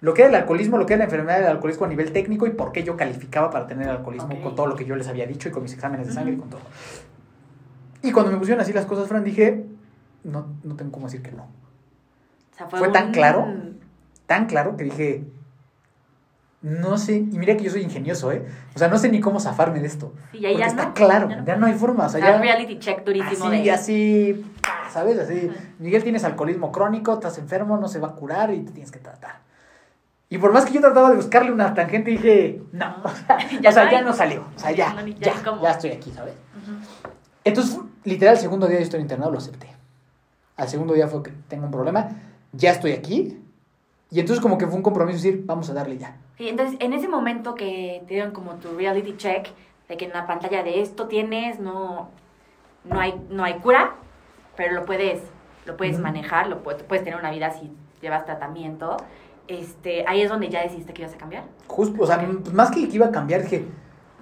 lo 0.00 0.12
que 0.12 0.22
era 0.22 0.28
el 0.28 0.34
alcoholismo, 0.36 0.76
lo 0.78 0.86
que 0.86 0.94
era 0.94 0.98
la 0.98 1.04
enfermedad 1.04 1.38
del 1.38 1.48
alcoholismo 1.48 1.86
a 1.86 1.88
nivel 1.88 2.12
técnico 2.12 2.46
y 2.46 2.50
por 2.50 2.72
qué 2.72 2.82
yo 2.82 2.96
calificaba 2.96 3.50
para 3.50 3.66
tener 3.66 3.88
alcoholismo 3.88 4.40
con 4.42 4.54
todo 4.54 4.66
lo 4.66 4.76
que 4.76 4.84
yo 4.84 4.94
les 4.94 5.08
había 5.08 5.26
dicho 5.26 5.48
y 5.48 5.52
con 5.52 5.62
mis 5.62 5.72
exámenes 5.72 6.06
de 6.06 6.12
sangre 6.12 6.34
y 6.34 6.36
con 6.36 6.50
todo. 6.50 6.60
Y 8.02 8.12
cuando 8.12 8.30
me 8.30 8.38
pusieron 8.38 8.60
así 8.60 8.72
las 8.72 8.84
cosas, 8.84 9.08
Fran, 9.08 9.24
dije, 9.24 9.64
no, 10.22 10.46
no 10.64 10.76
tengo 10.76 10.92
cómo 10.92 11.06
decir 11.06 11.22
que 11.22 11.32
no. 11.32 11.44
O 11.44 12.56
sea, 12.56 12.66
fue, 12.68 12.88
tan 12.90 13.10
claro, 13.10 13.46
tan 14.26 14.46
claro 14.46 14.76
que 14.76 14.84
dije, 14.84 15.24
no 16.62 16.98
sé, 16.98 17.16
y 17.16 17.38
mira 17.38 17.56
que 17.56 17.64
yo 17.64 17.70
soy 17.70 17.82
ingenioso, 17.82 18.32
¿eh? 18.32 18.46
O 18.74 18.78
sea, 18.78 18.88
no 18.88 18.98
sé 18.98 19.08
ni 19.10 19.20
cómo 19.20 19.40
zafarme 19.40 19.80
de 19.80 19.86
esto. 19.86 20.12
Sí, 20.32 20.40
ya, 20.40 20.52
ya 20.52 20.66
está 20.66 20.92
claro, 20.92 21.28
ya 21.44 21.56
no, 21.56 21.66
hay 21.66 21.74
forma. 21.74 22.06
O 22.06 22.08
sea, 22.08 22.20
ya, 22.20 22.38
reality 22.38 22.78
check 22.78 23.04
durísimo. 23.04 23.46
Así, 23.46 23.70
así, 23.70 24.46
¿sabes? 24.90 25.18
Así, 25.18 25.50
Miguel, 25.78 26.02
tienes 26.02 26.24
alcoholismo 26.24 26.72
crónico, 26.72 27.14
estás 27.14 27.38
enfermo, 27.38 27.76
no 27.78 27.88
se 27.88 27.98
va 27.98 28.08
a 28.08 28.12
curar 28.12 28.52
y 28.52 28.60
te 28.60 28.72
tienes 28.72 28.90
que 28.90 28.98
tratar. 28.98 29.45
Y 30.28 30.38
por 30.38 30.52
más 30.52 30.64
que 30.64 30.72
yo 30.72 30.80
trataba 30.80 31.10
de 31.10 31.16
buscarle 31.16 31.52
una 31.52 31.72
tangente, 31.72 32.10
dije, 32.10 32.60
no, 32.72 32.96
o 33.04 33.08
sea, 33.08 33.38
ya, 33.60 34.02
no, 34.02 34.12
salió. 34.12 34.44
O 34.54 34.58
sea, 34.58 34.72
ya, 34.72 34.94
ya, 35.20 35.34
ya, 35.62 35.70
estoy 35.70 35.90
aquí, 35.90 36.10
¿sabes? 36.10 36.34
Entonces, 37.44 37.78
literal, 38.02 38.34
el 38.34 38.40
segundo 38.40 38.66
día 38.66 38.78
de 38.78 38.82
estoy 38.82 39.00
internado 39.00 39.30
lo 39.30 39.38
acepté. 39.38 39.68
Al 40.56 40.68
segundo 40.68 40.94
día 40.94 41.06
fue 41.06 41.22
que 41.22 41.32
tengo 41.48 41.66
un 41.66 41.70
problema, 41.70 42.08
ya 42.52 42.72
estoy 42.72 42.92
aquí. 42.92 43.40
Y 44.10 44.20
entonces 44.20 44.42
como 44.42 44.58
que 44.58 44.66
fue 44.66 44.76
un 44.76 44.82
compromiso 44.82 45.16
decir, 45.16 45.42
vamos 45.44 45.70
a 45.70 45.74
darle 45.74 45.98
ya. 45.98 46.16
Y 46.38 46.48
entonces, 46.48 46.76
en 46.80 46.92
ese 46.92 47.08
momento 47.08 47.54
que 47.54 48.02
te 48.06 48.14
dieron 48.14 48.32
como 48.32 48.54
tu 48.54 48.76
reality 48.76 49.16
check, 49.16 49.48
de 49.88 49.96
que 49.96 50.06
en 50.06 50.12
la 50.12 50.26
pantalla 50.26 50.64
de 50.64 50.80
esto 50.80 51.06
tienes, 51.06 51.60
no, 51.60 52.08
no, 52.84 52.98
hay, 52.98 53.14
no 53.30 53.44
hay 53.44 53.54
cura, 53.54 53.94
pero 54.56 54.74
lo 54.74 54.84
puedes, 54.84 55.22
lo 55.66 55.76
puedes 55.76 55.98
manejar, 56.00 56.48
lo 56.48 56.62
puedes, 56.62 56.82
puedes 56.82 57.04
tener 57.04 57.18
una 57.18 57.30
vida 57.30 57.52
si 57.52 57.72
llevas 58.00 58.24
tratamiento 58.24 58.96
este, 59.48 60.04
ahí 60.06 60.22
es 60.22 60.28
donde 60.28 60.48
ya 60.48 60.62
decidiste 60.62 60.92
que 60.92 61.02
ibas 61.02 61.14
a 61.14 61.18
cambiar. 61.18 61.44
Justo, 61.66 62.02
o 62.02 62.06
sea, 62.06 62.24
pues, 62.24 62.52
más 62.52 62.70
que 62.70 62.88
que 62.88 62.96
iba 62.96 63.06
a 63.06 63.10
cambiar, 63.10 63.42
dije, 63.42 63.64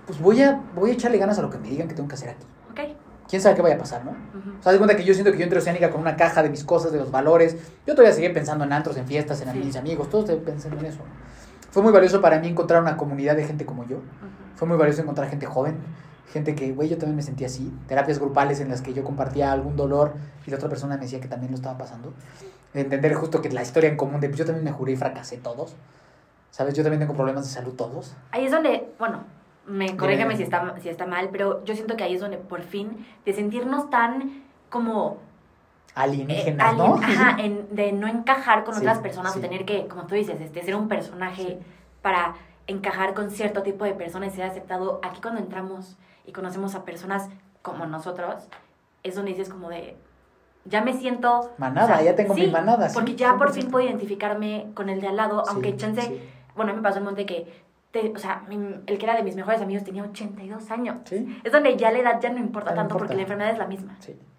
pues 0.06 0.20
voy 0.20 0.42
a, 0.42 0.60
voy 0.74 0.90
a 0.90 0.92
echarle 0.94 1.18
ganas 1.18 1.38
a 1.38 1.42
lo 1.42 1.50
que 1.50 1.58
me 1.58 1.68
digan 1.68 1.88
que 1.88 1.94
tengo 1.94 2.08
que 2.08 2.14
hacer 2.14 2.30
aquí. 2.30 2.46
Ok. 2.70 2.96
¿Quién 3.28 3.40
sabe 3.40 3.54
qué 3.54 3.62
vaya 3.62 3.76
a 3.76 3.78
pasar, 3.78 4.04
no? 4.04 4.10
O 4.10 4.62
sea, 4.62 4.72
de 4.72 4.78
cuenta 4.78 4.96
que 4.96 5.04
yo 5.04 5.14
siento 5.14 5.32
que 5.32 5.38
yo 5.38 5.44
entré 5.44 5.58
a 5.58 5.62
Oceánica 5.62 5.90
con 5.90 6.00
una 6.00 6.14
caja 6.16 6.42
de 6.42 6.50
mis 6.50 6.62
cosas, 6.62 6.92
de 6.92 6.98
los 6.98 7.10
valores. 7.10 7.56
Yo 7.86 7.94
todavía 7.94 8.12
seguía 8.12 8.32
pensando 8.34 8.64
en 8.64 8.72
antros, 8.72 8.96
en 8.96 9.06
fiestas, 9.06 9.40
en 9.40 9.58
mis 9.58 9.76
amigos, 9.76 10.10
todos 10.10 10.30
pensando 10.40 10.78
en 10.80 10.86
eso. 10.86 11.00
Fue 11.70 11.82
muy 11.82 11.92
valioso 11.92 12.20
para 12.20 12.38
mí 12.38 12.48
encontrar 12.48 12.82
una 12.82 12.96
comunidad 12.96 13.34
de 13.34 13.44
gente 13.44 13.64
como 13.64 13.84
yo. 13.86 13.98
Fue 14.56 14.68
muy 14.68 14.76
valioso 14.76 15.02
encontrar 15.02 15.28
gente 15.28 15.46
joven, 15.46 15.76
gente 16.32 16.54
que, 16.54 16.72
güey, 16.72 16.88
yo 16.88 16.98
también 16.98 17.16
me 17.16 17.22
sentía 17.22 17.46
así. 17.46 17.72
Terapias 17.86 18.18
grupales 18.18 18.60
en 18.60 18.68
las 18.68 18.82
que 18.82 18.92
yo 18.92 19.04
compartía 19.04 19.52
algún 19.52 19.76
dolor 19.76 20.14
y 20.46 20.50
la 20.50 20.56
otra 20.56 20.68
persona 20.68 20.96
me 20.96 21.02
decía 21.02 21.20
que 21.20 21.28
también 21.28 21.52
lo 21.52 21.56
estaba 21.56 21.78
pasando 21.78 22.12
entender 22.80 23.14
justo 23.14 23.40
que 23.40 23.50
la 23.50 23.62
historia 23.62 23.88
en 23.88 23.96
común 23.96 24.20
de 24.20 24.28
pues 24.28 24.38
yo 24.38 24.44
también 24.44 24.64
me 24.64 24.72
juré 24.72 24.92
y 24.92 24.96
fracasé 24.96 25.38
todos. 25.38 25.76
¿Sabes? 26.50 26.74
Yo 26.74 26.82
también 26.82 27.00
tengo 27.00 27.14
problemas 27.14 27.44
de 27.44 27.50
salud 27.50 27.74
todos. 27.74 28.14
Ahí 28.30 28.44
es 28.44 28.52
donde, 28.52 28.92
bueno, 28.98 29.24
me 29.66 29.96
corrígeme 29.96 30.36
si 30.36 30.44
está, 30.44 30.74
si 30.80 30.88
está 30.88 31.04
mal, 31.04 31.30
pero 31.32 31.64
yo 31.64 31.74
siento 31.74 31.96
que 31.96 32.04
ahí 32.04 32.14
es 32.14 32.20
donde 32.20 32.36
por 32.36 32.62
fin, 32.62 33.04
de 33.24 33.32
sentirnos 33.32 33.90
tan 33.90 34.44
como 34.70 35.18
alienígenas, 35.96 36.72
eh, 36.72 36.76
¿no? 36.76 36.94
Ajá, 36.94 37.36
de 37.70 37.92
no 37.92 38.06
encajar 38.06 38.64
con 38.64 38.76
otras 38.76 38.98
personas 38.98 39.36
o 39.36 39.40
tener 39.40 39.64
que, 39.64 39.88
como 39.88 40.06
tú 40.06 40.14
dices, 40.14 40.40
este, 40.40 40.62
ser 40.62 40.76
un 40.76 40.86
personaje 40.86 41.58
para 42.02 42.34
encajar 42.68 43.14
con 43.14 43.30
cierto 43.30 43.62
tipo 43.62 43.84
de 43.84 43.94
personas 43.94 44.32
y 44.32 44.36
ser 44.36 44.44
aceptado. 44.44 45.00
Aquí 45.02 45.20
cuando 45.20 45.40
entramos 45.40 45.96
y 46.26 46.32
conocemos 46.32 46.74
a 46.74 46.84
personas 46.84 47.28
como 47.62 47.86
nosotros, 47.86 48.48
es 49.02 49.14
donde 49.14 49.32
dices 49.32 49.48
como 49.48 49.68
de, 49.68 49.96
ya 50.64 50.82
me 50.82 50.94
siento... 50.94 51.52
Manada, 51.58 52.02
ya 52.02 52.14
tengo 52.14 52.34
mi 52.34 52.46
manada. 52.48 52.90
Porque 52.92 53.14
ya 53.14 53.36
por 53.36 53.52
fin 53.52 53.70
puedo 53.70 53.86
identificarme 53.86 54.70
con 54.74 54.88
el 54.88 55.00
de 55.00 55.08
al 55.08 55.16
lado, 55.16 55.42
aunque 55.48 55.76
chance, 55.76 56.20
bueno, 56.56 56.74
me 56.74 56.82
pasó 56.82 56.98
un 56.98 57.04
monte 57.04 57.26
que, 57.26 57.64
o 58.14 58.18
sea, 58.18 58.44
el 58.50 58.98
que 58.98 59.04
era 59.04 59.16
de 59.16 59.22
mis 59.22 59.36
mejores 59.36 59.60
amigos 59.60 59.84
tenía 59.84 60.02
82 60.02 60.70
años. 60.70 60.98
Es 61.10 61.52
donde 61.52 61.76
ya 61.76 61.90
la 61.90 61.98
edad 61.98 62.20
ya 62.20 62.30
no 62.30 62.38
importa 62.38 62.74
tanto 62.74 62.96
porque 62.96 63.14
la 63.14 63.22
enfermedad 63.22 63.52
es 63.52 63.58
la 63.58 63.66
misma. 63.66 63.96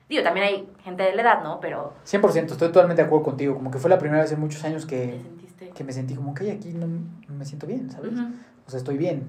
Digo, 0.08 0.22
también 0.22 0.46
hay 0.46 0.70
gente 0.84 1.04
de 1.04 1.16
la 1.16 1.22
edad, 1.24 1.44
¿no? 1.44 1.60
Pero... 1.60 1.94
100%, 2.06 2.52
estoy 2.52 2.68
totalmente 2.68 3.02
de 3.02 3.08
acuerdo 3.08 3.26
contigo. 3.26 3.56
Como 3.56 3.72
que 3.72 3.80
fue 3.80 3.90
la 3.90 3.98
primera 3.98 4.22
vez 4.22 4.32
en 4.32 4.40
muchos 4.40 4.64
años 4.64 4.86
que, 4.86 5.20
que 5.74 5.84
me 5.84 5.92
sentí 5.92 6.14
como 6.14 6.34
que 6.34 6.52
aquí 6.52 6.74
no, 6.74 6.88
me 7.34 7.46
siento 7.46 7.66
bien, 7.66 7.90
¿sabes? 7.90 8.14
O 8.68 8.70
sea, 8.70 8.78
estoy 8.78 8.98
bien. 8.98 9.24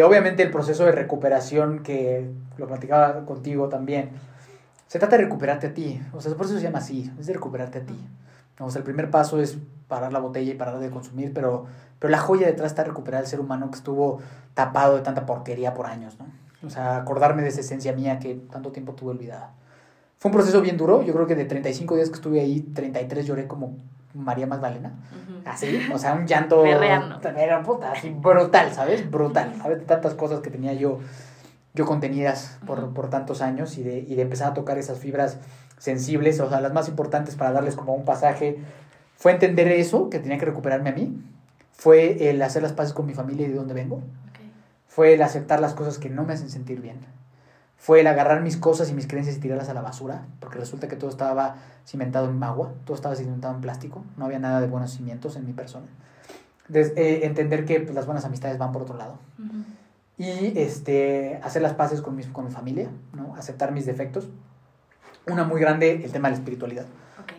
Obviamente 0.00 0.42
el 0.42 0.50
proceso 0.50 0.86
de 0.86 0.92
recuperación 0.92 1.82
que 1.82 2.30
lo 2.56 2.66
platicaba 2.66 3.26
contigo 3.26 3.68
también, 3.68 4.10
se 4.86 4.98
trata 4.98 5.16
de 5.16 5.24
recuperarte 5.24 5.66
a 5.66 5.74
ti. 5.74 6.00
O 6.12 6.20
sea, 6.20 6.34
por 6.34 6.46
eso 6.46 6.56
se 6.56 6.62
llama 6.62 6.78
así, 6.78 7.12
es 7.18 7.26
de 7.26 7.34
recuperarte 7.34 7.78
a 7.78 7.82
ti. 7.82 7.98
O 8.58 8.70
sea, 8.70 8.78
el 8.78 8.84
primer 8.84 9.10
paso 9.10 9.40
es 9.40 9.58
parar 9.88 10.12
la 10.12 10.18
botella 10.18 10.52
y 10.52 10.54
parar 10.54 10.78
de 10.78 10.90
consumir, 10.90 11.32
pero, 11.34 11.66
pero 11.98 12.10
la 12.10 12.18
joya 12.18 12.46
detrás 12.46 12.72
está 12.72 12.84
recuperar 12.84 13.20
al 13.20 13.26
ser 13.26 13.40
humano 13.40 13.70
que 13.70 13.76
estuvo 13.76 14.20
tapado 14.54 14.96
de 14.96 15.02
tanta 15.02 15.26
porquería 15.26 15.74
por 15.74 15.86
años, 15.86 16.16
¿no? 16.18 16.26
O 16.66 16.70
sea, 16.70 16.96
acordarme 16.96 17.42
de 17.42 17.48
esa 17.48 17.60
esencia 17.60 17.92
mía 17.92 18.18
que 18.18 18.34
tanto 18.34 18.70
tiempo 18.70 18.94
tuve 18.94 19.10
olvidada. 19.10 19.52
Fue 20.18 20.30
un 20.30 20.36
proceso 20.36 20.60
bien 20.60 20.76
duro. 20.76 21.02
Yo 21.02 21.12
creo 21.12 21.26
que 21.26 21.34
de 21.34 21.44
35 21.44 21.96
días 21.96 22.08
que 22.08 22.14
estuve 22.14 22.40
ahí, 22.40 22.60
33 22.60 23.26
lloré 23.26 23.48
como 23.48 23.76
María 24.14 24.46
Magdalena. 24.46 24.92
Así, 25.44 25.80
o 25.92 25.98
sea, 25.98 26.14
un 26.14 26.26
llanto. 26.26 26.64
Era 26.64 27.62
puta, 27.62 27.92
así 27.92 28.10
brutal, 28.10 28.72
¿sabes? 28.72 29.10
Brutal. 29.10 29.54
¿Sabes? 29.60 29.78
De 29.80 29.84
tantas 29.84 30.14
cosas 30.14 30.40
que 30.40 30.50
tenía 30.50 30.72
yo, 30.74 31.00
yo 31.74 31.86
contenidas 31.86 32.58
por, 32.66 32.92
por 32.92 33.10
tantos 33.10 33.42
años 33.42 33.78
y 33.78 33.82
de, 33.82 33.98
y 34.00 34.14
de 34.14 34.22
empezar 34.22 34.50
a 34.50 34.54
tocar 34.54 34.78
esas 34.78 34.98
fibras 34.98 35.38
sensibles, 35.78 36.38
o 36.40 36.48
sea, 36.48 36.60
las 36.60 36.72
más 36.72 36.88
importantes 36.88 37.34
para 37.34 37.52
darles 37.52 37.76
como 37.76 37.94
un 37.94 38.04
pasaje. 38.04 38.58
Fue 39.16 39.32
entender 39.32 39.68
eso, 39.68 40.10
que 40.10 40.18
tenía 40.18 40.38
que 40.38 40.46
recuperarme 40.46 40.90
a 40.90 40.92
mí. 40.92 41.16
Fue 41.72 42.30
el 42.30 42.42
hacer 42.42 42.62
las 42.62 42.72
paces 42.72 42.92
con 42.92 43.06
mi 43.06 43.14
familia 43.14 43.46
y 43.46 43.50
de 43.50 43.56
dónde 43.56 43.74
vengo. 43.74 44.02
Fue 44.86 45.14
el 45.14 45.22
aceptar 45.22 45.60
las 45.60 45.74
cosas 45.74 45.98
que 45.98 46.10
no 46.10 46.24
me 46.24 46.34
hacen 46.34 46.50
sentir 46.50 46.80
bien 46.80 47.00
fue 47.82 47.98
el 47.98 48.06
agarrar 48.06 48.42
mis 48.42 48.56
cosas 48.56 48.88
y 48.90 48.94
mis 48.94 49.08
creencias 49.08 49.38
y 49.38 49.40
tirarlas 49.40 49.68
a 49.68 49.74
la 49.74 49.80
basura, 49.80 50.24
porque 50.38 50.56
resulta 50.56 50.86
que 50.86 50.94
todo 50.94 51.10
estaba 51.10 51.56
cimentado 51.84 52.30
en 52.30 52.40
agua, 52.40 52.72
todo 52.84 52.94
estaba 52.94 53.16
cimentado 53.16 53.52
en 53.56 53.60
plástico, 53.60 54.04
no 54.16 54.26
había 54.26 54.38
nada 54.38 54.60
de 54.60 54.68
buenos 54.68 54.92
cimientos 54.92 55.34
en 55.34 55.44
mi 55.44 55.52
persona. 55.52 55.86
Eh, 56.72 57.22
entender 57.24 57.64
que 57.64 57.80
pues, 57.80 57.92
las 57.92 58.06
buenas 58.06 58.24
amistades 58.24 58.56
van 58.56 58.70
por 58.70 58.82
otro 58.82 58.96
lado. 58.96 59.18
Y 60.16 60.56
este, 60.60 61.40
hacer 61.42 61.60
las 61.60 61.74
paces 61.74 62.02
con 62.02 62.14
mi, 62.14 62.22
con 62.22 62.44
mi 62.44 62.52
familia, 62.52 62.88
¿no? 63.14 63.34
aceptar 63.34 63.72
mis 63.72 63.84
defectos. 63.84 64.28
Una 65.26 65.42
muy 65.42 65.60
grande, 65.60 66.04
el 66.04 66.12
tema 66.12 66.28
de 66.28 66.34
la 66.34 66.38
espiritualidad. 66.38 66.86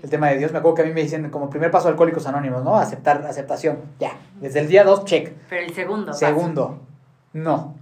El 0.02 0.10
tema 0.10 0.28
de 0.28 0.40
Dios. 0.40 0.52
Me 0.52 0.58
acuerdo 0.58 0.76
que 0.76 0.82
a 0.82 0.86
mí 0.86 0.92
me 0.92 1.04
dicen 1.04 1.30
como 1.30 1.50
primer 1.50 1.72
paso 1.72 1.88
Alcohólicos 1.88 2.28
Anónimos, 2.28 2.66
¿no? 2.66 2.76
Aceptar, 2.76 3.26
aceptación. 3.26 3.78
Ya. 3.98 4.18
Desde 4.42 4.60
el 4.60 4.68
día 4.68 4.84
dos, 4.84 5.06
check. 5.06 5.32
Pero 5.50 5.66
el 5.66 5.74
segundo. 5.74 6.14
Segundo. 6.14 6.82
No. 7.32 7.82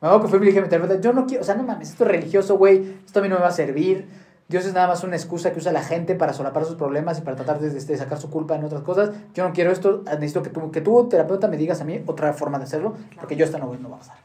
Me 0.00 0.08
acuerdo 0.08 0.26
que 0.26 0.38
fui 0.38 0.48
y 0.48 0.52
dije, 0.52 1.00
yo 1.00 1.12
no 1.12 1.26
quiero, 1.26 1.42
o 1.42 1.44
sea, 1.44 1.56
no 1.56 1.64
mames, 1.64 1.90
esto 1.90 2.04
es 2.04 2.10
religioso, 2.10 2.56
güey, 2.56 2.98
esto 3.04 3.18
a 3.18 3.22
mí 3.22 3.28
no 3.28 3.34
me 3.36 3.42
va 3.42 3.48
a 3.48 3.52
servir. 3.52 4.08
Dios 4.48 4.64
es 4.64 4.72
nada 4.72 4.86
más 4.86 5.04
una 5.04 5.16
excusa 5.16 5.52
que 5.52 5.58
usa 5.58 5.72
la 5.72 5.82
gente 5.82 6.14
para 6.14 6.32
solapar 6.32 6.64
sus 6.64 6.76
problemas 6.76 7.18
y 7.18 7.22
para 7.22 7.36
tratar 7.36 7.58
de, 7.58 7.68
de, 7.68 7.96
sacar 7.96 8.18
su 8.18 8.30
culpa 8.30 8.54
en 8.54 8.64
otras 8.64 8.82
cosas. 8.82 9.10
Yo 9.34 9.46
no 9.46 9.52
quiero 9.52 9.70
esto, 9.72 10.04
necesito 10.06 10.42
que 10.42 10.50
tú, 10.50 10.70
que 10.70 10.80
tú, 10.80 11.08
terapeuta, 11.08 11.48
me 11.48 11.58
digas 11.58 11.80
a 11.82 11.84
mí 11.84 12.02
otra 12.06 12.32
forma 12.32 12.58
de 12.58 12.64
hacerlo, 12.64 12.96
porque 13.16 13.36
yo 13.36 13.44
esta 13.44 13.58
no, 13.58 13.74
no 13.74 13.90
va 13.90 13.96
a 13.96 13.98
pasar. 13.98 14.16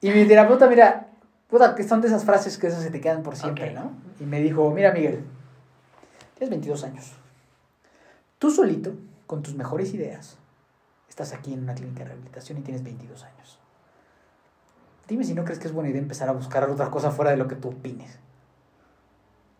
Y 0.00 0.10
mi 0.10 0.26
terapeuta, 0.26 0.68
mira, 0.68 1.08
puta, 1.48 1.74
que 1.74 1.82
son 1.82 2.00
de 2.00 2.08
esas 2.08 2.24
frases 2.24 2.56
que 2.56 2.68
esas 2.68 2.82
se 2.82 2.90
te 2.90 3.00
quedan 3.00 3.22
por 3.22 3.36
siempre, 3.36 3.72
¿no? 3.72 3.90
Y 4.20 4.24
me 4.24 4.40
dijo, 4.40 4.70
mira, 4.70 4.92
Miguel, 4.92 5.24
tienes 6.34 6.50
22 6.50 6.84
años. 6.84 7.12
Tú 8.38 8.50
solito, 8.50 8.92
con 9.26 9.42
tus 9.42 9.54
mejores 9.54 9.92
ideas, 9.92 10.38
estás 11.08 11.32
aquí 11.32 11.52
en 11.52 11.64
una 11.64 11.74
clínica 11.74 12.00
de 12.00 12.10
rehabilitación 12.10 12.58
y 12.58 12.62
tienes 12.62 12.82
22 12.82 13.24
años. 13.24 13.55
Dime 15.08 15.24
si 15.24 15.34
no 15.34 15.44
crees 15.44 15.58
que 15.58 15.68
es 15.68 15.72
buena 15.72 15.90
idea 15.90 16.00
empezar 16.00 16.28
a 16.28 16.32
buscar 16.32 16.68
otra 16.68 16.90
cosa 16.90 17.10
fuera 17.10 17.30
de 17.30 17.36
lo 17.36 17.46
que 17.46 17.54
tú 17.54 17.68
opines. 17.68 18.18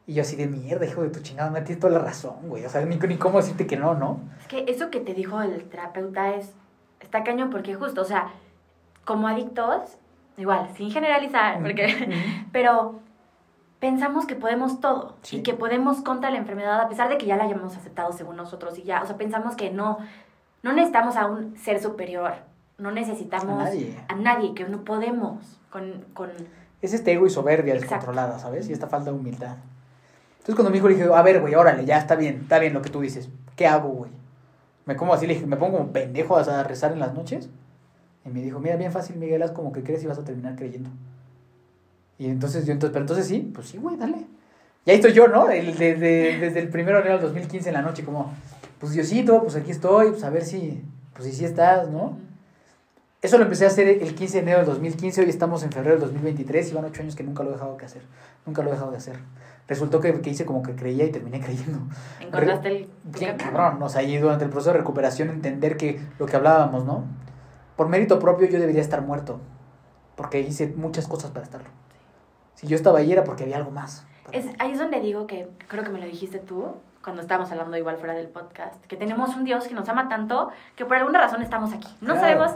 Y 0.07 0.15
yo 0.15 0.23
así 0.23 0.37
de 0.37 0.47
mierda, 0.47 0.87
hijo 0.87 1.03
de 1.03 1.11
tu 1.11 1.21
chingada, 1.21 1.51
me 1.51 1.61
tienes 1.63 1.81
toda 1.81 1.93
la 1.93 1.99
razón, 2.01 2.37
güey. 2.45 2.65
O 2.65 2.69
sea, 2.69 2.85
ni, 2.85 2.97
ni 2.97 3.17
cómo 3.17 3.39
decirte 3.39 3.67
que 3.67 3.77
no, 3.77 3.95
¿no? 3.95 4.21
Es 4.41 4.47
que 4.47 4.65
eso 4.69 4.91
que 4.91 5.01
te 5.01 5.15
dijo 5.15 5.41
el 5.43 5.65
terapeuta 5.69 6.35
es, 6.35 6.53
está 7.01 7.25
cañón 7.25 7.51
porque 7.51 7.75
justo, 7.75 8.03
o 8.03 8.05
sea, 8.05 8.29
como 9.05 9.29
adictos, 9.29 9.99
igual, 10.37 10.69
sin 10.77 10.91
generalizar, 10.91 11.61
porque, 11.61 12.09
pero 12.53 13.01
pensamos 13.81 14.27
que 14.27 14.37
podemos 14.37 14.81
todo 14.81 15.17
y 15.31 15.43
que 15.43 15.55
podemos 15.55 16.03
contra 16.03 16.31
la 16.31 16.39
enfermedad 16.39 16.81
a 16.81 16.89
pesar 16.89 17.09
de 17.09 17.19
que 17.19 17.27
ya 17.27 17.37
la 17.37 17.45
hayamos 17.45 17.77
aceptado 17.77 18.13
según 18.13 18.37
nosotros 18.37 18.79
y 18.79 18.83
ya, 18.83 19.03
o 19.03 19.07
sea, 19.07 19.17
pensamos 19.17 19.55
que 19.55 19.71
no, 19.71 19.99
no 20.63 20.73
necesitamos 20.73 21.17
a 21.17 21.27
un 21.27 21.57
ser 21.57 21.81
superior 21.81 22.35
no 22.79 22.91
necesitamos 22.91 23.69
a 24.09 24.15
nadie, 24.15 24.55
que 24.55 24.65
no 24.65 24.85
podemos 24.85 25.59
con, 25.71 26.05
con... 26.13 26.31
Es 26.83 26.93
este 26.93 27.13
ego 27.13 27.27
y 27.27 27.31
soberbia 27.31 27.75
descontrolada, 27.75 28.39
¿sabes? 28.39 28.69
Y 28.69 28.73
esta 28.73 28.87
falta 28.87 29.11
de 29.11 29.17
humildad. 29.17 29.57
Entonces 30.39 30.55
cuando 30.55 30.71
mi 30.71 30.79
hijo 30.79 30.89
le 30.89 30.95
dije, 30.95 31.09
a 31.13 31.23
ver, 31.23 31.41
güey, 31.41 31.55
órale, 31.55 31.85
ya 31.85 31.99
está 31.99 32.15
bien, 32.15 32.41
está 32.43 32.59
bien 32.59 32.73
lo 32.73 32.83
que 32.83 32.91
tú 32.91 33.01
dices. 33.01 33.29
¿Qué 33.57 33.67
hago, 33.67 33.89
güey? 33.89 34.11
Me 34.85 34.95
como 34.95 35.15
así, 35.15 35.27
le 35.27 35.35
dije, 35.35 35.47
me 35.47 35.57
pongo 35.57 35.79
como 35.79 35.93
pendejo 35.93 36.37
a 36.37 36.63
rezar 36.63 36.93
en 36.93 37.01
las 37.01 37.15
noches. 37.15 37.49
Y 38.25 38.29
me 38.29 38.43
dijo, 38.43 38.61
mira, 38.61 38.77
bien 38.77 38.93
fácil, 38.93 39.17
Miguel, 39.17 39.43
haz 39.43 39.51
como 39.51 39.73
que 39.73 39.83
crees 39.83 40.05
y 40.05 40.07
vas 40.07 40.19
a 40.19 40.25
terminar 40.25 40.55
creyendo. 40.55 40.91
Y 42.19 42.27
entonces 42.27 42.67
yo, 42.67 42.73
entonces, 42.73 42.93
pero 42.93 43.03
entonces 43.03 43.27
sí, 43.27 43.51
pues 43.55 43.69
sí, 43.69 43.79
güey, 43.79 43.97
dale. 43.97 44.27
Y 44.85 44.91
ahí 44.91 44.97
estoy 44.97 45.13
yo, 45.13 45.27
¿no? 45.29 45.51
El, 45.51 45.77
desde, 45.77 46.39
desde 46.39 46.61
el 46.61 46.69
primero 46.69 46.99
de 46.99 47.03
enero 47.03 47.19
del 47.19 47.27
2015 47.27 47.69
en 47.69 47.75
la 47.75 47.83
noche, 47.83 48.05
como, 48.05 48.33
pues 48.79 48.93
Diosito, 48.93 49.43
pues 49.43 49.57
aquí 49.57 49.73
estoy, 49.73 50.11
pues 50.11 50.23
a 50.23 50.31
ver 50.31 50.45
si, 50.45 50.83
pues 51.13 51.29
si 51.29 51.35
sí 51.35 51.45
estás, 51.45 51.89
¿no? 51.89 52.19
Eso 53.23 53.39
lo 53.39 53.45
empecé 53.45 53.65
a 53.65 53.69
hacer 53.69 53.89
el 53.89 54.15
15 54.15 54.35
de 54.35 54.43
enero 54.43 54.59
del 54.59 54.67
2015, 54.67 55.23
hoy 55.23 55.31
estamos 55.31 55.63
en 55.63 55.73
febrero 55.73 55.97
del 55.97 56.03
2023 56.03 56.71
y 56.71 56.75
van 56.75 56.85
ocho 56.85 57.01
años 57.01 57.17
que 57.17 57.23
nunca 57.23 57.43
lo 57.43 57.51
he 57.51 57.53
dejado 57.55 57.77
de 57.77 57.85
hacer. 57.85 58.03
Nunca 58.45 58.63
lo 58.63 58.69
he 58.69 58.73
dejado 58.73 58.91
de 58.91 58.99
hacer. 58.99 59.17
Resultó 59.67 60.01
que, 60.01 60.21
que 60.21 60.31
hice 60.31 60.45
como 60.45 60.63
que 60.63 60.77
creía 60.77 61.05
y 61.05 61.11
terminé 61.11 61.41
creyendo. 61.45 61.81
¿Encontraste 62.21 62.69
el...? 62.69 62.91
Bien 63.05 63.39
cabrón, 63.39 63.83
o 63.83 63.89
sea, 63.89 64.03
y 64.03 64.19
durante 64.19 64.45
el 64.45 64.51
proceso 64.51 64.73
de 64.73 64.79
recuperación 64.79 65.31
entender 65.31 65.79
que 65.79 65.99
lo 66.19 66.27
que 66.27 66.37
hablábamos, 66.37 66.85
¿no? 66.85 67.05
Por 67.75 67.89
mérito 67.89 68.19
propio 68.19 68.49
yo 68.49 68.61
debería 68.61 68.83
estar 68.83 69.01
muerto, 69.01 69.41
porque 70.15 70.41
hice 70.41 70.69
muchas 70.77 71.09
cosas 71.09 71.31
para 71.31 71.45
estarlo. 71.45 71.69
Si 72.55 72.67
yo 72.67 72.77
estaba 72.77 72.99
ahí 72.99 73.13
era 73.13 73.25
porque 73.25 73.45
había 73.45 73.57
algo 73.57 73.71
más. 73.71 74.07
Es, 74.33 74.47
ahí 74.59 74.73
es 74.73 74.79
donde 74.79 75.01
digo 75.01 75.27
que, 75.27 75.49
creo 75.69 75.85
que 75.85 75.91
me 75.91 75.99
lo 75.99 76.07
dijiste 76.07 76.39
tú, 76.39 76.67
cuando 77.07 77.23
estábamos 77.23 77.49
hablando 77.53 77.77
igual 77.77 77.99
fuera 77.99 78.15
del 78.15 78.27
podcast, 78.27 78.85
que 78.87 78.97
tenemos 78.97 79.37
un 79.37 79.45
Dios 79.45 79.69
que 79.69 79.75
nos 79.75 79.89
ama 79.89 80.09
tanto 80.09 80.51
que 80.75 80.85
por 80.85 80.97
alguna 80.97 81.21
razón 81.21 81.41
estamos 81.41 81.73
aquí. 81.73 81.87
No 82.01 82.17
sabemos, 82.17 82.51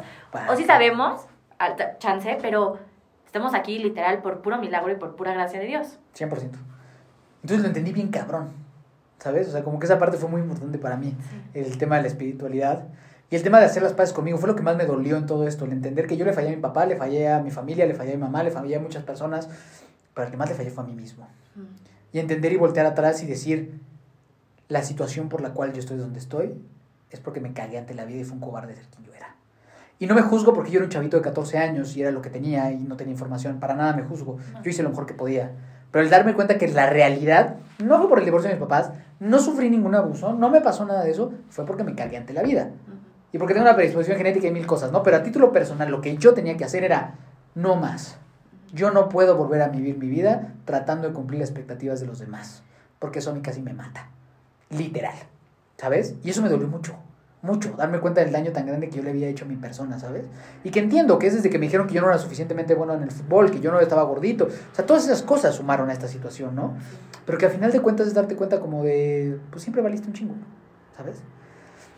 o 0.48 0.56
sí 0.56 0.64
sabemos, 0.64 1.20
chance, 2.00 2.36
pero 2.42 2.76
estamos 3.24 3.54
aquí 3.54 3.78
literal 3.78 4.22
por 4.22 4.40
puro 4.40 4.58
milagro 4.58 4.90
y 4.90 4.96
por 4.96 5.14
pura 5.14 5.34
gracia 5.34 5.60
de 5.60 5.66
Dios. 5.66 6.00
100%. 6.18 6.30
Entonces 7.42 7.60
lo 7.60 7.68
entendí 7.68 7.92
bien 7.92 8.08
cabrón, 8.08 8.48
¿sabes? 9.20 9.46
O 9.46 9.52
sea, 9.52 9.62
como 9.62 9.78
que 9.78 9.86
esa 9.86 10.00
parte 10.00 10.16
fue 10.16 10.28
muy 10.28 10.40
importante 10.40 10.78
para 10.78 10.96
mí, 10.96 11.14
el 11.54 11.78
tema 11.78 11.94
de 11.94 12.02
la 12.02 12.08
espiritualidad. 12.08 12.88
Y 13.30 13.36
el 13.36 13.44
tema 13.44 13.60
de 13.60 13.66
hacer 13.66 13.84
las 13.84 13.92
paces 13.92 14.12
conmigo 14.12 14.36
fue 14.38 14.48
lo 14.48 14.56
que 14.56 14.62
más 14.62 14.74
me 14.74 14.84
dolió 14.84 15.16
en 15.16 15.26
todo 15.26 15.46
esto, 15.46 15.64
el 15.64 15.70
entender 15.70 16.08
que 16.08 16.16
yo 16.16 16.24
le 16.24 16.32
fallé 16.32 16.48
a 16.48 16.56
mi 16.56 16.60
papá, 16.60 16.86
le 16.86 16.96
fallé 16.96 17.28
a 17.28 17.38
mi 17.38 17.52
familia, 17.52 17.86
le 17.86 17.94
fallé 17.94 18.14
a 18.14 18.16
mi 18.16 18.22
mamá, 18.22 18.42
le 18.42 18.50
fallé 18.50 18.74
a 18.74 18.80
muchas 18.80 19.04
personas, 19.04 19.48
pero 20.12 20.24
el 20.24 20.32
que 20.32 20.36
más 20.36 20.48
le 20.48 20.56
fallé 20.56 20.70
fue 20.70 20.82
a 20.82 20.88
mí 20.88 20.94
mismo. 20.94 21.28
Y 22.12 22.18
entender 22.18 22.52
y 22.52 22.56
voltear 22.56 22.86
atrás 22.86 23.22
y 23.22 23.26
decir, 23.26 23.80
la 24.70 24.84
situación 24.84 25.28
por 25.28 25.42
la 25.42 25.50
cual 25.50 25.72
yo 25.72 25.80
estoy 25.80 25.98
donde 25.98 26.20
estoy 26.20 26.54
es 27.10 27.18
porque 27.18 27.40
me 27.40 27.52
cagué 27.52 27.76
ante 27.76 27.92
la 27.92 28.04
vida 28.04 28.20
y 28.20 28.24
fue 28.24 28.34
un 28.34 28.40
cobarde 28.40 28.76
ser 28.76 28.84
quien 28.84 29.04
yo 29.04 29.12
era. 29.12 29.34
Y 29.98 30.06
no 30.06 30.14
me 30.14 30.22
juzgo 30.22 30.54
porque 30.54 30.70
yo 30.70 30.78
era 30.78 30.84
un 30.84 30.90
chavito 30.90 31.16
de 31.16 31.24
14 31.24 31.58
años 31.58 31.96
y 31.96 32.02
era 32.02 32.12
lo 32.12 32.22
que 32.22 32.30
tenía 32.30 32.70
y 32.70 32.78
no 32.78 32.96
tenía 32.96 33.12
información. 33.12 33.58
Para 33.58 33.74
nada 33.74 33.94
me 33.94 34.04
juzgo. 34.04 34.38
Yo 34.62 34.70
hice 34.70 34.84
lo 34.84 34.90
mejor 34.90 35.06
que 35.06 35.14
podía. 35.14 35.50
Pero 35.90 36.04
el 36.04 36.10
darme 36.10 36.34
cuenta 36.34 36.56
que 36.56 36.68
la 36.68 36.88
realidad 36.88 37.56
no 37.80 37.98
fue 37.98 38.08
por 38.08 38.20
el 38.20 38.24
divorcio 38.24 38.48
de 38.48 38.54
mis 38.54 38.62
papás, 38.62 38.92
no 39.18 39.40
sufrí 39.40 39.68
ningún 39.70 39.96
abuso, 39.96 40.32
no 40.34 40.50
me 40.50 40.60
pasó 40.60 40.84
nada 40.84 41.02
de 41.02 41.10
eso, 41.10 41.32
fue 41.48 41.66
porque 41.66 41.82
me 41.82 41.96
cagué 41.96 42.16
ante 42.16 42.32
la 42.32 42.42
vida. 42.42 42.70
Y 43.32 43.38
porque 43.38 43.54
tengo 43.54 43.66
una 43.66 43.74
predisposición 43.74 44.18
genética 44.18 44.46
y 44.46 44.52
mil 44.52 44.68
cosas, 44.68 44.92
¿no? 44.92 45.02
Pero 45.02 45.16
a 45.16 45.24
título 45.24 45.50
personal, 45.50 45.90
lo 45.90 46.00
que 46.00 46.16
yo 46.16 46.32
tenía 46.32 46.56
que 46.56 46.64
hacer 46.64 46.84
era 46.84 47.14
no 47.56 47.74
más. 47.74 48.18
Yo 48.72 48.92
no 48.92 49.08
puedo 49.08 49.36
volver 49.36 49.62
a 49.62 49.68
vivir 49.68 49.98
mi 49.98 50.08
vida 50.08 50.54
tratando 50.64 51.08
de 51.08 51.14
cumplir 51.14 51.40
las 51.40 51.48
expectativas 51.48 51.98
de 51.98 52.06
los 52.06 52.20
demás, 52.20 52.62
porque 53.00 53.18
eso 53.18 53.30
a 53.30 53.34
mí 53.34 53.40
casi 53.42 53.60
me 53.62 53.74
mata 53.74 54.10
literal, 54.70 55.14
¿sabes? 55.76 56.14
Y 56.24 56.30
eso 56.30 56.42
me 56.42 56.48
dolió 56.48 56.68
mucho. 56.68 56.94
mucho, 57.42 57.72
darme 57.76 58.00
cuenta 58.00 58.20
del 58.20 58.32
daño 58.32 58.52
tan 58.52 58.66
grande 58.66 58.88
que 58.88 58.96
yo 58.96 59.02
le 59.02 59.10
había 59.10 59.28
hecho 59.28 59.44
a 59.44 59.48
mi 59.48 59.56
persona, 59.56 59.98
¿sabes? 59.98 60.24
Y 60.62 60.70
que 60.70 60.80
entiendo 60.80 61.18
que 61.18 61.26
es 61.26 61.34
desde 61.34 61.50
que 61.50 61.58
me 61.58 61.66
dijeron 61.66 61.86
que 61.86 61.94
yo 61.94 62.00
no 62.00 62.08
era 62.08 62.18
suficientemente 62.18 62.74
bueno 62.74 62.94
en 62.94 63.02
el 63.02 63.10
fútbol, 63.10 63.50
que 63.50 63.60
yo 63.60 63.72
no 63.72 63.80
estaba 63.80 64.02
gordito, 64.02 64.44
o 64.44 64.74
sea, 64.74 64.86
todas 64.86 65.04
esas 65.04 65.22
cosas 65.22 65.54
sumaron 65.54 65.90
a 65.90 65.92
esta 65.92 66.06
situación, 66.06 66.54
¿no? 66.54 66.76
Pero 67.26 67.38
que 67.38 67.46
al 67.46 67.52
final 67.52 67.72
de 67.72 67.80
cuentas 67.80 68.06
es 68.06 68.14
darte 68.14 68.36
cuenta 68.36 68.60
como 68.60 68.84
de, 68.84 69.38
pues 69.50 69.62
siempre 69.62 69.82
valiste 69.82 70.06
un 70.06 70.12
chingo, 70.12 70.34
¿sabes? 70.96 71.16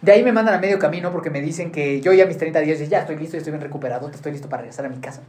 De 0.01 0.11
ahí 0.11 0.25
me 0.25 0.33
mandan 0.33 0.55
a 0.55 0.59
medio 0.59 0.79
camino 0.79 1.13
porque 1.13 1.31
me 1.31 1.41
dicen 1.41 1.71
que 1.71 2.01
yo 2.01 2.13
ya 2.13 2.27
mis 2.27 2.37
30 2.37 2.59
días 2.61 2.89
ya 2.89 3.01
estoy 3.01 3.17
listo, 3.17 3.37
estoy 3.37 3.53
bien 3.53 3.63
recuperado, 3.63 4.11
estoy 4.11 4.33
listo 4.33 4.49
para 4.49 4.63
regresar 4.63 4.85
a 4.85 4.89
mi 4.89 4.99
casa. 4.99 5.23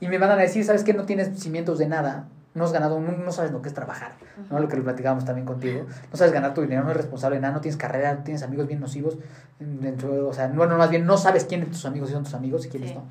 Y 0.00 0.08
me 0.08 0.18
mandan 0.18 0.38
a 0.38 0.42
decir, 0.42 0.64
¿sabes 0.64 0.82
qué? 0.82 0.92
No 0.92 1.04
tienes 1.04 1.38
cimientos 1.40 1.78
de 1.78 1.86
nada, 1.86 2.28
no 2.58 2.64
has 2.64 2.72
ganado, 2.72 3.00
no, 3.00 3.32
sabes 3.32 3.52
lo 3.52 3.62
que 3.62 3.68
es 3.68 3.74
trabajar, 3.74 4.12
¿no? 4.50 4.58
Lo 4.58 4.68
que 4.68 4.76
lo 4.76 4.84
platicábamos 4.84 5.24
también 5.24 5.46
contigo. 5.46 5.86
No 6.10 6.16
sabes 6.16 6.32
ganar 6.32 6.52
tu 6.52 6.60
dinero, 6.60 6.82
no 6.82 6.90
eres 6.90 7.02
responsable 7.02 7.36
de 7.36 7.42
nada, 7.42 7.54
no 7.54 7.60
tienes 7.60 7.78
carrera, 7.78 8.14
no 8.14 8.24
tienes 8.24 8.42
amigos 8.42 8.66
bien 8.66 8.80
nocivos. 8.80 9.16
Dentro, 9.58 10.28
o 10.28 10.32
sea, 10.34 10.48
no, 10.48 10.66
más 10.66 10.90
bien 10.90 11.06
no 11.06 11.16
sabes 11.16 11.44
quién 11.44 11.60
de 11.60 11.66
tus 11.68 11.86
amigos 11.86 12.10
son 12.10 12.24
tus 12.24 12.34
amigos 12.34 12.66
y 12.66 12.68
quiénes 12.68 12.94
no. 12.94 13.04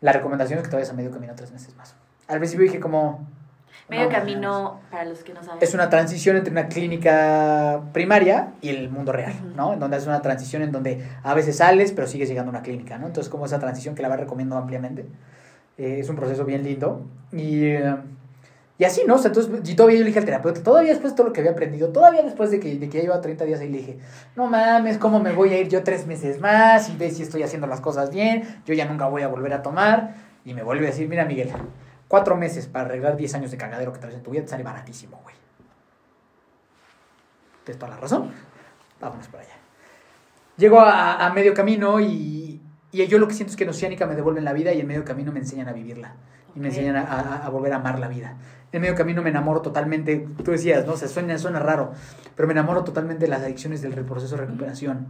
La 0.00 0.12
recomendación 0.12 0.58
es 0.58 0.64
que 0.64 0.70
te 0.70 0.76
vayas 0.76 0.90
a 0.90 0.92
medio 0.92 1.10
camino 1.10 1.32
tres 1.34 1.50
meses 1.50 1.74
más. 1.76 1.94
Al 2.28 2.38
principio 2.38 2.64
dije 2.64 2.78
como... 2.78 3.26
Medio 3.88 4.08
camino, 4.08 4.80
para 4.90 5.04
los 5.04 5.24
que 5.24 5.34
no 5.34 5.42
saben. 5.42 5.62
Es 5.62 5.74
una 5.74 5.90
transición 5.90 6.36
entre 6.36 6.52
una 6.52 6.68
clínica 6.68 7.82
primaria 7.92 8.52
y 8.60 8.70
el 8.70 8.88
mundo 8.88 9.12
real, 9.12 9.34
¿no? 9.56 9.74
En 9.74 9.80
donde 9.80 9.98
es 9.98 10.06
una 10.06 10.22
transición 10.22 10.62
en 10.62 10.72
donde 10.72 11.06
a 11.22 11.34
veces 11.34 11.56
sales, 11.56 11.92
pero 11.92 12.06
sigues 12.06 12.28
llegando 12.28 12.50
a 12.50 12.54
una 12.54 12.62
clínica, 12.62 12.96
¿no? 12.98 13.06
Entonces, 13.06 13.30
como 13.30 13.44
esa 13.44 13.58
transición 13.58 13.94
que 13.94 14.02
la 14.02 14.14
recomiendo 14.16 14.56
ampliamente. 14.56 15.06
Eh, 15.76 15.98
es 16.00 16.08
un 16.08 16.16
proceso 16.16 16.44
bien 16.44 16.62
lindo. 16.62 17.06
Y... 17.32 17.64
Eh, 17.64 17.96
y 18.76 18.84
así, 18.84 19.02
¿no? 19.06 19.14
O 19.14 19.18
sea, 19.18 19.28
entonces, 19.28 19.70
y 19.70 19.76
todavía 19.76 19.98
yo 19.98 20.02
le 20.02 20.08
dije 20.08 20.18
al 20.18 20.24
terapeuta, 20.24 20.60
todavía 20.62 20.90
después 20.90 21.12
de 21.12 21.16
todo 21.16 21.28
lo 21.28 21.32
que 21.32 21.40
había 21.40 21.52
aprendido, 21.52 21.90
todavía 21.90 22.22
después 22.22 22.50
de 22.50 22.58
que, 22.58 22.74
de 22.74 22.88
que 22.88 22.98
ya 22.98 23.04
iba 23.04 23.20
30 23.20 23.44
días 23.44 23.60
ahí, 23.60 23.68
le 23.68 23.78
dije, 23.78 23.98
no 24.34 24.46
mames, 24.48 24.98
¿cómo 24.98 25.20
me 25.20 25.32
voy 25.32 25.50
a 25.50 25.60
ir 25.60 25.68
yo 25.68 25.84
tres 25.84 26.06
meses 26.08 26.40
más? 26.40 26.88
Y 26.88 26.96
ve 26.96 27.10
si 27.12 27.22
estoy 27.22 27.44
haciendo 27.44 27.68
las 27.68 27.80
cosas 27.80 28.10
bien, 28.10 28.62
yo 28.66 28.74
ya 28.74 28.86
nunca 28.86 29.06
voy 29.06 29.22
a 29.22 29.28
volver 29.28 29.52
a 29.52 29.62
tomar. 29.62 30.16
Y 30.44 30.54
me 30.54 30.64
vuelve 30.64 30.86
a 30.86 30.90
decir, 30.90 31.08
mira, 31.08 31.24
Miguel, 31.24 31.52
cuatro 32.08 32.36
meses 32.36 32.66
para 32.66 32.86
arreglar 32.86 33.16
10 33.16 33.34
años 33.36 33.50
de 33.52 33.56
cagadero 33.56 33.92
que 33.92 34.00
traes 34.00 34.16
en 34.16 34.24
tu 34.24 34.32
vida 34.32 34.42
te 34.42 34.48
sale 34.48 34.64
baratísimo, 34.64 35.20
güey. 35.22 35.36
Tienes 37.64 37.78
toda 37.78 37.92
la 37.92 38.00
razón. 38.00 38.32
Vámonos 39.00 39.28
para 39.28 39.44
allá. 39.44 39.54
Llego 40.56 40.80
a, 40.80 41.24
a 41.24 41.32
medio 41.32 41.54
camino 41.54 42.00
y, 42.00 42.60
y 42.90 43.06
yo 43.06 43.18
lo 43.18 43.28
que 43.28 43.34
siento 43.34 43.52
es 43.52 43.56
que 43.56 43.64
en 43.64 43.70
Oceánica 43.70 44.06
me 44.06 44.16
devuelven 44.16 44.44
la 44.44 44.52
vida 44.52 44.72
y 44.72 44.80
en 44.80 44.86
medio 44.88 45.04
camino 45.04 45.30
me 45.30 45.38
enseñan 45.38 45.68
a 45.68 45.72
vivirla. 45.72 46.16
Y 46.54 46.60
me 46.60 46.68
enseñan 46.68 46.96
a, 46.96 47.02
a, 47.02 47.46
a 47.46 47.48
volver 47.50 47.72
a 47.72 47.76
amar 47.76 47.98
la 47.98 48.08
vida 48.08 48.36
en 48.74 48.80
medio 48.80 48.96
camino 48.96 49.22
me 49.22 49.30
enamoro 49.30 49.62
totalmente, 49.62 50.26
tú 50.42 50.50
decías, 50.50 50.84
¿no? 50.84 50.94
O 50.94 50.96
sea, 50.96 51.06
suena, 51.06 51.38
suena 51.38 51.60
raro, 51.60 51.92
pero 52.34 52.48
me 52.48 52.52
enamoro 52.54 52.82
totalmente 52.82 53.26
de 53.26 53.30
las 53.30 53.42
adicciones 53.42 53.82
del 53.82 53.92
proceso 54.04 54.34
de 54.34 54.46
recuperación. 54.46 55.06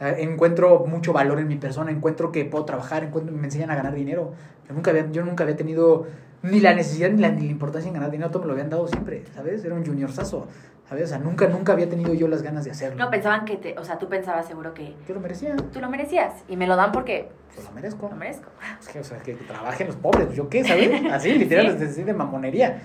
Eh, 0.00 0.16
encuentro 0.18 0.84
mucho 0.86 1.14
valor 1.14 1.38
en 1.38 1.48
mi 1.48 1.56
persona, 1.56 1.90
encuentro 1.90 2.30
que 2.30 2.44
puedo 2.44 2.66
trabajar, 2.66 3.04
encuentro, 3.04 3.34
me 3.34 3.46
enseñan 3.46 3.70
a 3.70 3.74
ganar 3.74 3.94
dinero. 3.94 4.34
Yo 4.68 4.74
nunca 4.74 4.90
había, 4.90 5.10
yo 5.10 5.24
nunca 5.24 5.44
había 5.44 5.56
tenido 5.56 6.06
ni 6.42 6.60
la 6.60 6.74
necesidad 6.74 7.10
ni 7.10 7.20
la, 7.20 7.30
ni 7.30 7.46
la 7.46 7.50
importancia 7.50 7.88
en 7.88 7.94
ganar 7.94 8.10
dinero, 8.10 8.30
todo 8.30 8.42
me 8.42 8.46
lo 8.46 8.52
habían 8.52 8.70
dado 8.70 8.86
siempre, 8.88 9.24
¿sabes? 9.34 9.64
Era 9.64 9.74
un 9.74 9.84
junior 9.84 10.12
sazo. 10.12 10.46
¿Sabes? 10.88 11.06
O 11.06 11.08
sea, 11.08 11.18
nunca, 11.18 11.48
nunca 11.48 11.72
había 11.72 11.88
tenido 11.88 12.14
yo 12.14 12.28
las 12.28 12.42
ganas 12.42 12.64
de 12.64 12.70
hacerlo. 12.70 13.04
No, 13.04 13.10
pensaban 13.10 13.44
que 13.44 13.56
te, 13.56 13.76
o 13.76 13.84
sea, 13.84 13.98
tú 13.98 14.08
pensabas 14.08 14.46
seguro 14.46 14.72
que... 14.72 14.94
Yo 15.08 15.14
lo 15.14 15.20
merecía. 15.20 15.56
Tú 15.56 15.80
lo 15.80 15.90
merecías. 15.90 16.44
Y 16.46 16.56
me 16.56 16.68
lo 16.68 16.76
dan 16.76 16.92
porque... 16.92 17.28
Pues 17.52 17.66
lo 17.66 17.72
merezco. 17.72 18.08
Lo 18.08 18.14
merezco. 18.14 18.50
Es 18.80 18.88
que, 18.88 19.00
o 19.00 19.04
sea, 19.04 19.18
que 19.18 19.34
trabajen 19.34 19.88
los 19.88 19.96
pobres, 19.96 20.32
yo 20.32 20.48
qué, 20.48 20.62
¿sabes? 20.62 20.90
Así, 21.10 21.32
literal, 21.32 21.76
¿Sí? 21.92 22.04
de 22.04 22.14
mamonería. 22.14 22.82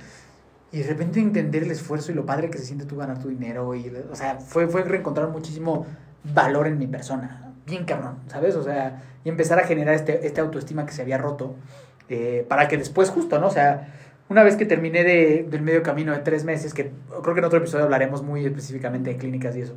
Y 0.72 0.80
de 0.80 0.88
repente 0.88 1.20
entender 1.20 1.62
el 1.62 1.70
esfuerzo 1.70 2.12
y 2.12 2.16
lo 2.16 2.26
padre 2.26 2.50
que 2.50 2.58
se 2.58 2.66
siente 2.66 2.86
tú 2.86 2.98
ganar 2.98 3.20
tu 3.20 3.28
dinero. 3.28 3.76
Y, 3.76 3.94
o 4.12 4.16
sea, 4.16 4.40
fue, 4.40 4.68
fue 4.68 4.84
reencontrar 4.84 5.28
muchísimo 5.28 5.86
valor 6.24 6.66
en 6.66 6.80
mi 6.80 6.88
persona. 6.88 7.54
Bien 7.68 7.86
cabrón, 7.86 8.18
¿sabes? 8.28 8.56
O 8.56 8.64
sea, 8.64 9.04
y 9.24 9.30
empezar 9.30 9.60
a 9.60 9.68
generar 9.68 9.94
este, 9.94 10.26
este 10.26 10.42
autoestima 10.42 10.88
que 10.88 10.94
se 10.94 11.04
había 11.04 11.20
roto. 11.20 11.56
Eh, 12.12 12.46
para 12.48 12.68
que 12.68 12.78
después, 12.78 13.10
justo, 13.10 13.40
¿no? 13.40 13.48
O 13.48 13.52
sea, 13.52 13.88
una 14.30 14.44
vez 14.44 14.56
que 14.56 14.66
terminé 14.66 15.04
de, 15.04 15.48
del 15.50 15.62
medio 15.62 15.82
camino 15.82 16.12
de 16.12 16.20
tres 16.20 16.44
meses, 16.44 16.74
que 16.74 16.92
creo 17.24 17.34
que 17.34 17.40
en 17.40 17.46
otro 17.46 17.60
episodio 17.60 17.86
hablaremos 17.86 18.22
muy 18.22 18.46
específicamente 18.46 19.12
de 19.12 19.18
clínicas 19.18 19.56
y 19.56 19.62
eso, 19.62 19.76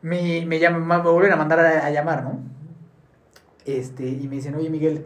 me, 0.00 0.46
me, 0.46 0.58
llaman, 0.58 0.86
me 0.86 1.10
vuelven 1.10 1.32
a 1.32 1.36
mandar 1.36 1.60
a, 1.60 1.86
a, 1.86 1.90
llamar, 1.90 2.22
¿no? 2.24 2.40
Este, 3.66 4.06
y 4.06 4.28
me 4.28 4.36
dicen, 4.36 4.54
oye 4.54 4.70
Miguel, 4.70 5.04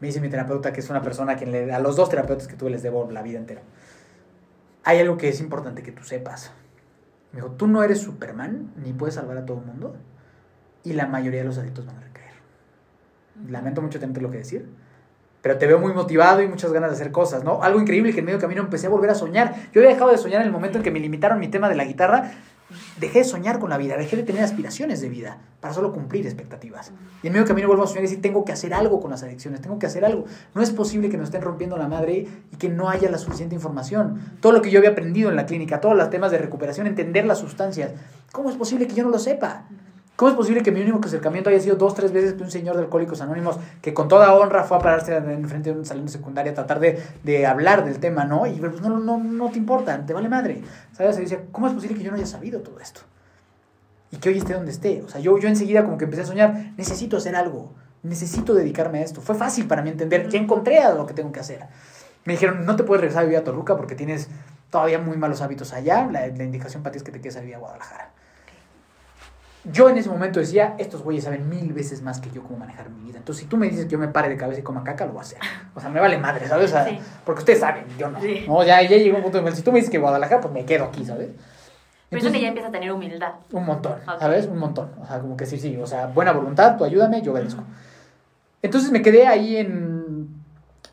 me 0.00 0.06
dice 0.08 0.20
mi 0.20 0.28
terapeuta 0.28 0.72
que 0.72 0.80
es 0.80 0.90
una 0.90 1.02
persona 1.02 1.32
a 1.32 1.36
quien 1.36 1.52
le, 1.52 1.72
a 1.72 1.80
los 1.80 1.96
dos 1.96 2.08
terapeutas 2.08 2.46
que 2.46 2.56
tuve 2.56 2.70
les 2.70 2.82
debo 2.82 3.10
la 3.10 3.22
vida 3.22 3.38
entera 3.38 3.62
hay 4.86 5.00
algo 5.00 5.16
que 5.16 5.28
es 5.28 5.40
importante 5.40 5.82
que 5.82 5.90
tú 5.90 6.04
sepas. 6.04 6.52
Me 7.32 7.40
dijo, 7.40 7.50
tú 7.50 7.66
no 7.66 7.82
eres 7.82 7.98
Superman, 7.98 8.72
ni 8.76 8.92
puedes 8.92 9.16
salvar 9.16 9.36
a 9.36 9.44
todo 9.44 9.58
el 9.58 9.66
mundo, 9.66 9.96
y 10.84 10.92
la 10.92 11.08
mayoría 11.08 11.40
de 11.40 11.46
los 11.46 11.58
adictos 11.58 11.84
van 11.84 11.96
a 11.96 12.00
recaer. 12.00 12.34
Lamento 13.48 13.82
mucho 13.82 13.98
tener 13.98 14.22
lo 14.22 14.30
que 14.30 14.38
decir, 14.38 14.68
pero 15.46 15.58
te 15.58 15.68
veo 15.68 15.78
muy 15.78 15.92
motivado 15.92 16.42
y 16.42 16.48
muchas 16.48 16.72
ganas 16.72 16.90
de 16.90 16.96
hacer 16.96 17.12
cosas, 17.12 17.44
¿no? 17.44 17.62
Algo 17.62 17.80
increíble 17.80 18.12
que 18.12 18.18
en 18.18 18.26
medio 18.26 18.40
camino 18.40 18.62
empecé 18.62 18.88
a 18.88 18.90
volver 18.90 19.10
a 19.10 19.14
soñar. 19.14 19.54
Yo 19.72 19.80
había 19.80 19.92
dejado 19.92 20.10
de 20.10 20.18
soñar 20.18 20.40
en 20.40 20.48
el 20.48 20.52
momento 20.52 20.78
en 20.78 20.82
que 20.82 20.90
me 20.90 20.98
limitaron 20.98 21.38
mi 21.38 21.46
tema 21.46 21.68
de 21.68 21.76
la 21.76 21.84
guitarra 21.84 22.32
dejé 22.98 23.20
de 23.20 23.24
soñar 23.24 23.60
con 23.60 23.70
la 23.70 23.78
vida, 23.78 23.96
dejé 23.96 24.16
de 24.16 24.24
tener 24.24 24.42
aspiraciones 24.42 25.00
de 25.00 25.08
vida 25.08 25.38
para 25.60 25.72
solo 25.72 25.92
cumplir 25.92 26.26
expectativas. 26.26 26.90
Y 27.22 27.28
en 27.28 27.32
medio 27.32 27.46
camino 27.46 27.68
vuelvo 27.68 27.84
a 27.84 27.86
soñar 27.86 28.02
y 28.02 28.08
decir, 28.08 28.20
tengo 28.20 28.44
que 28.44 28.50
hacer 28.50 28.74
algo 28.74 29.00
con 29.00 29.12
las 29.12 29.22
adicciones, 29.22 29.60
tengo 29.60 29.78
que 29.78 29.86
hacer 29.86 30.04
algo. 30.04 30.24
No 30.52 30.62
es 30.62 30.72
posible 30.72 31.08
que 31.08 31.16
nos 31.16 31.26
estén 31.26 31.42
rompiendo 31.42 31.76
la 31.76 31.86
madre 31.86 32.26
y 32.52 32.56
que 32.56 32.68
no 32.68 32.90
haya 32.90 33.08
la 33.08 33.18
suficiente 33.18 33.54
información. 33.54 34.20
Todo 34.40 34.50
lo 34.50 34.62
que 34.62 34.72
yo 34.72 34.80
había 34.80 34.90
aprendido 34.90 35.30
en 35.30 35.36
la 35.36 35.46
clínica, 35.46 35.80
todos 35.80 35.96
los 35.96 36.10
temas 36.10 36.32
de 36.32 36.38
recuperación, 36.38 36.88
entender 36.88 37.24
las 37.24 37.38
sustancias, 37.38 37.92
¿cómo 38.32 38.50
es 38.50 38.56
posible 38.56 38.88
que 38.88 38.94
yo 38.94 39.04
no 39.04 39.10
lo 39.10 39.20
sepa? 39.20 39.68
¿Cómo 40.16 40.30
es 40.30 40.36
posible 40.36 40.62
que 40.62 40.72
mi 40.72 40.80
único 40.80 40.98
acercamiento 41.04 41.50
haya 41.50 41.60
sido 41.60 41.76
dos, 41.76 41.94
tres 41.94 42.10
veces 42.10 42.32
que 42.32 42.42
un 42.42 42.50
señor 42.50 42.74
de 42.76 42.82
Alcohólicos 42.82 43.20
Anónimos, 43.20 43.58
que 43.82 43.92
con 43.92 44.08
toda 44.08 44.34
honra 44.34 44.64
fue 44.64 44.78
a 44.78 44.80
pararse 44.80 45.14
en 45.14 45.46
frente 45.46 45.70
de 45.70 45.78
un 45.78 45.84
salón 45.84 46.06
de 46.06 46.12
secundaria 46.12 46.52
a 46.52 46.54
tratar 46.54 46.80
de, 46.80 47.02
de 47.22 47.44
hablar 47.44 47.84
del 47.84 47.98
tema, 48.00 48.24
¿no? 48.24 48.46
Y 48.46 48.54
pues 48.54 48.80
no, 48.80 48.98
no, 48.98 49.18
no 49.18 49.50
te 49.50 49.58
importa, 49.58 50.06
te 50.06 50.14
vale 50.14 50.30
madre. 50.30 50.62
¿Sabes? 50.92 51.18
Y 51.18 51.20
dice, 51.20 51.44
¿cómo 51.52 51.66
es 51.66 51.74
posible 51.74 51.96
que 51.98 52.02
yo 52.02 52.10
no 52.10 52.16
haya 52.16 52.24
sabido 52.24 52.60
todo 52.60 52.80
esto? 52.80 53.02
Y 54.10 54.16
que 54.16 54.30
hoy 54.30 54.38
esté 54.38 54.54
donde 54.54 54.72
esté. 54.72 55.02
O 55.02 55.08
sea, 55.08 55.20
yo, 55.20 55.36
yo 55.38 55.48
enseguida 55.48 55.84
como 55.84 55.98
que 55.98 56.04
empecé 56.04 56.22
a 56.22 56.26
soñar, 56.26 56.72
necesito 56.78 57.18
hacer 57.18 57.36
algo, 57.36 57.74
necesito 58.02 58.54
dedicarme 58.54 59.00
a 59.00 59.02
esto. 59.02 59.20
Fue 59.20 59.34
fácil 59.34 59.66
para 59.66 59.82
mí 59.82 59.90
entender, 59.90 60.30
ya 60.30 60.38
encontré 60.38 60.78
a 60.78 60.94
lo 60.94 61.06
que 61.06 61.12
tengo 61.12 61.30
que 61.30 61.40
hacer. 61.40 61.66
Me 62.24 62.32
dijeron, 62.32 62.64
no 62.64 62.74
te 62.74 62.84
puedes 62.84 63.02
regresar 63.02 63.20
a 63.20 63.26
vivir 63.26 63.38
a 63.38 63.44
Toluca 63.44 63.76
porque 63.76 63.94
tienes 63.94 64.28
todavía 64.70 64.98
muy 64.98 65.18
malos 65.18 65.42
hábitos 65.42 65.74
allá. 65.74 66.08
La, 66.10 66.26
la 66.26 66.44
indicación 66.44 66.82
para 66.82 66.92
ti 66.92 66.96
es 66.96 67.02
que 67.02 67.12
te 67.12 67.20
quedes 67.20 67.36
a 67.36 67.40
vivir 67.40 67.56
a 67.56 67.58
Guadalajara 67.58 68.12
yo 69.72 69.88
en 69.88 69.98
ese 69.98 70.08
momento 70.08 70.40
decía, 70.40 70.74
estos 70.78 71.02
güeyes 71.02 71.24
saben 71.24 71.48
mil 71.48 71.72
veces 71.72 72.02
más 72.02 72.20
que 72.20 72.30
yo 72.30 72.42
cómo 72.42 72.58
manejar 72.58 72.90
mi 72.90 73.06
vida. 73.06 73.18
Entonces, 73.18 73.42
si 73.42 73.48
tú 73.48 73.56
me 73.56 73.68
dices 73.68 73.84
que 73.84 73.90
yo 73.90 73.98
me 73.98 74.08
pare 74.08 74.28
de 74.28 74.36
cabeza 74.36 74.60
y 74.60 74.62
coma 74.62 74.84
caca, 74.84 75.06
lo 75.06 75.12
voy 75.12 75.20
a 75.20 75.22
hacer. 75.22 75.38
O 75.74 75.80
sea, 75.80 75.90
me 75.90 76.00
vale 76.00 76.18
madre, 76.18 76.46
¿sabes? 76.46 76.70
O 76.70 76.72
sea, 76.72 76.84
sí. 76.84 76.98
Porque 77.24 77.40
ustedes 77.40 77.60
saben, 77.60 77.84
yo 77.98 78.10
no. 78.10 78.20
Sí. 78.20 78.44
no 78.46 78.62
ya, 78.64 78.82
ya 78.82 78.96
llegó 78.96 79.16
un 79.16 79.22
punto 79.22 79.42
de 79.42 79.52
si 79.52 79.62
tú 79.62 79.72
me 79.72 79.78
dices 79.78 79.90
que 79.90 79.98
Guadalajara, 79.98 80.40
pues 80.40 80.54
me 80.54 80.64
quedo 80.64 80.84
aquí, 80.84 81.04
¿sabes? 81.04 81.30
Pero 82.08 82.22
eso 82.22 82.32
que 82.32 82.40
ya 82.40 82.48
empieza 82.48 82.68
a 82.68 82.72
tener 82.72 82.92
humildad. 82.92 83.32
Un 83.50 83.66
montón, 83.66 83.98
okay. 84.02 84.20
¿sabes? 84.20 84.46
Un 84.46 84.58
montón. 84.58 84.90
O 85.00 85.06
sea, 85.06 85.18
como 85.20 85.36
que 85.36 85.46
sí, 85.46 85.58
sí. 85.58 85.76
O 85.76 85.86
sea, 85.86 86.06
buena 86.06 86.32
voluntad, 86.32 86.76
tú 86.76 86.84
ayúdame, 86.84 87.20
yo 87.22 87.32
obedezco. 87.32 87.64
Entonces 88.62 88.90
me 88.90 89.02
quedé 89.02 89.26
ahí 89.26 89.56
en, 89.56 90.28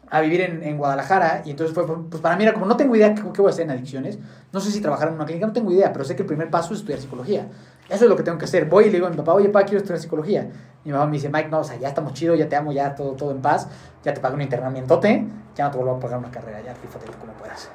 a 0.09 0.21
vivir 0.21 0.41
en, 0.41 0.63
en, 0.63 0.78
Guadalajara 0.78 1.43
y 1.45 1.51
entonces 1.51 1.74
fue, 1.74 1.86
pues 1.88 2.21
para 2.21 2.36
mí 2.36 2.43
era 2.43 2.53
como, 2.53 2.65
no 2.65 2.78
tengo 2.78 2.95
idea 2.95 3.13
qué, 3.13 3.21
qué 3.21 3.41
voy 3.41 3.49
a 3.49 3.53
hacer 3.53 3.65
en 3.65 3.71
adicciones, 3.71 4.19
no 4.51 4.59
sé 4.59 4.71
si 4.71 4.82
trabajar 4.82 5.07
en 5.07 5.15
una 5.15 5.26
clínica, 5.26 5.47
no 5.47 5.53
tengo 5.53 5.71
idea, 5.71 5.91
pero 5.91 6.05
sé 6.05 6.15
que 6.15 6.21
el 6.21 6.28
primer 6.28 6.49
paso 6.49 6.74
es 6.74 6.82
estudiar 6.82 6.99
psicología. 6.99 7.47
Eso 7.90 8.06
es 8.06 8.10
lo 8.10 8.16
que 8.16 8.24
tengo 8.24 8.38
que 8.38 8.46
hacer. 8.46 8.66
Voy 8.66 8.86
y 8.86 8.88
le 8.88 8.94
digo 8.94 9.08
a 9.08 9.10
mi 9.10 9.18
papá, 9.18 9.34
oye, 9.34 9.50
papá, 9.50 9.66
quiero 9.66 9.78
estudiar 9.78 10.00
psicología. 10.00 10.50
Mi 10.86 10.92
mamá 10.92 11.06
me 11.06 11.14
dice, 11.14 11.30
Mike, 11.30 11.50
no, 11.50 11.60
o 11.60 11.64
sea, 11.64 11.78
ya 11.78 11.90
estamos 11.90 12.14
chido, 12.14 12.36
ya 12.36 12.48
te 12.48 12.56
amo, 12.56 12.72
ya 12.72 12.96
todo, 12.96 13.14
todo 13.14 13.32
en 13.32 13.42
paz, 13.42 13.68
ya 14.04 14.14
te 14.14 14.22
pago 14.22 14.36
un 14.36 14.42
internamientote, 14.42 15.26
ya 15.56 15.66
no 15.66 15.72
te 15.72 15.78
vuelvo 15.78 15.96
a 15.96 16.00
pagar 16.00 16.20
una 16.20 16.32
carrera, 16.32 16.62
ya 16.62 16.74
fíjate 16.76 17.06
como 17.20 17.34
puedas. 17.34 17.70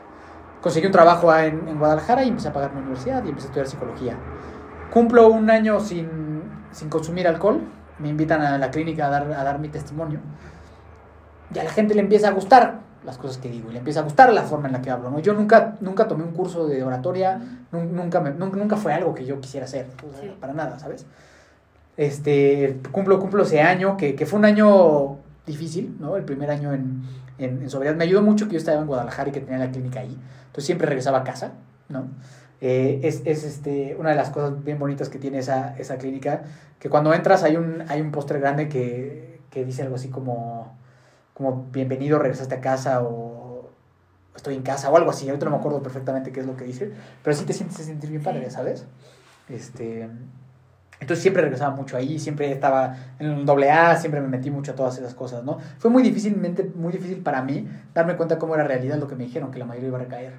Conseguí 0.61 0.87
un 0.87 0.93
trabajo 0.93 1.35
en, 1.35 1.69
en, 1.69 1.79
Guadalajara 1.79 2.25
y 2.25 2.29
empecé 2.29 2.49
a 2.49 2.53
pagar 2.53 2.73
mi 2.73 2.81
universidad 2.81 3.25
y 3.25 3.29
empecé 3.29 3.47
a 3.47 3.49
estudiar 3.49 3.67
psicología. 3.69 4.17
Cumplo 4.93 5.29
un 5.29 5.51
año 5.51 5.81
sin, 5.81 6.43
sin 6.73 6.89
consumir 6.89 7.29
alcohol, 7.29 7.61
me 7.99 8.09
invitan 8.09 8.43
a 8.43 8.59
la 8.59 8.71
clínica 8.71 9.07
a 9.07 9.11
dar, 9.11 9.33
a 9.33 9.45
dar 9.45 9.59
mi 9.59 9.69
testimonio 9.69 10.21
y 11.55 11.59
a 11.59 11.65
la 11.65 11.71
gente 11.71 11.95
le 11.95 12.01
empieza 12.01 12.29
a 12.29 12.33
gustar 12.33 12.81
las 13.05 13.19
cosas 13.19 13.39
que 13.39 13.49
digo 13.49 13.71
y 13.71 13.73
le 13.73 13.79
empieza 13.79 14.01
a 14.01 14.03
gustar 14.03 14.33
la 14.33 14.43
forma 14.43 14.67
en 14.67 14.73
la 14.73 14.83
que 14.83 14.91
hablo. 14.91 15.11
¿no? 15.11 15.19
Yo 15.21 15.35
nunca, 15.35 15.77
nunca 15.81 16.09
tomé 16.09 16.25
un 16.25 16.33
curso 16.33 16.67
de 16.67 16.83
oratoria, 16.83 17.41
nunca, 17.73 18.21
me, 18.21 18.31
nunca, 18.31 18.77
fue 18.77 18.93
algo 18.93 19.15
que 19.15 19.25
yo 19.25 19.41
quisiera 19.41 19.67
hacer, 19.67 19.87
o 20.09 20.13
sea, 20.13 20.23
sí. 20.23 20.37
para 20.41 20.53
nada, 20.53 20.79
¿sabes? 20.79 21.07
Este, 21.97 22.81
cumplo, 22.93 23.19
cumplo 23.19 23.43
ese 23.43 23.61
año, 23.61 23.97
que, 23.97 24.15
que, 24.15 24.27
fue 24.27 24.39
un 24.39 24.45
año 24.45 25.19
difícil, 25.47 25.97
¿no? 25.99 26.17
El 26.17 26.25
primer 26.25 26.51
año 26.51 26.73
en, 26.73 27.03
en, 27.39 27.63
en, 27.63 27.71
sobriedad. 27.71 27.97
Me 27.97 28.05
ayudó 28.05 28.23
mucho 28.23 28.47
que 28.47 28.53
yo 28.53 28.59
estaba 28.59 28.81
en 28.81 28.87
Guadalajara 28.87 29.31
y 29.31 29.33
que 29.33 29.41
tenía 29.41 29.59
la 29.59 29.71
clínica 29.71 30.01
ahí. 30.01 30.17
Entonces 30.47 30.65
siempre 30.65 30.87
regresaba 30.87 31.19
a 31.19 31.25
casa, 31.25 31.55
¿no? 31.89 32.07
Eh, 32.61 33.01
es, 33.05 33.23
es 33.25 33.45
este, 33.45 33.97
una 33.99 34.11
de 34.11 34.17
las 34.17 34.31
cosas 34.31 34.65
bien 34.65 34.79
bonitas 34.79 35.09
que 35.09 35.19
tiene 35.19 35.39
esa, 35.39 35.77
esa 35.79 35.97
clínica, 35.97 36.43
que 36.79 36.89
cuando 36.89 37.15
entras 37.15 37.45
hay 37.45 37.57
un, 37.57 37.85
hay 37.89 38.01
un 38.01 38.11
postre 38.11 38.41
grande 38.41 38.69
que, 38.69 39.41
que 39.51 39.65
dice 39.65 39.83
algo 39.83 39.95
así 39.95 40.09
como 40.09 40.77
como 41.39 41.69
bienvenido, 41.71 42.19
regresaste 42.19 42.57
a 42.57 42.61
casa 42.61 43.01
o 43.01 43.71
estoy 44.35 44.57
en 44.57 44.63
casa 44.63 44.91
o 44.91 44.97
algo 44.97 45.11
así. 45.11 45.29
Ahorita 45.29 45.45
no 45.45 45.53
me 45.53 45.59
acuerdo 45.59 45.81
perfectamente 45.81 46.33
qué 46.33 46.41
es 46.41 46.47
lo 46.47 46.57
que 46.57 46.65
dice, 46.65 46.91
pero 47.23 47.37
sí 47.37 47.45
te 47.45 47.53
sientes 47.53 47.79
sentir 47.79 48.11
bien 48.11 48.25
padre, 48.25 48.51
¿sabes? 48.51 48.85
Este, 49.49 50.09
Entonces 50.99 51.21
siempre 51.23 51.43
regresaba 51.43 51.77
mucho 51.77 51.97
ahí, 51.97 52.19
siempre 52.19 52.51
estaba 52.51 52.97
en 53.21 53.31
un 53.31 53.47
doble 53.47 53.71
A, 53.71 53.97
siempre 53.97 54.21
me 54.21 54.27
metí 54.27 54.51
mucho 54.51 54.73
a 54.73 54.75
todas 54.75 54.99
esas 54.99 55.15
cosas, 55.15 55.45
¿no? 55.45 55.59
Fue 55.79 55.93
muy 55.93 56.03
difícilmente, 56.03 56.65
muy 56.75 56.93
difícil 56.93 57.23
para 57.23 57.41
mí 57.41 57.69
darme 57.95 58.17
cuenta 58.17 58.37
cómo 58.37 58.57
era 58.57 58.65
realidad 58.65 58.99
lo 58.99 59.07
que 59.07 59.15
me 59.15 59.23
dijeron, 59.23 59.53
que 59.53 59.61
la 59.61 59.65
mayoría 59.65 59.91
iba 59.91 59.99
a 59.99 60.03
recaer. 60.03 60.33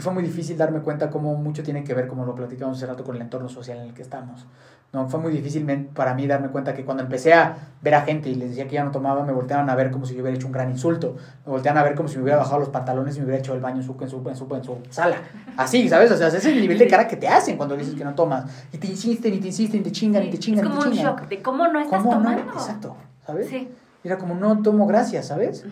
Y 0.00 0.02
fue 0.02 0.14
muy 0.14 0.22
difícil 0.22 0.56
darme 0.56 0.80
cuenta 0.80 1.10
cómo 1.10 1.34
mucho 1.34 1.62
tiene 1.62 1.84
que 1.84 1.92
ver, 1.92 2.08
como 2.08 2.24
lo 2.24 2.34
platicamos 2.34 2.78
hace 2.78 2.86
rato, 2.86 3.04
con 3.04 3.16
el 3.16 3.20
entorno 3.20 3.50
social 3.50 3.76
en 3.76 3.88
el 3.88 3.92
que 3.92 4.00
estamos. 4.00 4.46
No, 4.94 5.06
fue 5.10 5.20
muy 5.20 5.30
difícil 5.30 5.66
para 5.94 6.14
mí 6.14 6.26
darme 6.26 6.48
cuenta 6.48 6.72
que 6.72 6.86
cuando 6.86 7.02
empecé 7.02 7.34
a 7.34 7.54
ver 7.82 7.94
a 7.94 8.00
gente 8.00 8.30
y 8.30 8.34
les 8.34 8.48
decía 8.48 8.66
que 8.66 8.76
ya 8.76 8.82
no 8.82 8.92
tomaba, 8.92 9.26
me 9.26 9.32
volteaban 9.34 9.68
a 9.68 9.74
ver 9.74 9.90
como 9.90 10.06
si 10.06 10.14
yo 10.14 10.22
hubiera 10.22 10.34
hecho 10.34 10.46
un 10.46 10.54
gran 10.54 10.70
insulto. 10.70 11.16
Me 11.44 11.52
volteaban 11.52 11.82
a 11.82 11.84
ver 11.84 11.94
como 11.94 12.08
si 12.08 12.16
me 12.16 12.22
hubiera 12.22 12.38
bajado 12.38 12.60
los 12.60 12.70
pantalones 12.70 13.14
y 13.14 13.18
me 13.18 13.26
hubiera 13.26 13.40
hecho 13.40 13.52
el 13.52 13.60
baño 13.60 13.76
en 13.76 13.82
su, 13.82 13.94
en 14.00 14.08
su, 14.08 14.26
en 14.26 14.34
su, 14.34 14.54
en 14.54 14.64
su 14.64 14.78
sala. 14.88 15.16
Así, 15.58 15.86
¿sabes? 15.86 16.10
O 16.10 16.16
sea, 16.16 16.28
ese 16.28 16.38
es 16.38 16.46
el 16.46 16.62
nivel 16.62 16.78
de 16.78 16.88
cara 16.88 17.06
que 17.06 17.18
te 17.18 17.28
hacen 17.28 17.58
cuando 17.58 17.76
dices 17.76 17.94
que 17.94 18.02
no 18.02 18.14
tomas. 18.14 18.46
Y 18.72 18.78
te 18.78 18.86
insisten, 18.86 19.34
y 19.34 19.38
te 19.38 19.48
insisten, 19.48 19.80
y 19.80 19.84
te 19.84 19.92
chingan, 19.92 20.22
y 20.24 20.30
te 20.30 20.38
chingan, 20.38 20.64
es 20.64 20.70
como 20.70 20.80
un 20.80 20.92
shock 20.92 21.28
de 21.28 21.42
cómo 21.42 21.68
no 21.68 21.78
estás 21.78 22.02
tomando. 22.02 22.52
Exacto, 22.54 22.96
¿sabes? 23.26 23.50
Sí. 23.50 23.68
Y 24.02 24.08
era 24.08 24.18
como, 24.18 24.34
no 24.34 24.62
tomo 24.62 24.86
gracias, 24.86 25.28
¿sabes? 25.28 25.64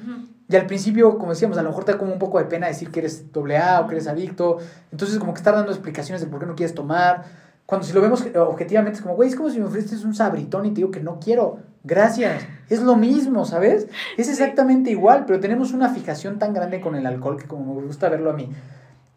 Y 0.48 0.56
al 0.56 0.66
principio, 0.66 1.18
como 1.18 1.32
decíamos, 1.32 1.58
a 1.58 1.62
lo 1.62 1.70
mejor 1.70 1.84
te 1.84 1.92
da 1.92 1.98
como 1.98 2.12
un 2.12 2.18
poco 2.18 2.38
de 2.38 2.44
pena 2.44 2.66
decir 2.66 2.90
que 2.90 3.00
eres 3.00 3.32
doble 3.32 3.58
A 3.58 3.80
o 3.80 3.86
que 3.86 3.94
eres 3.94 4.06
adicto. 4.06 4.58
Entonces, 4.92 5.18
como 5.18 5.34
que 5.34 5.38
estar 5.38 5.54
dando 5.54 5.72
explicaciones 5.72 6.20
de 6.20 6.26
por 6.26 6.40
qué 6.40 6.46
no 6.46 6.54
quieres 6.54 6.74
tomar 6.74 7.24
cuando 7.68 7.86
si 7.86 7.92
lo 7.92 8.00
vemos 8.00 8.24
objetivamente 8.34 8.96
es 8.96 9.02
como, 9.02 9.14
güey, 9.14 9.28
es 9.28 9.36
como 9.36 9.50
si 9.50 9.58
me 9.58 9.66
ofreces 9.66 10.02
un 10.02 10.14
sabritón 10.14 10.64
y 10.64 10.70
te 10.70 10.76
digo 10.76 10.90
que 10.90 11.00
no 11.00 11.20
quiero. 11.20 11.58
Gracias. 11.84 12.46
Es 12.70 12.80
lo 12.80 12.96
mismo, 12.96 13.44
¿sabes? 13.44 13.88
Es 14.16 14.30
exactamente 14.30 14.90
igual, 14.90 15.26
pero 15.26 15.38
tenemos 15.38 15.74
una 15.74 15.90
fijación 15.90 16.38
tan 16.38 16.54
grande 16.54 16.80
con 16.80 16.94
el 16.94 17.04
alcohol 17.04 17.36
que 17.36 17.46
como 17.46 17.74
me 17.74 17.86
gusta 17.86 18.08
verlo 18.08 18.30
a 18.30 18.32
mí. 18.32 18.50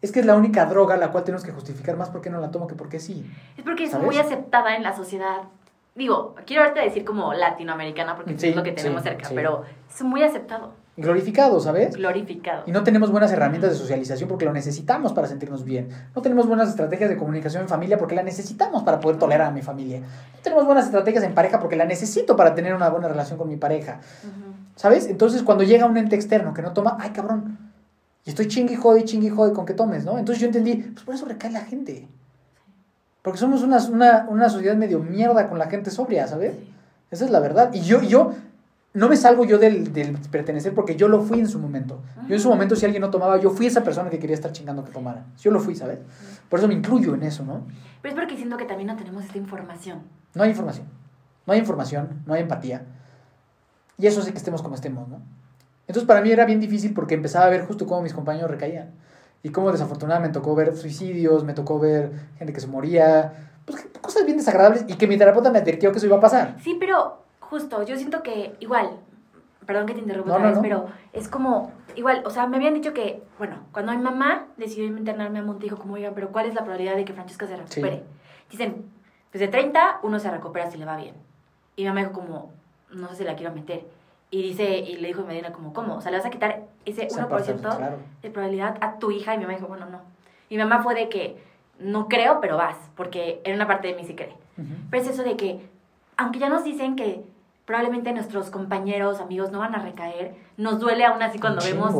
Es 0.02 0.12
que 0.12 0.20
es 0.20 0.26
la 0.26 0.36
única 0.36 0.66
droga 0.66 0.98
la 0.98 1.10
cual 1.10 1.24
tenemos 1.24 1.44
que 1.44 1.50
justificar 1.50 1.96
más 1.96 2.10
porque 2.10 2.28
no 2.28 2.42
la 2.42 2.50
tomo 2.50 2.66
que 2.66 2.74
porque 2.74 3.00
sí. 3.00 3.24
Es 3.56 3.64
porque 3.64 3.84
es 3.84 3.98
muy 3.98 4.18
aceptada 4.18 4.76
en 4.76 4.82
la 4.82 4.94
sociedad. 4.94 5.44
Digo, 5.94 6.34
quiero 6.46 6.62
ahorita 6.62 6.82
decir 6.82 7.04
como 7.04 7.34
latinoamericana 7.34 8.16
porque 8.16 8.32
es 8.32 8.56
lo 8.56 8.62
que 8.62 8.72
tenemos 8.72 9.02
cerca, 9.02 9.28
pero 9.34 9.64
es 9.88 10.02
muy 10.02 10.22
aceptado 10.22 10.82
glorificado, 10.96 11.58
¿sabes? 11.60 11.96
Glorificado. 11.96 12.64
Y 12.66 12.72
no 12.72 12.82
tenemos 12.82 13.10
buenas 13.10 13.32
herramientas 13.32 13.70
de 13.70 13.76
socialización 13.76 14.28
porque 14.28 14.44
lo 14.44 14.52
necesitamos 14.52 15.12
para 15.12 15.26
sentirnos 15.26 15.64
bien. 15.64 15.88
No 16.14 16.22
tenemos 16.22 16.46
buenas 16.46 16.68
estrategias 16.68 17.08
de 17.08 17.16
comunicación 17.16 17.62
en 17.62 17.68
familia 17.68 17.98
porque 17.98 18.14
la 18.14 18.22
necesitamos 18.22 18.82
para 18.82 19.00
poder 19.00 19.18
tolerar 19.18 19.48
a 19.48 19.50
mi 19.50 19.62
familia. 19.62 20.00
No 20.00 20.40
tenemos 20.42 20.66
buenas 20.66 20.86
estrategias 20.86 21.24
en 21.24 21.34
pareja 21.34 21.60
porque 21.60 21.76
la 21.76 21.84
necesito 21.84 22.36
para 22.36 22.54
tener 22.54 22.74
una 22.74 22.90
buena 22.90 23.08
relación 23.08 23.38
con 23.38 23.48
mi 23.48 23.56
pareja. 23.56 24.00
¿Sabes? 24.76 25.06
Entonces, 25.06 25.42
cuando 25.42 25.64
llega 25.64 25.86
un 25.86 25.96
ente 25.96 26.16
externo 26.16 26.54
que 26.54 26.62
no 26.62 26.72
toma, 26.72 26.96
ay, 27.00 27.10
cabrón. 27.10 27.58
Y 28.24 28.30
estoy 28.30 28.48
chingue 28.48 28.74
y 28.74 28.76
jode, 28.76 29.04
chingue 29.04 29.28
y 29.28 29.30
jode 29.30 29.52
con 29.52 29.66
que 29.66 29.74
tomes, 29.74 30.04
¿no? 30.04 30.18
Entonces 30.18 30.40
yo 30.40 30.46
entendí, 30.46 30.76
pues 30.76 31.04
por 31.04 31.14
eso 31.14 31.26
recae 31.26 31.50
la 31.50 31.62
gente. 31.62 32.08
Porque 33.22 33.38
somos 33.38 33.62
una, 33.62 33.78
una, 33.86 34.26
una 34.28 34.48
sociedad 34.48 34.76
medio 34.76 34.98
mierda 34.98 35.48
con 35.48 35.58
la 35.58 35.70
gente 35.70 35.90
sobria, 35.90 36.26
¿sabes? 36.26 36.54
Esa 37.10 37.24
es 37.24 37.30
la 37.30 37.40
verdad. 37.40 37.72
Y 37.72 37.80
yo, 37.82 38.02
yo 38.02 38.32
no 38.94 39.08
me 39.08 39.16
salgo 39.16 39.44
yo 39.44 39.58
del, 39.58 39.90
pertenecer 40.30 40.74
porque 40.74 40.96
yo 40.96 41.08
lo 41.08 41.22
fui 41.22 41.38
en 41.38 41.48
su 41.48 41.58
momento. 41.58 42.00
Yo 42.28 42.34
en 42.34 42.40
su 42.40 42.48
momento, 42.48 42.76
si 42.76 42.84
alguien 42.84 43.00
no 43.00 43.10
tomaba, 43.10 43.38
yo 43.38 43.50
fui 43.50 43.66
esa 43.66 43.82
persona 43.82 44.10
que 44.10 44.18
quería 44.18 44.34
estar 44.34 44.52
chingando 44.52 44.84
que 44.84 44.90
tomara. 44.90 45.24
Yo 45.38 45.50
lo 45.50 45.60
fui, 45.60 45.74
¿sabes? 45.74 45.98
Por 46.48 46.58
eso 46.58 46.68
me 46.68 46.74
incluyo 46.74 47.14
en 47.14 47.22
eso, 47.22 47.44
¿no? 47.44 47.66
Pero 48.02 48.14
es 48.14 48.20
porque 48.20 48.36
siento 48.36 48.56
que 48.56 48.64
también 48.64 48.88
no 48.88 48.96
tenemos 48.96 49.24
esta 49.24 49.38
información. 49.38 50.00
No 50.34 50.42
hay 50.42 50.50
información. 50.50 50.86
No 51.46 51.52
hay 51.52 51.58
información, 51.58 52.22
no 52.26 52.34
hay 52.34 52.42
empatía. 52.42 52.82
Y 53.98 54.06
eso 54.06 54.20
hace 54.20 54.32
que 54.32 54.38
estemos 54.38 54.62
como 54.62 54.74
estemos, 54.74 55.08
¿no? 55.08 55.20
Entonces 55.86 56.06
para 56.06 56.20
mí 56.20 56.30
era 56.30 56.44
bien 56.44 56.60
difícil 56.60 56.94
porque 56.94 57.14
empezaba 57.14 57.46
a 57.46 57.50
ver 57.50 57.66
justo 57.66 57.86
cómo 57.86 58.02
mis 58.02 58.14
compañeros 58.14 58.50
recaían. 58.50 58.90
Y 59.42 59.50
cómo 59.50 59.72
desafortunadamente 59.72 60.38
me 60.38 60.42
tocó 60.42 60.54
ver 60.54 60.76
suicidios, 60.76 61.44
me 61.44 61.52
tocó 61.52 61.78
ver 61.78 62.12
gente 62.38 62.52
que 62.52 62.60
se 62.60 62.68
moría, 62.68 63.50
pues 63.64 63.88
cosas 64.00 64.24
bien 64.24 64.38
desagradables 64.38 64.84
y 64.88 64.94
que 64.94 65.06
mi 65.06 65.16
terapeuta 65.16 65.50
me 65.50 65.58
advirtió 65.58 65.90
que 65.90 65.98
eso 65.98 66.06
iba 66.06 66.16
a 66.16 66.20
pasar. 66.20 66.56
Sí, 66.62 66.76
pero 66.78 67.18
justo, 67.40 67.82
yo 67.82 67.96
siento 67.96 68.22
que 68.22 68.54
igual, 68.60 68.90
perdón 69.66 69.86
que 69.86 69.94
te 69.94 70.00
interrumpa 70.00 70.34
otra 70.34 70.50
vez, 70.50 70.58
pero 70.62 70.86
es 71.12 71.28
como, 71.28 71.72
igual, 71.96 72.22
o 72.24 72.30
sea, 72.30 72.46
me 72.46 72.56
habían 72.56 72.74
dicho 72.74 72.92
que, 72.92 73.22
bueno, 73.38 73.56
cuando 73.72 73.92
mi 73.92 73.98
mamá 73.98 74.46
decidió 74.56 74.86
internarme 74.86 75.40
a 75.40 75.42
Monte, 75.42 75.64
dijo 75.64 75.76
como, 75.76 75.94
oigan, 75.94 76.14
pero 76.14 76.30
¿cuál 76.30 76.46
es 76.46 76.54
la 76.54 76.62
probabilidad 76.62 76.96
de 76.96 77.04
que 77.04 77.12
Francesca 77.12 77.46
se 77.46 77.56
recupere? 77.56 78.04
Dicen, 78.50 78.84
pues 79.30 79.40
de 79.40 79.48
30 79.48 80.00
uno 80.02 80.18
se 80.18 80.30
recupera 80.30 80.70
si 80.70 80.78
le 80.78 80.84
va 80.84 80.96
bien. 80.96 81.14
Y 81.76 81.82
mi 81.82 81.88
mamá 81.88 82.00
dijo 82.00 82.12
como, 82.12 82.50
no 82.92 83.08
sé 83.08 83.16
si 83.16 83.24
la 83.24 83.34
quiero 83.34 83.52
meter. 83.54 83.84
Y 84.32 84.42
dice, 84.42 84.78
y 84.78 84.96
le 84.96 85.08
dijo 85.08 85.22
a 85.22 85.26
Medina 85.26 85.52
como, 85.52 85.72
¿cómo? 85.72 85.96
O 85.96 86.00
sea, 86.00 86.10
le 86.10 86.16
vas 86.16 86.26
a 86.26 86.30
quitar 86.30 86.62
ese 86.86 87.06
1% 87.06 87.96
de 88.22 88.30
probabilidad 88.30 88.78
a 88.80 88.98
tu 88.98 89.10
hija. 89.10 89.34
Y 89.34 89.38
mi 89.38 89.44
mamá 89.44 89.56
dijo, 89.56 89.68
bueno, 89.68 89.86
no. 89.86 90.00
Y 90.48 90.56
mi 90.56 90.62
mamá 90.64 90.82
fue 90.82 90.94
de 90.94 91.10
que, 91.10 91.36
no 91.78 92.08
creo, 92.08 92.40
pero 92.40 92.56
vas, 92.56 92.76
porque 92.96 93.42
en 93.44 93.54
una 93.54 93.66
parte 93.66 93.88
de 93.88 93.94
mí 93.94 94.04
sí 94.04 94.14
cree. 94.14 94.34
Pero 94.90 95.02
es 95.02 95.08
eso 95.08 95.22
de 95.22 95.36
que, 95.36 95.68
aunque 96.16 96.38
ya 96.38 96.48
nos 96.48 96.64
dicen 96.64 96.96
que 96.96 97.22
probablemente 97.66 98.12
nuestros 98.12 98.50
compañeros, 98.50 99.20
amigos 99.20 99.52
no 99.52 99.58
van 99.58 99.74
a 99.74 99.78
recaer. 99.78 100.34
Nos 100.56 100.80
duele 100.80 101.04
aún 101.04 101.22
así 101.22 101.38
cuando 101.38 101.62
vemos... 101.62 101.94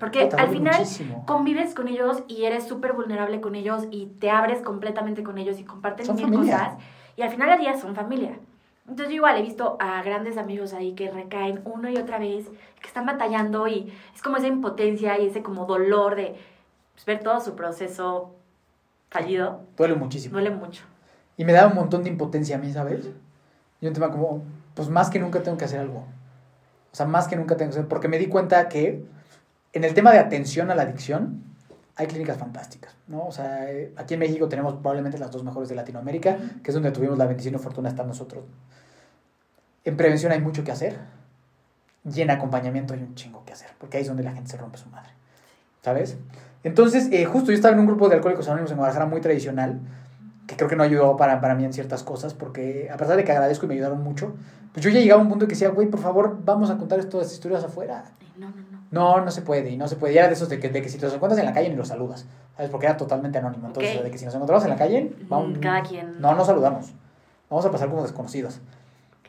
Porque 0.00 0.28
al 0.36 0.48
final 0.48 0.84
convives 1.24 1.74
con 1.74 1.88
ellos 1.88 2.24
y 2.28 2.44
eres 2.44 2.66
súper 2.66 2.94
vulnerable 2.94 3.40
con 3.40 3.54
ellos 3.54 3.84
y 3.90 4.06
te 4.06 4.28
abres 4.28 4.60
completamente 4.60 5.22
con 5.22 5.38
ellos 5.38 5.58
y 5.58 5.64
comparten 5.64 6.14
mil 6.16 6.32
cosas. 6.32 6.74
Y 7.16 7.22
al 7.22 7.30
final 7.30 7.50
del 7.50 7.60
día 7.60 7.78
son 7.78 7.94
familia. 7.94 8.38
Entonces 8.86 9.08
yo 9.08 9.16
igual 9.16 9.38
he 9.38 9.42
visto 9.42 9.76
a 9.80 10.02
grandes 10.02 10.36
amigos 10.36 10.74
ahí 10.74 10.92
que 10.92 11.10
recaen 11.10 11.62
una 11.64 11.90
y 11.90 11.96
otra 11.96 12.18
vez, 12.18 12.46
que 12.80 12.86
están 12.86 13.06
batallando 13.06 13.66
y 13.66 13.92
es 14.14 14.22
como 14.22 14.36
esa 14.36 14.46
impotencia 14.46 15.18
y 15.18 15.26
ese 15.28 15.42
como 15.42 15.64
dolor 15.64 16.16
de 16.16 16.36
pues, 16.92 17.06
ver 17.06 17.20
todo 17.20 17.40
su 17.40 17.56
proceso 17.56 18.34
fallido. 19.10 19.62
Duele 19.76 19.94
muchísimo. 19.94 20.34
Duele 20.34 20.50
mucho. 20.50 20.84
Y 21.36 21.44
me 21.44 21.52
da 21.52 21.66
un 21.66 21.74
montón 21.74 22.02
de 22.02 22.10
impotencia 22.10 22.56
a 22.56 22.58
mí, 22.58 22.72
¿sabes? 22.72 23.08
Y 23.80 23.86
un 23.86 23.94
tema 23.94 24.10
como, 24.10 24.44
pues 24.74 24.88
más 24.88 25.08
que 25.08 25.18
nunca 25.18 25.42
tengo 25.42 25.56
que 25.56 25.64
hacer 25.64 25.80
algo. 25.80 26.04
O 26.92 26.96
sea, 26.96 27.06
más 27.06 27.26
que 27.26 27.36
nunca 27.36 27.56
tengo 27.56 27.70
que 27.70 27.78
hacer, 27.78 27.88
porque 27.88 28.08
me 28.08 28.18
di 28.18 28.26
cuenta 28.26 28.68
que 28.68 29.04
en 29.72 29.84
el 29.84 29.94
tema 29.94 30.12
de 30.12 30.18
atención 30.18 30.70
a 30.70 30.74
la 30.74 30.82
adicción 30.82 31.42
hay 31.96 32.06
clínicas 32.06 32.38
fantásticas, 32.38 32.94
¿no? 33.06 33.26
O 33.26 33.32
sea, 33.32 33.70
eh, 33.70 33.92
aquí 33.96 34.14
en 34.14 34.20
México 34.20 34.48
tenemos 34.48 34.74
probablemente 34.74 35.18
las 35.18 35.30
dos 35.30 35.44
mejores 35.44 35.68
de 35.68 35.76
Latinoamérica, 35.76 36.38
que 36.62 36.70
es 36.70 36.74
donde 36.74 36.90
tuvimos 36.90 37.16
la 37.18 37.26
bendición 37.26 37.54
y 37.54 37.58
fortuna 37.58 37.88
de 37.88 37.92
estar 37.92 38.06
nosotros. 38.06 38.44
En 39.84 39.96
prevención 39.96 40.32
hay 40.32 40.40
mucho 40.40 40.64
que 40.64 40.72
hacer 40.72 40.98
y 42.04 42.20
en 42.20 42.30
acompañamiento 42.30 42.94
hay 42.94 43.00
un 43.00 43.14
chingo 43.14 43.44
que 43.44 43.52
hacer, 43.52 43.70
porque 43.78 43.98
ahí 43.98 44.02
es 44.02 44.08
donde 44.08 44.24
la 44.24 44.32
gente 44.32 44.50
se 44.50 44.56
rompe 44.56 44.78
su 44.78 44.88
madre, 44.88 45.10
¿sabes? 45.82 46.16
Entonces, 46.64 47.08
eh, 47.12 47.24
justo 47.26 47.50
yo 47.50 47.54
estaba 47.54 47.74
en 47.74 47.80
un 47.80 47.86
grupo 47.86 48.08
de 48.08 48.16
alcohólicos 48.16 48.48
anónimos 48.48 48.70
en 48.72 48.78
Guadalajara 48.78 49.06
muy 49.06 49.20
tradicional, 49.20 49.78
que 50.46 50.56
creo 50.56 50.68
que 50.68 50.76
no 50.76 50.82
ayudó 50.82 51.16
para, 51.16 51.40
para 51.40 51.54
mí 51.54 51.64
en 51.64 51.72
ciertas 51.72 52.02
cosas, 52.02 52.34
porque 52.34 52.90
a 52.92 52.96
pesar 52.96 53.16
de 53.16 53.24
que 53.24 53.32
agradezco 53.32 53.66
y 53.66 53.68
me 53.68 53.74
ayudaron 53.74 54.02
mucho, 54.02 54.34
pues 54.72 54.84
yo 54.84 54.90
ya 54.90 55.00
llegaba 55.00 55.20
a 55.20 55.24
un 55.24 55.30
punto 55.30 55.46
que 55.46 55.50
decía, 55.50 55.68
güey, 55.70 55.88
por 55.88 56.00
favor, 56.00 56.38
vamos 56.44 56.70
a 56.70 56.76
contar 56.76 57.02
todas 57.04 57.26
estas 57.26 57.34
historias 57.34 57.64
afuera. 57.64 58.04
No, 58.36 58.48
no, 58.48 58.56
no. 58.56 58.74
No, 58.90 59.24
no 59.24 59.30
se 59.30 59.42
puede, 59.42 59.70
y 59.70 59.76
no 59.76 59.88
se 59.88 59.96
puede. 59.96 60.14
Y 60.14 60.18
era 60.18 60.28
de 60.28 60.34
esos 60.34 60.48
de 60.48 60.60
que, 60.60 60.68
de 60.68 60.82
que 60.82 60.88
si 60.88 60.98
te 60.98 61.06
los 61.06 61.14
encuentras 61.14 61.38
en 61.40 61.46
la 61.46 61.52
calle 61.52 61.68
ni 61.68 61.74
los 61.74 61.88
saludas, 61.88 62.26
¿sabes? 62.56 62.70
Porque 62.70 62.86
era 62.86 62.96
totalmente 62.96 63.38
anónimo. 63.38 63.66
Entonces, 63.66 64.02
de 64.02 64.10
que 64.10 64.18
si 64.18 64.24
nos 64.24 64.34
encontramos 64.34 64.64
en 64.64 64.70
la 64.70 64.76
calle, 64.76 65.12
vamos. 65.28 65.58
Cada 65.58 65.82
quien. 65.82 66.20
No, 66.20 66.34
no 66.34 66.44
saludamos. 66.44 66.92
Vamos 67.50 67.66
a 67.66 67.70
pasar 67.70 67.88
como 67.88 68.02
desconocidos. 68.02 68.60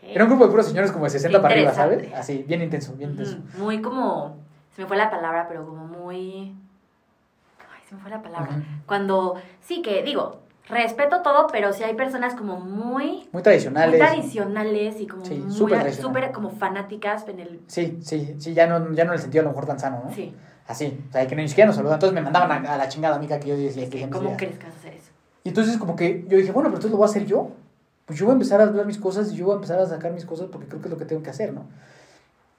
Era 0.03 0.24
un 0.24 0.30
grupo 0.30 0.45
de 0.45 0.51
puros 0.51 0.68
señores 0.68 0.91
como 0.91 1.05
de 1.05 1.11
60 1.11 1.41
para 1.41 1.53
arriba, 1.53 1.74
¿sabes? 1.74 2.13
Así, 2.13 2.43
bien 2.47 2.61
intenso, 2.61 2.93
bien 2.93 3.11
intenso. 3.11 3.39
Muy 3.57 3.82
como. 3.82 4.38
Se 4.76 4.82
me 4.82 4.88
fue 4.88 4.97
la 4.97 5.09
palabra, 5.09 5.47
pero 5.47 5.66
como 5.66 5.86
muy. 5.86 6.55
Ay, 7.59 7.82
se 7.89 7.95
me 7.95 8.01
fue 8.01 8.11
la 8.11 8.22
palabra. 8.22 8.61
Cuando. 8.86 9.36
Sí, 9.61 9.82
que 9.82 10.03
digo, 10.03 10.41
respeto 10.68 11.22
todo, 11.22 11.47
pero 11.51 11.74
sí 11.74 11.84
hay 11.84 11.95
personas 11.95 12.36
como 12.36 12.59
muy... 12.59 13.28
Muy 13.32 13.43
tradicionales. 13.43 13.99
Muy 13.99 14.07
tradicionales 14.07 14.99
y 14.99 15.07
como 15.07 15.26
muy... 15.26 15.51
Súper 15.51 16.32
como 16.32 16.49
fanáticas 16.49 17.28
en 17.28 17.39
el... 17.39 17.61
Sí, 17.68 17.99
sí, 18.01 18.36
sí, 18.39 18.53
ya 18.53 18.68
no, 18.68 18.93
ya 18.93 19.03
no 19.05 19.11
en 19.11 19.16
el 19.16 19.22
sentido 19.22 19.41
a 19.41 19.45
lo 19.45 19.49
mejor 19.49 19.66
tan 19.66 19.80
sano, 19.80 20.01
¿no? 20.05 20.13
Sí. 20.13 20.34
Así, 20.68 20.99
o 21.09 21.11
sea, 21.11 21.28
que 21.28 21.36
ni 21.36 21.47
siquiera 21.47 21.68
nos 21.68 21.76
saludan. 21.76 21.95
Entonces 21.95 22.16
me 22.16 22.22
mandaban 22.22 22.66
a, 22.66 22.78
la 22.78 22.89
chingada 22.89 23.16
amiga 23.16 23.39
que 23.39 23.49
yo 23.49 23.57
decía 23.57 23.89
que... 23.89 24.09
¿Cómo 24.09 24.36
crees 24.36 24.57
que 24.57 24.66
vas 24.66 24.76
a 24.76 24.80
hacer 24.80 24.93
eso? 24.93 25.11
Y 25.43 25.49
entonces 25.49 25.78
como 25.78 25.95
que 25.95 26.26
yo 26.28 26.38
dije, 26.38 26.51
bueno, 26.51 26.70
pero 26.70 26.78
entonces 26.78 26.91
lo 26.91 26.97
voy 26.97 27.07
a 27.07 27.09
hacer 27.09 27.26
yo. 27.26 27.51
Pues 28.05 28.20
yo 28.20 28.26
voy 28.26 28.34
a 28.34 28.34
empezar 28.34 28.61
a 28.61 28.66
hablar 28.66 28.86
mis 28.86 28.97
cosas 28.97 29.32
y 29.32 29.36
yo 29.36 29.45
voy 29.45 29.53
a 29.53 29.55
empezar 29.55 29.80
a 29.80 29.86
sacar 29.86 30.11
mis 30.11 30.26
cosas 30.26 30.47
porque 30.51 30.68
creo 30.68 30.82
que 30.82 30.88
es 30.88 30.91
lo 30.91 30.97
que 30.97 31.05
tengo 31.05 31.22
que 31.24 31.30
hacer, 31.30 31.53
¿no? 31.53 31.66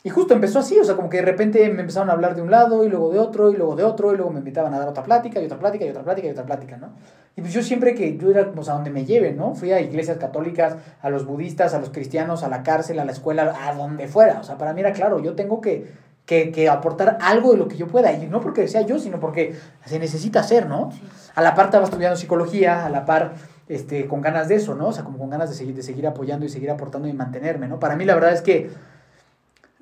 Y 0.06 0.10
justo 0.10 0.34
empezó 0.34 0.60
así, 0.60 0.78
o 0.78 0.84
sea, 0.84 0.94
como 0.94 1.10
que 1.10 1.16
de 1.16 1.24
repente 1.24 1.68
me 1.68 1.80
empezaron 1.80 2.10
a 2.10 2.12
hablar 2.12 2.36
de 2.36 2.40
un 2.40 2.48
lado 2.48 2.84
y 2.84 2.88
luego 2.88 3.10
de 3.10 3.18
otro 3.18 3.50
y 3.50 3.56
luego 3.56 3.74
de 3.74 3.82
otro 3.82 4.14
y 4.14 4.16
luego 4.16 4.30
me 4.30 4.38
invitaban 4.38 4.72
a 4.72 4.78
dar 4.78 4.86
otra 4.86 5.02
plática 5.02 5.40
y 5.40 5.46
otra 5.46 5.58
plática 5.58 5.84
y 5.84 5.88
otra 5.88 6.04
plática 6.04 6.28
y 6.28 6.30
otra 6.30 6.46
plática, 6.46 6.76
¿no? 6.76 6.90
Y 7.34 7.40
pues 7.40 7.52
yo 7.52 7.60
siempre 7.60 7.92
que 7.92 8.16
yo 8.16 8.30
era 8.30 8.52
pues 8.52 8.68
a 8.68 8.74
donde 8.74 8.90
me 8.90 9.04
lleven, 9.04 9.36
¿no? 9.36 9.56
Fui 9.56 9.72
a 9.72 9.80
iglesias 9.80 10.18
católicas, 10.18 10.76
a 11.02 11.10
los 11.10 11.26
budistas, 11.26 11.74
a 11.74 11.80
los 11.80 11.90
cristianos, 11.90 12.44
a 12.44 12.48
la 12.48 12.62
cárcel, 12.62 13.00
a 13.00 13.04
la 13.04 13.10
escuela, 13.10 13.52
a 13.66 13.74
donde 13.74 14.06
fuera. 14.06 14.38
O 14.38 14.44
sea, 14.44 14.56
para 14.56 14.72
mí 14.74 14.80
era 14.80 14.92
claro, 14.92 15.18
yo 15.18 15.34
tengo 15.34 15.60
que, 15.60 15.90
que, 16.24 16.52
que 16.52 16.68
aportar 16.68 17.18
algo 17.20 17.50
de 17.50 17.58
lo 17.58 17.66
que 17.66 17.76
yo 17.76 17.88
pueda. 17.88 18.12
Y 18.12 18.28
no 18.28 18.40
porque 18.40 18.68
sea 18.68 18.82
yo, 18.82 19.00
sino 19.00 19.18
porque 19.18 19.56
se 19.86 19.98
necesita 19.98 20.38
hacer, 20.38 20.68
¿no? 20.68 20.90
A 21.34 21.42
la 21.42 21.56
par 21.56 21.64
estaba 21.64 21.82
estudiando 21.82 22.16
psicología, 22.16 22.86
a 22.86 22.90
la 22.90 23.06
par 23.06 23.32
este, 23.68 24.06
con 24.06 24.20
ganas 24.20 24.46
de 24.46 24.54
eso, 24.54 24.76
¿no? 24.76 24.86
O 24.86 24.92
sea, 24.92 25.02
como 25.02 25.18
con 25.18 25.30
ganas 25.30 25.50
de 25.50 25.56
seguir, 25.56 25.74
de 25.74 25.82
seguir 25.82 26.06
apoyando 26.06 26.46
y 26.46 26.48
seguir 26.48 26.70
aportando 26.70 27.08
y 27.08 27.12
mantenerme, 27.12 27.66
¿no? 27.66 27.80
Para 27.80 27.96
mí 27.96 28.04
la 28.04 28.14
verdad 28.14 28.34
es 28.34 28.42
que 28.42 28.70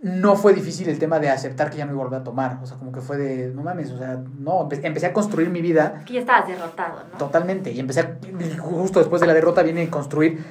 no 0.05 0.37
fue 0.37 0.53
difícil 0.53 0.87
el 0.91 0.99
tema 0.99 1.19
de 1.19 1.31
aceptar 1.31 1.71
que 1.71 1.79
ya 1.79 1.87
no 1.87 1.93
iba 1.93 2.03
a 2.03 2.05
volver 2.05 2.21
a 2.21 2.25
tomar. 2.25 2.59
O 2.63 2.67
sea, 2.67 2.77
como 2.77 2.93
que 2.93 3.01
fue 3.01 3.17
de, 3.17 3.49
no 3.55 3.63
mames, 3.63 3.91
o 3.91 3.97
sea, 3.97 4.23
no, 4.39 4.69
empecé 4.71 5.07
a 5.07 5.15
construir 5.15 5.49
mi 5.49 5.63
vida. 5.63 6.03
Que 6.05 6.13
ya 6.13 6.21
estabas 6.21 6.47
derrotado, 6.47 7.05
¿no? 7.11 7.17
Totalmente. 7.17 7.73
Y 7.73 7.81
empecé, 7.81 8.01
a, 8.01 8.19
justo 8.61 8.99
después 8.99 9.23
de 9.23 9.27
la 9.27 9.33
derrota 9.33 9.63
viene 9.63 9.85
a 9.85 9.91
construir 9.91 10.45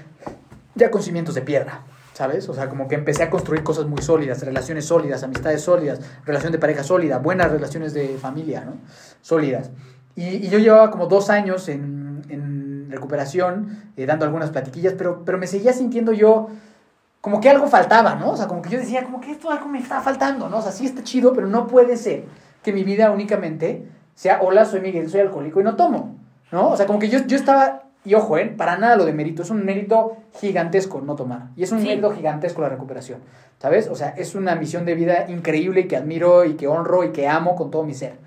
ya 0.74 0.90
con 0.90 1.04
cimientos 1.04 1.36
de 1.36 1.44
piedra, 1.44 1.82
¿sabes? 2.14 2.50
O 2.50 2.56
sea, 2.56 2.68
como 2.68 2.88
que 2.88 2.96
empecé 2.96 3.22
a 3.22 3.30
construir 3.30 3.62
cosas 3.62 3.86
muy 3.86 4.02
sólidas, 4.02 4.42
relaciones 4.42 4.86
sólidas, 4.86 5.22
amistades 5.22 5.62
sólidas, 5.62 6.02
relación 6.26 6.52
de 6.52 6.58
pareja 6.58 6.84
sólida, 6.84 7.20
buenas 7.20 7.52
relaciones 7.52 7.94
de 7.94 8.18
familia, 8.18 8.66
¿no? 8.66 8.78
Sólidas. 9.22 9.70
Y, 10.16 10.50
yo 10.50 10.58
llevaba 10.58 10.90
como 10.90 11.06
dos 11.06 11.30
años 11.30 11.70
en, 11.70 12.24
en 12.30 12.90
recuperación, 12.90 13.84
eh, 13.98 14.08
dando 14.08 14.26
algunas 14.26 14.50
platiquillas, 14.50 14.96
pero, 14.98 15.24
pero 15.24 15.38
me 15.38 15.46
seguía 15.46 15.74
sintiendo 15.74 16.12
yo 16.12 16.50
como 17.24 17.40
que 17.40 17.50
algo 17.50 17.68
faltaba, 17.68 18.16
¿no? 18.16 18.32
O 18.32 18.36
sea, 18.36 18.50
como 18.50 18.62
que 18.62 18.70
yo 18.70 18.78
decía, 18.78 19.06
como 19.06 19.22
que 19.22 19.32
esto 19.32 19.50
algo 19.50 19.70
me 19.70 19.80
está 19.80 20.02
faltando, 20.02 20.50
¿no? 20.50 20.58
O 20.58 20.62
sea, 20.62 20.74
sí 20.74 20.86
está 20.86 21.04
chido, 21.04 21.32
pero 21.32 21.48
no 21.48 21.68
puede 21.68 21.96
ser 21.96 22.26
que 22.62 22.74
mi 22.74 22.84
vida 22.84 23.12
únicamente 23.12 23.88
sea, 24.14 24.42
hola, 24.42 24.66
soy 24.66 24.82
Miguel, 24.82 25.10
soy 25.10 25.22
alcohólico 25.22 25.62
y 25.62 25.64
no 25.64 25.78
tomo, 25.78 26.18
¿no? 26.52 26.68
O 26.72 26.76
sea, 26.76 26.86
como 26.86 27.00
que 27.00 27.08
yo, 27.08 27.20
yo 27.26 27.38
estaba, 27.38 27.84
y 28.04 28.14
ojo, 28.16 28.38
¿eh? 28.38 28.48
Para 28.48 28.78
nada 28.78 28.98
lo 28.98 29.06
de 29.06 29.14
mérito, 29.14 29.42
es 29.42 29.52
un 29.52 29.64
mérito 29.64 30.18
gigantesco 30.34 31.00
no 31.00 31.16
tomar, 31.16 31.44
y 31.56 31.64
es 31.64 31.72
un 31.72 31.82
mérito 31.82 32.12
gigantesco 32.12 32.62
la 32.62 32.68
recuperación, 32.68 33.20
¿sabes? 33.58 33.88
O 33.88 33.96
sea, 33.96 34.10
es 34.10 34.36
una 34.36 34.56
misión 34.56 34.84
de 34.84 34.94
vida 34.94 35.28
increíble 35.30 35.80
y 35.80 35.88
que 35.88 35.96
admiro 35.96 36.44
y 36.44 36.56
que 36.56 36.68
honro 36.68 37.06
y 37.06 37.14
que 37.14 37.30
amo 37.30 37.56
con 37.56 37.72
todo 37.72 37.84
mi 37.84 37.94
ser. 37.94 38.18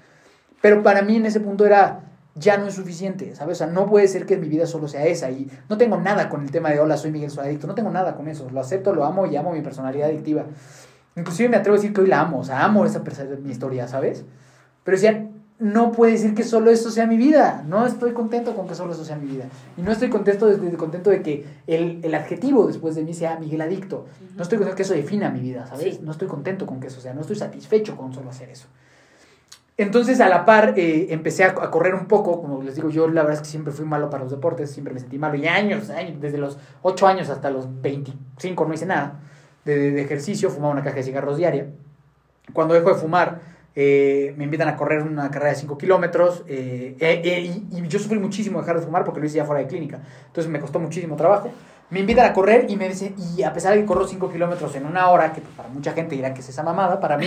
Pero 0.63 0.83
para 0.83 1.03
mí 1.03 1.17
en 1.17 1.27
ese 1.27 1.41
punto 1.41 1.67
era, 1.67 2.01
ya 2.39 2.59
no 2.59 2.67
es 2.67 2.75
suficiente, 2.75 3.35
¿sabes? 3.35 3.57
O 3.57 3.65
sea, 3.65 3.67
no 3.67 3.87
puede 3.87 4.07
ser 4.09 4.27
que 4.27 4.37
mi 4.37 4.49
vida 4.49 4.67
solo 4.67 4.89
sea 4.89 5.07
esa. 5.07 5.31
Y 5.31 5.51
no 5.69 5.79
tengo 5.79 5.99
nada 5.99 6.29
con 6.29 6.43
el 6.43 6.51
tema 6.51 6.71
de, 6.71 6.79
hola, 6.79 6.97
soy 6.97 7.11
Miguel, 7.11 7.31
soy 7.31 7.47
adicto. 7.47 7.67
No 7.67 7.75
tengo 7.75 7.91
nada 7.91 8.15
con 8.15 8.29
eso. 8.29 8.49
Lo 8.51 8.61
acepto, 8.61 8.95
lo 8.95 9.05
amo 9.05 9.27
y 9.27 9.37
amo 9.37 9.53
mi 9.53 9.63
personalidad 9.63 10.09
adictiva. 10.09 10.45
Inclusive 11.17 11.49
me 11.49 11.57
atrevo 11.57 11.77
a 11.77 11.79
decir 11.79 11.95
que 11.95 12.03
hoy 12.03 12.09
la 12.09 12.21
amo. 12.21 12.41
O 12.41 12.45
sea, 12.45 12.63
amo 12.65 12.85
esa 12.85 13.03
mi 13.43 13.51
historia, 13.51 13.89
¿sabes? 13.89 14.25
Pero 14.85 14.97
decía, 14.99 15.31
no 15.59 15.93
puede 15.93 16.13
decir 16.13 16.35
que 16.35 16.45
solo 16.45 16.71
eso 16.71 16.91
sea 16.91 17.07
mi 17.07 17.17
vida. 17.17 17.65
No 17.67 17.87
estoy 17.87 18.13
contento 18.13 18.55
con 18.55 18.69
que 18.69 18.75
solo 18.75 18.93
eso 18.93 19.05
sea 19.07 19.17
mi 19.17 19.27
vida. 19.27 19.47
Y 19.79 19.83
no 19.83 19.91
estoy 19.91 20.11
contento 20.11 20.47
de, 20.47 20.77
contento 20.77 21.09
de 21.09 21.23
que 21.23 21.47
el, 21.67 22.01
el, 22.03 22.15
adjetivo 22.15 22.67
después 22.67 22.95
de 22.95 23.03
mí 23.03 23.15
sea 23.15 23.39
Miguel 23.39 23.63
Adicto. 23.63 24.05
No 24.37 24.43
estoy 24.43 24.59
contento 24.59 24.77
que 24.77 24.83
eso 24.83 24.93
defina 24.93 25.31
mi 25.31 25.41
vida, 25.41 25.67
¿sabes? 25.67 26.03
No 26.03 26.13
estoy 26.13 26.29
contento 26.29 26.67
con 26.67 26.81
que 26.81 26.89
eso 26.89 27.01
sea. 27.01 27.15
No 27.15 27.23
estoy 27.23 27.37
satisfecho 27.37 27.97
con 27.97 28.13
solo 28.13 28.29
hacer 28.29 28.51
eso. 28.51 28.69
Entonces, 29.79 30.21
a 30.21 30.29
la 30.29 30.47
par, 30.47 30.75
eh, 30.79 31.09
empecé 31.11 31.45
a, 31.45 31.55
correr 31.55 31.95
un 31.95 32.07
poco. 32.07 32.41
Como 32.41 32.63
les 32.63 32.77
digo, 32.77 32.89
yo 32.89 33.09
la 33.09 33.23
verdad 33.23 33.35
es 33.35 33.41
que 33.41 33.51
siempre 33.51 33.73
fui 33.73 33.85
malo 33.85 34.09
para 34.09 34.23
los 34.23 34.33
deportes, 34.33 34.71
siempre 34.71 34.95
me 34.95 35.01
sentí 35.01 35.19
malo. 35.19 35.35
Y 35.37 35.47
años, 35.47 35.91
años 35.91 36.21
desde 36.21 36.39
los 36.39 36.59
8 36.83 37.07
años 37.07 37.29
hasta 37.29 37.51
los 37.51 37.83
25 37.83 38.65
no 38.65 38.73
hice 38.73 38.87
nada 38.87 39.21
de, 39.67 40.01
ejercicio, 40.01 40.49
fumaba 40.49 40.73
una 40.73 40.83
caja 40.83 40.97
de 40.97 41.03
cigarros 41.03 41.37
diaria. 41.37 41.67
Cuando 42.55 42.73
dejo 42.73 42.89
de 42.89 42.95
fumar, 42.95 43.41
eh, 43.75 44.33
me 44.39 44.45
invitan 44.45 44.69
a 44.69 44.77
correr 44.77 45.03
una 45.03 45.31
carrera 45.31 45.51
de 45.51 45.57
5 45.57 45.77
kilómetros. 45.77 46.45
Eh, 46.49 46.97
y, 47.71 47.87
yo 47.87 47.99
sufrí 47.99 48.19
muchísimo 48.19 48.61
dejar 48.61 48.81
de 48.81 48.87
fumar 48.87 49.05
porque 49.05 49.21
lo 49.21 49.27
hice 49.27 49.37
ya 49.37 49.45
fuera 49.45 49.61
de 49.61 49.67
clínica. 49.67 50.01
Entonces 50.27 50.51
me 50.51 50.59
costó 50.59 50.79
muchísimo 50.79 51.17
trabajo. 51.17 51.51
Me 51.91 52.01
invitan 52.01 52.25
a 52.25 52.33
correr 52.33 52.67
y 52.71 52.77
me 52.77 52.89
dicen, 52.89 53.15
y 53.37 53.43
a 53.43 53.53
pesar 53.53 53.75
de 53.75 53.81
que 53.81 53.87
corro 53.87 54.09
5 54.09 54.33
kilómetros 54.33 54.75
en 54.75 54.87
una 54.87 55.11
hora, 55.11 55.35
que 55.35 55.43
para 55.43 55.69
mucha 55.69 55.93
gente 55.93 56.15
dirá 56.15 56.33
que 56.33 56.41
es 56.41 56.49
esa 56.49 56.63
mamada, 56.63 56.99
para 56.99 57.19
mí, 57.19 57.27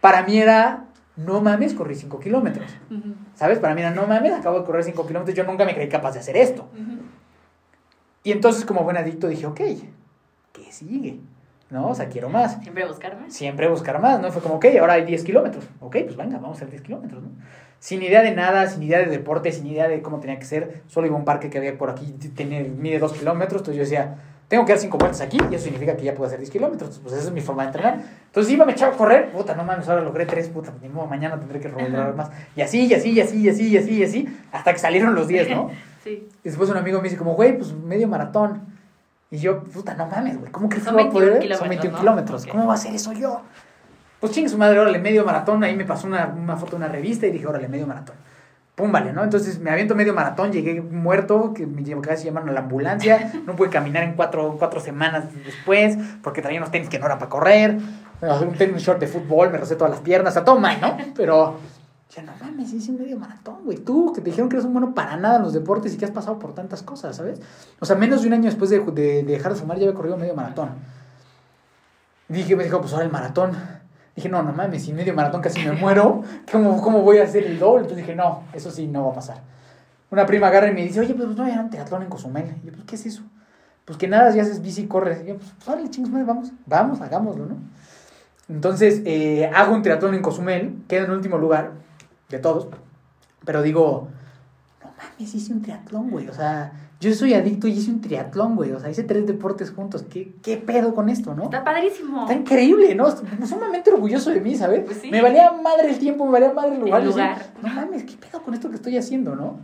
para 0.00 0.22
mí 0.22 0.38
era 0.38 0.89
no 1.24 1.40
mames, 1.40 1.74
corrí 1.74 1.94
5 1.94 2.20
kilómetros. 2.20 2.70
¿Sabes? 3.34 3.58
Para 3.58 3.74
mí 3.74 3.80
era, 3.80 3.90
no 3.90 4.06
mames, 4.06 4.32
acabo 4.32 4.58
de 4.60 4.64
correr 4.64 4.84
5 4.84 5.06
kilómetros, 5.06 5.36
yo 5.36 5.44
nunca 5.44 5.64
me 5.64 5.74
creí 5.74 5.88
capaz 5.88 6.12
de 6.12 6.20
hacer 6.20 6.36
esto. 6.36 6.68
Y 8.22 8.32
entonces, 8.32 8.64
como 8.64 8.84
buen 8.84 8.96
adicto, 8.96 9.28
dije, 9.28 9.46
ok, 9.46 9.60
¿qué 10.52 10.72
sigue? 10.72 11.20
¿No? 11.70 11.88
O 11.88 11.94
sea, 11.94 12.08
quiero 12.08 12.28
más. 12.28 12.60
Siempre 12.60 12.84
buscar 12.84 13.18
más. 13.18 13.32
Siempre 13.32 13.68
buscar 13.68 14.00
más, 14.00 14.20
¿no? 14.20 14.30
Fue 14.32 14.42
como, 14.42 14.56
ok, 14.56 14.66
ahora 14.80 14.94
hay 14.94 15.04
10 15.04 15.24
kilómetros. 15.24 15.68
Ok, 15.80 15.96
pues 16.04 16.16
venga, 16.16 16.38
vamos 16.38 16.56
a 16.56 16.64
hacer 16.64 16.70
10 16.70 16.82
kilómetros, 16.82 17.22
¿no? 17.22 17.30
Sin 17.78 18.02
idea 18.02 18.22
de 18.22 18.34
nada, 18.34 18.66
sin 18.66 18.82
idea 18.82 18.98
de 18.98 19.06
deporte, 19.06 19.52
sin 19.52 19.66
idea 19.66 19.88
de 19.88 20.02
cómo 20.02 20.20
tenía 20.20 20.38
que 20.38 20.44
ser. 20.44 20.82
Solo 20.86 21.06
iba 21.06 21.16
a 21.16 21.18
un 21.18 21.24
parque 21.24 21.48
que 21.48 21.56
había 21.56 21.78
por 21.78 21.88
aquí, 21.88 22.12
tenía, 22.34 22.60
mide 22.60 22.98
2 22.98 23.12
kilómetros. 23.14 23.62
Entonces 23.62 23.76
yo 23.76 23.82
decía, 23.82 24.18
tengo 24.50 24.64
que 24.66 24.72
dar 24.72 24.80
5 24.80 24.98
vueltas 24.98 25.20
aquí 25.20 25.38
y 25.48 25.54
eso 25.54 25.62
significa 25.62 25.96
que 25.96 26.02
ya 26.02 26.12
puedo 26.12 26.26
hacer 26.26 26.40
10 26.40 26.50
kilómetros. 26.50 26.98
Pues 27.00 27.14
esa 27.14 27.28
es 27.28 27.32
mi 27.32 27.40
forma 27.40 27.62
de 27.62 27.68
entrenar. 27.68 28.00
Entonces 28.26 28.52
iba, 28.52 28.64
me 28.64 28.72
echaba 28.72 28.92
a 28.92 28.96
correr, 28.96 29.30
puta, 29.30 29.54
no 29.54 29.62
mames, 29.62 29.88
ahora 29.88 30.02
logré 30.02 30.26
3, 30.26 30.48
puta, 30.48 30.72
ni 30.82 30.88
modo, 30.88 31.06
mañana 31.06 31.38
tendré 31.38 31.60
que 31.60 31.68
robar 31.68 32.16
más. 32.16 32.30
Y 32.56 32.62
así, 32.62 32.86
y 32.86 32.92
así, 32.92 33.12
y 33.12 33.20
así, 33.20 33.40
y 33.40 33.48
así, 33.48 33.68
y 33.68 33.78
así, 33.78 33.94
y 33.98 34.02
así, 34.02 34.38
hasta 34.50 34.72
que 34.72 34.80
salieron 34.80 35.14
los 35.14 35.28
10, 35.28 35.50
¿no? 35.50 35.70
Sí. 36.02 36.26
Y 36.42 36.48
después 36.48 36.70
un 36.70 36.78
amigo 36.78 36.96
me 36.98 37.04
dice, 37.04 37.18
como, 37.18 37.34
güey, 37.34 37.58
pues 37.58 37.74
medio 37.74 38.08
maratón. 38.08 38.62
Y 39.30 39.36
yo, 39.36 39.62
puta, 39.64 39.94
no 39.94 40.06
mames, 40.06 40.40
güey, 40.40 40.50
¿cómo 40.50 40.68
que 40.68 40.80
Son 40.80 40.96
21 40.96 41.12
poder? 41.12 41.56
Son 41.56 41.68
21 41.68 41.92
¿no? 41.92 42.00
kilómetros, 42.00 42.46
¿cómo 42.46 42.66
va 42.66 42.74
a 42.74 42.78
ser 42.78 42.94
eso 42.94 43.12
yo? 43.12 43.42
Pues 44.18 44.32
chingue 44.32 44.48
su 44.48 44.58
madre, 44.58 44.80
órale, 44.80 44.98
medio 44.98 45.24
maratón. 45.24 45.62
Ahí 45.62 45.76
me 45.76 45.84
pasó 45.84 46.06
una, 46.06 46.26
una 46.26 46.56
foto 46.56 46.72
de 46.72 46.76
una 46.78 46.88
revista 46.88 47.26
y 47.26 47.30
dije, 47.30 47.46
órale, 47.46 47.68
medio 47.68 47.86
maratón 47.86 48.16
pum, 48.80 48.90
vale, 48.90 49.12
¿no? 49.12 49.22
Entonces 49.22 49.58
me 49.60 49.70
aviento 49.70 49.94
medio 49.94 50.14
maratón, 50.14 50.52
llegué 50.52 50.80
muerto, 50.80 51.52
que 51.54 51.66
me 51.66 51.82
casi 52.00 52.24
llamaron 52.24 52.48
a 52.48 52.52
la 52.52 52.60
ambulancia, 52.60 53.32
no 53.46 53.54
pude 53.54 53.68
caminar 53.68 54.02
en 54.02 54.14
cuatro, 54.14 54.56
cuatro 54.58 54.80
semanas 54.80 55.24
después, 55.44 55.98
porque 56.22 56.40
traía 56.40 56.58
unos 56.58 56.70
tenis 56.70 56.88
que 56.88 56.98
no 56.98 57.06
eran 57.06 57.18
para 57.18 57.28
correr, 57.28 57.78
un 58.22 58.54
tenis 58.54 58.82
short 58.82 58.98
de 58.98 59.06
fútbol, 59.06 59.50
me 59.50 59.58
rocé 59.58 59.76
todas 59.76 59.90
las 59.90 60.00
piernas, 60.00 60.36
a 60.36 60.44
todo 60.44 60.58
mal, 60.58 60.80
¿no? 60.80 60.96
Pero, 61.14 61.56
ya 62.14 62.22
no 62.22 62.32
mames, 62.40 62.72
hice 62.72 62.92
medio 62.92 63.18
maratón, 63.18 63.58
güey, 63.64 63.78
tú, 63.78 64.12
que 64.12 64.20
te 64.20 64.30
dijeron 64.30 64.48
que 64.48 64.56
eres 64.56 64.64
un 64.64 64.72
bueno 64.72 64.94
para 64.94 65.16
nada 65.16 65.36
en 65.36 65.42
los 65.42 65.52
deportes 65.52 65.94
y 65.94 65.96
que 65.96 66.04
has 66.06 66.10
pasado 66.10 66.38
por 66.38 66.54
tantas 66.54 66.82
cosas, 66.82 67.16
¿sabes? 67.16 67.40
O 67.78 67.86
sea, 67.86 67.96
menos 67.96 68.22
de 68.22 68.28
un 68.28 68.34
año 68.34 68.44
después 68.44 68.70
de, 68.70 68.80
de, 68.80 69.22
dejar 69.22 69.52
de 69.52 69.60
fumar 69.60 69.78
ya 69.78 69.84
había 69.84 69.94
corrido 69.94 70.16
medio 70.16 70.34
maratón. 70.34 70.70
Dije, 72.28 72.56
me 72.56 72.64
dijo, 72.64 72.80
pues 72.80 72.92
ahora 72.92 73.04
el 73.04 73.12
maratón 73.12 73.52
Dije, 74.20 74.28
no, 74.28 74.42
no 74.42 74.52
mames, 74.52 74.84
si 74.84 74.92
medio 74.92 75.14
maratón 75.14 75.40
casi 75.40 75.64
me 75.64 75.72
muero, 75.72 76.22
¿cómo, 76.52 76.82
¿cómo 76.82 77.00
voy 77.00 77.16
a 77.16 77.22
hacer 77.24 77.42
el 77.44 77.58
doble? 77.58 77.84
Entonces 77.84 78.04
dije, 78.04 78.14
no, 78.14 78.42
eso 78.52 78.70
sí, 78.70 78.86
no 78.86 79.06
va 79.06 79.12
a 79.12 79.14
pasar. 79.14 79.40
Una 80.10 80.26
prima 80.26 80.48
agarra 80.48 80.68
y 80.68 80.74
me 80.74 80.82
dice, 80.82 81.00
oye, 81.00 81.14
pues 81.14 81.26
no 81.30 81.42
hay 81.42 81.52
un 81.52 81.70
teatrón 81.70 82.02
en 82.02 82.10
Cozumel. 82.10 82.54
Y 82.62 82.66
yo, 82.66 82.72
pues, 82.72 82.84
¿qué 82.84 82.96
es 82.96 83.06
eso? 83.06 83.22
Pues 83.86 83.96
que 83.96 84.08
nada, 84.08 84.30
ya 84.34 84.42
haces 84.42 84.60
bici 84.60 84.82
y 84.82 84.86
corres. 84.88 85.22
Y 85.24 85.28
yo, 85.28 85.38
pues, 85.38 85.54
órale, 85.66 85.88
chingos, 85.88 86.12
vamos, 86.26 86.52
vamos, 86.66 87.00
hagámoslo, 87.00 87.46
¿no? 87.46 87.56
Entonces, 88.50 89.00
eh, 89.06 89.50
hago 89.54 89.72
un 89.72 89.80
triatlón 89.80 90.12
en 90.12 90.20
Cozumel, 90.20 90.82
quedo 90.86 91.06
en 91.06 91.12
último 91.12 91.38
lugar 91.38 91.70
de 92.28 92.38
todos, 92.40 92.68
pero 93.46 93.62
digo, 93.62 94.08
no 94.84 94.92
mames, 94.98 95.34
hice 95.34 95.54
un 95.54 95.62
triatlón, 95.62 96.10
güey, 96.10 96.28
o 96.28 96.34
sea, 96.34 96.72
yo 97.00 97.14
soy 97.14 97.32
adicto 97.32 97.66
y 97.66 97.72
hice 97.72 97.90
un 97.90 98.02
triatlón, 98.02 98.56
güey. 98.56 98.72
O 98.72 98.78
sea, 98.78 98.90
hice 98.90 99.04
tres 99.04 99.26
deportes 99.26 99.70
juntos. 99.70 100.04
¿Qué, 100.08 100.34
qué 100.42 100.58
pedo 100.58 100.94
con 100.94 101.08
esto, 101.08 101.34
no? 101.34 101.44
Está 101.44 101.64
padrísimo. 101.64 102.22
Está 102.22 102.34
increíble, 102.34 102.94
¿no? 102.94 103.10
Sumamente 103.46 103.90
orgulloso 103.90 104.30
de 104.30 104.42
mí, 104.42 104.54
¿sabes? 104.54 104.84
Pues 104.84 104.98
sí. 104.98 105.10
Me 105.10 105.22
valía 105.22 105.50
madre 105.50 105.88
el 105.88 105.98
tiempo, 105.98 106.26
me 106.26 106.32
valía 106.32 106.52
madre 106.52 106.74
el 106.74 106.80
lugar. 106.80 107.02
lugar. 107.02 107.52
no 107.62 107.68
mames, 107.70 108.04
¿qué 108.04 108.16
pedo 108.18 108.42
con 108.42 108.52
esto 108.52 108.68
que 108.68 108.76
estoy 108.76 108.98
haciendo, 108.98 109.34
no? 109.34 109.60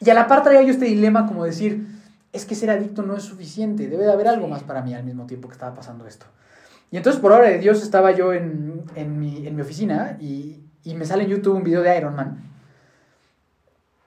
Y 0.00 0.10
a 0.10 0.14
la 0.14 0.26
par 0.26 0.42
traía 0.42 0.62
yo 0.62 0.72
este 0.72 0.86
dilema 0.86 1.28
como 1.28 1.44
decir, 1.44 1.86
es 2.32 2.44
que 2.44 2.56
ser 2.56 2.70
adicto 2.70 3.02
no 3.02 3.16
es 3.16 3.22
suficiente. 3.22 3.86
Debe 3.86 4.04
de 4.04 4.12
haber 4.12 4.26
algo 4.26 4.48
más 4.48 4.64
para 4.64 4.82
mí 4.82 4.94
al 4.94 5.04
mismo 5.04 5.26
tiempo 5.26 5.46
que 5.46 5.54
estaba 5.54 5.76
pasando 5.76 6.08
esto. 6.08 6.26
Y 6.90 6.96
entonces, 6.96 7.22
por 7.22 7.30
obra 7.30 7.48
de 7.48 7.58
Dios, 7.58 7.84
estaba 7.84 8.10
yo 8.10 8.32
en, 8.32 8.82
en, 8.96 9.20
mi, 9.20 9.46
en 9.46 9.54
mi 9.54 9.62
oficina 9.62 10.16
y, 10.20 10.60
y 10.82 10.94
me 10.94 11.04
sale 11.04 11.22
en 11.22 11.30
YouTube 11.30 11.54
un 11.54 11.62
video 11.62 11.82
de 11.82 11.96
Iron 11.96 12.16
Man. 12.16 12.50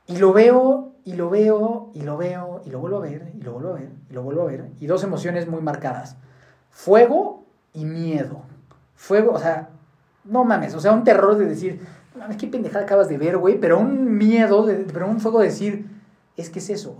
Y 0.07 0.17
lo 0.17 0.33
veo 0.33 0.96
y 1.07 1.13
lo 1.13 1.29
veo, 1.29 1.89
y 1.93 2.01
lo 2.01 2.17
veo, 2.17 2.61
y 2.65 2.69
lo 2.69 2.79
vuelvo 2.79 2.97
a 2.97 2.99
ver, 2.99 3.31
y 3.33 3.41
lo 3.41 3.53
vuelvo 3.53 3.69
a 3.69 3.73
ver, 3.75 3.89
y 4.09 4.13
lo 4.13 4.23
vuelvo 4.23 4.41
a 4.41 4.45
ver. 4.47 4.65
Y 4.81 4.87
dos 4.87 5.05
emociones 5.05 5.47
muy 5.47 5.61
marcadas. 5.61 6.17
Fuego 6.69 7.45
y 7.71 7.85
miedo. 7.85 8.41
Fuego, 8.93 9.31
o 9.31 9.39
sea, 9.39 9.69
no 10.25 10.43
mames, 10.43 10.75
o 10.75 10.81
sea, 10.81 10.91
un 10.91 11.05
terror 11.05 11.37
de 11.37 11.45
decir, 11.45 11.79
mames, 12.19 12.35
qué 12.35 12.47
pendejada 12.47 12.83
acabas 12.83 13.07
de 13.07 13.17
ver, 13.17 13.37
güey, 13.37 13.57
pero 13.57 13.79
un 13.79 14.17
miedo, 14.17 14.65
de, 14.65 14.85
pero 14.91 15.07
un 15.07 15.21
fuego 15.21 15.39
de 15.39 15.45
decir, 15.45 15.89
es 16.35 16.49
que 16.49 16.59
es 16.59 16.69
eso. 16.69 16.97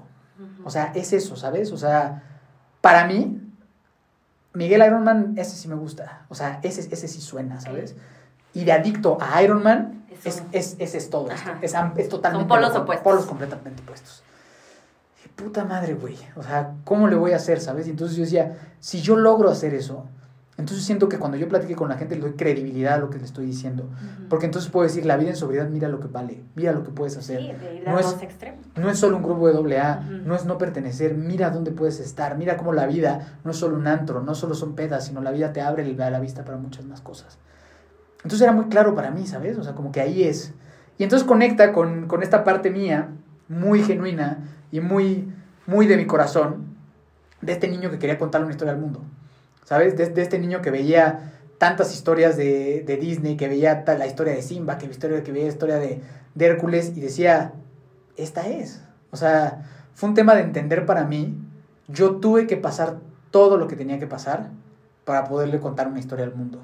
O 0.63 0.69
sea, 0.69 0.93
es 0.95 1.11
eso, 1.11 1.35
¿sabes? 1.35 1.73
O 1.73 1.77
sea, 1.77 2.23
para 2.79 3.07
mí, 3.07 3.41
Miguel 4.53 4.85
Ironman, 4.85 5.33
ese 5.37 5.57
sí 5.57 5.67
me 5.67 5.75
gusta. 5.75 6.25
O 6.29 6.35
sea, 6.35 6.61
ese, 6.63 6.79
ese 6.79 7.09
sí 7.09 7.19
suena, 7.19 7.59
¿sabes? 7.59 7.97
Y 8.57 8.65
de 8.65 8.71
adicto 8.71 9.19
a 9.21 9.43
Iron 9.43 9.61
Man, 9.61 10.05
es, 10.23 10.43
es, 10.51 10.75
ese 10.79 10.97
es 10.97 11.09
todo. 11.11 11.29
Es, 11.61 11.75
es, 11.95 12.09
totalmente. 12.09 12.41
Son 12.41 12.47
polos 12.47 12.75
opuestos. 12.75 13.03
Polos 13.03 13.25
completamente 13.25 13.83
opuestos. 13.83 14.23
Y 15.23 15.29
puta 15.29 15.63
madre, 15.63 15.93
güey. 15.93 16.17
O 16.35 16.41
sea, 16.41 16.73
¿cómo 16.83 17.07
le 17.07 17.15
voy 17.15 17.33
a 17.33 17.35
hacer, 17.35 17.61
sabes? 17.61 17.85
Y 17.85 17.91
entonces 17.91 18.17
yo 18.17 18.23
decía, 18.23 18.57
si 18.79 19.01
yo 19.01 19.15
logro 19.15 19.51
hacer 19.51 19.75
eso, 19.75 20.05
entonces 20.57 20.85
siento 20.85 21.07
que 21.07 21.19
cuando 21.19 21.37
yo 21.37 21.47
platique 21.47 21.75
con 21.75 21.87
la 21.87 21.97
gente 21.97 22.15
le 22.15 22.21
doy 22.21 22.31
credibilidad 22.31 22.95
a 22.95 22.97
lo 22.97 23.11
que 23.11 23.19
le 23.19 23.25
estoy 23.25 23.45
diciendo. 23.45 23.87
Porque 24.27 24.47
entonces 24.47 24.71
puedo 24.71 24.87
decir, 24.87 25.05
la 25.05 25.17
vida 25.17 25.29
en 25.29 25.35
sobriedad, 25.35 25.69
mira 25.69 25.87
lo 25.87 25.99
que 25.99 26.07
vale, 26.07 26.43
mira 26.55 26.71
lo 26.71 26.83
que 26.83 26.89
puedes 26.89 27.15
hacer. 27.15 27.41
Sí, 27.41 27.47
de 27.47 27.83
no, 27.85 27.99
es, 27.99 28.17
no 28.75 28.89
es 28.89 28.97
solo 28.97 29.17
un 29.17 29.23
grupo 29.23 29.47
de 29.47 29.53
doble 29.53 29.77
A, 29.77 29.99
no 29.99 30.35
es 30.35 30.45
no 30.45 30.57
pertenecer, 30.57 31.13
mira 31.13 31.51
dónde 31.51 31.69
puedes 31.69 31.99
estar, 31.99 32.35
mira 32.39 32.57
cómo 32.57 32.73
la 32.73 32.87
vida 32.87 33.37
no 33.43 33.51
es 33.51 33.57
solo 33.57 33.77
un 33.77 33.85
antro, 33.85 34.23
no 34.23 34.33
solo 34.33 34.55
son 34.55 34.73
pedas, 34.73 35.05
sino 35.05 35.21
la 35.21 35.29
vida 35.29 35.53
te 35.53 35.61
abre 35.61 35.85
la 35.85 36.19
vista 36.19 36.43
para 36.43 36.57
muchas 36.57 36.85
más 36.85 37.01
cosas. 37.01 37.37
Entonces 38.17 38.41
era 38.41 38.51
muy 38.51 38.65
claro 38.65 38.95
para 38.95 39.11
mí, 39.11 39.27
¿sabes? 39.27 39.57
O 39.57 39.63
sea, 39.63 39.73
como 39.73 39.91
que 39.91 40.01
ahí 40.01 40.23
es. 40.23 40.53
Y 40.97 41.03
entonces 41.03 41.27
conecta 41.27 41.71
con, 41.71 42.07
esta 42.21 42.43
parte 42.43 42.69
mía, 42.69 43.09
muy 43.47 43.83
genuina 43.83 44.49
y 44.71 44.79
muy, 44.79 45.31
muy 45.65 45.87
de 45.87 45.97
mi 45.97 46.05
corazón, 46.05 46.75
de 47.41 47.53
este 47.53 47.67
niño 47.67 47.91
que 47.91 47.99
quería 47.99 48.17
contarle 48.17 48.45
una 48.45 48.53
historia 48.53 48.73
al 48.73 48.79
mundo. 48.79 49.01
¿Sabes? 49.63 49.95
De, 49.95 50.21
este 50.21 50.39
niño 50.39 50.61
que 50.61 50.71
veía 50.71 51.33
tantas 51.57 51.93
historias 51.93 52.37
de, 52.37 52.97
Disney, 52.99 53.37
que 53.37 53.47
veía 53.47 53.83
la 53.85 54.07
historia 54.07 54.33
de 54.33 54.41
Simba, 54.41 54.77
que, 54.77 54.87
historia, 54.87 55.23
que 55.23 55.31
veía 55.31 55.45
la 55.45 55.51
historia 55.51 55.75
de, 55.77 56.01
de 56.33 56.45
Hércules 56.45 56.93
y 56.95 56.99
decía, 56.99 57.53
esta 58.15 58.47
es. 58.47 58.81
O 59.11 59.17
sea, 59.17 59.65
fue 59.93 60.09
un 60.09 60.15
tema 60.15 60.35
de 60.35 60.41
entender 60.41 60.85
para 60.85 61.05
mí. 61.05 61.37
Yo 61.87 62.15
tuve 62.17 62.47
que 62.47 62.57
pasar 62.57 62.97
todo 63.31 63.57
lo 63.57 63.67
que 63.67 63.75
tenía 63.75 63.99
que 63.99 64.07
pasar 64.07 64.49
para 65.05 65.25
poderle 65.25 65.59
contar 65.59 65.87
una 65.87 65.99
historia 65.99 66.25
al 66.25 66.35
mundo. 66.35 66.59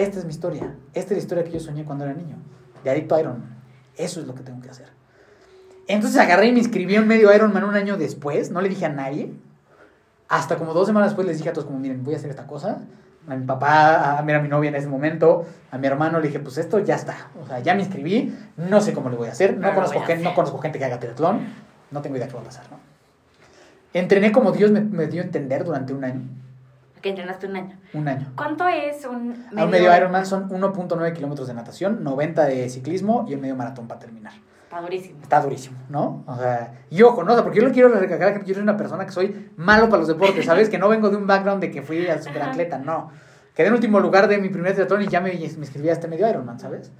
Esta 0.00 0.18
es 0.18 0.24
mi 0.24 0.30
historia. 0.30 0.74
Esta 0.94 1.12
es 1.12 1.18
la 1.18 1.18
historia 1.18 1.44
que 1.44 1.50
yo 1.50 1.60
soñé 1.60 1.84
cuando 1.84 2.04
era 2.04 2.14
niño. 2.14 2.36
De 2.82 2.90
adicto 2.90 3.14
a 3.14 3.20
Iron 3.20 3.40
Man. 3.40 3.62
Eso 3.98 4.20
es 4.20 4.26
lo 4.26 4.34
que 4.34 4.42
tengo 4.42 4.62
que 4.62 4.70
hacer. 4.70 4.88
Entonces 5.88 6.18
agarré 6.18 6.46
y 6.46 6.52
me 6.52 6.58
inscribí 6.58 6.94
en 6.94 7.06
medio 7.06 7.34
Iron 7.34 7.52
Man 7.52 7.64
un 7.64 7.74
año 7.74 7.98
después. 7.98 8.50
No 8.50 8.62
le 8.62 8.70
dije 8.70 8.86
a 8.86 8.88
nadie. 8.88 9.34
Hasta 10.28 10.56
como 10.56 10.72
dos 10.72 10.86
semanas 10.86 11.10
después 11.10 11.26
les 11.26 11.36
dije 11.36 11.50
a 11.50 11.52
todos 11.52 11.66
como, 11.66 11.78
miren, 11.78 12.02
voy 12.02 12.14
a 12.14 12.16
hacer 12.16 12.30
esta 12.30 12.46
cosa. 12.46 12.78
A 13.28 13.36
mi 13.36 13.44
papá, 13.44 14.18
a, 14.18 14.22
mi 14.22 14.48
novia 14.48 14.70
en 14.70 14.76
ese 14.76 14.88
momento, 14.88 15.44
a 15.70 15.76
mi 15.76 15.86
hermano 15.86 16.18
le 16.18 16.28
dije, 16.28 16.40
pues 16.40 16.56
esto 16.56 16.78
ya 16.78 16.94
está. 16.94 17.28
O 17.42 17.46
sea, 17.46 17.58
ya 17.60 17.74
me 17.74 17.82
inscribí. 17.82 18.34
No 18.56 18.80
sé 18.80 18.94
cómo 18.94 19.10
le 19.10 19.16
voy 19.16 19.28
a 19.28 19.32
hacer. 19.32 19.58
No, 19.58 19.74
conozco, 19.74 20.00
gente, 20.00 20.24
no 20.24 20.34
conozco 20.34 20.56
gente 20.60 20.78
que 20.78 20.86
haga 20.86 20.98
triatlón. 20.98 21.40
No 21.90 22.00
tengo 22.00 22.16
idea 22.16 22.26
qué 22.26 22.34
va 22.34 22.40
a 22.40 22.44
pasar, 22.44 22.64
¿no? 22.70 22.78
Entrené 23.92 24.32
como 24.32 24.52
Dios 24.52 24.70
me, 24.70 24.80
me 24.80 25.08
dio 25.08 25.20
a 25.20 25.24
entender 25.26 25.64
durante 25.64 25.92
un 25.92 26.04
año 26.04 26.22
que 27.00 27.10
entrenaste 27.10 27.46
un 27.46 27.56
año. 27.56 27.78
Un 27.94 28.08
año. 28.08 28.32
¿Cuánto 28.36 28.66
es 28.68 29.04
un 29.04 29.28
medio? 29.50 29.64
Un 29.64 29.70
medio 29.70 29.96
Ironman 29.96 30.26
son 30.26 30.48
1.9 30.48 31.12
kilómetros 31.12 31.48
de 31.48 31.54
natación, 31.54 32.02
90 32.04 32.44
de 32.44 32.68
ciclismo 32.68 33.26
y 33.28 33.34
un 33.34 33.40
medio 33.40 33.56
maratón 33.56 33.88
para 33.88 34.00
terminar. 34.00 34.32
Está 34.64 34.80
durísimo. 34.80 35.18
Está 35.22 35.40
durísimo, 35.40 35.78
¿no? 35.88 36.22
O 36.26 36.36
sea, 36.36 36.74
y 36.90 37.02
ojo, 37.02 37.24
¿no? 37.24 37.34
porque 37.42 37.58
yo 37.58 37.66
le 37.66 37.72
quiero 37.72 37.88
recalcar 37.88 38.38
que 38.38 38.46
yo 38.46 38.54
soy 38.54 38.62
una 38.62 38.76
persona 38.76 39.04
que 39.04 39.10
soy 39.10 39.50
malo 39.56 39.88
para 39.88 39.98
los 39.98 40.08
deportes, 40.08 40.46
¿sabes? 40.46 40.68
que 40.68 40.78
no 40.78 40.88
vengo 40.88 41.10
de 41.10 41.16
un 41.16 41.26
background 41.26 41.60
de 41.60 41.72
que 41.72 41.82
fui 41.82 42.06
al 42.06 42.22
superatleta, 42.22 42.78
no. 42.78 43.10
Quedé 43.54 43.66
en 43.66 43.74
último 43.74 43.98
lugar 43.98 44.28
de 44.28 44.38
mi 44.38 44.48
primer 44.48 44.74
triatlón 44.74 45.02
y 45.02 45.08
ya 45.08 45.20
me, 45.20 45.30
me 45.32 45.40
inscribí 45.40 45.88
a 45.88 45.92
este 45.92 46.06
medio 46.06 46.28
Ironman, 46.28 46.60
¿sabes? 46.60 46.92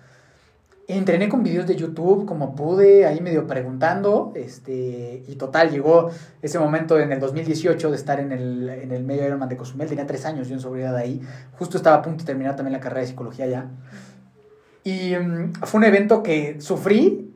Entrené 0.93 1.29
con 1.29 1.43
videos 1.43 1.67
de 1.67 1.77
YouTube 1.77 2.27
como 2.27 2.55
pude, 2.55 3.07
ahí 3.07 3.21
medio 3.21 3.47
preguntando, 3.47 4.33
este, 4.35 5.23
y 5.27 5.37
total, 5.37 5.71
llegó 5.71 6.11
ese 6.43 6.59
momento 6.59 6.99
en 6.99 7.12
el 7.12 7.21
2018 7.21 7.91
de 7.91 7.97
estar 7.97 8.19
en 8.19 8.33
el, 8.33 8.69
en 8.69 8.91
el 8.91 9.05
medio 9.05 9.25
Ironman 9.25 9.49
de 9.49 9.57
Cozumel, 9.57 9.89
tenía 9.89 10.07
tres 10.07 10.27
años 10.27 10.49
yo 10.49 10.55
en 10.55 10.61
sobriedad 10.61 10.97
ahí, 10.97 11.21
justo 11.59 11.77
estaba 11.77 11.97
a 11.97 12.03
punto 12.03 12.25
de 12.25 12.27
terminar 12.27 12.57
también 12.57 12.73
la 12.73 12.81
carrera 12.81 13.03
de 13.03 13.07
psicología 13.07 13.47
ya, 13.47 13.67
y 14.83 15.15
mm, 15.15 15.53
fue 15.62 15.79
un 15.79 15.85
evento 15.85 16.23
que 16.23 16.61
sufrí 16.61 17.33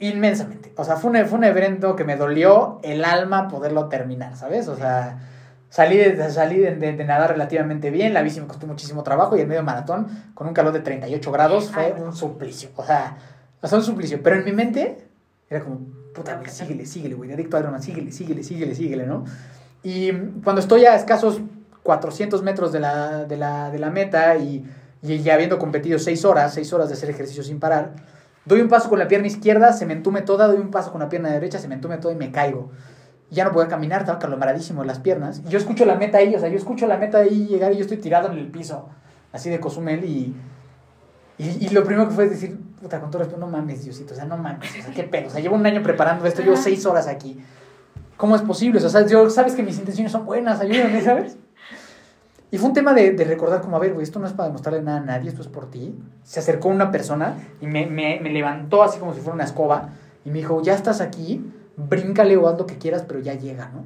inmensamente, 0.00 0.72
o 0.76 0.84
sea, 0.84 0.96
fue 0.96 1.10
un, 1.10 1.26
fue 1.26 1.38
un 1.38 1.44
evento 1.44 1.94
que 1.94 2.04
me 2.04 2.16
dolió 2.16 2.80
el 2.82 3.04
alma 3.04 3.48
poderlo 3.48 3.88
terminar, 3.88 4.36
¿sabes? 4.36 4.66
O 4.68 4.76
sea 4.76 5.18
Salí, 5.70 5.98
de, 5.98 6.30
salí 6.30 6.58
de, 6.58 6.76
de, 6.76 7.04
nadar 7.04 7.32
relativamente 7.32 7.90
bien, 7.90 8.14
la 8.14 8.22
bici 8.22 8.40
me 8.40 8.46
costó 8.46 8.66
muchísimo 8.66 9.02
trabajo 9.02 9.36
y 9.36 9.42
el 9.42 9.46
medio 9.46 9.62
maratón 9.62 10.08
con 10.32 10.46
un 10.46 10.54
calor 10.54 10.72
de 10.72 10.80
38 10.80 11.30
grados 11.30 11.70
fue 11.70 11.92
un 11.92 12.14
suplicio. 12.14 12.70
O 12.76 12.84
sea, 12.84 13.18
o 13.60 13.76
un 13.76 13.82
suplicio. 13.82 14.22
Pero 14.22 14.36
en 14.36 14.44
mi 14.46 14.52
mente 14.52 15.06
era 15.50 15.62
como, 15.62 15.80
puta, 16.14 16.40
síguele, 16.46 16.86
síguele, 16.86 17.14
güey, 17.14 17.32
adicto 17.32 17.58
a 17.58 17.60
Ironman, 17.60 17.82
síguele, 17.82 18.12
síguele, 18.12 18.42
síguele, 18.42 18.74
síguele, 18.74 19.06
¿no? 19.06 19.24
Y 19.82 20.10
cuando 20.42 20.60
estoy 20.60 20.86
a 20.86 20.94
escasos 20.94 21.42
400 21.82 22.42
metros 22.42 22.72
de 22.72 22.80
la, 22.80 23.24
de 23.24 23.36
la, 23.36 23.70
de 23.70 23.78
la 23.78 23.90
meta 23.90 24.36
y, 24.36 24.64
y 25.02 25.18
ya 25.18 25.34
habiendo 25.34 25.58
competido 25.58 25.98
6 25.98 26.24
horas, 26.24 26.54
6 26.54 26.72
horas 26.72 26.88
de 26.88 26.94
hacer 26.94 27.10
ejercicio 27.10 27.42
sin 27.42 27.60
parar, 27.60 27.92
doy 28.46 28.62
un 28.62 28.68
paso 28.68 28.88
con 28.88 28.98
la 28.98 29.06
pierna 29.06 29.26
izquierda, 29.26 29.74
se 29.74 29.84
me 29.84 29.92
entume 29.92 30.22
toda, 30.22 30.46
doy 30.46 30.58
un 30.58 30.70
paso 30.70 30.92
con 30.92 31.00
la 31.02 31.10
pierna 31.10 31.30
derecha, 31.30 31.58
se 31.58 31.68
me 31.68 31.74
entume 31.74 31.98
toda 31.98 32.14
y 32.14 32.16
me 32.16 32.32
caigo 32.32 32.70
ya 33.30 33.44
no 33.44 33.52
podía 33.52 33.68
caminar, 33.68 34.00
estaba 34.00 34.18
calomaradísimo 34.18 34.82
en 34.82 34.88
las 34.88 35.00
piernas. 35.00 35.42
Y 35.46 35.50
yo 35.50 35.58
escucho 35.58 35.84
la 35.84 35.96
meta 35.96 36.18
ahí, 36.18 36.34
o 36.34 36.40
sea, 36.40 36.48
yo 36.48 36.56
escucho 36.56 36.86
la 36.86 36.96
meta 36.96 37.18
ahí 37.18 37.46
llegar 37.46 37.72
y 37.72 37.76
yo 37.76 37.82
estoy 37.82 37.98
tirado 37.98 38.30
en 38.32 38.38
el 38.38 38.48
piso, 38.48 38.88
así 39.32 39.50
de 39.50 39.60
Cozumel, 39.60 40.04
y, 40.04 40.34
y, 41.38 41.68
lo 41.68 41.84
primero 41.84 42.08
que 42.08 42.14
fue 42.14 42.28
decir, 42.28 42.58
puta, 42.80 43.00
con 43.00 43.10
todo 43.10 43.20
respeto, 43.20 43.40
no 43.40 43.46
mames, 43.46 43.84
Diosito, 43.84 44.14
o 44.14 44.16
sea, 44.16 44.24
no 44.24 44.36
mames, 44.36 44.70
o 44.70 44.82
sea, 44.82 44.94
qué 44.94 45.04
pedo, 45.04 45.28
o 45.28 45.30
sea, 45.30 45.40
llevo 45.40 45.56
un 45.56 45.66
año 45.66 45.82
preparando 45.82 46.26
esto, 46.26 46.42
llevo 46.42 46.56
seis 46.56 46.84
horas 46.86 47.06
aquí. 47.06 47.38
¿Cómo 48.16 48.34
es 48.34 48.42
posible? 48.42 48.84
O 48.84 48.88
sea, 48.88 49.06
yo, 49.06 49.30
sabes 49.30 49.54
que 49.54 49.62
mis 49.62 49.78
intenciones 49.78 50.10
son 50.10 50.26
buenas, 50.26 50.60
ayúdame, 50.60 51.00
¿sabes? 51.02 51.36
Y 52.50 52.56
fue 52.56 52.68
un 52.68 52.74
tema 52.74 52.94
de, 52.94 53.12
de 53.12 53.24
recordar 53.24 53.60
como, 53.60 53.76
a 53.76 53.78
ver, 53.78 53.92
güey, 53.92 54.02
esto 54.02 54.18
no 54.18 54.26
es 54.26 54.32
para 54.32 54.48
demostrarle 54.48 54.82
nada 54.82 54.98
a 54.98 55.02
nadie, 55.02 55.28
esto 55.28 55.42
es 55.42 55.48
por 55.48 55.70
ti. 55.70 55.94
Se 56.24 56.40
acercó 56.40 56.68
una 56.68 56.90
persona 56.90 57.34
y 57.60 57.66
me, 57.66 57.86
me, 57.86 58.18
me 58.20 58.30
levantó 58.30 58.82
así 58.82 58.98
como 58.98 59.12
si 59.12 59.20
fuera 59.20 59.34
una 59.34 59.44
escoba 59.44 59.90
y 60.24 60.30
me 60.30 60.38
dijo, 60.38 60.62
ya 60.62 60.74
estás 60.74 61.00
aquí, 61.00 61.44
bríncale 61.78 62.36
o 62.36 62.48
haz 62.48 62.58
lo 62.58 62.66
que 62.66 62.76
quieras, 62.76 63.04
pero 63.06 63.20
ya 63.20 63.34
llega, 63.34 63.70
¿no? 63.70 63.84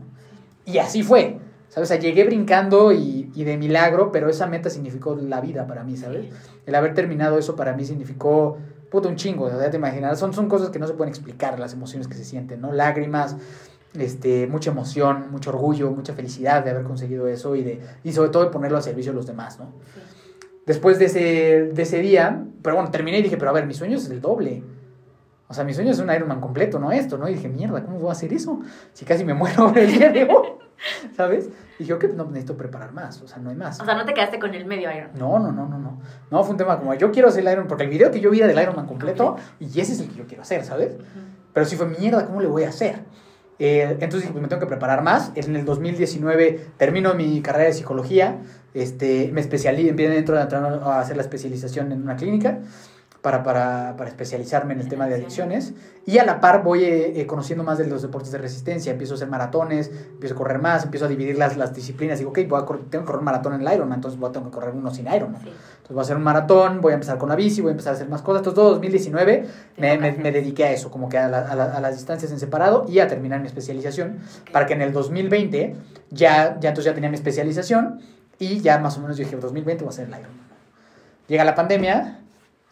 Y 0.65 0.79
así 0.79 1.03
fue, 1.03 1.39
¿sabes? 1.69 1.89
O 1.89 1.93
sea, 1.93 2.01
llegué 2.01 2.25
brincando 2.25 2.93
y, 2.93 3.31
y, 3.35 3.45
de 3.45 3.57
milagro, 3.57 4.11
pero 4.11 4.29
esa 4.29 4.47
meta 4.47 4.71
significó 4.71 5.15
la 5.15 5.41
vida 5.41 5.67
para 5.67 5.85
mí, 5.85 5.97
¿sabes? 5.97 6.27
El 6.67 6.75
haber 6.75 6.95
terminado 6.95 7.39
eso 7.39 7.55
para 7.55 7.75
mí 7.75 7.85
significó, 7.85 8.59
puto, 8.91 9.09
un 9.09 9.17
chingo, 9.17 9.51
ya 9.51 9.71
te 9.71 9.77
imaginas, 9.77 10.19
son, 10.19 10.33
son 10.33 10.49
cosas 10.49 10.71
que 10.71 10.79
no 10.79 10.87
se 10.87 10.95
pueden 10.95 11.11
explicar, 11.11 11.59
las 11.59 11.75
emociones 11.75 12.09
que 12.09 12.15
se 12.15 12.25
sienten, 12.25 12.61
¿no? 12.61 12.73
Lágrimas, 12.73 13.37
este, 13.99 14.47
mucha 14.47 14.71
emoción, 14.71 15.31
mucho 15.31 15.51
orgullo, 15.51 15.91
mucha 15.91 16.15
felicidad 16.15 16.65
de 16.65 16.71
haber 16.71 16.85
conseguido 16.85 17.29
eso 17.29 17.57
y, 17.57 17.63
de, 17.63 17.81
y 18.05 18.13
sobre 18.13 18.31
todo 18.31 18.45
de 18.45 18.51
ponerlo 18.51 18.79
al 18.79 18.83
servicio 18.83 19.13
de 19.13 19.17
los 19.17 19.27
demás, 19.27 19.59
¿no? 19.59 19.73
Después 20.65 20.99
de 20.99 21.07
ese, 21.07 21.73
de 21.75 21.83
ese 21.83 21.99
día, 21.99 22.45
pero 22.63 22.77
bueno, 22.77 22.91
terminé 22.91 23.19
y 23.19 23.23
dije, 23.23 23.37
pero 23.37 23.51
a 23.51 23.55
ver, 23.55 23.67
mi 23.67 23.75
sueño 23.75 23.97
es 23.97 24.09
el 24.09 24.21
doble. 24.21 24.63
O 25.53 25.55
sea, 25.55 25.65
mi 25.65 25.75
sueño 25.75 25.91
es 25.91 25.99
un 25.99 26.11
Ironman 26.11 26.41
completo, 26.41 26.79
no 26.79 26.91
esto, 26.93 27.19
¿no? 27.19 27.29
Y 27.29 27.35
dije, 27.35 27.47
mierda, 27.47 27.83
¿cómo 27.85 27.99
voy 27.99 28.09
a 28.09 28.13
hacer 28.13 28.33
eso? 28.33 28.61
Si 28.95 29.05
casi 29.05 29.23
me 29.23 29.35
muero 29.35 29.71
el 29.77 29.87
día 29.87 30.11
de 30.11 30.25
hoy, 30.25 30.49
¿sabes? 31.15 31.51
Y 31.79 31.83
dije, 31.83 31.93
ok, 31.93 32.05
no 32.15 32.25
necesito 32.25 32.57
preparar 32.57 32.95
más, 32.95 33.21
o 33.21 33.29
sea, 33.29 33.37
no 33.37 33.51
hay 33.51 33.57
más. 33.57 33.79
O 33.79 33.85
sea, 33.85 33.95
no 33.95 34.07
te 34.07 34.15
quedaste 34.15 34.39
con 34.39 34.55
el 34.55 34.65
medio 34.65 34.91
Ironman. 34.91 35.19
No, 35.19 35.39
no, 35.39 35.53
no, 35.53 35.69
no, 35.69 35.79
no. 35.79 36.01
No, 36.31 36.43
fue 36.43 36.53
un 36.53 36.57
tema 36.57 36.79
como, 36.79 36.95
yo 36.95 37.13
quiero 37.13 37.29
hacer 37.29 37.43
el 37.43 37.49
Ironman, 37.49 37.69
porque 37.69 37.85
el 37.85 37.91
video 37.91 38.11
que 38.11 38.19
yo 38.19 38.31
vi 38.31 38.39
era 38.39 38.47
del 38.49 38.63
Ironman 38.63 38.87
completo, 38.87 39.37
y 39.61 39.67
ese 39.79 39.93
es 39.93 40.01
el 40.01 40.09
que 40.09 40.15
yo 40.15 40.27
quiero 40.27 40.41
hacer, 40.41 40.65
¿sabes? 40.65 40.97
Pero 41.53 41.67
sí 41.67 41.77
fue, 41.77 41.85
mierda, 41.85 42.25
¿cómo 42.25 42.41
le 42.41 42.49
voy 42.49 42.65
a 42.65 42.71
hacer? 42.71 43.01
Eh, 43.59 43.99
entonces 44.01 44.31
pues 44.31 44.41
me 44.41 44.49
tengo 44.49 44.61
que 44.61 44.67
preparar 44.67 45.03
más. 45.03 45.33
En 45.35 45.55
el 45.55 45.67
2019 45.67 46.71
termino 46.79 47.13
mi 47.13 47.43
carrera 47.43 47.67
de 47.67 47.75
psicología, 47.75 48.39
este, 48.73 49.31
me 49.35 49.43
especialicé, 49.43 49.91
empiezo 49.91 50.15
dentro 50.15 50.35
de 50.35 50.41
a 50.41 50.99
hacer 50.99 51.17
la 51.17 51.23
especialización 51.23 51.93
en 51.93 52.03
una 52.03 52.17
clínica 52.17 52.61
para, 53.23 53.45
para, 53.45 53.95
para 53.97 54.11
especializarme 54.11 54.75
en 54.75 54.81
el 54.81 54.89
tema 54.89 55.07
de 55.07 55.15
adicciones. 55.15 55.75
Y 56.05 56.19
a 56.19 56.25
la 56.25 56.41
par 56.41 56.65
voy 56.65 56.83
eh, 56.83 57.21
eh, 57.21 57.27
conociendo 57.27 57.63
más 57.63 57.79
de 57.79 57.87
los 57.87 58.03
deportes 58.03 58.33
de 58.33 58.39
resistencia. 58.39 58.91
Empiezo 58.91 59.15
a 59.15 59.17
hacer 59.17 59.29
maratones, 59.29 59.93
empiezo 60.11 60.35
a 60.35 60.39
correr 60.39 60.59
más, 60.59 60.83
empiezo 60.83 61.07
a 61.07 61.09
dividir 61.09 61.39
las, 61.39 61.57
las 61.57 61.73
disciplinas. 61.73 62.19
Digo, 62.19 62.31
ok, 62.31 62.41
voy 62.49 62.61
a 62.61 62.67
tengo 62.67 62.89
que 62.91 62.99
correr 63.05 63.21
un 63.21 63.25
maratón 63.25 63.55
en 63.55 63.61
el 63.61 63.73
Ironman, 63.73 63.99
entonces 63.99 64.19
voy 64.19 64.29
a 64.29 64.33
tener 64.33 64.49
que 64.49 64.55
correr 64.55 64.75
uno 64.75 64.93
sin 64.93 65.07
Ironman. 65.07 65.41
Entonces 65.41 65.91
voy 65.91 66.01
a 66.01 66.03
hacer 66.03 66.17
un 66.17 66.25
maratón, 66.25 66.81
voy 66.81 66.91
a 66.91 66.95
empezar 66.95 67.17
con 67.17 67.29
la 67.29 67.37
bici, 67.37 67.61
voy 67.61 67.69
a 67.69 67.73
empezar 67.73 67.93
a 67.93 67.97
hacer 67.97 68.09
más 68.09 68.23
cosas. 68.23 68.41
Entonces 68.41 68.57
todo 68.57 68.71
2019 68.71 69.47
me, 69.77 69.99
me, 69.99 70.13
me, 70.13 70.33
dediqué 70.33 70.65
a 70.65 70.73
eso, 70.73 70.91
como 70.91 71.09
que 71.09 71.19
a, 71.19 71.27
a, 71.27 71.77
a, 71.77 71.81
las 71.81 71.95
distancias 71.95 72.33
en 72.33 72.41
separado 72.41 72.87
y 72.89 72.99
a 72.99 73.07
terminar 73.07 73.41
mi 73.41 73.47
especialización. 73.47 74.19
Para 74.51 74.67
que 74.67 74.75
en 74.75 74.83
el 74.83 74.93
2020 74.93 75.77
ya, 76.11 76.59
ya 76.59 76.71
entonces 76.71 76.87
ya 76.87 76.95
tenía 76.95 77.09
mi 77.09 77.17
especialización 77.17 78.01
y 78.41 78.59
ya 78.59 78.79
más 78.79 78.99
o 78.99 79.01
menos 79.01 79.17
yo 79.17 79.23
dije, 79.23 79.37
2020 79.37 79.85
voy 79.85 79.91
a 79.91 79.95
hacer 79.95 80.07
el 80.09 80.11
Ironman. 80.11 80.43
Llega 81.29 81.45
la 81.45 81.55
pandemia, 81.55 82.22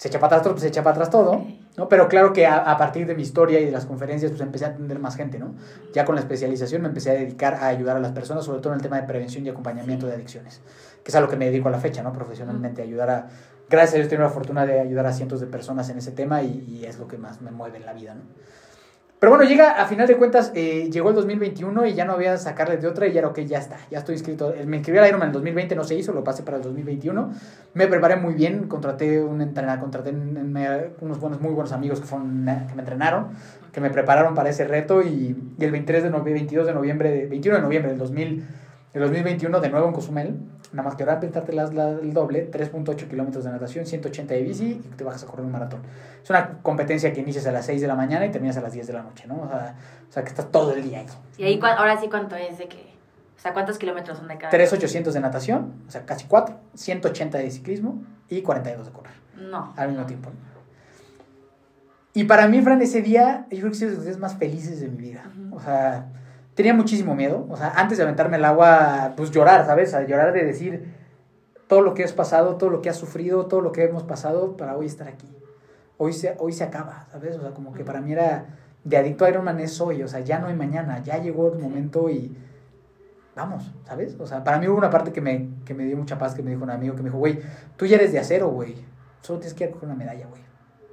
se 0.00 0.08
echa 0.08 0.18
para 0.18 0.38
atrás, 0.38 0.52
pues 0.52 0.62
se 0.62 0.68
echa 0.68 0.82
para 0.82 0.92
atrás 0.92 1.10
todo, 1.10 1.44
¿no? 1.76 1.90
Pero 1.90 2.08
claro 2.08 2.32
que 2.32 2.46
a, 2.46 2.74
partir 2.78 3.06
de 3.06 3.14
mi 3.14 3.20
historia 3.20 3.60
y 3.60 3.66
de 3.66 3.70
las 3.70 3.84
conferencias, 3.84 4.30
pues 4.30 4.40
empecé 4.40 4.64
a 4.64 4.68
atender 4.68 4.98
más 4.98 5.14
gente, 5.14 5.38
¿no? 5.38 5.54
Ya 5.92 6.06
con 6.06 6.14
la 6.14 6.22
especialización 6.22 6.80
me 6.80 6.88
empecé 6.88 7.10
a 7.10 7.12
dedicar 7.12 7.56
a 7.56 7.66
ayudar 7.66 7.98
a 7.98 8.00
las 8.00 8.12
personas, 8.12 8.46
sobre 8.46 8.62
todo 8.62 8.72
en 8.72 8.78
el 8.78 8.82
tema 8.82 8.98
de 8.98 9.06
prevención 9.06 9.44
y 9.44 9.50
acompañamiento 9.50 10.06
de 10.06 10.14
adicciones, 10.14 10.62
que 11.04 11.10
es 11.10 11.14
a 11.14 11.20
lo 11.20 11.28
que 11.28 11.36
me 11.36 11.44
dedico 11.44 11.68
a 11.68 11.70
la 11.70 11.80
fecha, 11.80 12.02
¿no? 12.02 12.14
Profesionalmente, 12.14 12.80
ayudar 12.80 13.10
a... 13.10 13.28
Gracias 13.68 13.92
a 13.92 13.96
Dios 13.98 14.08
tengo 14.08 14.22
la 14.22 14.30
fortuna 14.30 14.64
de 14.64 14.80
ayudar 14.80 15.04
a 15.04 15.12
cientos 15.12 15.38
de 15.38 15.46
personas 15.46 15.90
en 15.90 15.98
ese 15.98 16.12
tema 16.12 16.40
y, 16.42 16.64
y 16.66 16.86
es 16.86 16.98
lo 16.98 17.06
que 17.06 17.18
más 17.18 17.42
me 17.42 17.50
mueve 17.50 17.76
en 17.76 17.84
la 17.84 17.92
vida, 17.92 18.14
¿no? 18.14 18.22
Pero 19.20 19.30
bueno, 19.32 19.44
llega, 19.44 19.72
a 19.72 19.84
final 19.84 20.06
de 20.06 20.16
cuentas, 20.16 20.50
eh, 20.54 20.88
llegó 20.90 21.10
el 21.10 21.14
2021 21.14 21.84
y 21.84 21.92
ya 21.92 22.06
no 22.06 22.14
había 22.14 22.38
sacarle 22.38 22.78
de 22.78 22.88
otra 22.88 23.06
y 23.06 23.12
ya 23.12 23.18
era, 23.18 23.28
ok, 23.28 23.40
ya 23.40 23.58
está, 23.58 23.76
ya 23.90 23.98
estoy 23.98 24.14
inscrito. 24.14 24.54
Me 24.66 24.78
inscribí 24.78 24.98
al 24.98 25.06
Ironman 25.06 25.26
en 25.26 25.30
el 25.30 25.34
2020, 25.34 25.76
no 25.76 25.84
se 25.84 25.94
hizo, 25.94 26.14
lo 26.14 26.24
pasé 26.24 26.42
para 26.42 26.56
el 26.56 26.62
2021. 26.62 27.30
Me 27.74 27.86
preparé 27.86 28.16
muy 28.16 28.32
bien, 28.32 28.66
contraté 28.66 29.22
un 29.22 29.42
entrenador, 29.42 29.80
contraté 29.80 30.10
unos 30.10 31.20
buenos, 31.20 31.38
muy 31.42 31.52
buenos 31.52 31.72
amigos 31.72 32.00
que, 32.00 32.06
fueron, 32.06 32.46
que 32.66 32.74
me 32.74 32.80
entrenaron, 32.80 33.28
que 33.72 33.82
me 33.82 33.90
prepararon 33.90 34.34
para 34.34 34.48
ese 34.48 34.66
reto 34.66 35.02
y, 35.02 35.36
y 35.58 35.64
el 35.64 35.70
23 35.70 36.04
de 36.04 36.08
noviembre, 36.08 36.32
22 36.32 36.66
de 36.66 36.72
noviembre, 36.72 37.26
21 37.26 37.58
de 37.58 37.62
noviembre 37.62 37.90
del 37.90 37.98
2000 37.98 38.44
el 38.92 39.02
2021 39.02 39.60
de 39.60 39.68
nuevo 39.68 39.86
en 39.86 39.92
Cozumel, 39.92 40.34
nada 40.72 40.88
más 40.88 40.96
que 40.96 41.02
ahora 41.02 41.20
pintarte 41.20 41.52
la, 41.52 41.64
el 41.64 42.12
doble, 42.12 42.50
3.8 42.50 43.08
kilómetros 43.08 43.44
de 43.44 43.50
natación, 43.50 43.86
180 43.86 44.34
de 44.34 44.42
bici 44.42 44.64
y 44.84 44.94
te 44.96 45.04
bajas 45.04 45.24
a 45.24 45.26
correr 45.26 45.44
un 45.44 45.52
maratón. 45.52 45.80
Es 46.22 46.30
una 46.30 46.58
competencia 46.62 47.12
que 47.12 47.20
inicias 47.20 47.46
a 47.46 47.52
las 47.52 47.66
6 47.66 47.80
de 47.80 47.86
la 47.86 47.94
mañana 47.94 48.26
y 48.26 48.30
terminas 48.30 48.56
a 48.56 48.60
las 48.60 48.72
10 48.72 48.86
de 48.86 48.92
la 48.92 49.02
noche, 49.02 49.26
¿no? 49.26 49.42
O 49.42 49.48
sea, 49.48 49.74
o 50.08 50.12
sea 50.12 50.22
que 50.22 50.28
estás 50.28 50.50
todo 50.50 50.72
el 50.74 50.82
día 50.82 51.00
ahí. 51.00 51.06
¿Y 51.38 51.44
ahí 51.44 51.60
ahora 51.62 52.00
sí 52.00 52.08
cuánto 52.08 52.36
es 52.36 52.58
de 52.58 52.68
que? 52.68 52.90
O 53.36 53.42
sea, 53.42 53.52
¿cuántos 53.52 53.78
kilómetros 53.78 54.18
son 54.18 54.28
de 54.28 54.36
cada? 54.36 54.52
3.800 54.52 55.12
de 55.12 55.20
natación, 55.20 55.74
o 55.88 55.90
sea, 55.90 56.04
casi 56.04 56.26
4, 56.26 56.56
180 56.74 57.38
de 57.38 57.50
ciclismo 57.50 58.02
y 58.28 58.42
42 58.42 58.86
de 58.86 58.92
correr. 58.92 59.14
No. 59.36 59.72
Al 59.76 59.88
mismo 59.88 60.04
tiempo. 60.06 60.30
Y 62.12 62.24
para 62.24 62.48
mí, 62.48 62.60
Fran, 62.60 62.82
ese 62.82 63.02
día, 63.02 63.46
yo 63.50 63.58
creo 63.58 63.70
que 63.70 63.76
es 63.76 63.80
de 63.80 63.94
los 63.94 64.04
días 64.04 64.18
más 64.18 64.34
felices 64.34 64.80
de 64.80 64.88
mi 64.88 64.98
vida. 64.98 65.24
O 65.52 65.60
sea 65.60 66.06
tenía 66.60 66.74
muchísimo 66.74 67.14
miedo. 67.14 67.46
O 67.48 67.56
sea, 67.56 67.72
antes 67.74 67.96
de 67.96 68.04
aventarme 68.04 68.36
el 68.36 68.44
agua, 68.44 69.14
pues 69.16 69.30
llorar, 69.30 69.64
¿sabes? 69.64 69.94
A 69.94 70.02
llorar 70.02 70.34
de 70.34 70.44
decir 70.44 70.92
todo 71.66 71.80
lo 71.80 71.94
que 71.94 72.04
has 72.04 72.12
pasado, 72.12 72.56
todo 72.56 72.68
lo 72.68 72.82
que 72.82 72.90
has 72.90 72.96
sufrido, 72.96 73.46
todo 73.46 73.62
lo 73.62 73.72
que 73.72 73.84
hemos 73.84 74.02
pasado 74.02 74.58
para 74.58 74.76
hoy 74.76 74.84
estar 74.84 75.08
aquí. 75.08 75.26
Hoy 75.96 76.12
se, 76.12 76.36
hoy 76.38 76.52
se 76.52 76.64
acaba, 76.64 77.06
¿sabes? 77.10 77.36
O 77.36 77.40
sea, 77.40 77.52
como 77.52 77.72
que 77.72 77.82
para 77.82 78.02
mí 78.02 78.12
era 78.12 78.58
de 78.84 78.96
adicto 78.98 79.24
a 79.24 79.30
Iron 79.30 79.44
Man 79.44 79.58
es 79.60 79.80
hoy, 79.80 80.02
o 80.02 80.08
sea, 80.08 80.20
ya 80.20 80.38
no 80.38 80.48
hay 80.48 80.54
mañana, 80.54 81.02
ya 81.02 81.18
llegó 81.18 81.52
el 81.52 81.58
momento 81.58 82.10
y 82.10 82.36
vamos, 83.34 83.72
¿sabes? 83.84 84.16
O 84.18 84.26
sea, 84.26 84.44
para 84.44 84.58
mí 84.58 84.68
hubo 84.68 84.76
una 84.76 84.90
parte 84.90 85.12
que 85.12 85.22
me, 85.22 85.48
que 85.64 85.72
me 85.72 85.84
dio 85.84 85.96
mucha 85.96 86.18
paz, 86.18 86.34
que 86.34 86.42
me 86.42 86.50
dijo 86.50 86.62
un 86.62 86.70
amigo, 86.70 86.94
que 86.94 87.02
me 87.02 87.08
dijo, 87.08 87.18
güey, 87.18 87.40
tú 87.76 87.86
ya 87.86 87.96
eres 87.96 88.12
de 88.12 88.18
acero, 88.18 88.48
güey. 88.48 88.74
Solo 89.22 89.38
tienes 89.38 89.54
que 89.54 89.64
ir 89.64 89.70
a 89.70 89.72
coger 89.72 89.88
una 89.88 89.96
medalla, 89.96 90.26
güey. 90.26 90.42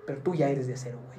Pero 0.05 0.19
tú 0.19 0.33
ya 0.33 0.47
eres 0.47 0.67
de 0.67 0.75
acero, 0.75 0.99
güey. 1.07 1.16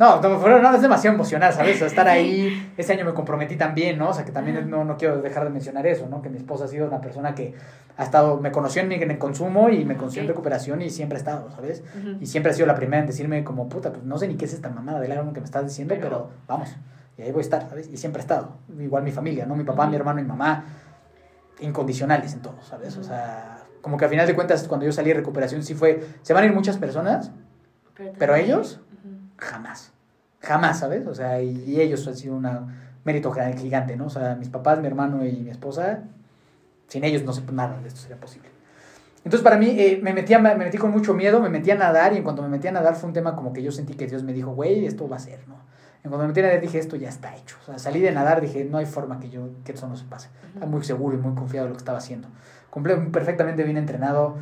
No, 0.00 0.18
no, 0.18 0.60
no, 0.60 0.74
es 0.74 0.80
demasiado 0.80 1.14
emocional, 1.14 1.52
¿sabes? 1.52 1.76
O 1.76 1.78
sea, 1.80 1.86
estar 1.88 2.08
ahí, 2.08 2.72
ese 2.78 2.94
año 2.94 3.04
me 3.04 3.12
comprometí 3.12 3.56
también, 3.56 3.98
¿no? 3.98 4.08
O 4.08 4.14
sea, 4.14 4.24
que 4.24 4.32
también 4.32 4.70
no, 4.70 4.82
no 4.82 4.96
quiero 4.96 5.20
dejar 5.20 5.44
de 5.44 5.50
mencionar 5.50 5.86
eso, 5.86 6.08
¿no? 6.08 6.22
Que 6.22 6.30
mi 6.30 6.38
esposa 6.38 6.64
ha 6.64 6.68
sido 6.68 6.88
una 6.88 7.02
persona 7.02 7.34
que 7.34 7.52
ha 7.98 8.02
estado, 8.02 8.40
me 8.40 8.50
conoció 8.50 8.80
en, 8.80 8.90
en 8.92 9.10
el 9.10 9.18
consumo 9.18 9.68
y 9.68 9.84
me 9.84 9.98
conoció 9.98 10.22
en 10.22 10.28
recuperación 10.28 10.80
y 10.80 10.88
siempre 10.88 11.16
ha 11.16 11.18
estado, 11.18 11.50
¿sabes? 11.50 11.84
Y 12.18 12.24
siempre 12.24 12.50
ha 12.50 12.54
sido 12.54 12.66
la 12.66 12.76
primera 12.76 13.02
en 13.02 13.08
decirme 13.08 13.44
como, 13.44 13.68
puta, 13.68 13.92
pues 13.92 14.02
no 14.02 14.16
sé 14.16 14.26
ni 14.26 14.36
qué 14.36 14.46
es 14.46 14.54
esta 14.54 14.70
mamada 14.70 15.00
del 15.00 15.12
árbol 15.12 15.34
que 15.34 15.40
me 15.40 15.44
estás 15.44 15.66
diciendo, 15.66 15.94
pero, 16.00 16.30
vamos, 16.48 16.74
y 17.18 17.22
ahí 17.22 17.30
voy 17.30 17.40
a 17.40 17.42
estar, 17.42 17.68
¿sabes? 17.68 17.90
Y 17.92 17.98
siempre 17.98 18.20
ha 18.20 18.22
estado. 18.22 18.56
Igual 18.78 19.02
mi 19.02 19.12
familia, 19.12 19.44
¿no? 19.44 19.54
Mi 19.54 19.64
papá, 19.64 19.86
mi 19.86 19.96
hermano 19.96 20.20
y 20.20 20.22
mi 20.22 20.28
mamá, 20.30 20.64
incondicionales 21.60 22.32
en 22.32 22.40
todo, 22.40 22.56
¿sabes? 22.62 22.96
O 22.96 23.04
sea, 23.04 23.64
como 23.82 23.98
que 23.98 24.06
a 24.06 24.08
final 24.08 24.26
de 24.26 24.34
cuentas, 24.34 24.66
cuando 24.66 24.86
yo 24.86 24.92
salí 24.92 25.08
de 25.08 25.16
recuperación, 25.16 25.62
sí 25.62 25.74
fue, 25.74 26.02
se 26.22 26.32
van 26.32 26.44
a 26.44 26.46
ir 26.46 26.54
muchas 26.54 26.78
personas, 26.78 27.32
pero, 28.18 28.34
ellos, 28.34 28.80
jamás, 29.40 29.92
jamás, 30.40 30.78
¿sabes? 30.78 31.06
O 31.06 31.14
sea, 31.14 31.42
y, 31.42 31.80
ellos 31.80 32.06
han 32.06 32.16
sido 32.16 32.36
un 32.36 32.46
mérito 33.04 33.32
gigante, 33.32 33.96
¿no? 33.96 34.06
O 34.06 34.10
sea, 34.10 34.36
mis 34.36 34.48
papás, 34.48 34.80
mi 34.80 34.86
hermano 34.86 35.24
y 35.24 35.32
mi 35.32 35.50
esposa, 35.50 36.04
sin 36.86 37.04
ellos 37.04 37.24
no 37.24 37.32
sé 37.32 37.42
nada 37.52 37.80
de 37.80 37.88
esto 37.88 38.00
sería 38.00 38.18
posible. 38.18 38.48
Entonces 39.24 39.42
para 39.42 39.58
mí 39.58 39.68
eh, 39.78 40.00
me, 40.02 40.14
metía, 40.14 40.38
me 40.38 40.54
metí 40.54 40.78
con 40.78 40.90
mucho 40.90 41.12
miedo, 41.12 41.40
me 41.40 41.50
metí 41.50 41.70
a 41.70 41.74
nadar 41.74 42.14
y 42.14 42.16
en 42.16 42.22
cuanto 42.22 42.42
me 42.42 42.48
metí 42.48 42.68
a 42.68 42.72
nadar 42.72 42.94
fue 42.96 43.08
un 43.08 43.12
tema 43.12 43.36
como 43.36 43.52
que 43.52 43.62
yo 43.62 43.70
sentí 43.70 43.94
que 43.94 44.06
Dios 44.06 44.22
me 44.22 44.32
dijo, 44.32 44.52
güey, 44.52 44.86
esto 44.86 45.08
va 45.08 45.16
a 45.16 45.20
ser, 45.20 45.46
¿no? 45.46 45.56
En 46.02 46.10
cuanto 46.10 46.20
me 46.22 46.28
metí 46.28 46.40
a 46.40 46.44
nadar 46.44 46.60
dije, 46.60 46.78
esto 46.78 46.96
ya 46.96 47.10
está 47.10 47.36
hecho. 47.36 47.56
O 47.62 47.66
sea, 47.66 47.78
salí 47.78 48.00
de 48.00 48.12
nadar, 48.12 48.40
dije, 48.40 48.64
no 48.64 48.78
hay 48.78 48.86
forma 48.86 49.20
que 49.20 49.28
yo, 49.28 49.50
que 49.64 49.72
eso 49.72 49.86
no 49.86 49.96
se 49.96 50.04
pase. 50.04 50.30
Estaba 50.48 50.66
muy 50.66 50.82
seguro 50.84 51.18
y 51.18 51.20
muy 51.20 51.34
confiado 51.34 51.66
de 51.66 51.70
lo 51.70 51.76
que 51.76 51.80
estaba 51.80 51.98
haciendo. 51.98 52.28
Cumplí 52.70 52.94
perfectamente 53.12 53.62
bien 53.62 53.76
entrenado 53.76 54.36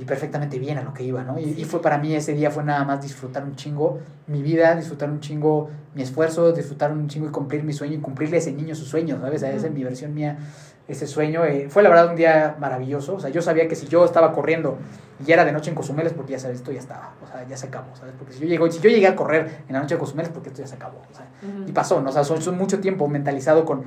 y 0.00 0.04
perfectamente 0.04 0.58
bien 0.58 0.78
a 0.78 0.82
lo 0.82 0.94
que 0.94 1.02
iba, 1.02 1.24
¿no? 1.24 1.38
Y, 1.38 1.64
fue 1.64 1.82
para 1.82 1.98
mí 1.98 2.14
ese 2.14 2.32
día 2.32 2.50
fue 2.50 2.62
nada 2.62 2.84
más 2.84 3.02
disfrutar 3.02 3.42
un 3.42 3.56
chingo 3.56 3.98
mi 4.28 4.42
vida, 4.42 4.76
disfrutar 4.76 5.10
un 5.10 5.20
chingo 5.20 5.70
mi 5.94 6.02
esfuerzo, 6.02 6.52
disfrutar 6.52 6.92
un 6.92 7.08
chingo 7.08 7.26
y 7.26 7.30
cumplir 7.30 7.64
mi 7.64 7.72
sueño 7.72 7.94
y 7.94 7.98
cumplirle 7.98 8.36
a 8.36 8.38
ese 8.38 8.52
niño 8.52 8.74
su 8.74 8.84
sueño, 8.84 9.18
¿sabes? 9.20 9.42
Esa 9.42 9.66
es 9.66 9.72
mi 9.72 9.82
versión 9.82 10.14
mía, 10.14 10.38
ese 10.86 11.06
sueño. 11.06 11.44
Eh, 11.44 11.66
fue 11.68 11.82
la 11.82 11.88
verdad 11.88 12.10
un 12.10 12.16
día 12.16 12.56
maravilloso, 12.60 13.16
o 13.16 13.20
sea, 13.20 13.30
yo 13.30 13.42
sabía 13.42 13.66
que 13.66 13.74
si 13.74 13.88
yo 13.88 14.04
estaba 14.04 14.32
corriendo 14.32 14.78
y 15.20 15.24
ya 15.24 15.34
era 15.34 15.44
de 15.44 15.52
noche 15.52 15.70
en 15.70 15.74
Cozumel 15.74 16.06
es 16.06 16.12
porque 16.12 16.32
ya 16.32 16.38
sabes, 16.38 16.58
esto 16.58 16.70
ya 16.70 16.78
estaba, 16.78 17.14
o 17.24 17.26
sea, 17.26 17.44
ya 17.48 17.56
se 17.56 17.66
acabó, 17.66 17.96
¿sabes? 17.96 18.14
Porque 18.16 18.34
si 18.34 18.40
yo, 18.40 18.46
llego, 18.46 18.70
si 18.70 18.80
yo 18.80 18.90
llegué 18.90 19.08
a 19.08 19.16
correr 19.16 19.62
en 19.66 19.72
la 19.72 19.80
noche 19.80 19.96
de 19.96 19.98
Cozumel 19.98 20.26
es 20.26 20.32
porque 20.32 20.50
esto 20.50 20.62
ya 20.62 20.68
se 20.68 20.76
acabó, 20.76 21.02
o 21.10 21.14
sea, 21.14 21.26
y 21.66 21.72
pasó, 21.72 22.00
¿no? 22.00 22.10
O 22.10 22.12
sea, 22.12 22.22
son, 22.22 22.40
son 22.40 22.56
mucho 22.56 22.78
tiempo 22.78 23.08
mentalizado 23.08 23.64
con 23.64 23.82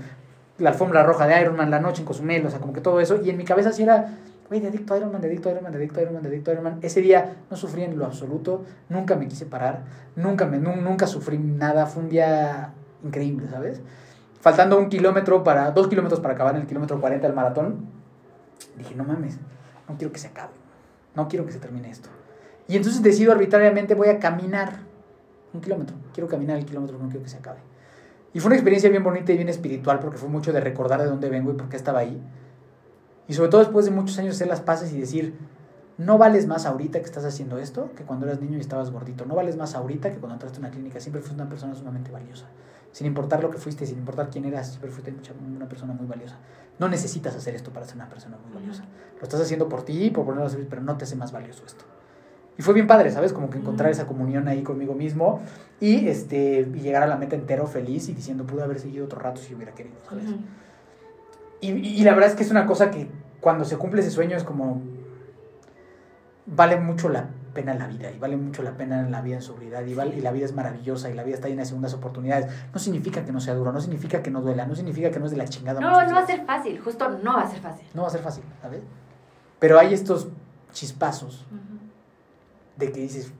la 0.57 0.71
alfombra 0.71 1.03
roja 1.03 1.25
de 1.25 1.41
Ironman, 1.41 1.71
la 1.71 1.79
noche 1.79 2.01
en 2.01 2.05
Cozumel, 2.05 2.45
o 2.45 2.49
sea, 2.49 2.59
como 2.59 2.73
que 2.73 2.81
todo 2.81 2.99
eso, 2.99 3.21
y 3.23 3.29
en 3.29 3.37
mi 3.37 3.45
cabeza 3.45 3.71
sí 3.71 3.83
era 3.83 4.17
güey, 4.51 4.59
dedicto 4.59 4.93
a 4.93 4.97
Ironman, 4.97 5.21
dedicto 5.21 5.47
a 5.47 5.53
Ironman, 5.53 5.71
dedicto 5.71 6.01
a 6.01 6.03
Ironman, 6.03 6.23
dedicto 6.23 6.51
a 6.51 6.53
Ironman. 6.55 6.79
Ese 6.81 6.99
día 6.99 7.37
no 7.49 7.55
sufrí 7.55 7.83
en 7.83 7.97
lo 7.97 8.05
absoluto, 8.05 8.65
nunca 8.89 9.15
me 9.15 9.29
quise 9.29 9.45
parar, 9.45 9.85
nunca, 10.17 10.45
me, 10.45 10.59
nunca 10.59 11.07
sufrí 11.07 11.37
nada, 11.37 11.85
fue 11.85 12.03
un 12.03 12.09
día 12.09 12.73
increíble, 13.01 13.47
¿sabes? 13.49 13.79
Faltando 14.41 14.77
un 14.77 14.89
kilómetro 14.89 15.41
para, 15.45 15.71
dos 15.71 15.87
kilómetros 15.87 16.19
para 16.19 16.33
acabar 16.33 16.55
en 16.55 16.61
el 16.63 16.67
kilómetro 16.67 16.99
40 16.99 17.25
del 17.25 17.33
maratón, 17.33 17.85
dije, 18.77 18.93
no 18.93 19.05
mames, 19.05 19.37
no 19.87 19.95
quiero 19.97 20.11
que 20.11 20.19
se 20.19 20.27
acabe, 20.27 20.51
no 21.15 21.29
quiero 21.29 21.45
que 21.45 21.53
se 21.53 21.59
termine 21.59 21.89
esto. 21.89 22.09
Y 22.67 22.75
entonces 22.75 23.01
decido 23.01 23.31
arbitrariamente, 23.31 23.95
voy 23.95 24.09
a 24.09 24.19
caminar 24.19 24.79
un 25.53 25.61
kilómetro, 25.61 25.95
quiero 26.13 26.27
caminar 26.27 26.57
el 26.57 26.65
kilómetro, 26.65 26.97
no 26.97 27.07
quiero 27.07 27.23
que 27.23 27.29
se 27.29 27.37
acabe. 27.37 27.59
Y 28.33 28.41
fue 28.41 28.49
una 28.49 28.55
experiencia 28.55 28.89
bien 28.89 29.03
bonita 29.03 29.31
y 29.31 29.37
bien 29.37 29.47
espiritual 29.47 29.99
porque 29.99 30.17
fue 30.17 30.27
mucho 30.27 30.51
de 30.51 30.59
recordar 30.59 31.01
de 31.01 31.07
dónde 31.07 31.29
vengo 31.29 31.51
y 31.51 31.55
por 31.55 31.69
qué 31.69 31.77
estaba 31.77 31.99
ahí. 31.99 32.21
Y 33.31 33.33
sobre 33.33 33.47
todo 33.47 33.61
después 33.61 33.85
de 33.85 33.91
muchos 33.91 34.17
años 34.17 34.35
hacer 34.35 34.49
las 34.49 34.59
paces 34.59 34.91
y 34.91 34.99
decir, 34.99 35.33
no 35.97 36.17
vales 36.17 36.47
más 36.47 36.65
ahorita 36.65 36.99
que 36.99 37.05
estás 37.05 37.23
haciendo 37.23 37.59
esto 37.59 37.89
que 37.95 38.03
cuando 38.03 38.25
eras 38.25 38.41
niño 38.41 38.57
y 38.57 38.59
estabas 38.59 38.91
gordito. 38.91 39.25
No 39.25 39.35
vales 39.35 39.55
más 39.55 39.73
ahorita 39.73 40.11
que 40.11 40.17
cuando 40.17 40.33
entraste 40.33 40.57
a 40.57 40.59
una 40.59 40.69
clínica. 40.69 40.99
Siempre 40.99 41.21
fuiste 41.21 41.41
una 41.41 41.49
persona 41.49 41.73
sumamente 41.73 42.11
valiosa. 42.11 42.47
Sin 42.91 43.07
importar 43.07 43.41
lo 43.41 43.49
que 43.49 43.57
fuiste, 43.57 43.85
sin 43.85 43.99
importar 43.99 44.29
quién 44.29 44.43
eras, 44.43 44.67
siempre 44.67 44.91
fuiste 44.91 45.15
una 45.55 45.69
persona 45.69 45.93
muy 45.93 46.07
valiosa. 46.07 46.39
No 46.77 46.89
necesitas 46.89 47.33
hacer 47.33 47.55
esto 47.55 47.71
para 47.71 47.85
ser 47.85 47.95
una 47.95 48.09
persona 48.09 48.37
muy 48.45 48.53
valiosa. 48.53 48.83
Lo 49.15 49.23
estás 49.23 49.39
haciendo 49.39 49.69
por 49.69 49.83
ti, 49.83 50.09
por 50.09 50.25
ponerlo 50.25 50.47
a 50.47 50.49
servir, 50.49 50.67
pero 50.69 50.81
no 50.81 50.97
te 50.97 51.05
hace 51.05 51.15
más 51.15 51.31
valioso 51.31 51.63
esto. 51.65 51.85
Y 52.57 52.63
fue 52.63 52.73
bien 52.73 52.85
padre, 52.85 53.11
¿sabes? 53.11 53.31
Como 53.31 53.49
que 53.49 53.59
encontrar 53.59 53.91
esa 53.91 54.07
comunión 54.07 54.49
ahí 54.49 54.61
conmigo 54.61 54.93
mismo 54.93 55.39
y, 55.79 56.09
este, 56.09 56.69
y 56.69 56.79
llegar 56.81 57.03
a 57.03 57.07
la 57.07 57.15
meta 57.15 57.37
entero 57.37 57.65
feliz 57.65 58.09
y 58.09 58.13
diciendo, 58.13 58.45
pude 58.45 58.63
haber 58.63 58.81
seguido 58.81 59.05
otro 59.05 59.21
rato 59.21 59.39
si 59.39 59.55
hubiera 59.55 59.71
querido, 59.73 59.95
¿sabes? 60.09 60.25
Y, 61.61 62.03
la 62.03 62.13
verdad 62.13 62.31
es 62.31 62.35
que 62.35 62.43
es 62.43 62.51
una 62.51 62.65
cosa 62.65 62.89
que 62.89 63.07
cuando 63.39 63.65
se 63.65 63.77
cumple 63.77 64.01
ese 64.01 64.09
sueño 64.09 64.35
es 64.35 64.43
como, 64.43 64.81
vale 66.47 66.77
mucho 66.77 67.07
la 67.07 67.29
pena 67.53 67.73
la 67.75 67.87
vida 67.87 68.09
y 68.11 68.17
vale 68.17 68.37
mucho 68.37 68.63
la 68.63 68.71
pena 68.71 69.03
la 69.03 69.21
vida 69.21 69.35
en 69.35 69.41
sobriedad 69.41 69.83
y, 69.85 69.91
y 69.91 70.21
la 70.21 70.31
vida 70.31 70.45
es 70.45 70.53
maravillosa 70.53 71.09
y 71.09 71.13
la 71.13 71.23
vida 71.23 71.35
está 71.35 71.49
llena 71.49 71.61
de 71.61 71.67
segundas 71.67 71.93
oportunidades. 71.93 72.47
No 72.73 72.79
significa 72.79 73.23
que 73.23 73.31
no 73.31 73.39
sea 73.39 73.53
duro, 73.53 73.71
no 73.71 73.79
significa 73.79 74.23
que 74.23 74.31
no 74.31 74.41
duela, 74.41 74.65
no 74.65 74.75
significa 74.75 75.11
que 75.11 75.19
no 75.19 75.25
es 75.25 75.31
de 75.31 75.37
la 75.37 75.47
chingada. 75.47 75.79
No, 75.79 75.91
no 75.91 76.15
va 76.15 76.21
a 76.21 76.25
ser 76.25 76.45
fácil, 76.45 76.79
justo 76.79 77.09
no 77.09 77.35
va 77.35 77.43
a 77.43 77.47
ser 77.47 77.59
fácil. 77.59 77.87
No 77.93 78.01
va 78.01 78.07
a 78.07 78.11
ser 78.11 78.21
fácil, 78.21 78.43
¿sabes? 78.61 78.81
Pero 79.59 79.77
hay 79.77 79.93
estos 79.93 80.29
chispazos 80.71 81.45
de 82.77 82.91
que 82.91 83.01
dices, 83.01 83.31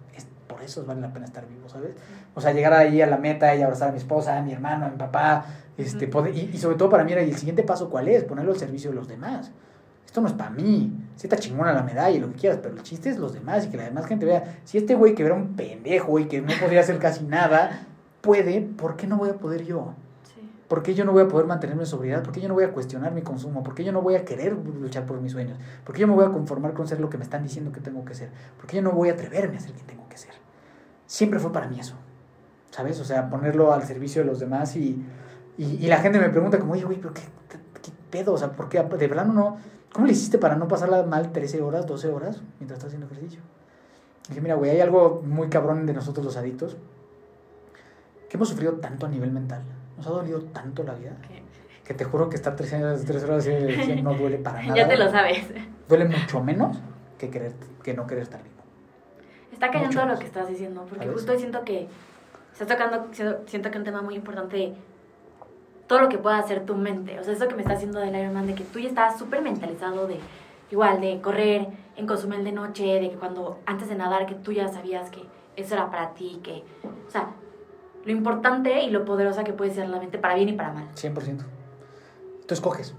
por 0.48 0.62
eso 0.62 0.86
vale 0.86 1.02
la 1.02 1.12
pena 1.12 1.26
estar 1.26 1.48
vivo, 1.48 1.68
¿sabes? 1.70 1.96
O 2.36 2.42
sea, 2.42 2.52
llegar 2.52 2.74
ahí 2.74 3.02
a 3.02 3.08
la 3.08 3.18
meta 3.18 3.56
y 3.56 3.62
abrazar 3.62 3.90
a 3.90 3.92
mi 3.92 3.98
esposa, 3.98 4.38
a 4.38 4.42
mi 4.42 4.52
hermano, 4.52 4.86
a 4.86 4.90
mi 4.90 4.98
papá, 4.98 5.46
este, 5.82 6.10
y, 6.34 6.58
sobre 6.58 6.78
todo 6.78 6.90
para 6.90 7.04
mí 7.04 7.12
era, 7.12 7.24
¿y 7.24 7.30
el 7.30 7.38
siguiente 7.38 7.64
paso 7.64 7.90
cuál 7.90 8.08
es? 8.08 8.24
Ponerlo 8.24 8.52
al 8.52 8.58
servicio 8.58 8.90
de 8.90 8.96
los 8.96 9.08
demás. 9.08 9.52
Esto 10.06 10.22
no 10.22 10.28
es 10.28 10.34
para 10.34 10.50
mí. 10.50 10.92
Si 11.16 11.28
está 11.28 11.38
chingona 11.38 11.74
la 11.74 11.84
medalla 11.84 12.16
y 12.16 12.20
lo 12.20 12.32
que 12.32 12.40
quieras, 12.40 12.60
pero 12.62 12.76
el 12.76 12.84
chiste 12.84 13.10
es 13.10 13.18
los 13.18 13.34
demás 13.34 13.66
y 13.66 13.70
que 13.70 13.78
la 13.78 13.84
demás 13.84 14.06
gente 14.08 14.26
vea. 14.26 14.60
Si 14.66 14.78
este 14.78 14.96
güey 14.96 15.16
que 15.16 15.24
era 15.24 15.34
un 15.34 15.56
pendejo 15.56 16.20
y 16.20 16.26
que 16.26 16.42
no 16.42 16.52
podía 16.62 16.82
hacer 16.82 17.00
casi 17.00 17.24
nada, 17.24 17.88
puede, 18.22 18.62
¿por 18.62 18.98
qué 18.98 19.08
no 19.08 19.18
voy 19.18 19.30
a 19.30 19.36
poder 19.36 19.64
yo? 19.64 19.94
¿Por 20.68 20.84
qué 20.84 20.94
yo 20.94 21.04
no 21.04 21.12
voy 21.12 21.24
a 21.24 21.28
poder 21.28 21.48
mantenerme 21.48 21.84
en 21.84 21.88
sobriedad? 21.88 22.24
¿Por 22.24 22.32
qué 22.32 22.40
yo 22.40 22.48
no 22.48 22.54
voy 22.54 22.64
a 22.64 22.72
cuestionar 22.72 23.12
mi 23.12 23.22
consumo? 23.22 23.62
¿Por 23.62 23.76
qué 23.76 23.84
yo 23.84 23.92
no 23.92 24.02
voy 24.02 24.16
a 24.16 24.24
querer 24.24 24.54
luchar 24.54 25.06
por 25.06 25.20
mis 25.20 25.34
sueños? 25.34 25.58
¿Por 25.84 25.94
qué 25.94 26.02
yo 26.02 26.08
me 26.08 26.14
voy 26.14 26.24
a 26.24 26.30
conformar 26.30 26.74
con 26.74 26.88
ser 26.88 27.02
lo 27.02 27.10
que 27.10 27.18
me 27.18 27.26
están 27.26 27.44
diciendo 27.44 27.74
que 27.74 27.82
tengo 27.82 28.06
que 28.06 28.16
ser? 28.16 28.30
¿Por 28.56 28.68
qué 28.68 28.78
yo 28.78 28.82
no 28.82 28.92
voy 28.92 29.10
a 29.10 29.14
atreverme 29.14 29.58
a 29.58 29.60
ser 29.60 29.74
quien 29.74 29.86
tengo 29.86 30.08
que 30.08 30.18
ser? 30.18 30.32
Siempre 31.08 31.40
fue 31.40 31.52
para 31.52 31.68
mí 31.68 31.78
eso. 31.78 31.96
¿Sabes? 32.70 33.02
O 33.02 33.04
sea, 33.04 33.30
ponerlo 33.30 33.74
al 33.74 33.84
servicio 33.84 34.22
de 34.22 34.28
los 34.30 34.40
demás 34.40 34.78
y, 34.78 35.04
y, 35.58 35.88
la 35.88 35.98
gente 35.98 36.20
me 36.20 36.30
pregunta 36.30 36.60
como, 36.60 36.74
oye, 36.74 36.84
güey, 36.84 36.98
¿pero 36.98 37.14
qué, 37.14 37.22
qué, 37.50 37.92
pedo? 38.10 38.34
O 38.34 38.38
sea, 38.38 38.52
¿por 38.52 38.68
qué 38.70 38.82
de 38.82 39.10
plano 39.10 39.34
no? 39.34 39.58
¿Cómo 39.94 40.06
le 40.06 40.14
hiciste 40.14 40.38
para 40.38 40.56
no 40.56 40.68
pasarla 40.68 41.04
mal 41.04 41.32
13 41.32 41.62
horas, 41.62 41.86
12 41.86 42.08
horas 42.10 42.42
mientras 42.60 42.78
estás 42.78 42.88
haciendo 42.88 43.08
ejercicio? 43.08 43.42
dije, 44.30 44.42
mira, 44.42 44.56
güey, 44.56 44.72
hay 44.72 44.80
algo 44.80 45.22
muy 45.26 45.50
cabrón 45.50 45.86
de 45.86 45.94
nosotros 45.94 46.26
los 46.26 46.38
adictos, 46.38 46.78
que 48.30 48.38
hemos 48.38 48.50
sufrido 48.50 48.74
tanto 48.74 49.06
a 49.06 49.10
nivel 49.10 49.32
mental, 49.32 49.62
nos 49.98 50.08
ha 50.08 50.12
dolido 50.12 50.42
tanto 50.44 50.84
la 50.84 50.94
vida, 50.94 51.18
que 51.84 51.94
te 51.94 52.06
juro 52.06 52.30
que 52.30 52.38
estar 52.38 52.56
3 52.56 52.74
horas, 52.74 53.06
3 53.06 53.24
horas 53.24 53.48
no 54.02 54.14
duele 54.14 54.38
para 54.38 54.62
nada. 54.64 54.76
ya 54.76 54.88
te 54.88 54.98
lo 54.98 55.12
sabes. 55.12 55.46
Duele 55.90 56.06
mucho 56.06 56.42
menos 56.42 56.78
que, 57.18 57.30
querer, 57.30 57.54
que 57.84 57.94
no 57.94 58.08
querer 58.08 58.24
estar 58.24 58.42
vivo. 58.42 58.56
Está 59.52 59.70
cayendo 59.70 60.06
lo 60.06 60.18
que 60.18 60.26
estás 60.26 60.48
diciendo, 60.48 60.86
porque 60.90 61.08
justo 61.08 61.38
siento 61.38 61.64
que 61.66 61.88
estás 62.54 62.68
tocando, 62.68 63.10
siento 63.46 63.70
que 63.70 63.78
un 63.78 63.84
tema 63.84 64.02
muy 64.02 64.16
importante 64.16 64.76
todo 65.92 66.00
lo 66.00 66.08
que 66.08 66.18
pueda 66.18 66.38
hacer 66.38 66.66
tu 66.66 66.76
mente. 66.76 67.20
O 67.20 67.24
sea, 67.26 67.34
eso 67.34 67.50
que 67.50 67.56
me 67.56 67.64
está 67.64 67.74
haciendo 67.74 68.00
del 68.00 68.16
Ironman, 68.16 68.48
de 68.48 68.56
que 68.56 68.64
tú 68.64 68.80
ya 68.80 68.88
estabas 68.88 69.20
súper 69.20 69.42
mentalizado 69.42 70.08
de, 70.08 70.22
igual, 70.72 71.02
de 71.02 71.20
correr 71.20 71.68
en 71.98 72.08
Cozumel 72.08 72.46
de 72.46 72.54
noche, 72.54 72.86
de 72.86 73.10
que 73.10 73.18
cuando, 73.18 73.60
antes 73.66 73.90
de 73.90 73.96
nadar, 73.96 74.26
que 74.26 74.36
tú 74.36 74.54
ya 74.54 74.70
sabías 74.70 75.10
que 75.10 75.22
eso 75.58 75.74
era 75.74 75.92
para 75.92 76.14
ti, 76.14 76.40
que, 76.42 76.64
o 77.06 77.12
sea, 77.12 77.32
lo 78.06 78.12
importante 78.14 78.84
y 78.84 78.90
lo 78.90 79.04
poderosa 79.04 79.44
que 79.44 79.52
puede 79.52 79.74
ser 79.74 79.90
la 79.90 80.00
mente 80.00 80.18
para 80.18 80.36
bien 80.36 80.48
y 80.48 80.54
para 80.54 80.72
mal. 80.72 80.88
100%. 80.96 81.44
Tú 82.48 82.54
escoges, 82.54 82.96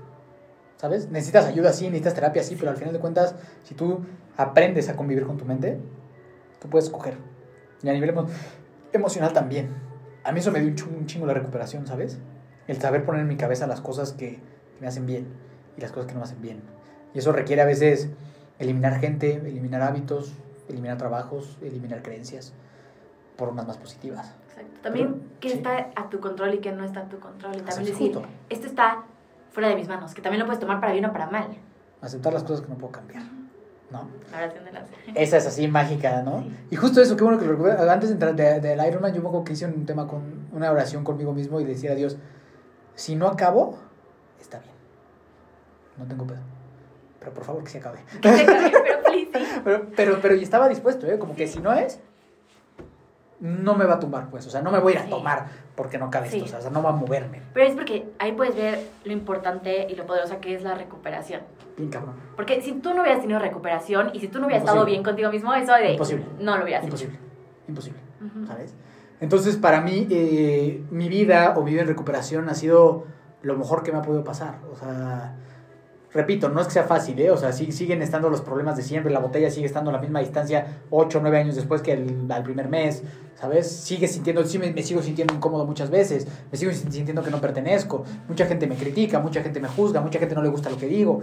¿sabes? 0.77 1.09
Necesitas 1.09 1.47
ayuda, 1.47 1.73
sí, 1.73 1.87
necesitas 1.87 2.13
terapia, 2.13 2.43
sí, 2.43 2.57
pero 2.59 2.73
al 2.73 2.77
final 2.77 2.93
de 2.93 3.01
cuentas, 3.01 3.37
si 3.63 3.75
tú 3.75 4.01
aprendes 4.37 4.91
a 4.91 4.97
convivir 4.97 5.25
con 5.25 5.39
tu 5.39 5.47
mente, 5.47 5.81
tú 6.61 6.69
puedes 6.69 6.89
escoger. 6.89 7.17
Y 7.83 7.89
a 7.89 7.95
nivel 7.95 8.15
emocional 8.93 9.33
también. 9.33 9.71
A 10.25 10.33
mí 10.33 10.41
eso 10.41 10.53
me 10.53 10.61
dio 10.61 10.75
un 10.95 11.07
chingo 11.07 11.25
la 11.25 11.33
recuperación, 11.33 11.87
¿sabes? 11.87 12.21
El 12.69 12.81
saber 12.81 13.05
poner 13.05 13.23
en 13.23 13.29
mi 13.29 13.37
cabeza 13.37 13.67
las 13.67 13.81
cosas 13.81 14.13
que, 14.13 14.39
me 14.81 14.89
hacen 14.89 15.07
bien 15.07 15.29
y 15.77 15.81
las 15.81 15.93
cosas 15.93 16.07
que 16.07 16.15
no 16.15 16.19
me 16.21 16.25
hacen 16.25 16.43
bien. 16.43 16.61
Y 17.15 17.19
eso 17.19 17.31
requiere 17.31 17.63
a 17.63 17.65
veces 17.65 18.09
eliminar 18.59 18.99
gente, 18.99 19.35
eliminar 19.37 19.81
hábitos, 19.81 20.33
eliminar 20.69 20.99
trabajos, 20.99 21.57
eliminar 21.63 22.03
creencias 22.03 22.53
por 23.37 23.49
unas 23.49 23.67
más 23.67 23.77
positivas. 23.77 24.35
Exacto. 24.49 24.81
También 24.83 25.23
qué 25.39 25.53
está 25.53 25.91
a 25.95 26.11
tu 26.11 26.19
control 26.19 26.55
y 26.55 26.59
qué 26.59 26.73
no 26.73 26.85
está 26.85 27.01
a 27.01 27.09
tu 27.09 27.21
control. 27.21 27.57
Y 27.57 27.61
también 27.61 27.93
decir, 27.93 28.19
esto 28.51 28.67
está 28.67 29.05
fuera 29.53 29.69
de 29.69 29.77
mis 29.77 29.87
manos, 29.87 30.15
que 30.15 30.21
también 30.23 30.41
lo 30.41 30.47
puedes 30.47 30.59
tomar 30.59 30.81
para 30.81 30.93
bien 30.93 31.05
o 31.05 31.13
para 31.13 31.31
mal. 31.31 31.47
Aceptar 32.01 32.33
las 32.33 32.43
cosas 32.43 32.63
que 32.63 32.69
no 32.69 32.77
puedo 32.77 32.91
cambiar. 32.91 33.23
¿no? 33.93 34.09
Esa 35.15 35.37
es 35.37 35.47
así 35.47 35.69
mágica, 35.69 36.23
¿no? 36.23 36.45
Y 36.71 36.77
justo 36.77 37.01
eso, 37.01 37.17
qué 37.17 37.23
bueno 37.23 37.39
que 37.39 37.45
lo 37.45 37.53
recuerdo. 37.53 37.89
Antes 37.91 38.09
de 38.09 38.15
entrar 38.15 38.35
del 38.35 38.63
de, 38.63 38.89
Ironman, 38.89 39.13
yo 39.13 39.21
me 39.21 39.29
acuerdo 39.29 39.45
que 39.45 39.53
hice 39.53 39.67
un 39.67 39.87
tema 39.87 40.07
con 40.07 40.23
una 40.53 40.71
oración 40.71 41.05
conmigo 41.05 41.33
mismo 41.33 41.61
y 41.61 41.65
decía 41.65 41.93
a 41.93 41.95
Dios, 41.95 42.17
si 42.95 43.17
no 43.17 43.27
acabo, 43.29 43.79
está 44.41 44.59
bien. 44.59 44.73
no 45.99 46.05
tengo 46.07 46.27
pedo. 46.27 46.41
Pero 47.19 47.33
por 47.35 47.45
favor 47.45 47.63
que 47.65 47.71
se 47.71 47.79
acabe. 47.79 48.01
Que 48.21 48.33
se 48.33 48.43
acabe, 48.43 48.73
pero 48.85 49.03
please, 49.03 49.31
sí. 49.33 49.47
Pero, 49.65 49.87
pero, 49.95 50.19
pero 50.21 50.35
y 50.35 50.43
estaba 50.43 50.69
dispuesto, 50.69 51.07
¿eh? 51.07 51.19
Como 51.19 51.37
que 51.37 51.47
si 51.47 51.61
no 51.61 51.73
es, 51.73 52.01
no 53.39 53.75
me 53.75 53.85
va 53.85 53.95
a 53.95 54.01
tumbar, 54.01 54.29
pues. 54.31 54.47
O 54.47 54.51
sea, 54.51 54.61
no 54.63 54.71
me 54.73 54.79
voy 54.81 54.93
a 54.93 54.97
ir 54.97 55.01
a 55.03 55.05
Sí. 55.05 55.11
tomar 55.11 55.47
porque 55.77 55.99
no 55.99 56.11
cabe 56.11 56.29
esto. 56.29 56.57
O 56.57 56.61
sea, 56.61 56.71
no 56.71 56.83
va 56.83 56.91
a 56.91 56.93
moverme. 56.93 57.43
Pero 57.55 57.67
es 57.67 57.75
porque 57.75 58.09
ahí 58.19 58.33
puedes 58.33 58.55
ver 58.57 58.89
lo 59.05 59.13
importante 59.13 59.87
y 59.89 59.95
lo 59.97 60.07
poderosa 60.07 60.41
que 60.41 60.55
es 60.55 60.63
la 60.63 60.75
recuperación. 60.75 61.43
Bien 61.77 61.91
cabrón. 61.91 62.15
Porque 62.37 62.61
si 62.61 62.73
tú 62.75 62.93
no 62.95 63.03
hubieras 63.03 63.21
tenido 63.21 63.39
recuperación 63.39 64.11
y 64.13 64.21
si 64.21 64.29
tú 64.29 64.39
no 64.41 64.47
hubieras 64.47 64.63
estado 64.63 64.79
Imposible. 64.79 64.93
bien 64.93 65.05
contigo 65.05 65.31
mismo, 65.31 65.55
eso 65.55 65.73
de... 65.75 65.93
Imposible. 65.93 66.25
No 66.41 66.57
lo 66.57 66.65
hubieras 66.65 66.85
Imposible. 66.85 67.19
Imposible. 67.69 68.01
hecho. 68.01 68.27
Ujú. 68.39 68.47
¿Sabes? 68.47 68.75
Entonces, 69.23 69.57
para 69.57 69.81
mí, 69.81 70.07
eh, 70.11 70.83
mi 70.91 71.09
vida 71.09 71.55
o 71.57 71.63
mi 71.65 71.71
vida 71.73 71.81
en 71.83 71.89
recuperación 71.89 72.49
ha 72.51 72.55
sido 72.55 73.05
lo 73.41 73.57
mejor 73.57 73.83
que 73.83 73.93
me 73.93 73.99
ha 73.99 74.03
podido 74.03 74.25
pasar. 74.25 74.59
O 74.71 74.77
sea, 74.77 75.37
repito, 76.13 76.49
no 76.51 76.61
es 76.61 76.67
que 76.67 76.75
sea 76.75 76.85
fácil, 76.85 77.19
¿eh? 77.21 77.31
O 77.31 77.37
sea, 77.39 77.53
siguen 77.53 78.03
estando 78.03 78.29
los 78.29 78.41
problemas 78.43 78.77
de 78.77 78.83
siempre. 78.83 79.11
La 79.13 79.21
botella 79.21 79.49
sigue 79.51 79.65
estando 79.67 79.91
a 79.91 79.95
la 79.95 80.01
misma 80.01 80.21
distancia 80.21 80.83
8 80.91 81.19
o 81.19 81.21
9 81.23 81.39
años 81.39 81.55
después 81.57 81.81
que 81.83 81.93
el, 81.93 82.27
al 82.31 82.43
primer 82.43 82.69
mes, 82.69 83.03
¿sabes? 83.41 83.71
Sigue 83.71 84.09
sintiendo, 84.09 84.45
sí 84.45 84.59
me, 84.59 84.73
me 84.73 84.83
sigo 84.83 85.01
sintiendo 85.03 85.35
incómodo 85.35 85.65
muchas 85.67 85.89
veces. 85.89 86.27
Me 86.51 86.59
sigo 86.59 86.73
sin- 86.73 86.93
sintiendo 86.93 87.23
que 87.23 87.31
no 87.31 87.41
pertenezco. 87.41 88.05
Mucha 88.29 88.47
gente 88.47 88.67
me 88.67 88.75
critica, 88.75 89.21
mucha 89.21 89.43
gente 89.43 89.61
me 89.61 89.69
juzga, 89.69 90.01
mucha 90.01 90.19
gente 90.19 90.35
no 90.35 90.43
le 90.43 90.49
gusta 90.49 90.69
lo 90.69 90.77
que 90.77 90.87
digo. 90.87 91.21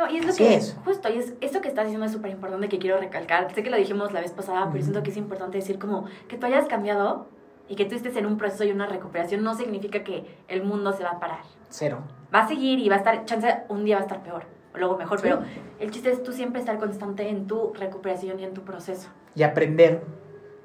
No, 0.00 0.10
y 0.10 0.16
es 0.16 0.24
lo 0.24 0.30
Así 0.30 0.42
que, 0.44 0.54
es. 0.54 0.76
justo, 0.82 1.10
y 1.12 1.18
es, 1.18 1.34
esto 1.42 1.60
que 1.60 1.68
estás 1.68 1.84
diciendo 1.84 2.06
es 2.06 2.12
súper 2.12 2.30
importante 2.30 2.70
que 2.70 2.78
quiero 2.78 2.98
recalcar. 2.98 3.54
Sé 3.54 3.62
que 3.62 3.68
lo 3.68 3.76
dijimos 3.76 4.12
la 4.14 4.20
vez 4.22 4.32
pasada, 4.32 4.66
pero 4.72 4.82
siento 4.82 5.02
que 5.02 5.10
es 5.10 5.16
importante 5.18 5.58
decir 5.58 5.78
como 5.78 6.06
que 6.26 6.38
tú 6.38 6.46
hayas 6.46 6.66
cambiado 6.68 7.26
y 7.68 7.76
que 7.76 7.84
tú 7.84 7.96
estés 7.96 8.16
en 8.16 8.24
un 8.24 8.38
proceso 8.38 8.64
y 8.64 8.70
una 8.70 8.86
recuperación 8.86 9.42
no 9.44 9.54
significa 9.54 10.02
que 10.02 10.24
el 10.48 10.62
mundo 10.62 10.92
se 10.94 11.02
va 11.04 11.10
a 11.10 11.20
parar. 11.20 11.40
Cero. 11.68 11.98
Va 12.34 12.40
a 12.44 12.48
seguir 12.48 12.78
y 12.78 12.88
va 12.88 12.94
a 12.94 12.98
estar, 12.98 13.26
chance, 13.26 13.58
un 13.68 13.84
día 13.84 13.96
va 13.96 14.00
a 14.00 14.04
estar 14.04 14.22
peor, 14.22 14.44
o 14.74 14.78
luego 14.78 14.96
mejor, 14.96 15.18
Sí. 15.18 15.24
pero 15.24 15.42
el 15.78 15.90
chiste 15.90 16.10
es 16.10 16.22
tú 16.22 16.32
siempre 16.32 16.60
estar 16.60 16.78
constante 16.78 17.28
en 17.28 17.46
tu 17.46 17.74
recuperación 17.74 18.40
y 18.40 18.44
en 18.44 18.54
tu 18.54 18.62
proceso. 18.62 19.10
y 19.34 19.42
aprender 19.42 20.02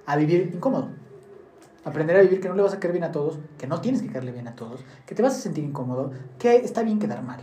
a 0.06 0.16
vivir 0.16 0.50
incómodo. 0.56 0.90
Aprender 1.84 2.16
a 2.16 2.22
vivir 2.22 2.40
que 2.40 2.48
no 2.48 2.56
le 2.56 2.62
vas 2.64 2.74
a 2.74 2.80
caer 2.80 2.94
bien 2.94 3.04
a 3.04 3.12
todos, 3.12 3.38
que 3.60 3.68
no 3.68 3.82
tienes 3.82 4.02
que 4.02 4.08
caerle 4.08 4.32
bien 4.32 4.48
a 4.48 4.56
todos, 4.56 4.84
que 5.06 5.14
te 5.14 5.22
vas 5.22 5.36
a 5.36 5.40
sentir 5.40 5.64
incómodo, 5.66 6.12
que 6.40 6.56
está 6.56 6.82
bien 6.84 6.98
quedar 7.00 7.22
mal 7.22 7.42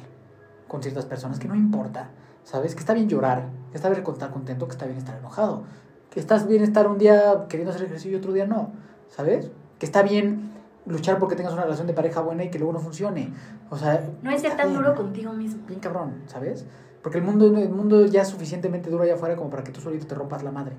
con 0.73 0.83
ciertas 0.83 1.05
personas, 1.05 1.39
que 1.39 1.47
no 1.47 1.55
importa, 1.55 2.09
¿sabes? 2.45 2.75
Que 2.75 2.81
está 2.81 2.95
bien 2.95 3.09
llorar, 3.09 3.45
que 3.71 3.77
está 3.77 3.89
bien 3.91 4.03
estar 4.05 4.31
contento, 4.31 4.67
que 4.67 4.73
está 4.73 4.87
bien 4.87 4.99
estar 4.99 5.17
enojado, 5.19 5.65
que 6.11 6.19
estás 6.19 6.49
bien 6.49 6.63
estar 6.65 6.89
un 6.89 6.97
día 6.99 7.45
queriendo 7.49 7.71
hacer 7.73 7.85
ejercicio 7.85 8.11
y 8.11 8.15
otro 8.17 8.33
día 8.33 8.47
no, 8.47 8.73
¿sabes? 9.09 9.51
Que 9.79 9.85
está 9.87 10.03
bien 10.03 10.51
luchar 10.87 11.19
porque 11.19 11.37
tengas 11.37 11.53
una 11.53 11.63
relación 11.63 11.87
de 11.87 11.93
pareja 11.93 12.21
buena 12.23 12.43
y 12.45 12.51
que 12.51 12.59
luego 12.59 12.73
no 12.73 12.81
funcione. 12.81 13.33
O 13.71 13.77
sea, 13.77 14.03
No 14.23 14.31
es 14.31 14.41
ser 14.41 14.57
tan 14.57 14.71
bien 14.71 14.81
duro 14.83 14.95
contigo 14.97 15.33
mismo. 15.35 15.63
bien 15.69 15.79
cabrón, 15.79 16.23
¿sabes? 16.27 16.65
Porque 17.03 17.19
el 17.19 17.25
mundo, 17.25 17.47
el 17.47 17.69
mundo 17.69 18.07
ya 18.07 18.23
es 18.23 18.29
suficientemente 18.29 18.89
duro 18.91 19.05
allá 19.05 19.15
afuera 19.15 19.37
como 19.37 19.51
para 19.51 19.63
que 19.63 19.73
tú 19.73 19.81
solito 19.81 20.07
te 20.07 20.15
rompas 20.15 20.43
la 20.43 20.53
madre. 20.53 20.75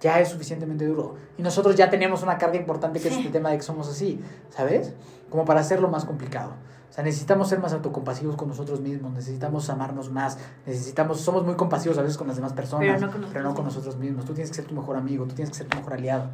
Ya 0.00 0.18
es 0.18 0.30
suficientemente 0.30 0.84
duro. 0.84 1.14
Y 1.38 1.42
nosotros 1.42 1.76
ya 1.76 1.88
tenemos 1.88 2.22
una 2.24 2.36
carga 2.38 2.56
importante 2.56 2.98
que 3.00 3.06
es 3.08 3.14
Sí. 3.14 3.20
este 3.20 3.32
tema 3.32 3.50
de 3.50 3.58
que 3.58 3.62
somos 3.62 3.88
así, 3.88 4.20
¿sabes? 4.50 4.94
Como 5.30 5.44
para 5.44 5.60
hacerlo 5.60 5.88
más 5.88 6.04
complicado. 6.04 6.54
O 6.92 6.94
sea, 6.94 7.02
necesitamos 7.02 7.48
ser 7.48 7.58
más 7.58 7.72
autocompasivos 7.72 8.36
con 8.36 8.48
nosotros 8.48 8.82
mismos, 8.82 9.14
necesitamos 9.14 9.70
amarnos 9.70 10.10
más, 10.10 10.36
necesitamos, 10.66 11.22
somos 11.22 11.42
muy 11.42 11.54
compasivos 11.54 11.96
a 11.96 12.02
veces 12.02 12.18
con 12.18 12.26
las 12.26 12.36
demás 12.36 12.52
personas, 12.52 12.84
Pero 12.86 13.00
no 13.00 13.10
con 13.10 13.20
nosotros 13.22 13.30
pero 13.32 13.44
no 13.44 13.54
con 13.54 13.64
mismos. 13.64 13.74
nosotros 13.74 13.96
mismos. 13.98 14.24
Tú 14.26 14.34
tienes 14.34 14.50
que 14.50 14.56
ser 14.56 14.66
tu 14.66 14.74
mejor 14.74 14.96
amigo, 14.96 15.24
tú 15.24 15.34
tienes 15.34 15.48
que 15.50 15.56
ser 15.56 15.68
tu 15.68 15.78
mejor 15.78 15.94
aliado, 15.94 16.28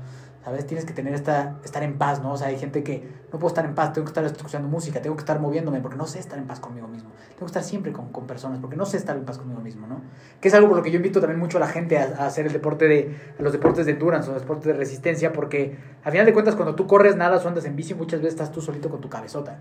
¿sabes? 0.44 0.66
Tienes 0.66 0.85
que 0.85 0.93
tener 0.93 1.14
esta, 1.14 1.59
estar 1.62 1.85
en 1.85 1.97
paz, 1.97 2.20
¿no? 2.20 2.32
O 2.32 2.36
sea, 2.36 2.48
hay 2.48 2.59
gente 2.59 2.82
que 2.82 3.09
no 3.32 3.39
puedo 3.39 3.47
estar 3.47 3.64
en 3.66 3.76
paz, 3.76 3.93
tengo 3.93 4.05
que 4.06 4.10
estar 4.10 4.24
escuchando 4.24 4.66
música, 4.66 5.01
tengo 5.01 5.14
que 5.14 5.20
estar 5.20 5.39
moviéndome 5.39 5.78
porque 5.80 5.97
no 5.97 6.09
sé 6.09 6.18
estar 6.18 6.36
en 6.36 6.48
paz 6.48 6.59
conmigo 6.59 6.89
mismo. 6.89 7.10
Tengo 7.28 7.39
que 7.39 7.47
estar 7.47 7.62
siempre 7.62 7.93
con, 7.93 8.09
con 8.09 8.26
personas 8.26 8.59
porque 8.59 8.74
no 8.74 8.85
sé 8.85 8.97
estar 8.97 9.16
en 9.16 9.24
paz 9.24 9.39
conmigo 9.39 9.60
mismo, 9.60 9.86
¿no? 9.86 10.01
Que 10.40 10.48
es 10.48 10.55
algo 10.55 10.66
por 10.66 10.78
lo 10.78 10.82
que 10.82 10.90
yo 10.90 10.97
invito 10.97 11.20
también 11.20 11.39
mucho 11.39 11.59
a 11.59 11.60
la 11.60 11.68
gente 11.68 11.98
a, 11.98 12.16
a 12.18 12.26
hacer 12.26 12.48
el 12.48 12.52
deporte 12.52 12.89
de, 12.89 13.16
a 13.39 13.43
los 13.43 13.52
deportes 13.52 13.86
de 13.86 13.93
endurance 13.93 14.28
o 14.28 14.32
los 14.32 14.43
deportes 14.43 14.66
de 14.66 14.72
resistencia 14.72 15.32
porque 15.32 15.78
al 16.02 16.10
final 16.10 16.26
de 16.26 16.32
cuentas 16.32 16.56
cuando 16.56 16.74
tú 16.74 16.89
corres, 16.89 17.14
nadas 17.14 17.44
o 17.44 17.48
andas 17.48 17.64
en 17.64 17.76
bici, 17.76 17.94
muchas 17.94 18.18
veces 18.18 18.35
estás 18.35 18.51
tú 18.51 18.60
solito 18.60 18.90
con 18.90 19.01
tu 19.01 19.09
cabezota. 19.09 19.60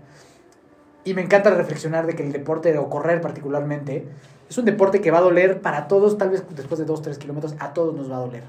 Y 1.04 1.14
me 1.14 1.22
encanta 1.22 1.50
reflexionar 1.50 2.06
de 2.06 2.14
que 2.14 2.22
el 2.22 2.32
deporte, 2.32 2.76
o 2.76 2.90
correr 2.90 3.20
particularmente, 3.20 4.08
es 4.48 4.58
un 4.58 4.64
deporte 4.64 5.00
que 5.00 5.10
va 5.10 5.18
a 5.18 5.22
doler 5.22 5.60
para 5.60 5.88
todos, 5.88 6.18
tal 6.18 6.30
vez 6.30 6.44
después 6.54 6.78
de 6.78 6.84
2, 6.84 7.02
3 7.02 7.18
kilómetros, 7.18 7.54
a 7.58 7.72
todos 7.72 7.94
nos 7.94 8.10
va 8.10 8.16
a 8.16 8.20
doler. 8.20 8.44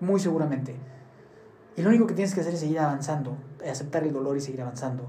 Muy 0.00 0.20
seguramente. 0.20 0.76
Y 1.76 1.82
lo 1.82 1.88
único 1.88 2.06
que 2.06 2.14
tienes 2.14 2.34
que 2.34 2.40
hacer 2.40 2.54
es 2.54 2.60
seguir 2.60 2.78
avanzando, 2.78 3.36
aceptar 3.68 4.04
el 4.04 4.12
dolor 4.12 4.36
y 4.36 4.40
seguir 4.40 4.62
avanzando. 4.62 5.04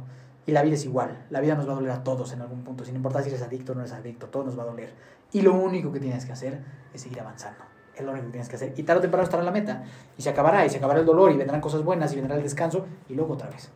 Y 0.46 0.52
la 0.52 0.64
vida 0.64 0.76
es 0.76 0.86
igual, 0.86 1.26
la 1.30 1.40
vida 1.40 1.56
nos 1.56 1.68
va 1.68 1.74
a 1.74 1.76
doler 1.76 1.92
a 1.92 2.04
todos 2.04 2.34
en 2.34 2.42
algún 2.42 2.64
punto, 2.64 2.84
sin 2.84 2.96
importar 2.96 3.24
si 3.24 3.30
eres 3.30 3.42
adicto 3.42 3.74
o 3.74 3.76
no 3.76 3.82
eres 3.82 3.94
adicto, 3.94 4.28
todo 4.28 4.44
nos 4.44 4.58
va 4.58 4.64
a 4.64 4.68
doler. 4.68 4.94
Y 5.32 5.42
lo 5.42 5.54
único 5.54 5.92
que 5.92 6.00
tienes 6.00 6.26
que 6.26 6.32
hacer 6.32 6.62
es 6.94 7.02
seguir 7.02 7.20
avanzando. 7.20 7.64
Es 7.96 8.04
lo 8.04 8.12
único 8.12 8.28
que 8.28 8.32
tienes 8.32 8.50
que 8.50 8.56
hacer. 8.56 8.74
Y 8.78 8.84
tarde 8.84 9.00
o 9.00 9.02
temprano 9.02 9.24
estará 9.24 9.44
la 9.44 9.52
meta. 9.52 9.84
Y 10.18 10.22
se 10.22 10.30
acabará, 10.30 10.66
y 10.66 10.70
se 10.70 10.78
acabará 10.78 11.00
el 11.00 11.06
dolor, 11.06 11.32
y 11.32 11.38
vendrán 11.38 11.62
cosas 11.62 11.84
buenas, 11.84 12.12
y 12.14 12.16
vendrá 12.16 12.36
el 12.36 12.44
descanso, 12.44 12.86
y 13.10 13.16
luego 13.16 13.34
otra 13.34 13.50
vez. 13.50 13.70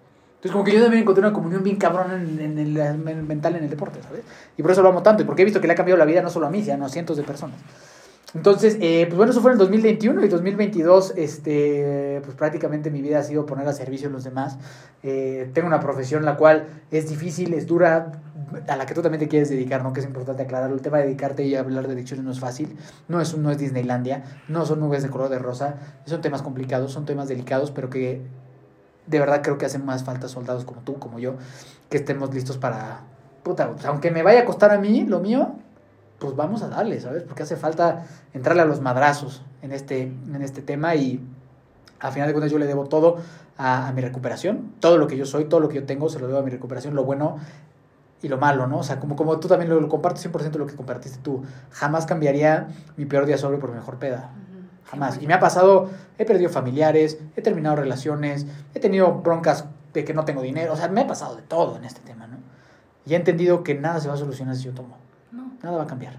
Entonces, 0.46 0.52
como 0.52 0.64
que 0.64 0.74
yo 0.74 0.82
también 0.84 1.02
encontré 1.02 1.26
una 1.26 1.34
comunión 1.34 1.64
bien 1.64 1.78
cabrona 1.78 2.14
en, 2.14 2.60
el 2.60 2.78
en 2.78 3.08
el 3.08 3.24
mental 3.24 3.56
en 3.56 3.64
el 3.64 3.70
deporte, 3.72 4.00
¿sabes? 4.04 4.22
Y 4.56 4.62
por 4.62 4.70
eso 4.70 4.84
lo 4.84 4.90
amo 4.90 5.02
tanto, 5.02 5.24
y 5.24 5.26
porque 5.26 5.42
he 5.42 5.46
visto 5.46 5.60
que 5.60 5.66
le 5.66 5.74
ha 5.74 5.76
cambiado 5.76 5.98
la 5.98 6.06
vida 6.06 6.22
no 6.22 6.30
solo 6.30 6.46
a 6.46 6.52
mí, 6.52 6.64
sino 6.64 6.86
a 6.86 6.90
cientos 6.90 7.18
de 7.18 7.24
personas. 7.24 7.58
Entonces, 8.36 8.78
eh, 8.80 9.06
pues 9.08 9.18
bueno, 9.18 9.32
eso 9.32 9.42
fue 9.42 9.50
en 9.50 9.54
el 9.54 9.58
2021 9.58 10.24
y 10.24 10.28
2022, 10.28 11.14
este, 11.18 12.22
pues 12.24 12.38
prácticamente 12.38 12.92
mi 12.92 13.02
vida 13.02 13.18
ha 13.18 13.24
sido 13.24 13.48
poner 13.48 13.68
a 13.68 13.74
servicio 13.74 14.10
de 14.10 14.14
los 14.14 14.24
demás. 14.24 14.60
Eh, 15.02 15.50
tengo 15.56 15.66
una 15.66 15.80
profesión 15.80 16.24
la 16.26 16.38
cual 16.38 16.68
es 16.92 17.10
difícil, 17.10 17.56
es 17.56 17.66
dura, 17.66 18.12
a 18.68 18.76
la 18.76 18.86
que 18.86 18.94
tú 18.94 19.02
también 19.02 19.22
te 19.22 19.28
quieres 19.28 19.50
dedicar, 19.50 19.82
¿no? 19.82 19.94
Que 19.94 20.02
es 20.02 20.06
importante 20.06 20.44
aclararlo. 20.44 20.76
El 20.76 20.82
tema 20.84 21.00
de 21.00 21.06
dedicarte 21.06 21.44
y 21.44 21.56
hablar 21.56 21.88
de 21.88 21.94
adicciones 21.94 22.24
no 22.24 22.32
es 22.32 22.40
fácil, 22.40 22.78
no 23.08 23.20
es, 23.20 23.36
no 23.36 23.50
es 23.50 23.58
Disneylandia, 23.58 24.26
no 24.48 24.64
son 24.68 24.80
nubes 24.80 25.02
de 25.02 25.10
color 25.10 25.30
de 25.30 25.40
rosa, 25.40 25.78
son 26.06 26.22
temas 26.22 26.44
complicados, 26.44 26.92
son 26.92 27.06
temas 27.06 27.28
delicados, 27.28 27.72
pero 27.72 27.90
que 27.90 28.22
de 29.07 29.19
verdad 29.19 29.41
creo 29.41 29.57
que 29.57 29.65
hacen 29.65 29.86
más 29.86 30.03
falta 30.03 30.27
soldados 30.27 30.65
como 30.65 30.82
tú, 30.82 30.98
como 30.99 31.19
yo, 31.19 31.36
que 31.90 31.98
estemos 31.98 32.34
listos 32.34 32.57
para, 32.57 33.02
puta, 33.44 33.72
pues, 33.72 33.86
aunque 33.86 34.11
me 34.11 34.23
vaya 34.23 34.41
a 34.41 34.45
costar 34.45 34.72
a 34.72 34.77
mí 34.77 35.06
lo 35.06 35.19
mío, 35.19 35.53
pues 36.19 36.36
vamos 36.36 36.64
a 36.64 36.69
darle, 36.69 36.99
¿sabes? 36.99 37.23
Porque 37.23 37.44
hace 37.44 37.56
falta 37.56 38.06
entrarle 38.34 38.61
a 38.61 38.65
los 38.65 38.82
madrazos 38.82 39.44
en 39.61 39.72
este, 39.72 40.03
en 40.03 40.41
este 40.41 40.61
tema 40.61 40.95
y 40.95 41.22
a 41.99 42.11
final 42.11 42.27
de 42.27 42.34
cuentas 42.34 42.52
yo 42.52 42.57
le 42.57 42.68
debo 42.68 42.86
todo 42.86 43.18
a, 43.57 43.91
mi 43.94 44.02
recuperación, 44.02 44.73
todo 44.80 44.98
lo 44.98 45.07
que 45.07 45.18
yo 45.18 45.26
soy, 45.26 45.45
todo 45.45 45.60
lo 45.60 45.69
que 45.69 45.76
yo 45.76 45.86
tengo, 45.86 46.10
se 46.10 46.19
lo 46.19 46.27
debo 46.27 46.40
a 46.40 46.44
mi 46.44 46.52
recuperación, 46.52 46.95
lo 46.95 47.03
bueno 47.03 47.38
y 48.22 48.27
lo 48.27 48.38
malo, 48.38 48.68
¿no? 48.68 48.80
O 48.80 48.84
sea, 48.84 48.99
como, 48.99 49.15
como 49.15 49.40
tú 49.40 49.48
también 49.48 49.69
lo, 49.69 49.80
lo 49.80 49.90
comparto 49.90 50.22
100% 50.22 50.56
lo 50.56 50.65
que 50.65 50.76
compartiste 50.76 51.19
tú, 51.22 51.44
jamás 51.72 52.06
cambiaría 52.06 52.68
mi 52.98 53.06
peor 53.06 53.26
día 53.26 53.38
sobre 53.38 53.57
por 53.57 53.69
mi 53.69 53.76
mejor 53.76 53.98
peda. 53.98 54.32
Jamás. 54.86 55.22
Y 55.22 55.28
me 55.28 55.34
ha 55.34 55.40
pasado, 55.40 55.90
he 56.18 56.26
perdido 56.26 56.49
familiares, 56.49 57.18
he 57.36 57.41
terminado 57.41 57.76
relaciones, 57.76 58.45
he 58.74 58.80
tenido 58.80 59.14
broncas 59.16 59.66
de 59.94 60.03
que 60.06 60.14
no 60.14 60.26
tengo 60.26 60.41
dinero, 60.41 60.74
o 60.74 60.76
sea, 60.76 60.88
me 60.90 61.02
ha 61.02 61.07
pasado 61.07 61.36
de 61.36 61.41
todo 61.41 61.78
en 61.78 61.86
este 61.86 62.02
tema, 62.02 62.28
¿no? 62.28 62.38
Y 63.06 63.14
he 63.14 63.18
entendido 63.18 63.64
que 63.64 63.76
nada 63.76 63.99
se 63.99 64.07
va 64.07 64.16
a 64.16 64.18
solucionar 64.18 64.56
si 64.56 64.64
yo 64.64 64.74
tomo, 64.74 64.98
No. 65.32 65.52
nada 65.64 65.78
va 65.78 65.84
a 65.84 65.88
cambiar. 65.88 66.18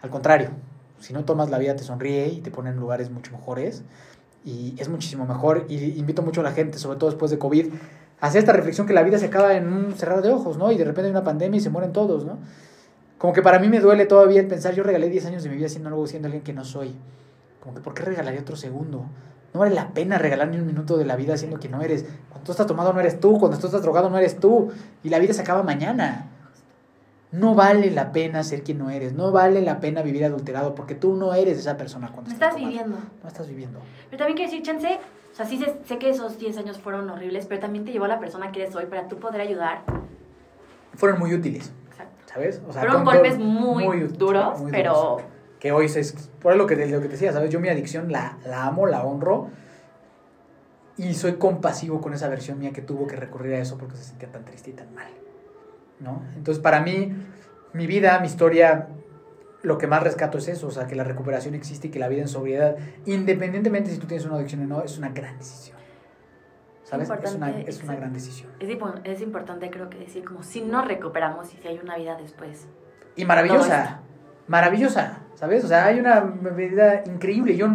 Al 0.00 0.10
contrario, 0.10 0.50
si 1.00 1.12
no 1.12 1.24
tomas 1.24 1.50
la 1.50 1.58
vida 1.58 1.76
te 1.76 1.82
sonríe 1.84 2.28
y 2.28 2.40
te 2.40 2.50
pone 2.50 2.70
en 2.70 2.76
lugares 2.76 3.10
mucho 3.10 3.32
mejores 3.32 3.82
y 4.44 4.74
es 4.78 4.88
muchísimo 4.88 5.26
mejor 5.26 5.66
y 5.68 5.98
invito 5.98 6.22
mucho 6.22 6.40
a 6.40 6.44
la 6.44 6.52
gente, 6.52 6.78
sobre 6.78 6.98
todo 6.98 7.10
después 7.10 7.30
de 7.30 7.38
COVID, 7.38 7.72
a 8.20 8.26
hacer 8.26 8.40
esta 8.40 8.52
reflexión 8.52 8.86
que 8.86 8.92
la 8.92 9.02
vida 9.02 9.18
se 9.18 9.26
acaba 9.26 9.54
en 9.54 9.72
un 9.72 9.94
cerrar 9.94 10.22
de 10.22 10.30
ojos, 10.30 10.56
¿no? 10.56 10.72
Y 10.72 10.78
de 10.78 10.84
repente 10.84 11.06
hay 11.06 11.10
una 11.10 11.24
pandemia 11.24 11.58
y 11.58 11.60
se 11.60 11.70
mueren 11.70 11.92
todos, 11.92 12.24
¿no? 12.24 12.38
Como 13.18 13.32
que 13.32 13.42
para 13.42 13.58
mí 13.58 13.68
me 13.68 13.80
duele 13.80 14.06
todavía 14.06 14.40
el 14.40 14.46
pensar, 14.46 14.74
yo 14.74 14.82
regalé 14.84 15.08
10 15.08 15.26
años 15.26 15.42
de 15.42 15.50
mi 15.50 15.56
vida 15.56 15.68
siendo 15.68 15.88
algo, 15.88 16.06
siendo 16.06 16.26
alguien 16.26 16.42
que 16.44 16.52
no 16.52 16.64
soy. 16.64 16.94
Como 17.68 17.76
que, 17.76 17.82
¿por 17.84 17.92
qué 17.92 18.02
regalaría 18.02 18.40
otro 18.40 18.56
segundo? 18.56 19.04
No 19.52 19.60
vale 19.60 19.74
la 19.74 19.88
pena 19.90 20.16
regalar 20.16 20.48
ni 20.48 20.56
un 20.56 20.64
minuto 20.66 20.96
de 20.96 21.04
la 21.04 21.16
vida 21.16 21.36
siendo 21.36 21.58
que 21.60 21.68
no 21.68 21.82
eres. 21.82 22.06
Cuando 22.30 22.46
tú 22.46 22.52
estás 22.52 22.66
tomado 22.66 22.94
no 22.94 23.00
eres 23.00 23.20
tú, 23.20 23.38
cuando 23.38 23.58
tú 23.58 23.66
estás 23.66 23.82
drogado 23.82 24.08
no 24.08 24.16
eres 24.16 24.40
tú. 24.40 24.72
Y 25.04 25.10
la 25.10 25.18
vida 25.18 25.34
se 25.34 25.42
acaba 25.42 25.62
mañana. 25.62 26.28
No 27.30 27.54
vale 27.54 27.90
la 27.90 28.10
pena 28.10 28.42
ser 28.42 28.62
quien 28.62 28.78
no 28.78 28.88
eres. 28.88 29.12
No 29.12 29.32
vale 29.32 29.60
la 29.60 29.80
pena 29.80 30.00
vivir 30.00 30.24
adulterado 30.24 30.74
porque 30.74 30.94
tú 30.94 31.14
no 31.14 31.34
eres 31.34 31.58
esa 31.58 31.76
persona 31.76 32.08
cuando 32.10 32.30
No 32.30 32.32
estás 32.34 32.56
viviendo. 32.56 32.96
No 33.22 33.28
estás 33.28 33.46
viviendo. 33.46 33.80
Pero 34.08 34.16
también 34.16 34.36
quiero 34.38 34.50
decir, 34.50 34.64
chance, 34.64 34.98
o 35.30 35.36
sea, 35.36 35.44
sí 35.44 35.58
sé, 35.58 35.76
sé 35.84 35.98
que 35.98 36.08
esos 36.08 36.38
10 36.38 36.56
años 36.56 36.78
fueron 36.78 37.10
horribles, 37.10 37.44
pero 37.44 37.60
también 37.60 37.84
te 37.84 37.92
llevó 37.92 38.06
a 38.06 38.08
la 38.08 38.18
persona 38.18 38.50
que 38.50 38.62
eres 38.62 38.74
hoy 38.74 38.86
para 38.86 39.08
tú 39.08 39.18
poder 39.18 39.42
ayudar. 39.42 39.82
Fueron 40.94 41.18
muy 41.18 41.34
útiles, 41.34 41.70
Exacto. 41.90 42.16
¿sabes? 42.32 42.62
O 42.66 42.72
sea, 42.72 42.80
Fueron 42.80 43.04
golpes 43.04 43.34
con- 43.34 43.44
muy, 43.46 43.86
útiles, 43.88 44.16
duros, 44.18 44.58
muy 44.60 44.70
pero. 44.72 45.18
Que 45.60 45.72
hoy 45.72 45.88
se, 45.88 46.02
por 46.40 46.56
lo 46.56 46.66
que, 46.66 46.76
lo 46.86 47.00
que 47.00 47.06
te 47.06 47.12
decía, 47.12 47.32
¿sabes? 47.32 47.50
Yo 47.50 47.60
mi 47.60 47.68
adicción 47.68 48.12
la, 48.12 48.38
la 48.46 48.64
amo, 48.66 48.86
la 48.86 49.02
honro 49.04 49.48
y 50.96 51.14
soy 51.14 51.34
compasivo 51.34 52.00
con 52.00 52.12
esa 52.14 52.28
versión 52.28 52.58
mía 52.58 52.72
que 52.72 52.82
tuvo 52.82 53.06
que 53.06 53.16
recurrir 53.16 53.54
a 53.54 53.60
eso 53.60 53.78
porque 53.78 53.96
se 53.96 54.04
sentía 54.04 54.30
tan 54.30 54.44
triste 54.44 54.70
y 54.70 54.72
tan 54.72 54.94
mal, 54.94 55.10
¿no? 56.00 56.22
Entonces, 56.36 56.62
para 56.62 56.80
mí, 56.80 57.12
mi 57.72 57.86
vida, 57.86 58.18
mi 58.20 58.26
historia, 58.26 58.88
lo 59.62 59.78
que 59.78 59.86
más 59.86 60.02
rescato 60.02 60.38
es 60.38 60.48
eso, 60.48 60.68
o 60.68 60.70
sea, 60.70 60.86
que 60.86 60.94
la 60.94 61.04
recuperación 61.04 61.54
existe 61.54 61.88
y 61.88 61.90
que 61.90 61.98
la 61.98 62.08
vida 62.08 62.22
en 62.22 62.28
sobriedad, 62.28 62.76
independientemente 63.06 63.90
si 63.90 63.98
tú 63.98 64.06
tienes 64.06 64.26
una 64.26 64.36
adicción 64.36 64.62
o 64.62 64.66
no, 64.66 64.82
es 64.82 64.98
una 64.98 65.10
gran 65.10 65.38
decisión. 65.38 65.78
¿Sabes? 66.84 67.10
Es 67.10 67.34
una, 67.34 67.50
es 67.50 67.82
una 67.82 67.96
gran 67.96 68.14
decisión. 68.14 68.50
es, 68.60 68.70
es 69.04 69.20
importante 69.20 69.70
creo 69.70 69.90
que 69.90 69.98
decir 69.98 70.24
como 70.24 70.42
si 70.42 70.62
nos 70.62 70.86
recuperamos 70.86 71.52
y 71.52 71.58
si 71.58 71.68
hay 71.68 71.78
una 71.78 71.96
vida 71.96 72.16
después 72.16 72.66
y 73.18 73.24
maravillosa, 73.24 74.00
maravillosa, 74.46 75.18
¿sabes? 75.38 75.64
O 75.64 75.68
sea, 75.68 75.86
hay 75.86 76.00
una 76.00 76.20
vida 76.20 77.04
increíble. 77.06 77.56
Yo 77.56 77.68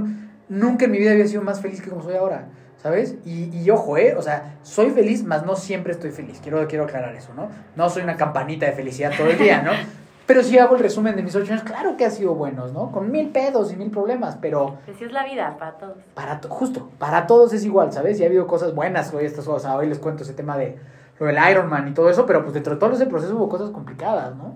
nunca 0.50 0.86
en 0.86 0.92
mi 0.92 0.98
vida 0.98 1.12
había 1.12 1.28
sido 1.28 1.42
más 1.42 1.62
feliz 1.62 1.82
que 1.82 1.90
como 1.90 2.04
soy 2.04 2.16
ahora, 2.16 2.48
¿sabes? 2.82 3.16
Y, 3.26 3.58
y 3.58 3.70
ojo, 3.70 3.98
¿eh? 3.98 4.16
O 4.18 4.22
sea, 4.22 4.58
soy 4.64 4.92
feliz, 4.92 5.24
mas 5.24 5.46
no 5.46 5.56
siempre 5.56 5.94
estoy 5.94 6.12
feliz. 6.12 6.40
Quiero, 6.42 6.68
quiero 6.68 6.84
aclarar 6.84 7.16
eso, 7.16 7.34
¿no? 7.34 7.48
No 7.76 7.90
soy 7.90 8.04
una 8.04 8.18
campanita 8.18 8.66
de 8.66 8.74
felicidad 8.74 9.14
todo 9.18 9.28
el 9.30 9.38
día, 9.38 9.62
¿no? 9.62 9.72
Pero 10.26 10.42
si 10.42 10.58
hago 10.58 10.76
el 10.76 10.82
resumen 10.82 11.18
de 11.18 11.24
mis 11.24 11.36
ocho 11.36 11.52
años, 11.52 11.66
claro 11.66 11.98
que 11.98 12.06
ha 12.06 12.10
sido 12.10 12.34
buenos, 12.34 12.72
¿no? 12.72 12.92
Con 12.92 13.12
mil 13.12 13.30
pedos 13.30 13.74
y 13.74 13.76
mil 13.76 13.92
problemas, 13.92 14.38
pero... 14.40 14.78
Así 14.90 15.04
es 15.04 15.12
la 15.12 15.26
vida, 15.26 15.58
para 15.60 15.74
todos. 15.74 15.98
Para 16.14 16.40
justo, 16.48 16.90
para 16.98 17.28
todos 17.28 17.52
es 17.52 17.66
igual, 17.66 17.92
¿sabes? 17.92 18.22
Y 18.22 18.24
ha 18.24 18.28
habido 18.28 18.48
cosas 18.48 18.74
buenas 18.74 19.14
hoy, 19.14 19.26
estas 19.26 19.44
cosas. 19.44 19.76
Hoy 19.76 19.90
les 19.90 20.00
cuento 20.00 20.24
ese 20.24 20.32
tema 20.32 20.58
de 20.58 20.78
lo 21.20 21.26
del 21.26 21.38
Ironman 21.52 21.90
y 21.90 21.94
todo 21.94 22.10
eso, 22.10 22.26
pero 22.26 22.42
pues 22.42 22.54
dentro 22.54 22.76
de 22.76 22.80
todo 22.80 22.94
ese 22.94 23.06
proceso 23.06 23.36
hubo 23.36 23.50
cosas 23.50 23.72
complicadas, 23.72 24.34
¿no? 24.38 24.54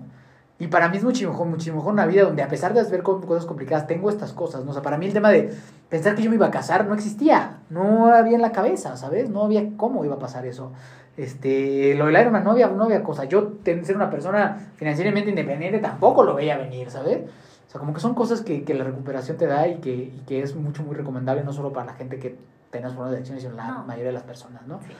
Y 0.60 0.66
para 0.66 0.88
mí 0.88 0.96
es 0.96 1.04
mucho 1.04 1.28
mejor, 1.28 1.46
mucho 1.46 1.72
mejor 1.72 1.92
una 1.92 2.06
vida 2.06 2.24
donde 2.24 2.42
a 2.42 2.48
pesar 2.48 2.74
de 2.74 2.82
ver 2.82 3.02
cosas 3.02 3.46
complicadas, 3.46 3.86
tengo 3.86 4.10
estas 4.10 4.32
cosas, 4.32 4.64
¿no? 4.64 4.72
O 4.72 4.74
sea, 4.74 4.82
para 4.82 4.98
mí 4.98 5.06
el 5.06 5.12
tema 5.12 5.30
de 5.30 5.54
pensar 5.88 6.16
que 6.16 6.22
yo 6.22 6.30
me 6.30 6.36
iba 6.36 6.46
a 6.46 6.50
casar 6.50 6.86
no 6.86 6.94
existía, 6.94 7.60
no 7.70 8.12
había 8.12 8.34
en 8.34 8.42
la 8.42 8.50
cabeza, 8.50 8.96
¿sabes? 8.96 9.30
No 9.30 9.44
había 9.44 9.76
cómo 9.76 10.04
iba 10.04 10.16
a 10.16 10.18
pasar 10.18 10.46
eso. 10.46 10.72
Este, 11.16 11.94
lo 11.94 12.06
del 12.06 12.20
Ironman 12.20 12.42
no 12.42 12.50
había, 12.50 12.68
no 12.68 12.84
había 12.84 13.04
cosa. 13.04 13.24
Yo, 13.24 13.52
ser 13.64 13.94
una 13.94 14.10
persona 14.10 14.72
financieramente 14.76 15.30
independiente, 15.30 15.78
tampoco 15.78 16.24
lo 16.24 16.34
veía 16.34 16.56
venir, 16.56 16.90
¿sabes? 16.90 17.20
O 17.68 17.70
sea, 17.70 17.78
como 17.78 17.92
que 17.92 18.00
son 18.00 18.14
cosas 18.14 18.40
que, 18.40 18.64
que 18.64 18.74
la 18.74 18.82
recuperación 18.82 19.36
te 19.36 19.46
da 19.46 19.68
y 19.68 19.76
que, 19.76 19.92
y 19.94 20.22
que 20.26 20.42
es 20.42 20.56
mucho, 20.56 20.82
muy 20.82 20.96
recomendable, 20.96 21.44
no 21.44 21.52
solo 21.52 21.72
para 21.72 21.86
la 21.86 21.92
gente 21.94 22.18
que 22.18 22.36
tenga 22.70 22.88
problemas 22.88 23.10
de 23.10 23.16
adicciones, 23.18 23.42
sino 23.44 23.54
la 23.54 23.82
mayoría 23.86 24.06
de 24.06 24.12
las 24.12 24.22
personas, 24.24 24.66
¿no? 24.66 24.80
Sí. 24.80 24.92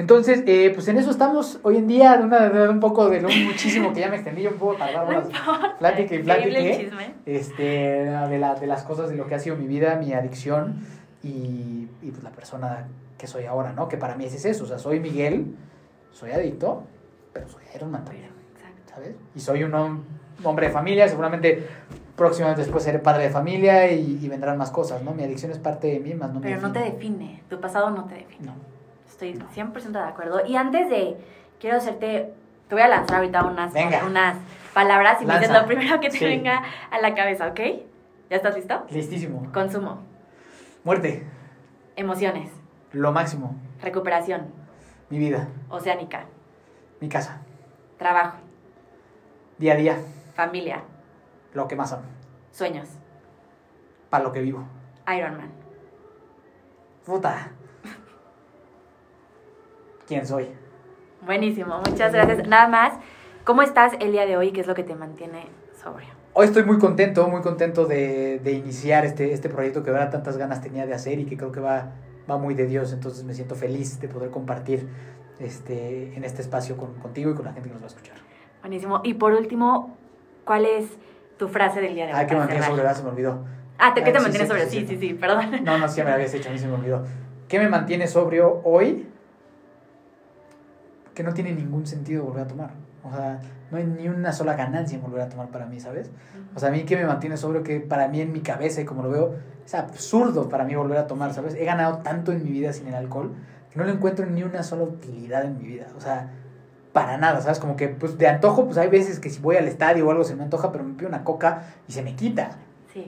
Entonces, 0.00 0.42
eh, 0.46 0.72
pues 0.74 0.88
en 0.88 0.96
eso 0.96 1.10
estamos 1.10 1.60
hoy 1.62 1.76
en 1.76 1.86
día, 1.86 2.16
de, 2.16 2.24
una, 2.24 2.48
de 2.48 2.68
un 2.70 2.80
poco 2.80 3.10
de 3.10 3.20
lo 3.20 3.28
muchísimo 3.44 3.92
que 3.92 4.00
ya 4.00 4.08
me 4.08 4.16
extendí, 4.16 4.46
un 4.46 4.54
poco 4.54 4.76
tardar 4.76 5.06
más 5.06 5.28
plática 5.78 6.14
y 6.14 6.22
plática, 6.22 6.58
este, 7.26 7.62
de, 7.62 8.38
la, 8.38 8.54
de 8.54 8.66
las 8.66 8.82
cosas 8.82 9.10
de 9.10 9.16
lo 9.16 9.26
que 9.26 9.34
ha 9.34 9.38
sido 9.38 9.56
mi 9.56 9.66
vida, 9.66 9.96
mi 9.96 10.14
adicción 10.14 10.80
y, 11.22 11.86
y 12.00 12.10
pues 12.10 12.22
la 12.22 12.30
persona 12.30 12.88
que 13.18 13.26
soy 13.26 13.44
ahora, 13.44 13.74
¿no? 13.74 13.88
Que 13.88 13.98
para 13.98 14.16
mí 14.16 14.24
es 14.24 14.42
eso, 14.42 14.64
o 14.64 14.66
sea, 14.66 14.78
soy 14.78 15.00
Miguel, 15.00 15.54
soy 16.12 16.30
adicto, 16.30 16.84
pero 17.34 17.46
soy 17.50 17.62
Iron 17.74 17.92
también, 17.92 18.30
¿sabes? 18.86 19.14
Y 19.34 19.40
soy 19.40 19.64
un 19.64 20.02
hombre 20.42 20.68
de 20.68 20.72
familia, 20.72 21.08
seguramente 21.08 21.68
próximamente 22.16 22.62
después 22.62 22.84
seré 22.84 23.00
padre 23.00 23.24
de 23.24 23.30
familia 23.30 23.92
y, 23.92 24.26
vendrán 24.28 24.56
más 24.56 24.70
cosas, 24.70 25.02
¿no? 25.02 25.12
Mi 25.12 25.24
adicción 25.24 25.52
es 25.52 25.58
parte 25.58 25.88
de 25.88 26.00
mí, 26.00 26.14
más 26.14 26.32
no 26.32 26.40
Pero 26.40 26.58
no 26.58 26.72
te 26.72 26.78
define, 26.78 27.42
tu 27.50 27.60
pasado 27.60 27.90
no 27.90 28.06
te 28.06 28.14
define. 28.14 28.46
No 28.46 28.69
estoy 29.22 29.64
100% 29.64 29.90
de 29.90 29.98
acuerdo. 29.98 30.44
Y 30.46 30.56
antes 30.56 30.88
de, 30.88 31.16
quiero 31.58 31.76
hacerte, 31.76 32.32
te 32.68 32.74
voy 32.74 32.82
a 32.82 32.88
lanzar 32.88 33.18
ahorita 33.18 33.44
unas, 33.44 33.72
unas 34.06 34.36
palabras 34.72 35.20
y 35.22 35.26
me 35.26 35.38
dices 35.38 35.52
lo 35.52 35.66
primero 35.66 36.00
que 36.00 36.10
te 36.10 36.24
venga 36.24 36.62
a 36.90 37.00
la 37.00 37.14
cabeza, 37.14 37.48
¿ok? 37.48 37.60
¿Ya 38.30 38.36
estás 38.36 38.54
listo? 38.54 38.86
Listísimo. 38.90 39.50
Consumo. 39.52 40.00
Muerte. 40.84 41.26
Emociones. 41.96 42.50
Lo 42.92 43.12
máximo. 43.12 43.56
Recuperación. 43.82 44.52
Mi 45.10 45.18
vida. 45.18 45.48
Oceánica. 45.68 46.26
Mi 47.00 47.08
casa. 47.08 47.42
Trabajo. 47.98 48.38
Día 49.58 49.74
a 49.74 49.76
día. 49.76 49.98
Familia. 50.34 50.82
Lo 51.52 51.66
que 51.66 51.76
más 51.76 51.92
amo. 51.92 52.04
Sueños. 52.52 52.88
Para 54.08 54.24
lo 54.24 54.32
que 54.32 54.40
vivo. 54.40 54.64
Ironman. 55.06 55.50
Puta 57.04 57.50
quién 60.10 60.26
soy. 60.26 60.48
Buenísimo, 61.24 61.80
muchas 61.88 62.12
gracias. 62.12 62.48
Nada 62.48 62.66
más, 62.66 62.94
¿cómo 63.44 63.62
estás 63.62 63.92
el 64.00 64.10
día 64.10 64.26
de 64.26 64.36
hoy? 64.36 64.50
¿Qué 64.50 64.60
es 64.60 64.66
lo 64.66 64.74
que 64.74 64.82
te 64.82 64.96
mantiene 64.96 65.46
sobrio? 65.80 66.08
Hoy 66.32 66.46
estoy 66.46 66.64
muy 66.64 66.78
contento, 66.78 67.28
muy 67.28 67.42
contento 67.42 67.86
de, 67.86 68.40
de 68.40 68.52
iniciar 68.52 69.04
este, 69.04 69.32
este 69.32 69.48
proyecto 69.48 69.84
que 69.84 69.90
ahora 69.90 70.10
tantas 70.10 70.36
ganas 70.36 70.60
tenía 70.62 70.84
de 70.84 70.94
hacer 70.94 71.20
y 71.20 71.26
que 71.26 71.36
creo 71.36 71.52
que 71.52 71.60
va, 71.60 71.92
va 72.28 72.38
muy 72.38 72.54
de 72.54 72.66
Dios. 72.66 72.92
Entonces 72.92 73.22
me 73.22 73.34
siento 73.34 73.54
feliz 73.54 74.00
de 74.00 74.08
poder 74.08 74.30
compartir 74.30 74.88
este, 75.38 76.12
en 76.16 76.24
este 76.24 76.42
espacio 76.42 76.76
con, 76.76 76.94
contigo 76.94 77.30
y 77.30 77.34
con 77.34 77.44
la 77.44 77.52
gente 77.52 77.68
que 77.68 77.74
nos 77.74 77.82
va 77.82 77.86
a 77.86 77.90
escuchar. 77.90 78.16
Buenísimo. 78.62 79.02
Y 79.04 79.14
por 79.14 79.32
último, 79.32 79.96
¿cuál 80.44 80.66
es 80.66 80.86
tu 81.38 81.46
frase 81.46 81.80
del 81.80 81.94
día 81.94 82.06
de 82.06 82.14
hoy? 82.14 82.18
Ah, 82.20 82.26
que 82.26 82.34
me 82.34 82.40
mantiene 82.40 82.66
sobrio, 82.66 82.94
se 82.94 83.02
me 83.04 83.10
olvidó. 83.10 83.44
Ah, 83.78 83.92
¿qué 83.94 84.10
te 84.10 84.18
mantiene 84.18 84.46
sobrio? 84.48 84.66
Sí, 84.68 84.84
sí, 84.88 84.96
sí, 84.98 85.14
perdón. 85.14 85.62
No, 85.62 85.78
no, 85.78 85.88
sí 85.88 86.02
me 86.02 86.10
habías 86.10 86.34
hecho, 86.34 86.48
a 86.48 86.52
mí 86.52 86.58
se 86.58 86.66
me 86.66 86.74
olvidó. 86.74 87.04
¿Qué 87.46 87.60
me 87.60 87.68
mantiene 87.68 88.08
sobrio 88.08 88.60
hoy? 88.64 89.06
Que 91.20 91.24
no 91.24 91.34
tiene 91.34 91.52
ningún 91.52 91.86
sentido 91.86 92.24
volver 92.24 92.44
a 92.44 92.46
tomar. 92.46 92.70
O 93.04 93.10
sea, 93.14 93.40
no 93.70 93.76
hay 93.76 93.84
ni 93.84 94.08
una 94.08 94.32
sola 94.32 94.54
ganancia 94.54 94.96
en 94.96 95.02
volver 95.02 95.20
a 95.20 95.28
tomar 95.28 95.48
para 95.48 95.66
mí, 95.66 95.78
¿sabes? 95.78 96.10
O 96.54 96.58
sea, 96.58 96.70
a 96.70 96.72
mí 96.72 96.84
que 96.84 96.96
me 96.96 97.04
mantiene 97.04 97.36
sobre 97.36 97.62
que 97.62 97.78
para 97.78 98.08
mí 98.08 98.22
en 98.22 98.32
mi 98.32 98.40
cabeza 98.40 98.80
y 98.80 98.86
como 98.86 99.02
lo 99.02 99.10
veo, 99.10 99.34
es 99.66 99.74
absurdo 99.74 100.48
para 100.48 100.64
mí 100.64 100.74
volver 100.74 100.96
a 100.96 101.06
tomar, 101.06 101.34
¿sabes? 101.34 101.54
He 101.54 101.66
ganado 101.66 101.98
tanto 101.98 102.32
en 102.32 102.42
mi 102.42 102.50
vida 102.52 102.72
sin 102.72 102.88
el 102.88 102.94
alcohol 102.94 103.34
que 103.70 103.78
no 103.78 103.84
le 103.84 103.92
encuentro 103.92 104.24
ni 104.24 104.42
una 104.42 104.62
sola 104.62 104.84
utilidad 104.84 105.44
en 105.44 105.58
mi 105.58 105.64
vida. 105.64 105.88
O 105.94 106.00
sea, 106.00 106.30
para 106.94 107.18
nada, 107.18 107.42
¿sabes? 107.42 107.58
Como 107.58 107.76
que, 107.76 107.88
pues, 107.88 108.16
de 108.16 108.26
antojo, 108.26 108.64
pues 108.64 108.78
hay 108.78 108.88
veces 108.88 109.20
que 109.20 109.28
si 109.28 109.40
voy 109.40 109.56
al 109.56 109.68
estadio 109.68 110.08
o 110.08 110.10
algo 110.10 110.24
se 110.24 110.34
me 110.36 110.44
antoja, 110.44 110.72
pero 110.72 110.84
me 110.84 110.94
pido 110.94 111.10
una 111.10 111.22
coca 111.22 111.64
y 111.86 111.92
se 111.92 112.00
me 112.02 112.16
quita. 112.16 112.52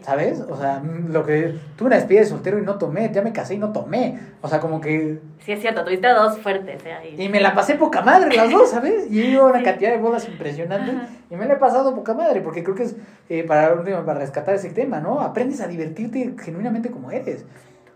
¿Sabes? 0.02 0.40
O 0.48 0.56
sea, 0.56 0.80
lo 1.08 1.24
que 1.24 1.58
tuve 1.76 1.88
una 1.88 1.96
despedida 1.96 2.20
de 2.20 2.26
soltero 2.26 2.58
y 2.58 2.62
no 2.62 2.78
tomé, 2.78 3.10
ya 3.12 3.20
me 3.20 3.32
casé 3.32 3.54
y 3.54 3.58
no 3.58 3.72
tomé. 3.72 4.18
O 4.40 4.48
sea, 4.48 4.60
como 4.60 4.80
que... 4.80 5.18
Sí, 5.40 5.52
es 5.52 5.60
cierto, 5.60 5.84
tuviste 5.84 6.08
dos 6.08 6.38
fuertes. 6.38 6.80
¿eh? 6.86 7.16
Y 7.18 7.28
me 7.28 7.40
la 7.40 7.52
pasé 7.52 7.74
poca 7.74 8.00
madre 8.00 8.34
las 8.36 8.50
dos, 8.50 8.70
¿sabes? 8.70 9.10
Y 9.10 9.20
he 9.20 9.26
ido 9.26 9.46
a 9.46 9.50
una 9.50 9.62
cantidad 9.62 9.90
de 9.90 9.98
bodas 9.98 10.28
impresionantes 10.28 10.94
y 11.28 11.34
me 11.34 11.46
la 11.46 11.54
he 11.54 11.56
pasado 11.56 11.94
poca 11.96 12.14
madre, 12.14 12.40
porque 12.40 12.62
creo 12.62 12.76
que 12.76 12.84
es 12.84 12.96
eh, 13.28 13.42
para, 13.42 13.82
para 14.04 14.20
rescatar 14.20 14.54
ese 14.54 14.70
tema, 14.70 15.00
¿no? 15.00 15.20
Aprendes 15.20 15.60
a 15.60 15.66
divertirte 15.66 16.36
genuinamente 16.38 16.90
como 16.90 17.10
eres. 17.10 17.44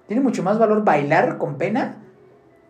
Tiene 0.09 0.23
mucho 0.23 0.43
más 0.43 0.59
valor 0.59 0.85
bailar 0.85 1.39
con 1.39 1.57
pena 1.57 1.99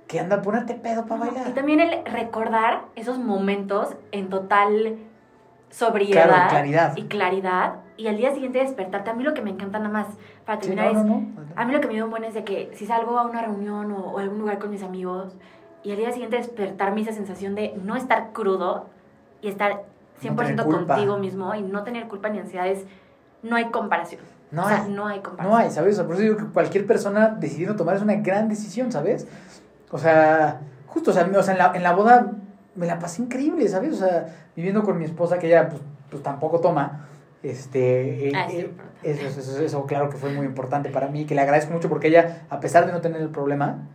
que 0.09 0.21
andar 0.21 0.43
ponerte 0.43 0.75
pedo 0.75 1.07
para 1.07 1.23
bailar. 1.23 1.49
Y 1.49 1.53
también 1.53 1.81
el 1.81 2.05
recordar 2.05 2.83
esos 2.97 3.19
momentos 3.19 3.97
en 4.13 4.29
total 4.29 4.99
sobriedad 5.71 6.49
claridad. 6.51 6.97
y 6.97 7.05
claridad 7.05 7.86
y 7.97 8.09
al 8.09 8.17
día 8.17 8.33
siguiente 8.33 8.59
despertarte. 8.59 9.11
A 9.11 9.15
mí 9.15 9.23
lo 9.25 9.35
que 9.35 9.43
me 9.43 9.51
encanta 9.51 9.79
nada 9.79 9.91
más, 9.91 10.07
para 10.45 10.59
terminar, 10.59 10.93
es, 10.93 10.99
a 11.57 11.65
mí 11.65 11.73
lo 11.73 11.81
que 11.81 11.87
me 11.87 11.95
dio 11.95 12.05
un 12.05 12.11
buen 12.11 12.25
es 12.25 12.35
de 12.35 12.45
que 12.45 12.71
si 12.75 12.87
salgo 12.87 13.19
a 13.19 13.27
una 13.27 13.43
reunión 13.43 13.93
o, 13.93 14.19
a 14.19 14.23
algún 14.23 14.39
lugar 14.39 14.59
con 14.59 14.71
mis 14.71 14.83
amigos 14.83 15.35
y 15.83 15.93
al 15.93 15.97
día 15.97 16.13
siguiente 16.13 16.37
despertarme 16.37 17.01
esa 17.03 17.13
sensación 17.13 17.55
de 17.55 17.75
no 17.83 17.97
estar 17.97 18.33
crudo 18.33 18.87
y 19.41 19.49
estar 19.49 19.85
100% 20.23 20.65
contigo 20.65 21.19
mismo 21.19 21.55
y 21.55 21.63
no 21.63 21.83
tener 21.85 22.09
culpa 22.09 22.29
ni 22.29 22.39
ansiedades, 22.39 22.85
no 23.43 23.57
hay 23.57 23.67
comparación. 23.67 24.23
No 24.51 24.65
o 24.65 24.69
sea, 24.69 24.85
hay, 24.85 24.91
no 24.91 25.07
hay 25.07 25.21
comparación. 25.21 25.51
No 25.51 25.57
hay, 25.57 25.71
¿sabes? 25.71 26.01
por 26.01 26.15
eso 26.15 26.23
digo 26.23 26.37
que 26.37 26.47
cualquier 26.47 26.87
persona 26.87 27.29
decidiendo 27.29 27.77
tomar 27.77 27.97
es 27.97 28.03
una 28.03 28.15
gran 28.15 28.49
decisión, 28.49 28.93
¿sabes? 28.93 29.27
O 29.91 29.99
sea, 29.99 30.61
justo, 30.87 31.11
o 31.11 31.15
sea, 31.15 31.29
o 31.37 31.43
sea 31.43 31.53
en, 31.53 31.59
la, 31.59 31.73
en 31.75 31.83
la 31.83 31.93
boda 31.93 32.33
me 32.75 32.87
la 32.87 32.99
pasé 32.99 33.23
increíble, 33.23 33.69
¿sabes? 33.69 33.95
O 33.95 33.97
sea, 33.97 34.27
viviendo 34.55 34.83
con 34.83 34.99
mi 34.99 35.05
esposa, 35.05 35.39
que 35.39 35.49
ella 35.49 35.69
pues, 35.69 35.83
pues 36.11 36.23
tampoco 36.23 36.61
toma, 36.61 37.07
este, 37.51 38.29
eh, 38.29 38.33
ah, 38.35 38.49
eh, 38.51 38.71
eso, 39.03 39.41
eso, 39.41 39.63
eso, 39.63 39.87
claro 39.87 40.11
que 40.11 40.17
fue 40.17 40.31
muy 40.31 40.47
importante 40.47 40.91
para 40.91 41.09
mí, 41.09 41.27
que 41.27 41.35
le 41.35 41.41
agradezco 41.41 41.73
mucho 41.73 41.89
porque 41.89 42.09
ella, 42.09 42.47
a 42.51 42.61
pesar 42.61 42.87
de 42.87 42.93
no 42.93 43.01
tener 43.01 43.21
el 43.21 43.31
problema, 43.31 43.89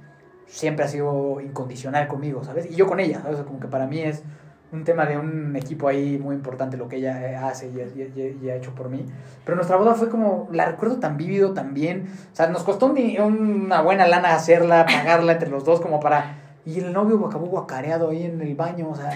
siempre 0.47 0.85
ha 0.85 0.87
sido 0.87 1.39
incondicional 1.41 2.07
conmigo, 2.07 2.43
¿sabes? 2.43 2.69
Y 2.69 2.75
yo 2.75 2.87
con 2.87 2.99
ella, 2.99 3.21
¿sabes? 3.21 3.39
Como 3.41 3.59
que 3.59 3.67
para 3.67 3.87
mí 3.87 4.01
es 4.01 4.23
un 4.71 4.85
tema 4.85 5.05
de 5.05 5.17
un 5.17 5.55
equipo 5.55 5.87
ahí 5.87 6.17
muy 6.17 6.35
importante 6.35 6.77
lo 6.77 6.87
que 6.87 6.97
ella 6.97 7.29
eh, 7.29 7.35
hace 7.35 7.69
y, 7.69 8.49
ha 8.49 8.55
hecho 8.55 8.73
por 8.73 8.89
mí. 8.89 9.05
Pero 9.45 9.55
nuestra 9.55 9.75
boda 9.75 9.95
fue 9.95 10.09
como, 10.09 10.47
la 10.51 10.65
recuerdo 10.65 10.97
tan 10.97 11.17
vívido 11.17 11.53
también, 11.53 12.09
o 12.31 12.35
sea, 12.35 12.47
nos 12.47 12.63
costó 12.63 12.87
una 12.87 13.81
buena 13.81 14.07
lana 14.07 14.33
hacerla, 14.33 14.85
pagarla 14.85 15.33
entre 15.33 15.49
los 15.49 15.65
dos 15.65 15.81
como 15.81 15.99
para 15.99 16.37
y 16.63 16.79
el 16.79 16.93
novio 16.93 17.25
acabó 17.25 17.47
guacareado 17.47 18.09
ahí 18.09 18.23
en 18.23 18.39
el 18.41 18.55
baño, 18.55 18.89
o 18.89 18.95
sea, 18.95 19.11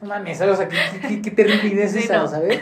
no 0.00 0.08
mames, 0.08 0.40
O 0.40 0.56
sea, 0.56 0.68
qué, 0.68 1.20
qué, 1.22 1.30
terrible 1.30 1.84
es 1.84 1.94
esa, 1.94 2.26
¿sabes? 2.26 2.60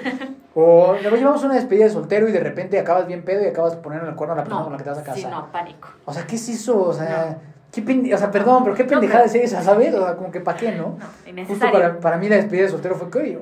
O 0.58 0.96
luego 1.02 1.16
llevamos 1.16 1.44
una 1.44 1.54
despedida 1.54 1.84
de 1.84 1.90
soltero 1.90 2.26
y 2.26 2.32
de 2.32 2.40
repente 2.40 2.78
acabas 2.78 3.06
bien 3.06 3.22
pedo 3.24 3.44
y 3.44 3.46
acabas 3.46 3.76
poniendo 3.76 4.08
el 4.08 4.14
cuerno 4.14 4.32
a 4.32 4.36
la 4.38 4.42
persona 4.44 4.62
con 4.62 4.72
la 4.72 4.78
que 4.78 4.84
te 4.84 4.88
vas 4.90 4.98
a 5.00 5.02
casar. 5.02 5.18
Sí, 5.18 5.26
no, 5.26 5.52
pánico. 5.52 5.88
O 6.06 6.14
sea, 6.14 6.26
¿qué 6.26 6.36
es 6.36 6.48
eso? 6.48 6.80
O 6.80 6.94
sea, 6.94 7.36
qué 7.70 8.10
o 8.14 8.16
sea 8.16 8.30
perdón, 8.30 8.64
pero 8.64 8.74
qué 8.74 8.84
pendejada 8.84 9.26
es 9.26 9.34
esa, 9.34 9.62
¿sabes? 9.62 9.94
O 9.94 10.02
sea, 10.02 10.16
como 10.16 10.30
que 10.30 10.40
para 10.40 10.56
qué, 10.56 10.72
¿no? 10.72 10.96
No, 11.30 11.46
Justo 11.46 11.70
para, 11.70 12.00
para 12.00 12.16
mí 12.16 12.30
la 12.30 12.36
despedida 12.36 12.62
de 12.64 12.70
soltero 12.70 12.94
fue 12.94 13.10
que 13.10 13.32
yo, 13.32 13.40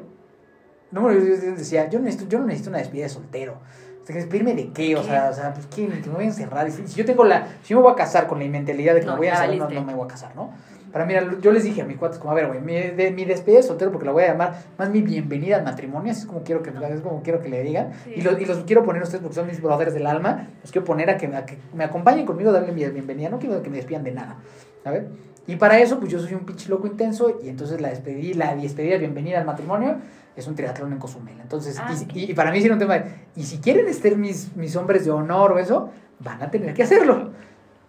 no, 0.91 1.13
yo 1.13 1.21
decía, 1.21 1.89
yo, 1.89 2.01
necesito, 2.01 2.29
yo 2.29 2.41
no 2.41 2.47
necesito 2.47 2.71
una 2.71 2.79
despedida 2.79 3.05
de 3.05 3.11
soltero. 3.11 3.59
O 4.03 4.07
sea, 4.07 4.17
¿Despedirme 4.17 4.55
de 4.55 4.73
qué? 4.73 4.97
O 4.97 5.03
sea, 5.05 5.31
o 5.31 5.33
sea 5.33 5.55
pues, 5.55 5.67
¿qué? 5.67 5.87
Que 5.87 6.09
me 6.09 6.15
voy 6.17 6.25
a 6.25 6.27
encerrar. 6.27 6.69
Si 6.69 6.85
yo 6.95 7.05
tengo 7.05 7.25
la. 7.25 7.47
Si 7.63 7.71
yo 7.71 7.77
me 7.77 7.85
voy 7.85 7.93
a 7.93 7.97
casar 7.97 8.27
con 8.27 8.41
la 8.41 8.45
mentalidad 8.47 8.95
de 8.95 9.01
que 9.01 9.07
me 9.07 9.17
voy 9.17 9.29
a 9.29 9.45
encerrar, 9.45 9.57
no, 9.57 9.71
no, 9.71 9.85
me 9.85 9.95
voy 9.95 10.05
a 10.05 10.09
casar, 10.09 10.35
¿no? 10.35 10.53
Para 10.95 11.07
mira, 11.07 11.27
yo 11.41 11.51
les 11.51 11.65
dije 11.65 11.83
a 11.83 11.85
mis 11.85 11.97
cuates, 11.99 12.19
como, 12.19 12.31
a 12.31 12.35
ver, 12.35 12.47
güey, 12.47 12.61
mi, 12.61 12.75
de, 12.75 13.11
mi 13.11 13.25
despedida 13.25 13.59
de 13.59 13.63
soltero, 13.65 13.91
porque 13.91 14.07
la 14.07 14.13
voy 14.13 14.23
a 14.23 14.29
llamar 14.29 14.63
más 14.79 14.91
mi 14.91 15.03
bienvenida 15.03 15.57
al 15.57 15.65
matrimonio, 15.65 16.13
así 16.13 16.21
es 16.21 16.27
como 16.27 16.45
quiero 16.45 16.63
que, 16.63 16.71
es 16.71 17.01
como 17.01 17.21
quiero 17.25 17.41
que 17.43 17.49
le 17.49 17.65
digan. 17.65 17.91
Y, 18.15 18.23
los, 18.23 18.41
y 18.41 18.45
los 18.47 18.59
quiero 18.59 18.85
poner 18.85 19.03
ustedes 19.03 19.21
porque 19.21 19.35
son 19.35 19.49
mis 19.49 19.61
brothers 19.61 19.93
del 19.93 20.07
alma, 20.07 20.51
los 20.63 20.71
quiero 20.71 20.85
poner 20.85 21.11
a 21.11 21.17
que, 21.19 21.29
que 21.29 21.59
me 21.75 21.83
acompañen 21.83 22.25
conmigo, 22.25 22.53
darle 22.53 22.71
mi 22.71 22.89
bienvenida, 22.89 23.29
no 23.29 23.41
quiero 23.41 23.61
que 23.61 23.71
me 23.71 23.79
despidan 23.79 24.05
de 24.05 24.13
nada, 24.13 24.37
¿sabes? 24.85 25.03
Y 25.49 25.57
para 25.57 25.81
eso, 25.81 25.99
pues 25.99 26.13
yo 26.13 26.21
soy 26.21 26.33
un 26.35 26.47
pinche 26.47 26.69
loco 26.69 26.87
intenso, 26.87 27.41
y 27.43 27.49
entonces 27.49 27.81
la 27.81 27.89
despedí, 27.91 28.33
la 28.33 28.55
despedida, 28.55 28.97
bienvenida 28.97 29.41
al 29.41 29.45
matrimonio, 29.47 29.97
es 30.37 30.47
un 30.47 30.55
triatlón 30.55 30.93
en 30.93 30.99
Cozumel. 31.01 31.35
Entonces, 31.41 31.77
Ah, 31.79 31.91
y, 31.93 31.97
sí. 31.97 32.07
y- 32.15 32.31
y 32.31 32.35
para 32.35 32.53
mí 32.53 32.61
sí 32.61 32.67
era 32.67 32.75
un 32.75 32.79
tema 32.79 33.01
de, 33.01 33.05
y 33.35 33.43
si 33.43 33.59
quieren 33.59 33.93
ser 33.93 34.17
mis, 34.17 34.55
mis 34.57 34.77
hombres 34.77 35.05
de 35.05 35.11
honor 35.11 35.51
o 35.53 35.59
eso, 35.59 35.91
van 36.21 36.41
a 36.41 36.51
tener 36.53 36.73
que 36.73 36.85
hacerlo. 36.85 37.33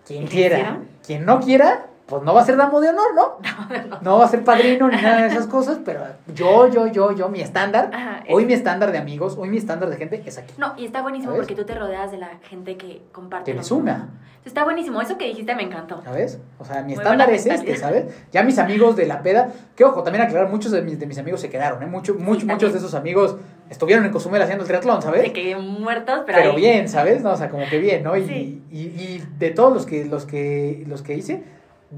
Quien 0.07 0.23
¿Y 0.23 0.25
qué 0.25 0.31
quiera. 0.31 0.79
Quien 1.05 1.23
no 1.25 1.39
quiera, 1.39 1.85
pues 2.07 2.21
no 2.23 2.33
va 2.33 2.41
a 2.41 2.45
ser 2.45 2.55
damo 2.57 2.79
de 2.81 2.89
honor, 2.89 3.15
¿no? 3.15 3.37
No 4.01 4.19
va 4.19 4.25
a 4.25 4.27
ser 4.27 4.43
padrino 4.43 4.87
ni 4.89 5.01
nada 5.01 5.21
de 5.23 5.27
esas 5.27 5.47
cosas, 5.47 5.79
pero 5.83 6.01
yo, 6.35 6.67
yo, 6.69 6.87
yo, 6.87 7.11
yo, 7.13 7.29
mi 7.29 7.41
estándar, 7.41 7.89
Ajá, 7.93 8.23
hoy 8.29 8.45
mi 8.45 8.53
estándar 8.53 8.91
de 8.91 8.97
amigos, 8.99 9.35
hoy 9.39 9.49
mi 9.49 9.57
estándar 9.57 9.89
de 9.89 9.97
gente 9.97 10.21
es 10.25 10.37
aquí. 10.37 10.53
No, 10.57 10.73
y 10.77 10.85
está 10.85 11.01
buenísimo 11.01 11.31
¿Sabes? 11.33 11.47
porque 11.47 11.55
tú 11.59 11.65
te 11.65 11.73
rodeas 11.73 12.11
de 12.11 12.17
la 12.17 12.29
gente 12.49 12.77
que 12.77 13.01
comparte. 13.11 13.45
Que 13.45 13.53
me 13.53 13.57
lo 13.57 13.61
mismo. 13.63 13.77
suma. 13.77 14.09
Está 14.45 14.63
buenísimo. 14.63 15.01
Eso 15.01 15.17
que 15.17 15.25
dijiste 15.25 15.55
me 15.55 15.63
encantó. 15.63 16.03
¿Sabes? 16.03 16.39
O 16.59 16.65
sea, 16.65 16.81
mi 16.81 16.93
Muy 16.93 17.01
estándar 17.01 17.31
es 17.31 17.47
este. 17.47 17.75
¿sabes? 17.77 18.05
Ya 18.31 18.43
mis 18.43 18.59
amigos 18.59 18.95
de 18.95 19.07
la 19.07 19.23
peda, 19.23 19.49
que 19.75 19.83
ojo, 19.83 20.03
también 20.03 20.23
aclarar, 20.23 20.49
muchos 20.51 20.71
de 20.71 20.83
mis, 20.83 20.99
de 20.99 21.07
mis 21.07 21.17
amigos 21.17 21.41
se 21.41 21.49
quedaron, 21.49 21.81
¿eh? 21.81 21.87
Mucho, 21.87 22.13
mucho- 22.13 22.45
muchos 22.45 22.71
de 22.71 22.77
esos 22.77 22.93
amigos 22.93 23.37
estuvieron 23.71 24.05
en 24.05 24.11
Cozumel 24.11 24.43
haciendo 24.43 24.63
el 24.63 24.67
triatlón, 24.67 25.01
¿sabes? 25.01 25.23
De 25.23 25.33
que 25.33 25.55
muertos, 25.55 26.21
pero, 26.27 26.37
Pero 26.37 26.51
ahí- 26.51 26.57
bien, 26.57 26.87
¿sabes? 26.87 27.23
No, 27.23 27.31
o 27.31 27.35
sea, 27.37 27.49
como 27.49 27.65
que 27.67 27.79
bien, 27.79 28.03
¿no? 28.03 28.15
Y, 28.15 28.27
Sí. 28.27 28.63
y, 28.69 28.79
y 28.81 29.23
de 29.39 29.49
todos 29.49 29.73
los 29.73 29.87
que, 29.87 30.05
los 30.05 30.27
que, 30.27 30.83
los 30.87 31.01
que 31.01 31.15
hice, 31.15 31.43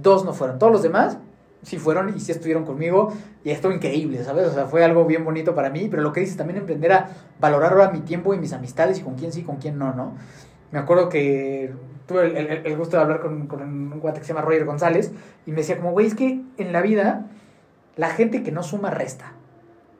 dos 0.02 0.26
no 0.26 0.34
fueron. 0.34 0.60
Todos 0.60 0.72
los 0.72 0.84
demás 0.84 1.18
sí 1.64 1.78
fueron 1.78 2.15
y 2.15 2.19
sí 2.19 2.32
estuvieron 2.32 2.65
conmigo 2.65 3.11
y 3.44 3.49
estuvo 3.49 3.72
increíble, 3.74 4.24
¿sabes? 4.24 4.48
O 4.48 4.53
sea, 4.53 4.65
fue 4.68 4.84
algo 4.86 5.06
bien 5.06 5.26
bonito 5.26 5.53
para 5.56 5.69
mí, 5.69 5.88
pero 5.90 6.02
lo 6.03 6.14
que 6.14 6.19
dices 6.22 6.38
también 6.38 6.57
emprender 6.60 6.94
a 6.94 7.10
valorar 7.40 7.74
ahora 7.74 7.90
mi 7.91 8.02
tiempo 8.02 8.34
y 8.34 8.38
mis 8.38 8.53
amistades 8.53 8.99
y 8.99 9.02
con 9.03 9.15
quién 9.15 9.32
sí, 9.34 9.44
con 9.44 9.57
quién 9.57 9.78
no, 9.78 9.94
¿no? 9.94 10.14
Me 10.72 10.80
acuerdo 10.80 11.10
que 11.10 11.74
tuve 12.06 12.28
el, 12.28 12.38
el- 12.48 12.65
el 12.68 12.78
gusto 12.78 12.95
de 12.98 13.03
hablar 13.03 13.19
con, 13.22 13.48
con 13.48 13.61
un 13.61 13.99
guate 13.99 14.19
que 14.19 14.26
se 14.26 14.34
llama 14.34 14.45
Roger 14.45 14.65
González 14.65 15.11
y 15.45 15.52
me 15.52 15.57
decía 15.57 15.78
como, 15.78 15.91
güey, 15.91 16.07
es 16.07 16.15
que 16.15 16.41
en 16.57 16.72
la 16.72 16.82
vida 16.82 17.26
la 17.95 18.10
gente 18.11 18.44
que 18.44 18.52
no 18.52 18.64
suma 18.64 18.91
resta. 18.91 19.34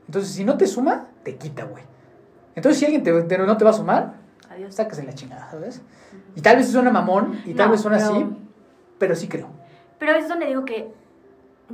Entonces, 0.06 0.32
si 0.32 0.46
no 0.46 0.58
te 0.58 0.68
suma, 0.68 1.08
te 1.24 1.36
quita, 1.36 1.66
güey. 1.66 1.84
Entonces, 2.56 2.80
si 2.80 2.86
alguien 2.86 3.04
te, 3.04 3.12
te- 3.24 3.38
no 3.40 3.58
te 3.58 3.64
va 3.66 3.72
a 3.72 3.74
sumar, 3.74 4.14
Adiós. 4.50 4.74
sacas 4.76 5.00
en 5.00 5.08
la 5.08 5.14
chingada, 5.14 5.50
¿sabes? 5.52 5.82
Y 6.36 6.42
tal 6.42 6.58
vez 6.58 6.70
suena 6.70 6.92
mamón 6.92 7.40
y 7.46 7.54
tal 7.56 7.70
vez 7.72 7.82
suena 7.82 7.98
pero- 7.98 8.12
así, 8.12 8.26
pero 9.00 9.16
sí 9.16 9.28
creo. 9.28 9.50
Pero 10.00 10.14
es 10.14 10.28
donde 10.28 10.46
digo 10.46 10.66
que 10.66 10.90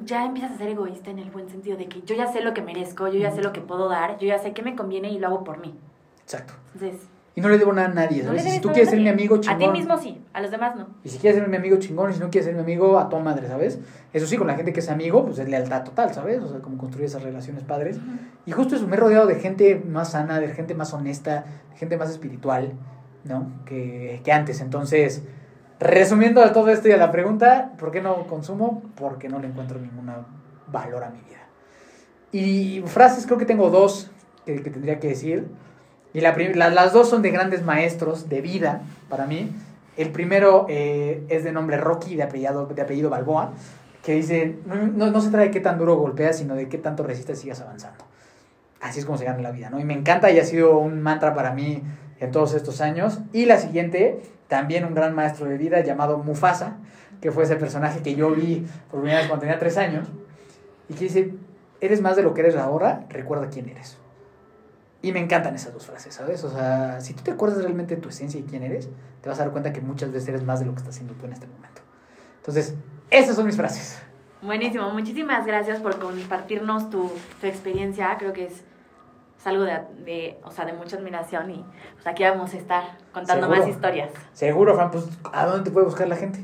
ya 0.05 0.25
empiezas 0.25 0.51
a 0.53 0.57
ser 0.57 0.69
egoísta 0.69 1.11
en 1.11 1.19
el 1.19 1.29
buen 1.29 1.49
sentido 1.49 1.77
de 1.77 1.87
que 1.87 2.01
yo 2.01 2.15
ya 2.15 2.27
sé 2.31 2.41
lo 2.41 2.53
que 2.53 2.61
merezco, 2.61 3.07
yo 3.07 3.19
ya 3.19 3.31
sé 3.31 3.41
lo 3.43 3.53
que 3.53 3.61
puedo 3.61 3.89
dar, 3.89 4.17
yo 4.17 4.27
ya 4.27 4.39
sé 4.39 4.53
qué 4.53 4.61
me 4.63 4.75
conviene 4.75 5.11
y 5.11 5.19
lo 5.19 5.27
hago 5.27 5.43
por 5.43 5.59
mí. 5.59 5.73
Exacto. 6.23 6.53
Entonces, 6.73 7.01
Y 7.35 7.41
no 7.41 7.49
le 7.49 7.57
debo 7.57 7.73
nada 7.73 7.89
a 7.89 7.93
nadie, 7.93 8.19
no 8.23 8.29
¿sabes? 8.29 8.43
le 8.45 8.51
si 8.51 8.59
tú 8.59 8.69
a 8.69 8.73
quieres 8.73 8.89
ser 8.89 8.99
mi 9.01 9.09
amigo, 9.09 9.35
A 9.35 9.39
chingón. 9.39 9.59
ti 9.59 9.67
mismo 9.69 9.97
sí, 9.97 10.21
a 10.33 10.41
los 10.41 10.49
demás 10.51 10.75
no. 10.75 10.87
Y 11.03 11.09
si 11.09 11.17
quieres 11.19 11.39
ser 11.39 11.47
mi 11.47 11.57
amigo, 11.57 11.77
chingón. 11.77 12.09
Y 12.11 12.13
si 12.13 12.19
no 12.19 12.29
quieres 12.29 12.45
ser 12.45 12.55
mi 12.55 12.61
amigo, 12.61 12.97
a 12.97 13.09
toda 13.09 13.21
madre, 13.21 13.47
¿sabes? 13.47 13.79
Eso 14.13 14.25
sí, 14.25 14.37
con 14.37 14.47
la 14.47 14.55
gente 14.55 14.71
que 14.73 14.79
es 14.79 14.89
amigo, 14.89 15.25
pues 15.25 15.37
es 15.39 15.47
lealtad 15.49 15.83
total, 15.83 16.13
¿sabes? 16.13 16.41
O 16.41 16.47
sea, 16.47 16.59
como 16.59 16.77
construir 16.77 17.05
esas 17.05 17.21
relaciones 17.23 17.63
padres. 17.63 17.99
Y 18.45 18.51
justo 18.51 18.75
eso, 18.75 18.87
me 18.87 18.95
he 18.95 18.99
rodeado 18.99 19.27
de 19.27 19.35
gente 19.35 19.83
más 19.87 20.11
sana, 20.11 20.39
de 20.39 20.47
gente 20.49 20.73
más 20.75 20.93
honesta, 20.93 21.45
de 21.71 21.77
gente 21.77 21.97
más 21.97 22.09
espiritual, 22.09 22.73
¿no? 23.25 23.47
Que, 23.65 24.21
que 24.23 24.31
antes. 24.31 24.61
Entonces, 24.61 25.23
resumiendo 25.83 26.41
a 26.43 26.53
todo 26.53 26.69
esto 26.69 26.87
y 26.87 26.91
a 26.91 26.97
la 26.97 27.11
pregunta, 27.11 27.71
¿por 27.77 27.91
qué 27.91 28.01
no 28.01 28.25
consumo? 28.27 28.81
Porque 28.95 29.29
no 29.29 29.39
le 29.39 29.47
encuentro 29.47 29.79
ningún 29.79 30.09
valor 30.67 31.03
a 31.03 31.09
mi 31.09 31.19
vida. 31.19 31.41
Y 32.31 32.81
frases, 32.87 33.25
creo 33.25 33.37
que 33.37 33.45
tengo 33.45 33.69
dos 33.69 34.09
que, 34.45 34.61
que 34.63 34.69
tendría 34.69 34.99
que 34.99 35.09
decir. 35.09 35.47
Y 36.13 36.21
la 36.21 36.35
la- 36.55 36.69
las 36.69 36.93
dos 36.93 37.09
son 37.09 37.21
de 37.21 37.31
grandes 37.31 37.63
maestros 37.63 38.29
de 38.29 38.41
vida 38.41 38.81
para 39.09 39.25
mí. 39.25 39.51
El 39.97 40.09
primero 40.11 40.65
eh, 40.69 41.23
es 41.29 41.43
de 41.43 41.51
nombre 41.51 41.77
Rocky, 41.77 42.15
de 42.15 42.23
apellido, 42.23 42.65
de 42.65 42.81
apellido 42.81 43.09
Balboa, 43.09 43.51
que 44.03 44.13
dice, 44.13 44.57
no, 44.65 44.75
no 45.11 45.21
se 45.21 45.29
trata 45.29 45.45
de 45.45 45.51
qué 45.51 45.59
tan 45.59 45.77
duro 45.77 45.95
golpeas, 45.97 46.37
sino 46.37 46.55
de 46.55 46.67
qué 46.67 46.77
tanto 46.77 47.03
resistes 47.03 47.37
y 47.39 47.41
sigas 47.43 47.61
avanzando. 47.61 48.03
Así 48.81 48.99
es 48.99 49.05
como 49.05 49.17
se 49.17 49.25
gana 49.25 49.39
la 49.41 49.51
vida, 49.51 49.69
¿no? 49.69 49.79
Y 49.79 49.85
me 49.85 49.93
encanta 49.93 50.29
y 50.31 50.39
ha 50.39 50.43
sido 50.45 50.77
un 50.77 51.01
mantra 51.01 51.33
para 51.33 51.53
mí 51.53 51.83
en 52.19 52.31
todos 52.31 52.53
estos 52.53 52.81
años. 52.81 53.19
Y 53.31 53.45
la 53.45 53.57
siguiente, 53.57 54.21
también 54.53 54.85
un 54.85 54.93
gran 54.93 55.15
maestro 55.15 55.47
de 55.47 55.57
vida 55.57 55.81
llamado 55.81 56.19
Mufasa, 56.19 56.77
que 57.19 57.31
fue 57.31 57.45
ese 57.45 57.55
personaje 57.55 58.03
que 58.03 58.13
yo 58.13 58.29
vi 58.29 58.67
por 58.91 58.99
primera 58.99 59.17
vez 59.17 59.27
cuando 59.27 59.41
tenía 59.41 59.57
tres 59.57 59.79
años, 59.79 60.07
y 60.87 60.93
que 60.93 61.05
dice, 61.05 61.33
eres 61.81 62.01
más 62.01 62.15
de 62.15 62.21
lo 62.21 62.35
que 62.35 62.41
eres 62.41 62.55
ahora, 62.55 63.03
recuerda 63.09 63.49
quién 63.49 63.67
eres. 63.67 63.97
Y 65.01 65.11
me 65.11 65.19
encantan 65.19 65.55
esas 65.55 65.73
dos 65.73 65.87
frases, 65.87 66.13
¿sabes? 66.13 66.43
O 66.43 66.51
sea, 66.51 67.01
si 67.01 67.15
tú 67.15 67.23
te 67.23 67.31
acuerdas 67.31 67.63
realmente 67.63 67.95
de 67.95 68.01
tu 68.03 68.09
esencia 68.09 68.39
y 68.39 68.43
quién 68.43 68.61
eres, 68.61 68.89
te 69.23 69.29
vas 69.29 69.39
a 69.39 69.45
dar 69.45 69.51
cuenta 69.51 69.73
que 69.73 69.81
muchas 69.81 70.11
veces 70.11 70.29
eres 70.29 70.43
más 70.43 70.59
de 70.59 70.67
lo 70.67 70.73
que 70.73 70.77
estás 70.77 70.93
haciendo 70.93 71.15
tú 71.15 71.25
en 71.25 71.33
este 71.33 71.47
momento. 71.47 71.81
Entonces, 72.37 72.75
esas 73.09 73.35
son 73.35 73.47
mis 73.47 73.55
frases. 73.55 74.03
Buenísimo, 74.43 74.91
muchísimas 74.91 75.47
gracias 75.47 75.79
por 75.79 75.97
compartirnos 75.97 76.91
tu, 76.91 77.11
tu 77.41 77.47
experiencia. 77.47 78.15
Creo 78.19 78.33
que 78.33 78.45
es, 78.45 78.61
es 79.43 79.47
algo 79.47 79.63
de, 79.63 79.77
de, 80.05 80.37
o 80.45 80.51
sea, 80.51 80.63
de 80.63 80.71
mucha 80.71 80.95
admiración 80.95 81.51
y 81.51 81.65
pues 81.95 82.07
aquí 82.07 82.23
vamos 82.23 82.53
a 82.53 82.57
estar 82.57 82.83
contando 83.13 83.43
Seguro. 83.47 83.59
más 83.59 83.67
historias. 83.69 84.09
Seguro, 84.31 84.75
Fran, 84.75 84.89
pues, 84.91 85.05
¿a 85.33 85.45
dónde 85.45 85.65
te 85.65 85.71
puede 85.71 85.85
buscar 85.85 86.07
la 86.07 86.15
gente? 86.15 86.39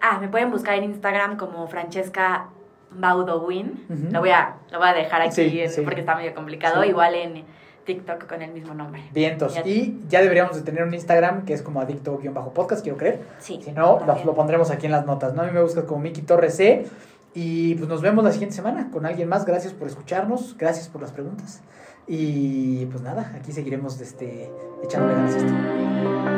Ah, 0.00 0.18
me 0.20 0.28
pueden 0.28 0.50
buscar 0.52 0.74
en 0.76 0.84
Instagram 0.84 1.36
como 1.36 1.66
Francesca 1.66 2.46
Baudowin. 2.92 3.84
Ujú. 3.88 4.12
lo, 4.12 4.20
voy 4.20 4.30
a, 4.30 4.54
lo 4.70 4.78
voy 4.78 4.88
a 4.88 4.92
dejar 4.94 5.22
aquí 5.22 5.32
Sí, 5.34 5.60
en- 5.60 5.70
sí. 5.70 5.80
porque 5.82 6.00
está 6.00 6.14
medio 6.14 6.32
complicado. 6.34 6.82
Sí. 6.82 6.88
Igual 6.90 7.14
en 7.16 7.44
TikTok 7.84 8.26
con 8.28 8.42
el 8.42 8.52
mismo 8.52 8.74
nombre. 8.74 9.02
Vientos. 9.12 9.54
Ya- 9.54 9.66
Y 9.66 10.00
ya 10.08 10.20
deberíamos 10.22 10.54
de 10.56 10.62
tener 10.62 10.84
un 10.84 10.94
Instagram 10.94 11.44
que 11.44 11.52
es 11.52 11.62
como 11.62 11.80
adicto-podcast, 11.80 12.82
quiero 12.82 12.96
creer. 12.96 13.22
Sí. 13.40 13.60
Si 13.62 13.72
no, 13.72 14.00
lo, 14.06 14.24
lo 14.24 14.34
pondremos 14.34 14.70
aquí 14.70 14.86
en 14.86 14.92
las 14.92 15.04
notas, 15.04 15.34
¿no? 15.34 15.42
A 15.42 15.46
mí 15.46 15.52
me 15.52 15.62
buscas 15.62 15.84
como 15.84 16.00
Miki 16.00 16.22
Torres 16.22 16.56
C. 16.56 16.86
Y 17.34 17.74
pues 17.76 17.88
nos 17.88 18.02
vemos 18.02 18.24
la 18.24 18.32
siguiente 18.32 18.56
semana 18.56 18.88
con 18.92 19.06
alguien 19.06 19.28
más. 19.28 19.44
Gracias 19.44 19.72
por 19.72 19.86
escucharnos, 19.86 20.56
gracias 20.56 20.88
por 20.88 21.00
las 21.00 21.12
preguntas. 21.12 21.62
Y 22.12 22.86
pues 22.86 23.04
nada, 23.04 23.32
aquí 23.36 23.52
seguiremos 23.52 24.00
este, 24.00 24.50
echándole 24.82 25.14
ganas 25.14 25.36
esto. 25.36 26.29